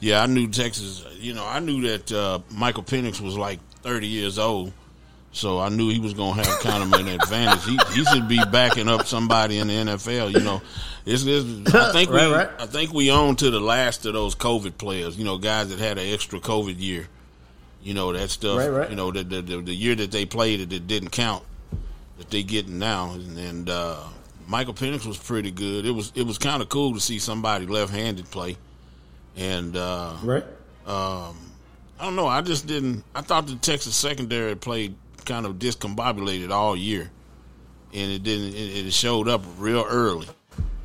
Yeah, 0.00 0.22
I 0.22 0.26
knew 0.26 0.46
Texas. 0.48 1.04
You 1.18 1.32
know, 1.34 1.46
I 1.46 1.60
knew 1.60 1.80
that 1.88 2.12
uh, 2.12 2.38
Michael 2.52 2.82
Penix 2.84 3.20
was 3.20 3.36
like 3.38 3.58
30 3.82 4.06
years 4.06 4.38
old, 4.38 4.72
so 5.32 5.58
I 5.58 5.70
knew 5.70 5.88
he 5.88 5.98
was 5.98 6.12
going 6.12 6.36
to 6.36 6.44
have 6.48 6.60
kind 6.60 6.82
of 6.82 7.00
an 7.00 7.08
advantage. 7.20 7.64
He, 7.64 7.78
he 7.94 8.04
should 8.04 8.28
be 8.28 8.38
backing 8.52 8.86
up 8.88 9.06
somebody 9.06 9.58
in 9.58 9.68
the 9.68 9.74
NFL. 9.74 10.32
You 10.32 10.40
know, 10.40 10.60
it's, 11.06 11.24
it's 11.24 11.74
I 11.74 11.92
think 11.92 12.10
Right, 12.10 12.28
we 12.28 12.34
right. 12.34 12.50
I 12.58 12.66
think 12.66 12.92
we 12.92 13.10
own 13.10 13.34
to 13.36 13.50
the 13.50 13.60
last 13.60 14.04
of 14.04 14.12
those 14.12 14.34
COVID 14.34 14.76
players. 14.78 15.18
You 15.18 15.24
know, 15.24 15.38
guys 15.38 15.70
that 15.70 15.78
had 15.78 15.96
an 15.98 16.06
extra 16.12 16.38
COVID 16.38 16.78
year. 16.78 17.08
You 17.82 17.94
know 17.94 18.12
that 18.12 18.28
stuff. 18.28 18.58
Right, 18.58 18.68
right. 18.68 18.90
You 18.90 18.96
know 18.96 19.10
the, 19.10 19.24
the 19.24 19.40
the 19.40 19.56
the 19.62 19.74
year 19.74 19.94
that 19.94 20.10
they 20.10 20.26
played 20.26 20.60
it, 20.60 20.72
it 20.72 20.86
didn't 20.86 21.10
count. 21.10 21.44
That 22.18 22.28
they 22.30 22.42
getting 22.42 22.78
now, 22.78 23.12
and, 23.12 23.38
and 23.38 23.70
uh, 23.70 24.02
Michael 24.48 24.72
Penix 24.72 25.04
was 25.04 25.18
pretty 25.18 25.50
good. 25.50 25.84
It 25.84 25.90
was 25.90 26.10
it 26.14 26.22
was 26.22 26.38
kind 26.38 26.62
of 26.62 26.70
cool 26.70 26.94
to 26.94 27.00
see 27.00 27.18
somebody 27.18 27.66
left-handed 27.66 28.30
play, 28.30 28.56
and 29.36 29.76
uh, 29.76 30.14
Right. 30.22 30.44
I 32.00 32.04
don't 32.04 32.16
know. 32.16 32.26
I 32.26 32.40
just 32.40 32.66
didn't. 32.66 33.04
I 33.14 33.20
thought 33.20 33.46
the 33.46 33.56
Texas 33.56 33.94
secondary 33.94 34.56
played 34.56 34.94
kind 35.26 35.44
of 35.44 35.58
discombobulated 35.58 36.50
all 36.50 36.74
year, 36.74 37.10
and 37.92 38.10
it 38.10 38.22
didn't. 38.22 38.54
It, 38.54 38.86
it 38.86 38.92
showed 38.92 39.28
up 39.28 39.44
real 39.58 39.84
early, 39.86 40.26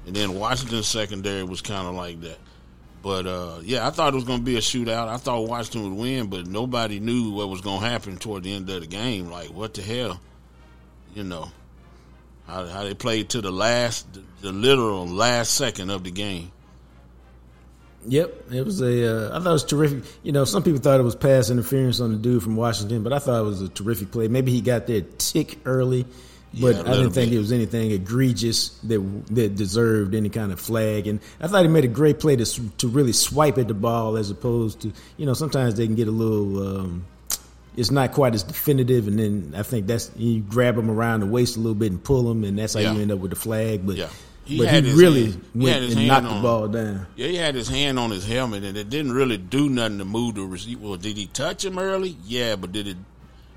and 0.06 0.14
then 0.14 0.38
Washington's 0.38 0.88
secondary 0.88 1.44
was 1.44 1.62
kind 1.62 1.88
of 1.88 1.96
like 1.96 2.20
that. 2.22 2.38
But 3.02 3.28
uh, 3.28 3.60
yeah, 3.64 3.88
I 3.88 3.92
thought 3.92 4.14
it 4.14 4.16
was 4.16 4.26
going 4.26 4.40
to 4.40 4.46
be 4.46 4.58
a 4.58 4.62
shootout. 4.62 5.08
I 5.08 5.18
thought 5.18 5.48
Washington 5.48 5.90
would 5.90 6.02
win, 6.02 6.28
but 6.28 6.48
nobody 6.48 7.00
knew 7.00 7.32
what 7.32 7.48
was 7.48 7.62
going 7.62 7.82
to 7.82 7.88
happen 7.88 8.18
toward 8.18 8.44
the 8.44 8.54
end 8.54 8.70
of 8.70 8.82
the 8.82 8.88
game. 8.88 9.30
Like 9.30 9.50
what 9.50 9.74
the 9.74 9.82
hell, 9.82 10.20
you 11.16 11.24
know? 11.24 11.50
How, 12.48 12.66
how 12.68 12.84
they 12.84 12.94
played 12.94 13.30
to 13.30 13.42
the 13.42 13.52
last, 13.52 14.06
the 14.42 14.52
literal 14.52 15.08
last 15.08 15.54
second 15.54 15.90
of 15.90 16.04
the 16.04 16.12
game. 16.12 16.52
Yep, 18.06 18.52
it 18.52 18.66
was 18.66 18.82
a. 18.82 19.32
Uh, 19.34 19.38
I 19.38 19.42
thought 19.42 19.50
it 19.50 19.54
was 19.54 19.64
terrific. 19.64 20.04
You 20.24 20.34
know, 20.34 20.44
some 20.44 20.62
people 20.62 20.82
thought 20.82 21.00
it 21.00 21.04
was 21.04 21.16
pass 21.16 21.50
interference 21.50 22.02
on 22.02 22.12
the 22.12 22.18
dude 22.18 22.44
from 22.44 22.58
Washington, 22.58 23.02
but 23.02 23.14
I 23.14 23.20
thought 23.20 23.40
it 23.40 23.46
was 23.46 23.62
a 23.62 23.70
terrific 23.70 24.12
play. 24.12 24.28
Maybe 24.28 24.52
he 24.52 24.60
got 24.60 24.88
there 24.88 25.02
tick 25.18 25.58
early, 25.64 26.06
but 26.60 26.76
Yeah, 26.76 26.82
I 26.82 26.96
didn't 26.98 27.12
think 27.12 27.30
bit. 27.30 27.38
it 27.38 27.40
was 27.40 27.54
anything 27.54 27.92
egregious 27.92 28.70
that 28.84 29.00
that 29.28 29.56
deserved 29.56 30.16
any 30.16 30.28
kind 30.28 30.52
of 30.52 30.60
flag. 30.60 31.08
And 31.08 31.22
I 31.40 31.48
thought 31.48 31.62
he 31.62 31.70
made 31.70 31.86
a 31.86 31.88
great 31.88 32.20
play 32.20 32.36
to 32.36 32.46
to 32.70 32.88
really 32.90 33.14
swipe 33.14 33.58
at 33.58 33.70
the 33.70 33.74
ball 33.74 34.18
as 34.18 34.30
opposed 34.30 34.82
to 34.82 34.92
you 35.16 35.26
know 35.26 35.34
sometimes 35.34 35.76
they 35.76 35.86
can 35.86 35.96
get 35.96 36.10
a 36.10 36.12
little. 36.12 36.80
Um, 36.80 37.06
it's 37.76 37.92
not 37.92 38.12
quite 38.12 38.36
as 38.36 38.44
definitive, 38.44 39.08
and 39.08 39.18
then 39.20 39.54
I 39.58 39.64
think 39.64 39.88
that's 39.88 40.12
you 40.16 40.42
grab 40.42 40.78
him 40.78 40.90
around 40.92 41.22
the 41.22 41.26
waist 41.26 41.56
a 41.58 41.60
little 41.60 41.76
bit 41.76 41.92
and 41.92 42.04
pull 42.04 42.30
him, 42.30 42.44
and 42.44 42.58
that's 42.60 42.74
how 42.74 42.80
Yeah. 42.82 42.94
you 42.94 43.02
end 43.02 43.12
up 43.12 43.20
with 43.20 43.32
the 43.32 43.36
flag. 43.38 43.86
But 43.86 43.96
Yeah. 43.98 44.10
He 44.46 44.58
but 44.58 44.68
he 44.84 44.92
really 44.94 45.24
hand- 45.32 45.46
he 45.54 45.60
went 45.64 45.84
his 45.84 45.96
and 45.96 46.08
knocked 46.08 46.28
the 46.28 46.42
ball 46.42 46.68
down. 46.68 47.08
Yeah, 47.16 47.28
he 47.28 47.36
had 47.38 47.56
his 47.56 47.70
hand 47.70 47.98
on 47.98 48.12
his 48.12 48.26
helmet, 48.28 48.66
and 48.66 48.76
it 48.78 48.90
didn't 48.90 49.14
really 49.14 49.38
do 49.38 49.70
nothing 49.70 50.00
to 50.00 50.06
move 50.06 50.36
the 50.36 50.42
receiver. 50.42 50.82
Well, 50.82 50.98
did 50.98 51.16
he 51.16 51.28
touch 51.28 51.64
him 51.64 51.80
early? 51.80 52.18
Yeah, 52.28 52.58
but 52.58 52.74
did 52.74 52.90
it 52.90 52.98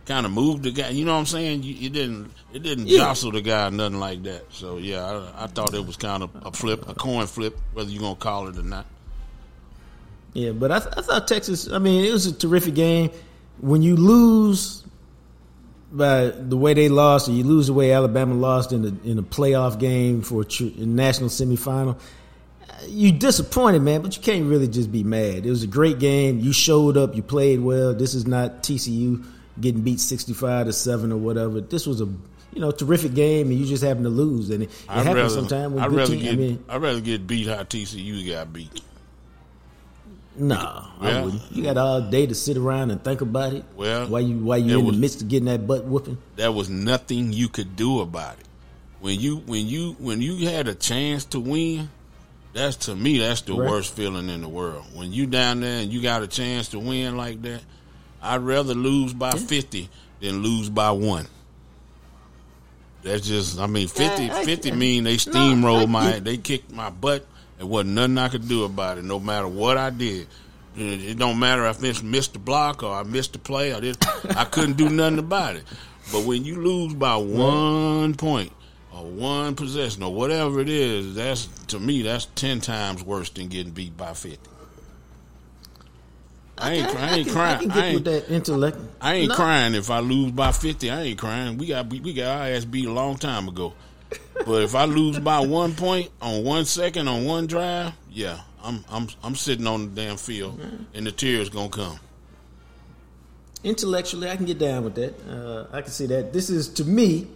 kind 0.04 0.24
of 0.24 0.30
move 0.30 0.62
the 0.62 0.70
guy? 0.70 0.90
You 0.90 1.04
know 1.04 1.14
what 1.14 1.18
I'm 1.18 1.26
saying? 1.26 1.64
You, 1.64 1.74
it 1.88 1.92
didn't. 1.92 2.30
It 2.54 2.62
didn't 2.62 2.86
Yeah. 2.86 2.98
jostle 2.98 3.32
the 3.32 3.40
guy, 3.40 3.68
nothing 3.70 3.98
like 3.98 4.22
that. 4.22 4.44
So 4.52 4.76
yeah, 4.78 5.04
I, 5.36 5.44
I 5.44 5.46
thought 5.48 5.74
it 5.74 5.84
was 5.84 5.96
kind 5.96 6.22
of 6.22 6.30
a 6.44 6.52
flip, 6.52 6.88
a 6.88 6.94
coin 6.94 7.26
flip, 7.26 7.58
whether 7.74 7.90
you're 7.90 8.00
gonna 8.02 8.14
call 8.14 8.46
it 8.46 8.56
or 8.56 8.62
not. 8.62 8.86
Yeah, 10.34 10.52
but 10.52 10.70
I, 10.70 10.76
I 10.76 11.02
thought 11.02 11.26
Texas. 11.26 11.68
I 11.68 11.78
mean, 11.78 12.04
it 12.04 12.12
was 12.12 12.26
a 12.26 12.32
terrific 12.32 12.74
game. 12.74 13.10
When 13.60 13.82
you 13.82 13.96
lose 13.96 14.84
by 15.92 16.26
the 16.26 16.56
way 16.56 16.74
they 16.74 16.88
lost, 16.88 17.28
or 17.28 17.32
you 17.32 17.44
lose 17.44 17.68
the 17.68 17.72
way 17.72 17.92
Alabama 17.92 18.34
lost 18.34 18.72
in 18.72 18.82
the 18.82 19.10
in 19.10 19.18
a 19.18 19.22
playoff 19.22 19.78
game 19.78 20.22
for 20.22 20.42
a 20.42 20.44
tr- 20.44 20.64
national 20.76 21.30
semifinal, 21.30 21.98
you 22.88 23.12
disappointed, 23.12 23.82
man. 23.82 24.02
But 24.02 24.16
you 24.16 24.22
can't 24.22 24.46
really 24.46 24.68
just 24.68 24.92
be 24.92 25.04
mad. 25.04 25.46
It 25.46 25.50
was 25.50 25.62
a 25.62 25.68
great 25.68 25.98
game. 25.98 26.38
You 26.40 26.52
showed 26.52 26.96
up. 26.96 27.14
You 27.14 27.22
played 27.22 27.60
well. 27.60 27.94
This 27.94 28.14
is 28.14 28.26
not 28.26 28.62
TCU 28.62 29.24
getting 29.60 29.82
beat 29.82 30.00
sixty 30.00 30.32
five 30.32 30.66
to 30.66 30.72
seven 30.72 31.12
or 31.12 31.16
whatever. 31.16 31.60
This 31.60 31.86
was 31.86 32.00
a 32.00 32.06
you 32.52 32.60
know 32.60 32.70
terrific 32.70 33.14
game, 33.14 33.50
and 33.50 33.58
you 33.58 33.66
just 33.66 33.82
happen 33.82 34.02
to 34.02 34.10
lose. 34.10 34.50
And 34.50 34.64
it, 34.64 34.70
it 34.70 34.76
I'd 34.88 35.06
happens 35.06 35.16
rather, 35.16 35.28
sometimes 35.30 35.74
with 35.74 35.82
I'd 35.82 35.92
rather 35.92 36.12
teams. 36.12 36.22
get, 36.22 36.32
I 36.32 36.36
mean, 36.36 36.64
I'd 36.68 36.82
rather 36.82 37.00
get 37.00 37.26
beat 37.26 37.46
how 37.46 37.62
TCU 37.62 38.28
got 38.28 38.52
beat. 38.52 38.82
No, 40.38 40.84
I 41.00 41.22
wouldn't. 41.22 41.42
You 41.50 41.62
got 41.62 41.76
all 41.78 42.00
day 42.02 42.26
to 42.26 42.34
sit 42.34 42.56
around 42.56 42.90
and 42.90 43.02
think 43.02 43.20
about 43.22 43.52
it. 43.54 43.64
Well, 43.74 44.06
while 44.08 44.20
you 44.20 44.36
while 44.38 44.58
you 44.58 44.78
in 44.78 44.84
was- 44.84 44.94
the 44.94 45.00
midst 45.00 45.22
of 45.22 45.28
getting 45.28 45.46
that 45.46 45.66
butt 45.66 45.84
whooping. 45.84 46.18
there 46.36 46.52
was 46.52 46.68
nothing 46.68 47.32
you 47.32 47.48
could 47.48 47.74
do 47.76 48.00
about 48.00 48.34
it. 48.38 48.46
When 49.00 49.18
you 49.18 49.36
when 49.46 49.66
you 49.66 49.96
when 49.98 50.20
you 50.20 50.46
had 50.48 50.68
a 50.68 50.74
chance 50.74 51.24
to 51.26 51.40
win, 51.40 51.88
that's 52.52 52.76
to 52.86 52.94
me 52.96 53.18
that's 53.18 53.40
the 53.42 53.54
Right. 53.54 53.70
worst 53.70 53.94
feeling 53.94 54.28
in 54.28 54.40
the 54.42 54.48
world. 54.48 54.84
When 54.94 55.12
you 55.12 55.26
down 55.26 55.60
there 55.60 55.80
and 55.80 55.92
you 55.92 56.02
got 56.02 56.22
a 56.22 56.26
chance 56.26 56.68
to 56.68 56.78
win 56.78 57.16
like 57.16 57.40
that, 57.42 57.62
I'd 58.22 58.42
rather 58.42 58.74
lose 58.74 59.12
by 59.14 59.30
fifty 59.32 59.88
than 60.20 60.42
lose 60.42 60.68
by 60.68 60.90
one. 60.90 61.26
That's 63.02 63.26
just 63.26 63.58
I 63.60 63.66
mean 63.66 63.88
50, 63.88 64.30
I- 64.30 64.40
I- 64.40 64.44
50 64.44 64.72
mean 64.72 65.04
they 65.04 65.16
steamrolled 65.16 65.88
my 65.88 66.18
they 66.18 66.36
kicked 66.36 66.72
my 66.72 66.90
butt 66.90 67.26
and 67.58 67.68
wasn't 67.68 67.94
nothing 67.94 68.18
I 68.18 68.28
could 68.28 68.48
do 68.48 68.64
about 68.64 68.98
it 68.98 69.04
no 69.04 69.18
matter 69.18 69.48
what 69.48 69.76
I 69.78 69.90
did. 69.90 70.26
It 70.76 71.18
don't 71.18 71.38
matter 71.38 71.64
if 71.66 71.82
I 71.82 72.02
missed 72.02 72.34
the 72.34 72.38
block 72.38 72.82
or 72.82 72.94
I 72.94 73.02
missed 73.02 73.32
the 73.32 73.38
play 73.38 73.72
or 73.72 73.80
this, 73.80 73.96
I 74.36 74.44
couldn't 74.44 74.76
do 74.76 74.90
nothing 74.90 75.18
about 75.18 75.56
it. 75.56 75.64
But 76.12 76.24
when 76.24 76.44
you 76.44 76.56
lose 76.56 76.92
by 76.92 77.16
one 77.16 78.14
point 78.14 78.52
or 78.92 79.04
one 79.04 79.54
possession 79.54 80.02
or 80.02 80.12
whatever 80.12 80.60
it 80.60 80.68
is, 80.68 81.14
that's 81.14 81.46
to 81.68 81.80
me 81.80 82.02
that's 82.02 82.26
ten 82.34 82.60
times 82.60 83.02
worse 83.02 83.30
than 83.30 83.48
getting 83.48 83.72
beat 83.72 83.96
by 83.96 84.12
fifty. 84.12 84.50
I 86.58 86.72
ain't, 86.72 86.86
I, 86.96 87.14
ain't 87.16 87.26
can, 87.26 87.34
crying. 87.34 87.70
I 87.70 87.80
I 87.80 87.86
ain't, 87.86 88.04
that 88.04 88.30
intellect. 88.30 88.78
I 89.00 89.14
ain't 89.14 89.28
No, 89.28 89.34
crying 89.34 89.74
if 89.74 89.90
I 89.90 90.00
lose 90.00 90.32
by 90.32 90.52
fifty. 90.52 90.90
I 90.90 91.02
ain't 91.02 91.18
crying. 91.18 91.58
We 91.58 91.66
got 91.66 91.88
we 91.88 92.12
got 92.12 92.40
our 92.40 92.46
ass 92.48 92.64
beat 92.64 92.86
a 92.86 92.92
long 92.92 93.16
time 93.16 93.48
ago. 93.48 93.74
But 94.44 94.62
if 94.62 94.74
I 94.74 94.84
lose 94.84 95.18
by 95.18 95.40
one 95.40 95.74
point 95.74 96.10
on 96.22 96.44
one 96.44 96.64
second 96.64 97.08
on 97.08 97.24
one 97.24 97.46
drive, 97.46 97.94
yeah, 98.10 98.40
I'm 98.62 98.84
I'm 98.88 99.08
I'm 99.22 99.34
sitting 99.34 99.66
on 99.66 99.94
the 99.94 100.02
damn 100.02 100.16
field 100.16 100.60
and 100.94 101.06
the 101.06 101.12
tears 101.12 101.48
gonna 101.48 101.68
come. 101.68 101.98
Intellectually, 103.64 104.30
I 104.30 104.36
can 104.36 104.46
get 104.46 104.58
down 104.58 104.84
with 104.84 104.94
that. 104.94 105.14
Uh, 105.28 105.66
I 105.76 105.82
can 105.82 105.90
see 105.90 106.06
that. 106.06 106.32
This 106.32 106.50
is 106.50 106.68
to 106.74 106.84
me, 106.84 107.26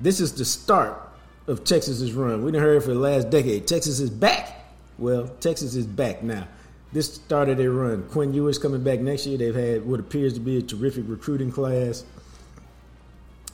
this 0.00 0.20
is 0.20 0.34
the 0.34 0.44
start 0.44 1.00
of 1.46 1.64
Texas's 1.64 2.12
run. 2.12 2.44
We 2.44 2.52
done 2.52 2.60
heard 2.60 2.82
for 2.84 2.92
the 2.92 3.00
last 3.00 3.30
decade. 3.30 3.66
Texas 3.66 4.00
is 4.00 4.10
back. 4.10 4.56
Well, 4.98 5.28
Texas 5.40 5.74
is 5.74 5.86
back 5.86 6.22
now. 6.22 6.46
This 6.92 7.14
started 7.14 7.56
their 7.58 7.70
run. 7.70 8.02
Quinn 8.10 8.34
Ewers 8.34 8.58
coming 8.58 8.82
back 8.82 9.00
next 9.00 9.26
year. 9.26 9.38
They've 9.38 9.54
had 9.54 9.86
what 9.86 10.00
appears 10.00 10.34
to 10.34 10.40
be 10.40 10.58
a 10.58 10.62
terrific 10.62 11.04
recruiting 11.06 11.50
class. 11.50 12.04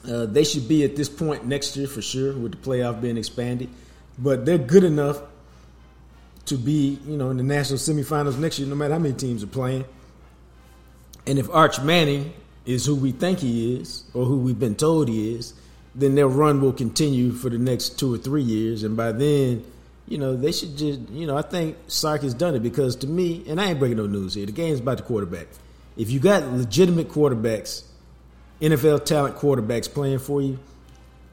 Uh, 0.07 0.25
they 0.25 0.43
should 0.43 0.67
be 0.67 0.83
at 0.83 0.95
this 0.95 1.09
point 1.09 1.45
next 1.45 1.75
year 1.75 1.87
for 1.87 2.01
sure, 2.01 2.33
with 2.33 2.51
the 2.51 2.57
playoff 2.57 3.01
being 3.01 3.17
expanded. 3.17 3.69
But 4.17 4.45
they're 4.45 4.57
good 4.57 4.83
enough 4.83 5.21
to 6.45 6.55
be, 6.55 6.97
you 7.05 7.17
know, 7.17 7.29
in 7.29 7.37
the 7.37 7.43
national 7.43 7.77
semifinals 7.77 8.37
next 8.37 8.57
year, 8.57 8.67
no 8.67 8.75
matter 8.75 8.93
how 8.93 8.99
many 8.99 9.13
teams 9.13 9.43
are 9.43 9.47
playing. 9.47 9.85
And 11.25 11.37
if 11.37 11.49
Arch 11.49 11.81
Manning 11.81 12.31
is 12.65 12.85
who 12.85 12.95
we 12.95 13.11
think 13.11 13.39
he 13.39 13.75
is, 13.75 14.05
or 14.13 14.25
who 14.25 14.37
we've 14.37 14.59
been 14.59 14.75
told 14.75 15.09
he 15.09 15.35
is, 15.35 15.53
then 15.93 16.15
their 16.15 16.27
run 16.27 16.61
will 16.61 16.73
continue 16.73 17.31
for 17.31 17.49
the 17.49 17.57
next 17.57 17.99
two 17.99 18.13
or 18.13 18.17
three 18.17 18.43
years. 18.43 18.83
And 18.83 18.95
by 18.95 19.11
then, 19.11 19.65
you 20.07 20.17
know, 20.17 20.37
they 20.37 20.53
should 20.53 20.77
just, 20.77 21.01
you 21.09 21.27
know, 21.27 21.35
I 21.35 21.41
think 21.41 21.75
Sark 21.87 22.21
has 22.21 22.33
done 22.33 22.55
it 22.55 22.63
because 22.63 22.95
to 22.97 23.07
me, 23.07 23.43
and 23.47 23.59
I 23.59 23.71
ain't 23.71 23.79
breaking 23.79 23.97
no 23.97 24.05
news 24.05 24.35
here, 24.35 24.45
the 24.45 24.51
game's 24.53 24.79
about 24.79 24.97
the 24.97 25.03
quarterback. 25.03 25.47
If 25.97 26.11
you 26.11 26.19
got 26.19 26.43
legitimate 26.53 27.09
quarterbacks, 27.09 27.83
NFL 28.61 29.05
talent 29.05 29.35
quarterbacks 29.35 29.91
playing 29.91 30.19
for 30.19 30.41
you, 30.41 30.59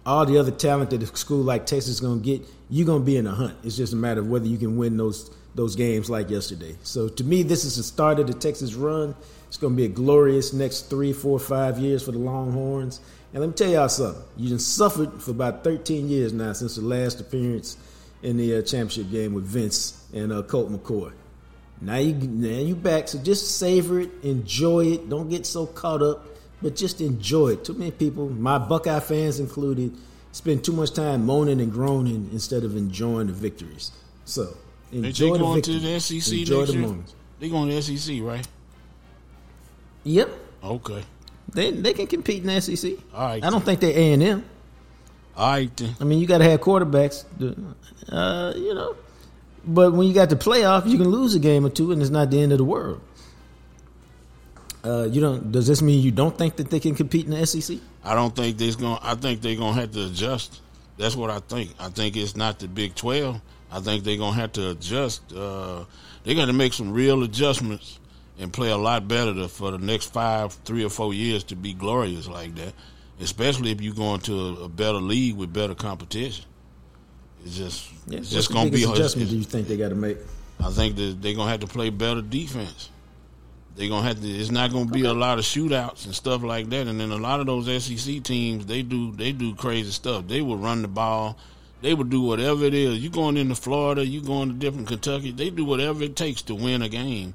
all 0.04 0.26
the 0.26 0.38
other 0.38 0.50
talent 0.50 0.90
that 0.90 1.02
a 1.02 1.06
school 1.16 1.42
like 1.42 1.66
Texas 1.66 1.94
is 1.94 2.00
going 2.00 2.20
to 2.20 2.24
get, 2.24 2.46
you're 2.68 2.86
going 2.86 3.00
to 3.00 3.06
be 3.06 3.16
in 3.16 3.26
a 3.26 3.34
hunt. 3.34 3.56
It's 3.64 3.76
just 3.76 3.92
a 3.92 3.96
matter 3.96 4.20
of 4.20 4.28
whether 4.28 4.46
you 4.46 4.58
can 4.58 4.76
win 4.76 4.96
those 4.96 5.30
those 5.54 5.76
games 5.76 6.10
like 6.10 6.30
yesterday. 6.30 6.74
So 6.82 7.08
to 7.08 7.24
me, 7.24 7.44
this 7.44 7.64
is 7.64 7.76
the 7.76 7.84
start 7.84 8.18
of 8.18 8.26
the 8.26 8.34
Texas 8.34 8.74
run. 8.74 9.14
It's 9.46 9.56
going 9.56 9.74
to 9.74 9.76
be 9.76 9.84
a 9.84 9.88
glorious 9.88 10.52
next 10.52 10.90
three, 10.90 11.12
four, 11.12 11.38
five 11.38 11.78
years 11.78 12.02
for 12.02 12.10
the 12.10 12.18
Longhorns. 12.18 13.00
And 13.32 13.40
let 13.40 13.46
me 13.48 13.54
tell 13.54 13.70
y'all 13.70 13.88
something. 13.88 14.22
You've 14.36 14.60
suffered 14.60 15.22
for 15.22 15.30
about 15.30 15.62
13 15.62 16.08
years 16.08 16.32
now 16.32 16.52
since 16.54 16.74
the 16.74 16.82
last 16.82 17.20
appearance 17.20 17.76
in 18.22 18.36
the 18.36 18.56
uh, 18.56 18.62
championship 18.62 19.10
game 19.12 19.32
with 19.32 19.44
Vince 19.44 20.04
and 20.12 20.32
uh, 20.32 20.42
Colt 20.42 20.72
McCoy. 20.72 21.12
Now 21.80 21.96
you 21.96 22.14
now 22.14 22.60
you 22.60 22.74
back, 22.74 23.08
so 23.08 23.18
just 23.18 23.58
savor 23.58 24.00
it, 24.00 24.10
enjoy 24.22 24.86
it. 24.86 25.08
Don't 25.08 25.28
get 25.28 25.44
so 25.44 25.66
caught 25.66 26.02
up, 26.02 26.24
but 26.62 26.76
just 26.76 27.00
enjoy 27.00 27.48
it. 27.52 27.64
Too 27.64 27.74
many 27.74 27.90
people, 27.90 28.28
my 28.28 28.58
Buckeye 28.58 29.00
fans 29.00 29.38
included, 29.40 29.92
spend 30.32 30.64
too 30.64 30.72
much 30.72 30.92
time 30.92 31.24
moaning 31.26 31.60
and 31.60 31.70
groaning 31.72 32.28
instead 32.32 32.64
of 32.64 32.76
enjoying 32.76 33.26
the 33.28 33.32
victories. 33.32 33.90
So 34.24 34.56
enjoy 34.92 35.26
they 35.26 35.32
the 35.32 35.38
going 35.38 35.54
victories. 35.56 35.82
to 35.82 35.88
the 36.14 36.20
SEC 36.20 36.38
Enjoy 36.40 36.58
next 36.60 36.68
the 36.72 36.78
year? 36.78 36.86
moments. 36.86 37.14
They 37.40 37.48
going 37.50 37.68
to 37.68 37.74
the 37.74 37.82
SEC, 37.98 38.22
right? 38.22 38.46
Yep, 40.04 40.30
Okay. 40.62 41.02
they 41.52 41.70
they 41.70 41.92
can 41.94 42.06
compete 42.06 42.42
in 42.42 42.48
the 42.48 42.60
SEC. 42.60 42.92
All 43.14 43.26
right. 43.26 43.42
I 43.44 43.50
don't 43.50 43.64
think 43.64 43.80
they're 43.80 43.96
A 43.96 44.12
and 44.12 44.22
M. 44.22 44.44
All 45.36 45.50
right 45.50 45.74
then. 45.76 45.94
I 46.00 46.04
mean, 46.04 46.20
you 46.20 46.26
got 46.26 46.38
to 46.38 46.44
have 46.44 46.60
quarterbacks, 46.60 47.24
uh, 48.10 48.52
you 48.56 48.74
know. 48.74 48.96
But 49.66 49.94
when 49.94 50.06
you 50.06 50.12
got 50.14 50.28
the 50.28 50.36
playoff, 50.36 50.86
you 50.86 50.98
can 50.98 51.08
lose 51.08 51.34
a 51.34 51.38
game 51.38 51.64
or 51.64 51.70
two, 51.70 51.90
and 51.90 52.00
it's 52.02 52.10
not 52.10 52.30
the 52.30 52.40
end 52.40 52.52
of 52.52 52.58
the 52.58 52.64
world. 52.64 53.00
Uh, 54.84 55.04
you 55.04 55.20
don't. 55.20 55.50
Does 55.50 55.66
this 55.66 55.80
mean 55.82 56.02
you 56.02 56.10
don't 56.10 56.36
think 56.36 56.56
that 56.56 56.70
they 56.70 56.80
can 56.80 56.94
compete 56.94 57.24
in 57.24 57.30
the 57.30 57.46
SEC? 57.46 57.78
I 58.04 58.14
don't 58.14 58.34
think 58.36 58.58
they's 58.58 58.76
going. 58.76 58.98
I 59.02 59.14
think 59.14 59.40
they're 59.40 59.56
going 59.56 59.74
to 59.74 59.80
have 59.80 59.92
to 59.92 60.06
adjust. 60.06 60.60
That's 60.98 61.16
what 61.16 61.30
I 61.30 61.38
think. 61.40 61.70
I 61.80 61.88
think 61.88 62.16
it's 62.16 62.36
not 62.36 62.58
the 62.58 62.68
Big 62.68 62.94
Twelve. 62.94 63.40
I 63.72 63.80
think 63.80 64.04
they're 64.04 64.18
going 64.18 64.34
to 64.34 64.40
have 64.40 64.52
to 64.52 64.70
adjust. 64.70 65.32
Uh, 65.32 65.84
they 66.22 66.34
got 66.34 66.46
to 66.46 66.52
make 66.52 66.72
some 66.74 66.92
real 66.92 67.22
adjustments 67.24 67.98
and 68.38 68.52
play 68.52 68.70
a 68.70 68.76
lot 68.76 69.08
better 69.08 69.32
to, 69.34 69.48
for 69.48 69.70
the 69.70 69.78
next 69.78 70.12
five, 70.12 70.52
three 70.64 70.84
or 70.84 70.90
four 70.90 71.14
years 71.14 71.44
to 71.44 71.56
be 71.56 71.72
glorious 71.72 72.28
like 72.28 72.54
that. 72.56 72.72
Especially 73.20 73.70
if 73.70 73.80
you 73.80 73.94
go 73.94 74.14
into 74.14 74.34
a, 74.34 74.64
a 74.64 74.68
better 74.68 74.98
league 74.98 75.36
with 75.36 75.52
better 75.52 75.74
competition. 75.74 76.44
It's 77.44 77.56
just, 77.56 77.90
Yeah, 78.06 78.18
it's 78.18 78.30
just 78.30 78.52
going 78.52 78.70
to 78.70 78.76
be. 78.76 78.84
adjustment. 78.84 79.30
do 79.30 79.36
you 79.36 79.44
think 79.44 79.68
they 79.68 79.76
got 79.76 79.90
to 79.90 79.94
make? 79.94 80.18
I 80.60 80.70
think 80.70 80.96
that 80.96 81.20
they're 81.20 81.34
gonna 81.34 81.50
have 81.50 81.60
to 81.60 81.66
play 81.66 81.90
better 81.90 82.22
defense. 82.22 82.88
They're 83.76 83.88
gonna 83.88 84.06
have 84.06 84.20
to. 84.20 84.28
It's 84.28 84.50
not 84.50 84.72
gonna 84.72 84.90
be 84.90 85.04
a 85.04 85.12
lot 85.12 85.38
of 85.38 85.44
shootouts 85.44 86.04
and 86.04 86.14
stuff 86.14 86.42
like 86.42 86.70
that. 86.70 86.86
And 86.86 87.00
then 87.00 87.10
a 87.10 87.16
lot 87.16 87.40
of 87.40 87.46
those 87.46 87.66
SEC 87.82 88.22
teams, 88.22 88.66
they 88.66 88.82
do 88.82 89.12
they 89.12 89.32
do 89.32 89.54
crazy 89.54 89.90
stuff. 89.90 90.28
They 90.28 90.42
will 90.42 90.56
run 90.56 90.82
the 90.82 90.88
ball. 90.88 91.36
They 91.82 91.92
will 91.92 92.04
do 92.04 92.22
whatever 92.22 92.64
it 92.64 92.72
is. 92.72 93.00
You 93.00 93.10
going 93.10 93.36
into 93.36 93.54
Florida, 93.54 94.06
you 94.06 94.22
going 94.22 94.48
to 94.48 94.54
different 94.54 94.88
Kentucky. 94.88 95.32
They 95.32 95.50
do 95.50 95.64
whatever 95.64 96.02
it 96.02 96.16
takes 96.16 96.40
to 96.42 96.54
win 96.54 96.80
a 96.80 96.88
game. 96.88 97.34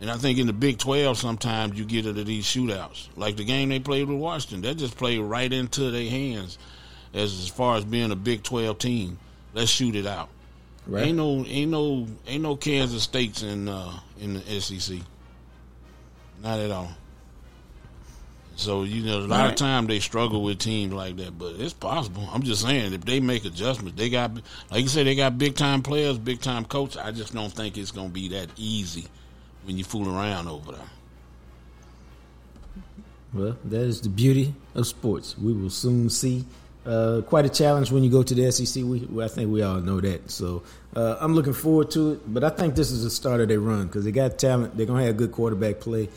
And 0.00 0.10
I 0.10 0.16
think 0.16 0.38
in 0.38 0.46
the 0.46 0.52
Big 0.52 0.78
Twelve, 0.78 1.18
sometimes 1.18 1.78
you 1.78 1.84
get 1.84 2.06
into 2.06 2.24
these 2.24 2.44
shootouts, 2.44 3.08
like 3.16 3.36
the 3.36 3.44
game 3.44 3.68
they 3.68 3.80
played 3.80 4.08
with 4.08 4.18
Washington. 4.18 4.62
That 4.62 4.76
just 4.76 4.96
played 4.96 5.20
right 5.20 5.52
into 5.52 5.90
their 5.90 6.08
hands, 6.08 6.58
as 7.12 7.38
as 7.38 7.48
far 7.48 7.76
as 7.76 7.84
being 7.84 8.10
a 8.12 8.16
Big 8.16 8.42
Twelve 8.42 8.78
team. 8.78 9.18
Let's 9.52 9.70
shoot 9.70 9.94
it 9.94 10.06
out. 10.06 10.28
Right. 10.86 11.06
Ain't 11.06 11.18
no, 11.18 11.44
ain't 11.44 11.70
no, 11.70 12.08
ain't 12.26 12.42
no 12.42 12.56
Kansas 12.56 13.02
States 13.02 13.42
in 13.42 13.68
uh, 13.68 13.92
in 14.20 14.34
the 14.34 14.60
SEC. 14.60 14.98
Not 16.42 16.58
at 16.58 16.70
all. 16.70 16.90
So 18.56 18.82
you 18.82 19.02
know, 19.02 19.18
a 19.18 19.20
lot 19.20 19.40
Right. 19.40 19.50
of 19.50 19.56
time 19.56 19.86
they 19.86 19.98
struggle 19.98 20.42
with 20.42 20.58
teams 20.58 20.92
like 20.92 21.16
that, 21.16 21.38
but 21.38 21.54
it's 21.58 21.72
possible. 21.72 22.28
I'm 22.32 22.42
just 22.42 22.62
saying, 22.62 22.92
if 22.92 23.04
they 23.04 23.18
make 23.20 23.44
adjustments, 23.44 23.96
they 23.98 24.10
got, 24.10 24.32
like 24.70 24.82
you 24.82 24.88
said, 24.88 25.06
they 25.06 25.14
got 25.14 25.38
big 25.38 25.54
time 25.56 25.82
players, 25.82 26.18
big 26.18 26.40
time 26.40 26.64
coach. 26.64 26.96
I 26.96 27.12
just 27.12 27.32
don't 27.34 27.52
think 27.52 27.78
it's 27.78 27.90
gonna 27.92 28.08
be 28.10 28.28
that 28.28 28.48
easy 28.56 29.06
when 29.64 29.78
you 29.78 29.84
fool 29.84 30.08
around 30.14 30.48
over 30.48 30.72
there. 30.72 30.80
Well, 33.32 33.56
that 33.64 33.80
is 33.80 34.00
the 34.02 34.10
beauty 34.10 34.54
of 34.74 34.86
sports. 34.86 35.36
We 35.38 35.52
will 35.52 35.70
soon 35.70 36.10
see. 36.10 36.44
Uh, 36.84 37.20
quite 37.22 37.44
a 37.44 37.48
challenge 37.48 37.92
when 37.92 38.02
you 38.02 38.10
go 38.10 38.24
to 38.24 38.34
the 38.34 38.50
SEC. 38.50 38.82
We, 38.84 39.08
I 39.22 39.28
think 39.28 39.52
we 39.52 39.62
all 39.62 39.80
know 39.80 40.00
that. 40.00 40.30
So 40.32 40.64
uh, 40.96 41.16
I'm 41.20 41.32
looking 41.34 41.52
forward 41.52 41.92
to 41.92 42.12
it. 42.14 42.34
But 42.34 42.42
I 42.42 42.50
think 42.50 42.74
this 42.74 42.90
is 42.90 43.04
the 43.04 43.10
start 43.10 43.40
of 43.40 43.46
their 43.48 43.60
run 43.60 43.86
because 43.86 44.04
they 44.04 44.10
got 44.10 44.36
talent. 44.36 44.76
They're 44.76 44.84
gonna 44.86 45.04
have 45.04 45.16
good 45.16 45.30
quarterback 45.32 45.78
play. 45.80 46.08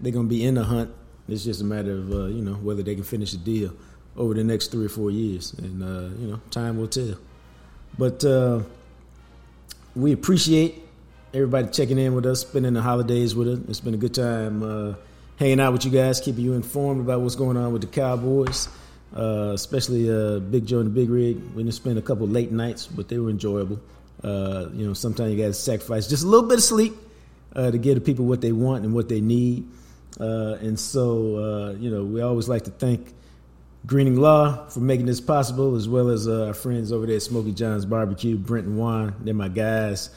They're 0.00 0.12
gonna 0.12 0.28
be 0.28 0.44
in 0.44 0.54
the 0.54 0.64
hunt. 0.64 0.90
It's 1.28 1.44
just 1.44 1.60
a 1.60 1.64
matter 1.64 1.92
of 1.92 2.12
uh, 2.12 2.26
you 2.26 2.42
know 2.42 2.54
whether 2.54 2.82
they 2.82 2.94
can 2.94 3.04
finish 3.04 3.32
the 3.32 3.38
deal 3.38 3.72
over 4.16 4.34
the 4.34 4.44
next 4.44 4.68
three 4.72 4.86
or 4.86 4.88
four 4.88 5.10
years, 5.10 5.52
and 5.54 5.82
uh, 5.82 6.14
you 6.18 6.26
know 6.26 6.40
time 6.50 6.78
will 6.78 6.88
tell. 6.88 7.16
But 7.98 8.24
uh, 8.24 8.62
we 9.94 10.12
appreciate 10.12 10.82
everybody 11.34 11.68
checking 11.68 11.98
in 11.98 12.14
with 12.14 12.26
us, 12.26 12.40
spending 12.40 12.74
the 12.74 12.82
holidays 12.82 13.34
with 13.34 13.48
us. 13.48 13.58
It's 13.68 13.80
been 13.80 13.94
a 13.94 13.98
good 13.98 14.14
time 14.14 14.62
uh, 14.62 14.94
hanging 15.38 15.60
out 15.60 15.72
with 15.72 15.84
you 15.84 15.90
guys, 15.90 16.20
keeping 16.20 16.44
you 16.44 16.54
informed 16.54 17.00
about 17.00 17.20
what's 17.20 17.36
going 17.36 17.56
on 17.56 17.72
with 17.72 17.82
the 17.82 17.88
Cowboys, 17.88 18.68
uh, 19.14 19.52
especially 19.54 20.10
uh, 20.10 20.38
Big 20.40 20.66
Joe 20.66 20.78
and 20.78 20.86
the 20.86 20.90
Big 20.90 21.10
Rig. 21.10 21.36
We 21.54 21.62
didn't 21.62 21.74
spend 21.74 21.98
a 21.98 22.02
couple 22.02 22.26
late 22.26 22.50
nights, 22.50 22.86
but 22.86 23.08
they 23.08 23.18
were 23.18 23.30
enjoyable. 23.30 23.80
You 24.22 24.86
know, 24.86 24.94
sometimes 24.94 25.32
you 25.32 25.38
got 25.38 25.48
to 25.48 25.54
sacrifice 25.54 26.08
just 26.08 26.24
a 26.24 26.26
little 26.26 26.48
bit 26.48 26.58
of 26.58 26.64
sleep 26.64 26.94
to 27.54 27.78
give 27.78 27.94
the 27.94 28.00
people 28.00 28.24
what 28.24 28.40
they 28.40 28.52
want 28.52 28.84
and 28.84 28.94
what 28.94 29.08
they 29.08 29.20
need. 29.20 29.68
Uh, 30.18 30.56
and 30.60 30.78
so, 30.78 31.36
uh, 31.36 31.72
you 31.78 31.90
know, 31.90 32.04
we 32.04 32.20
always 32.20 32.48
like 32.48 32.64
to 32.64 32.70
thank 32.70 33.12
Greening 33.86 34.16
Law 34.16 34.66
for 34.68 34.80
making 34.80 35.06
this 35.06 35.20
possible, 35.20 35.76
as 35.76 35.88
well 35.88 36.08
as 36.08 36.28
uh, 36.28 36.46
our 36.46 36.54
friends 36.54 36.92
over 36.92 37.06
there 37.06 37.16
at 37.16 37.22
Smoky 37.22 37.52
John's 37.52 37.86
Barbecue, 37.86 38.36
Brent 38.36 38.66
and 38.66 38.78
Juan. 38.78 39.14
They're 39.20 39.34
my 39.34 39.48
guys. 39.48 40.10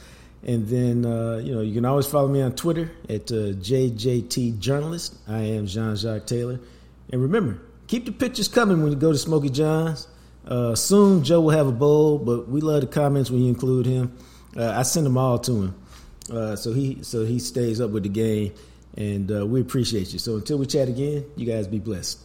And 0.46 0.66
then, 0.68 1.06
uh, 1.06 1.38
you 1.38 1.54
know, 1.54 1.62
you 1.62 1.72
can 1.72 1.86
always 1.86 2.06
follow 2.06 2.28
me 2.28 2.42
on 2.42 2.54
Twitter 2.54 2.90
at 3.08 3.32
uh, 3.32 3.56
JJT 3.56 4.58
Journalist. 4.58 5.14
I 5.26 5.38
am 5.38 5.66
Jean 5.66 5.96
Jacques 5.96 6.26
Taylor. 6.26 6.60
And 7.10 7.22
remember, 7.22 7.62
keep 7.86 8.04
the 8.04 8.12
pictures 8.12 8.48
coming 8.48 8.82
when 8.82 8.92
you 8.92 8.98
go 8.98 9.12
to 9.12 9.18
Smoky 9.18 9.48
John's. 9.48 10.06
Soon, 10.74 11.24
Joe 11.24 11.40
will 11.40 11.50
have 11.50 11.66
a 11.66 11.72
bowl, 11.72 12.18
but 12.18 12.48
we 12.48 12.60
love 12.60 12.82
the 12.82 12.86
comments 12.86 13.30
when 13.30 13.40
you 13.40 13.48
include 13.48 13.86
him. 13.86 14.14
I 14.54 14.82
send 14.82 15.06
them 15.06 15.16
all 15.16 15.38
to 15.38 15.62
him, 15.62 16.56
so 16.56 16.74
he 16.74 16.98
so 17.02 17.24
he 17.24 17.38
stays 17.38 17.80
up 17.80 17.90
with 17.90 18.02
the 18.02 18.08
game, 18.10 18.52
and 18.96 19.30
uh, 19.30 19.46
we 19.46 19.60
appreciate 19.60 20.12
you. 20.12 20.18
So 20.18 20.36
until 20.36 20.58
we 20.58 20.66
chat 20.66 20.88
again, 20.88 21.24
you 21.36 21.46
guys 21.46 21.66
be 21.66 21.78
blessed. 21.78 22.18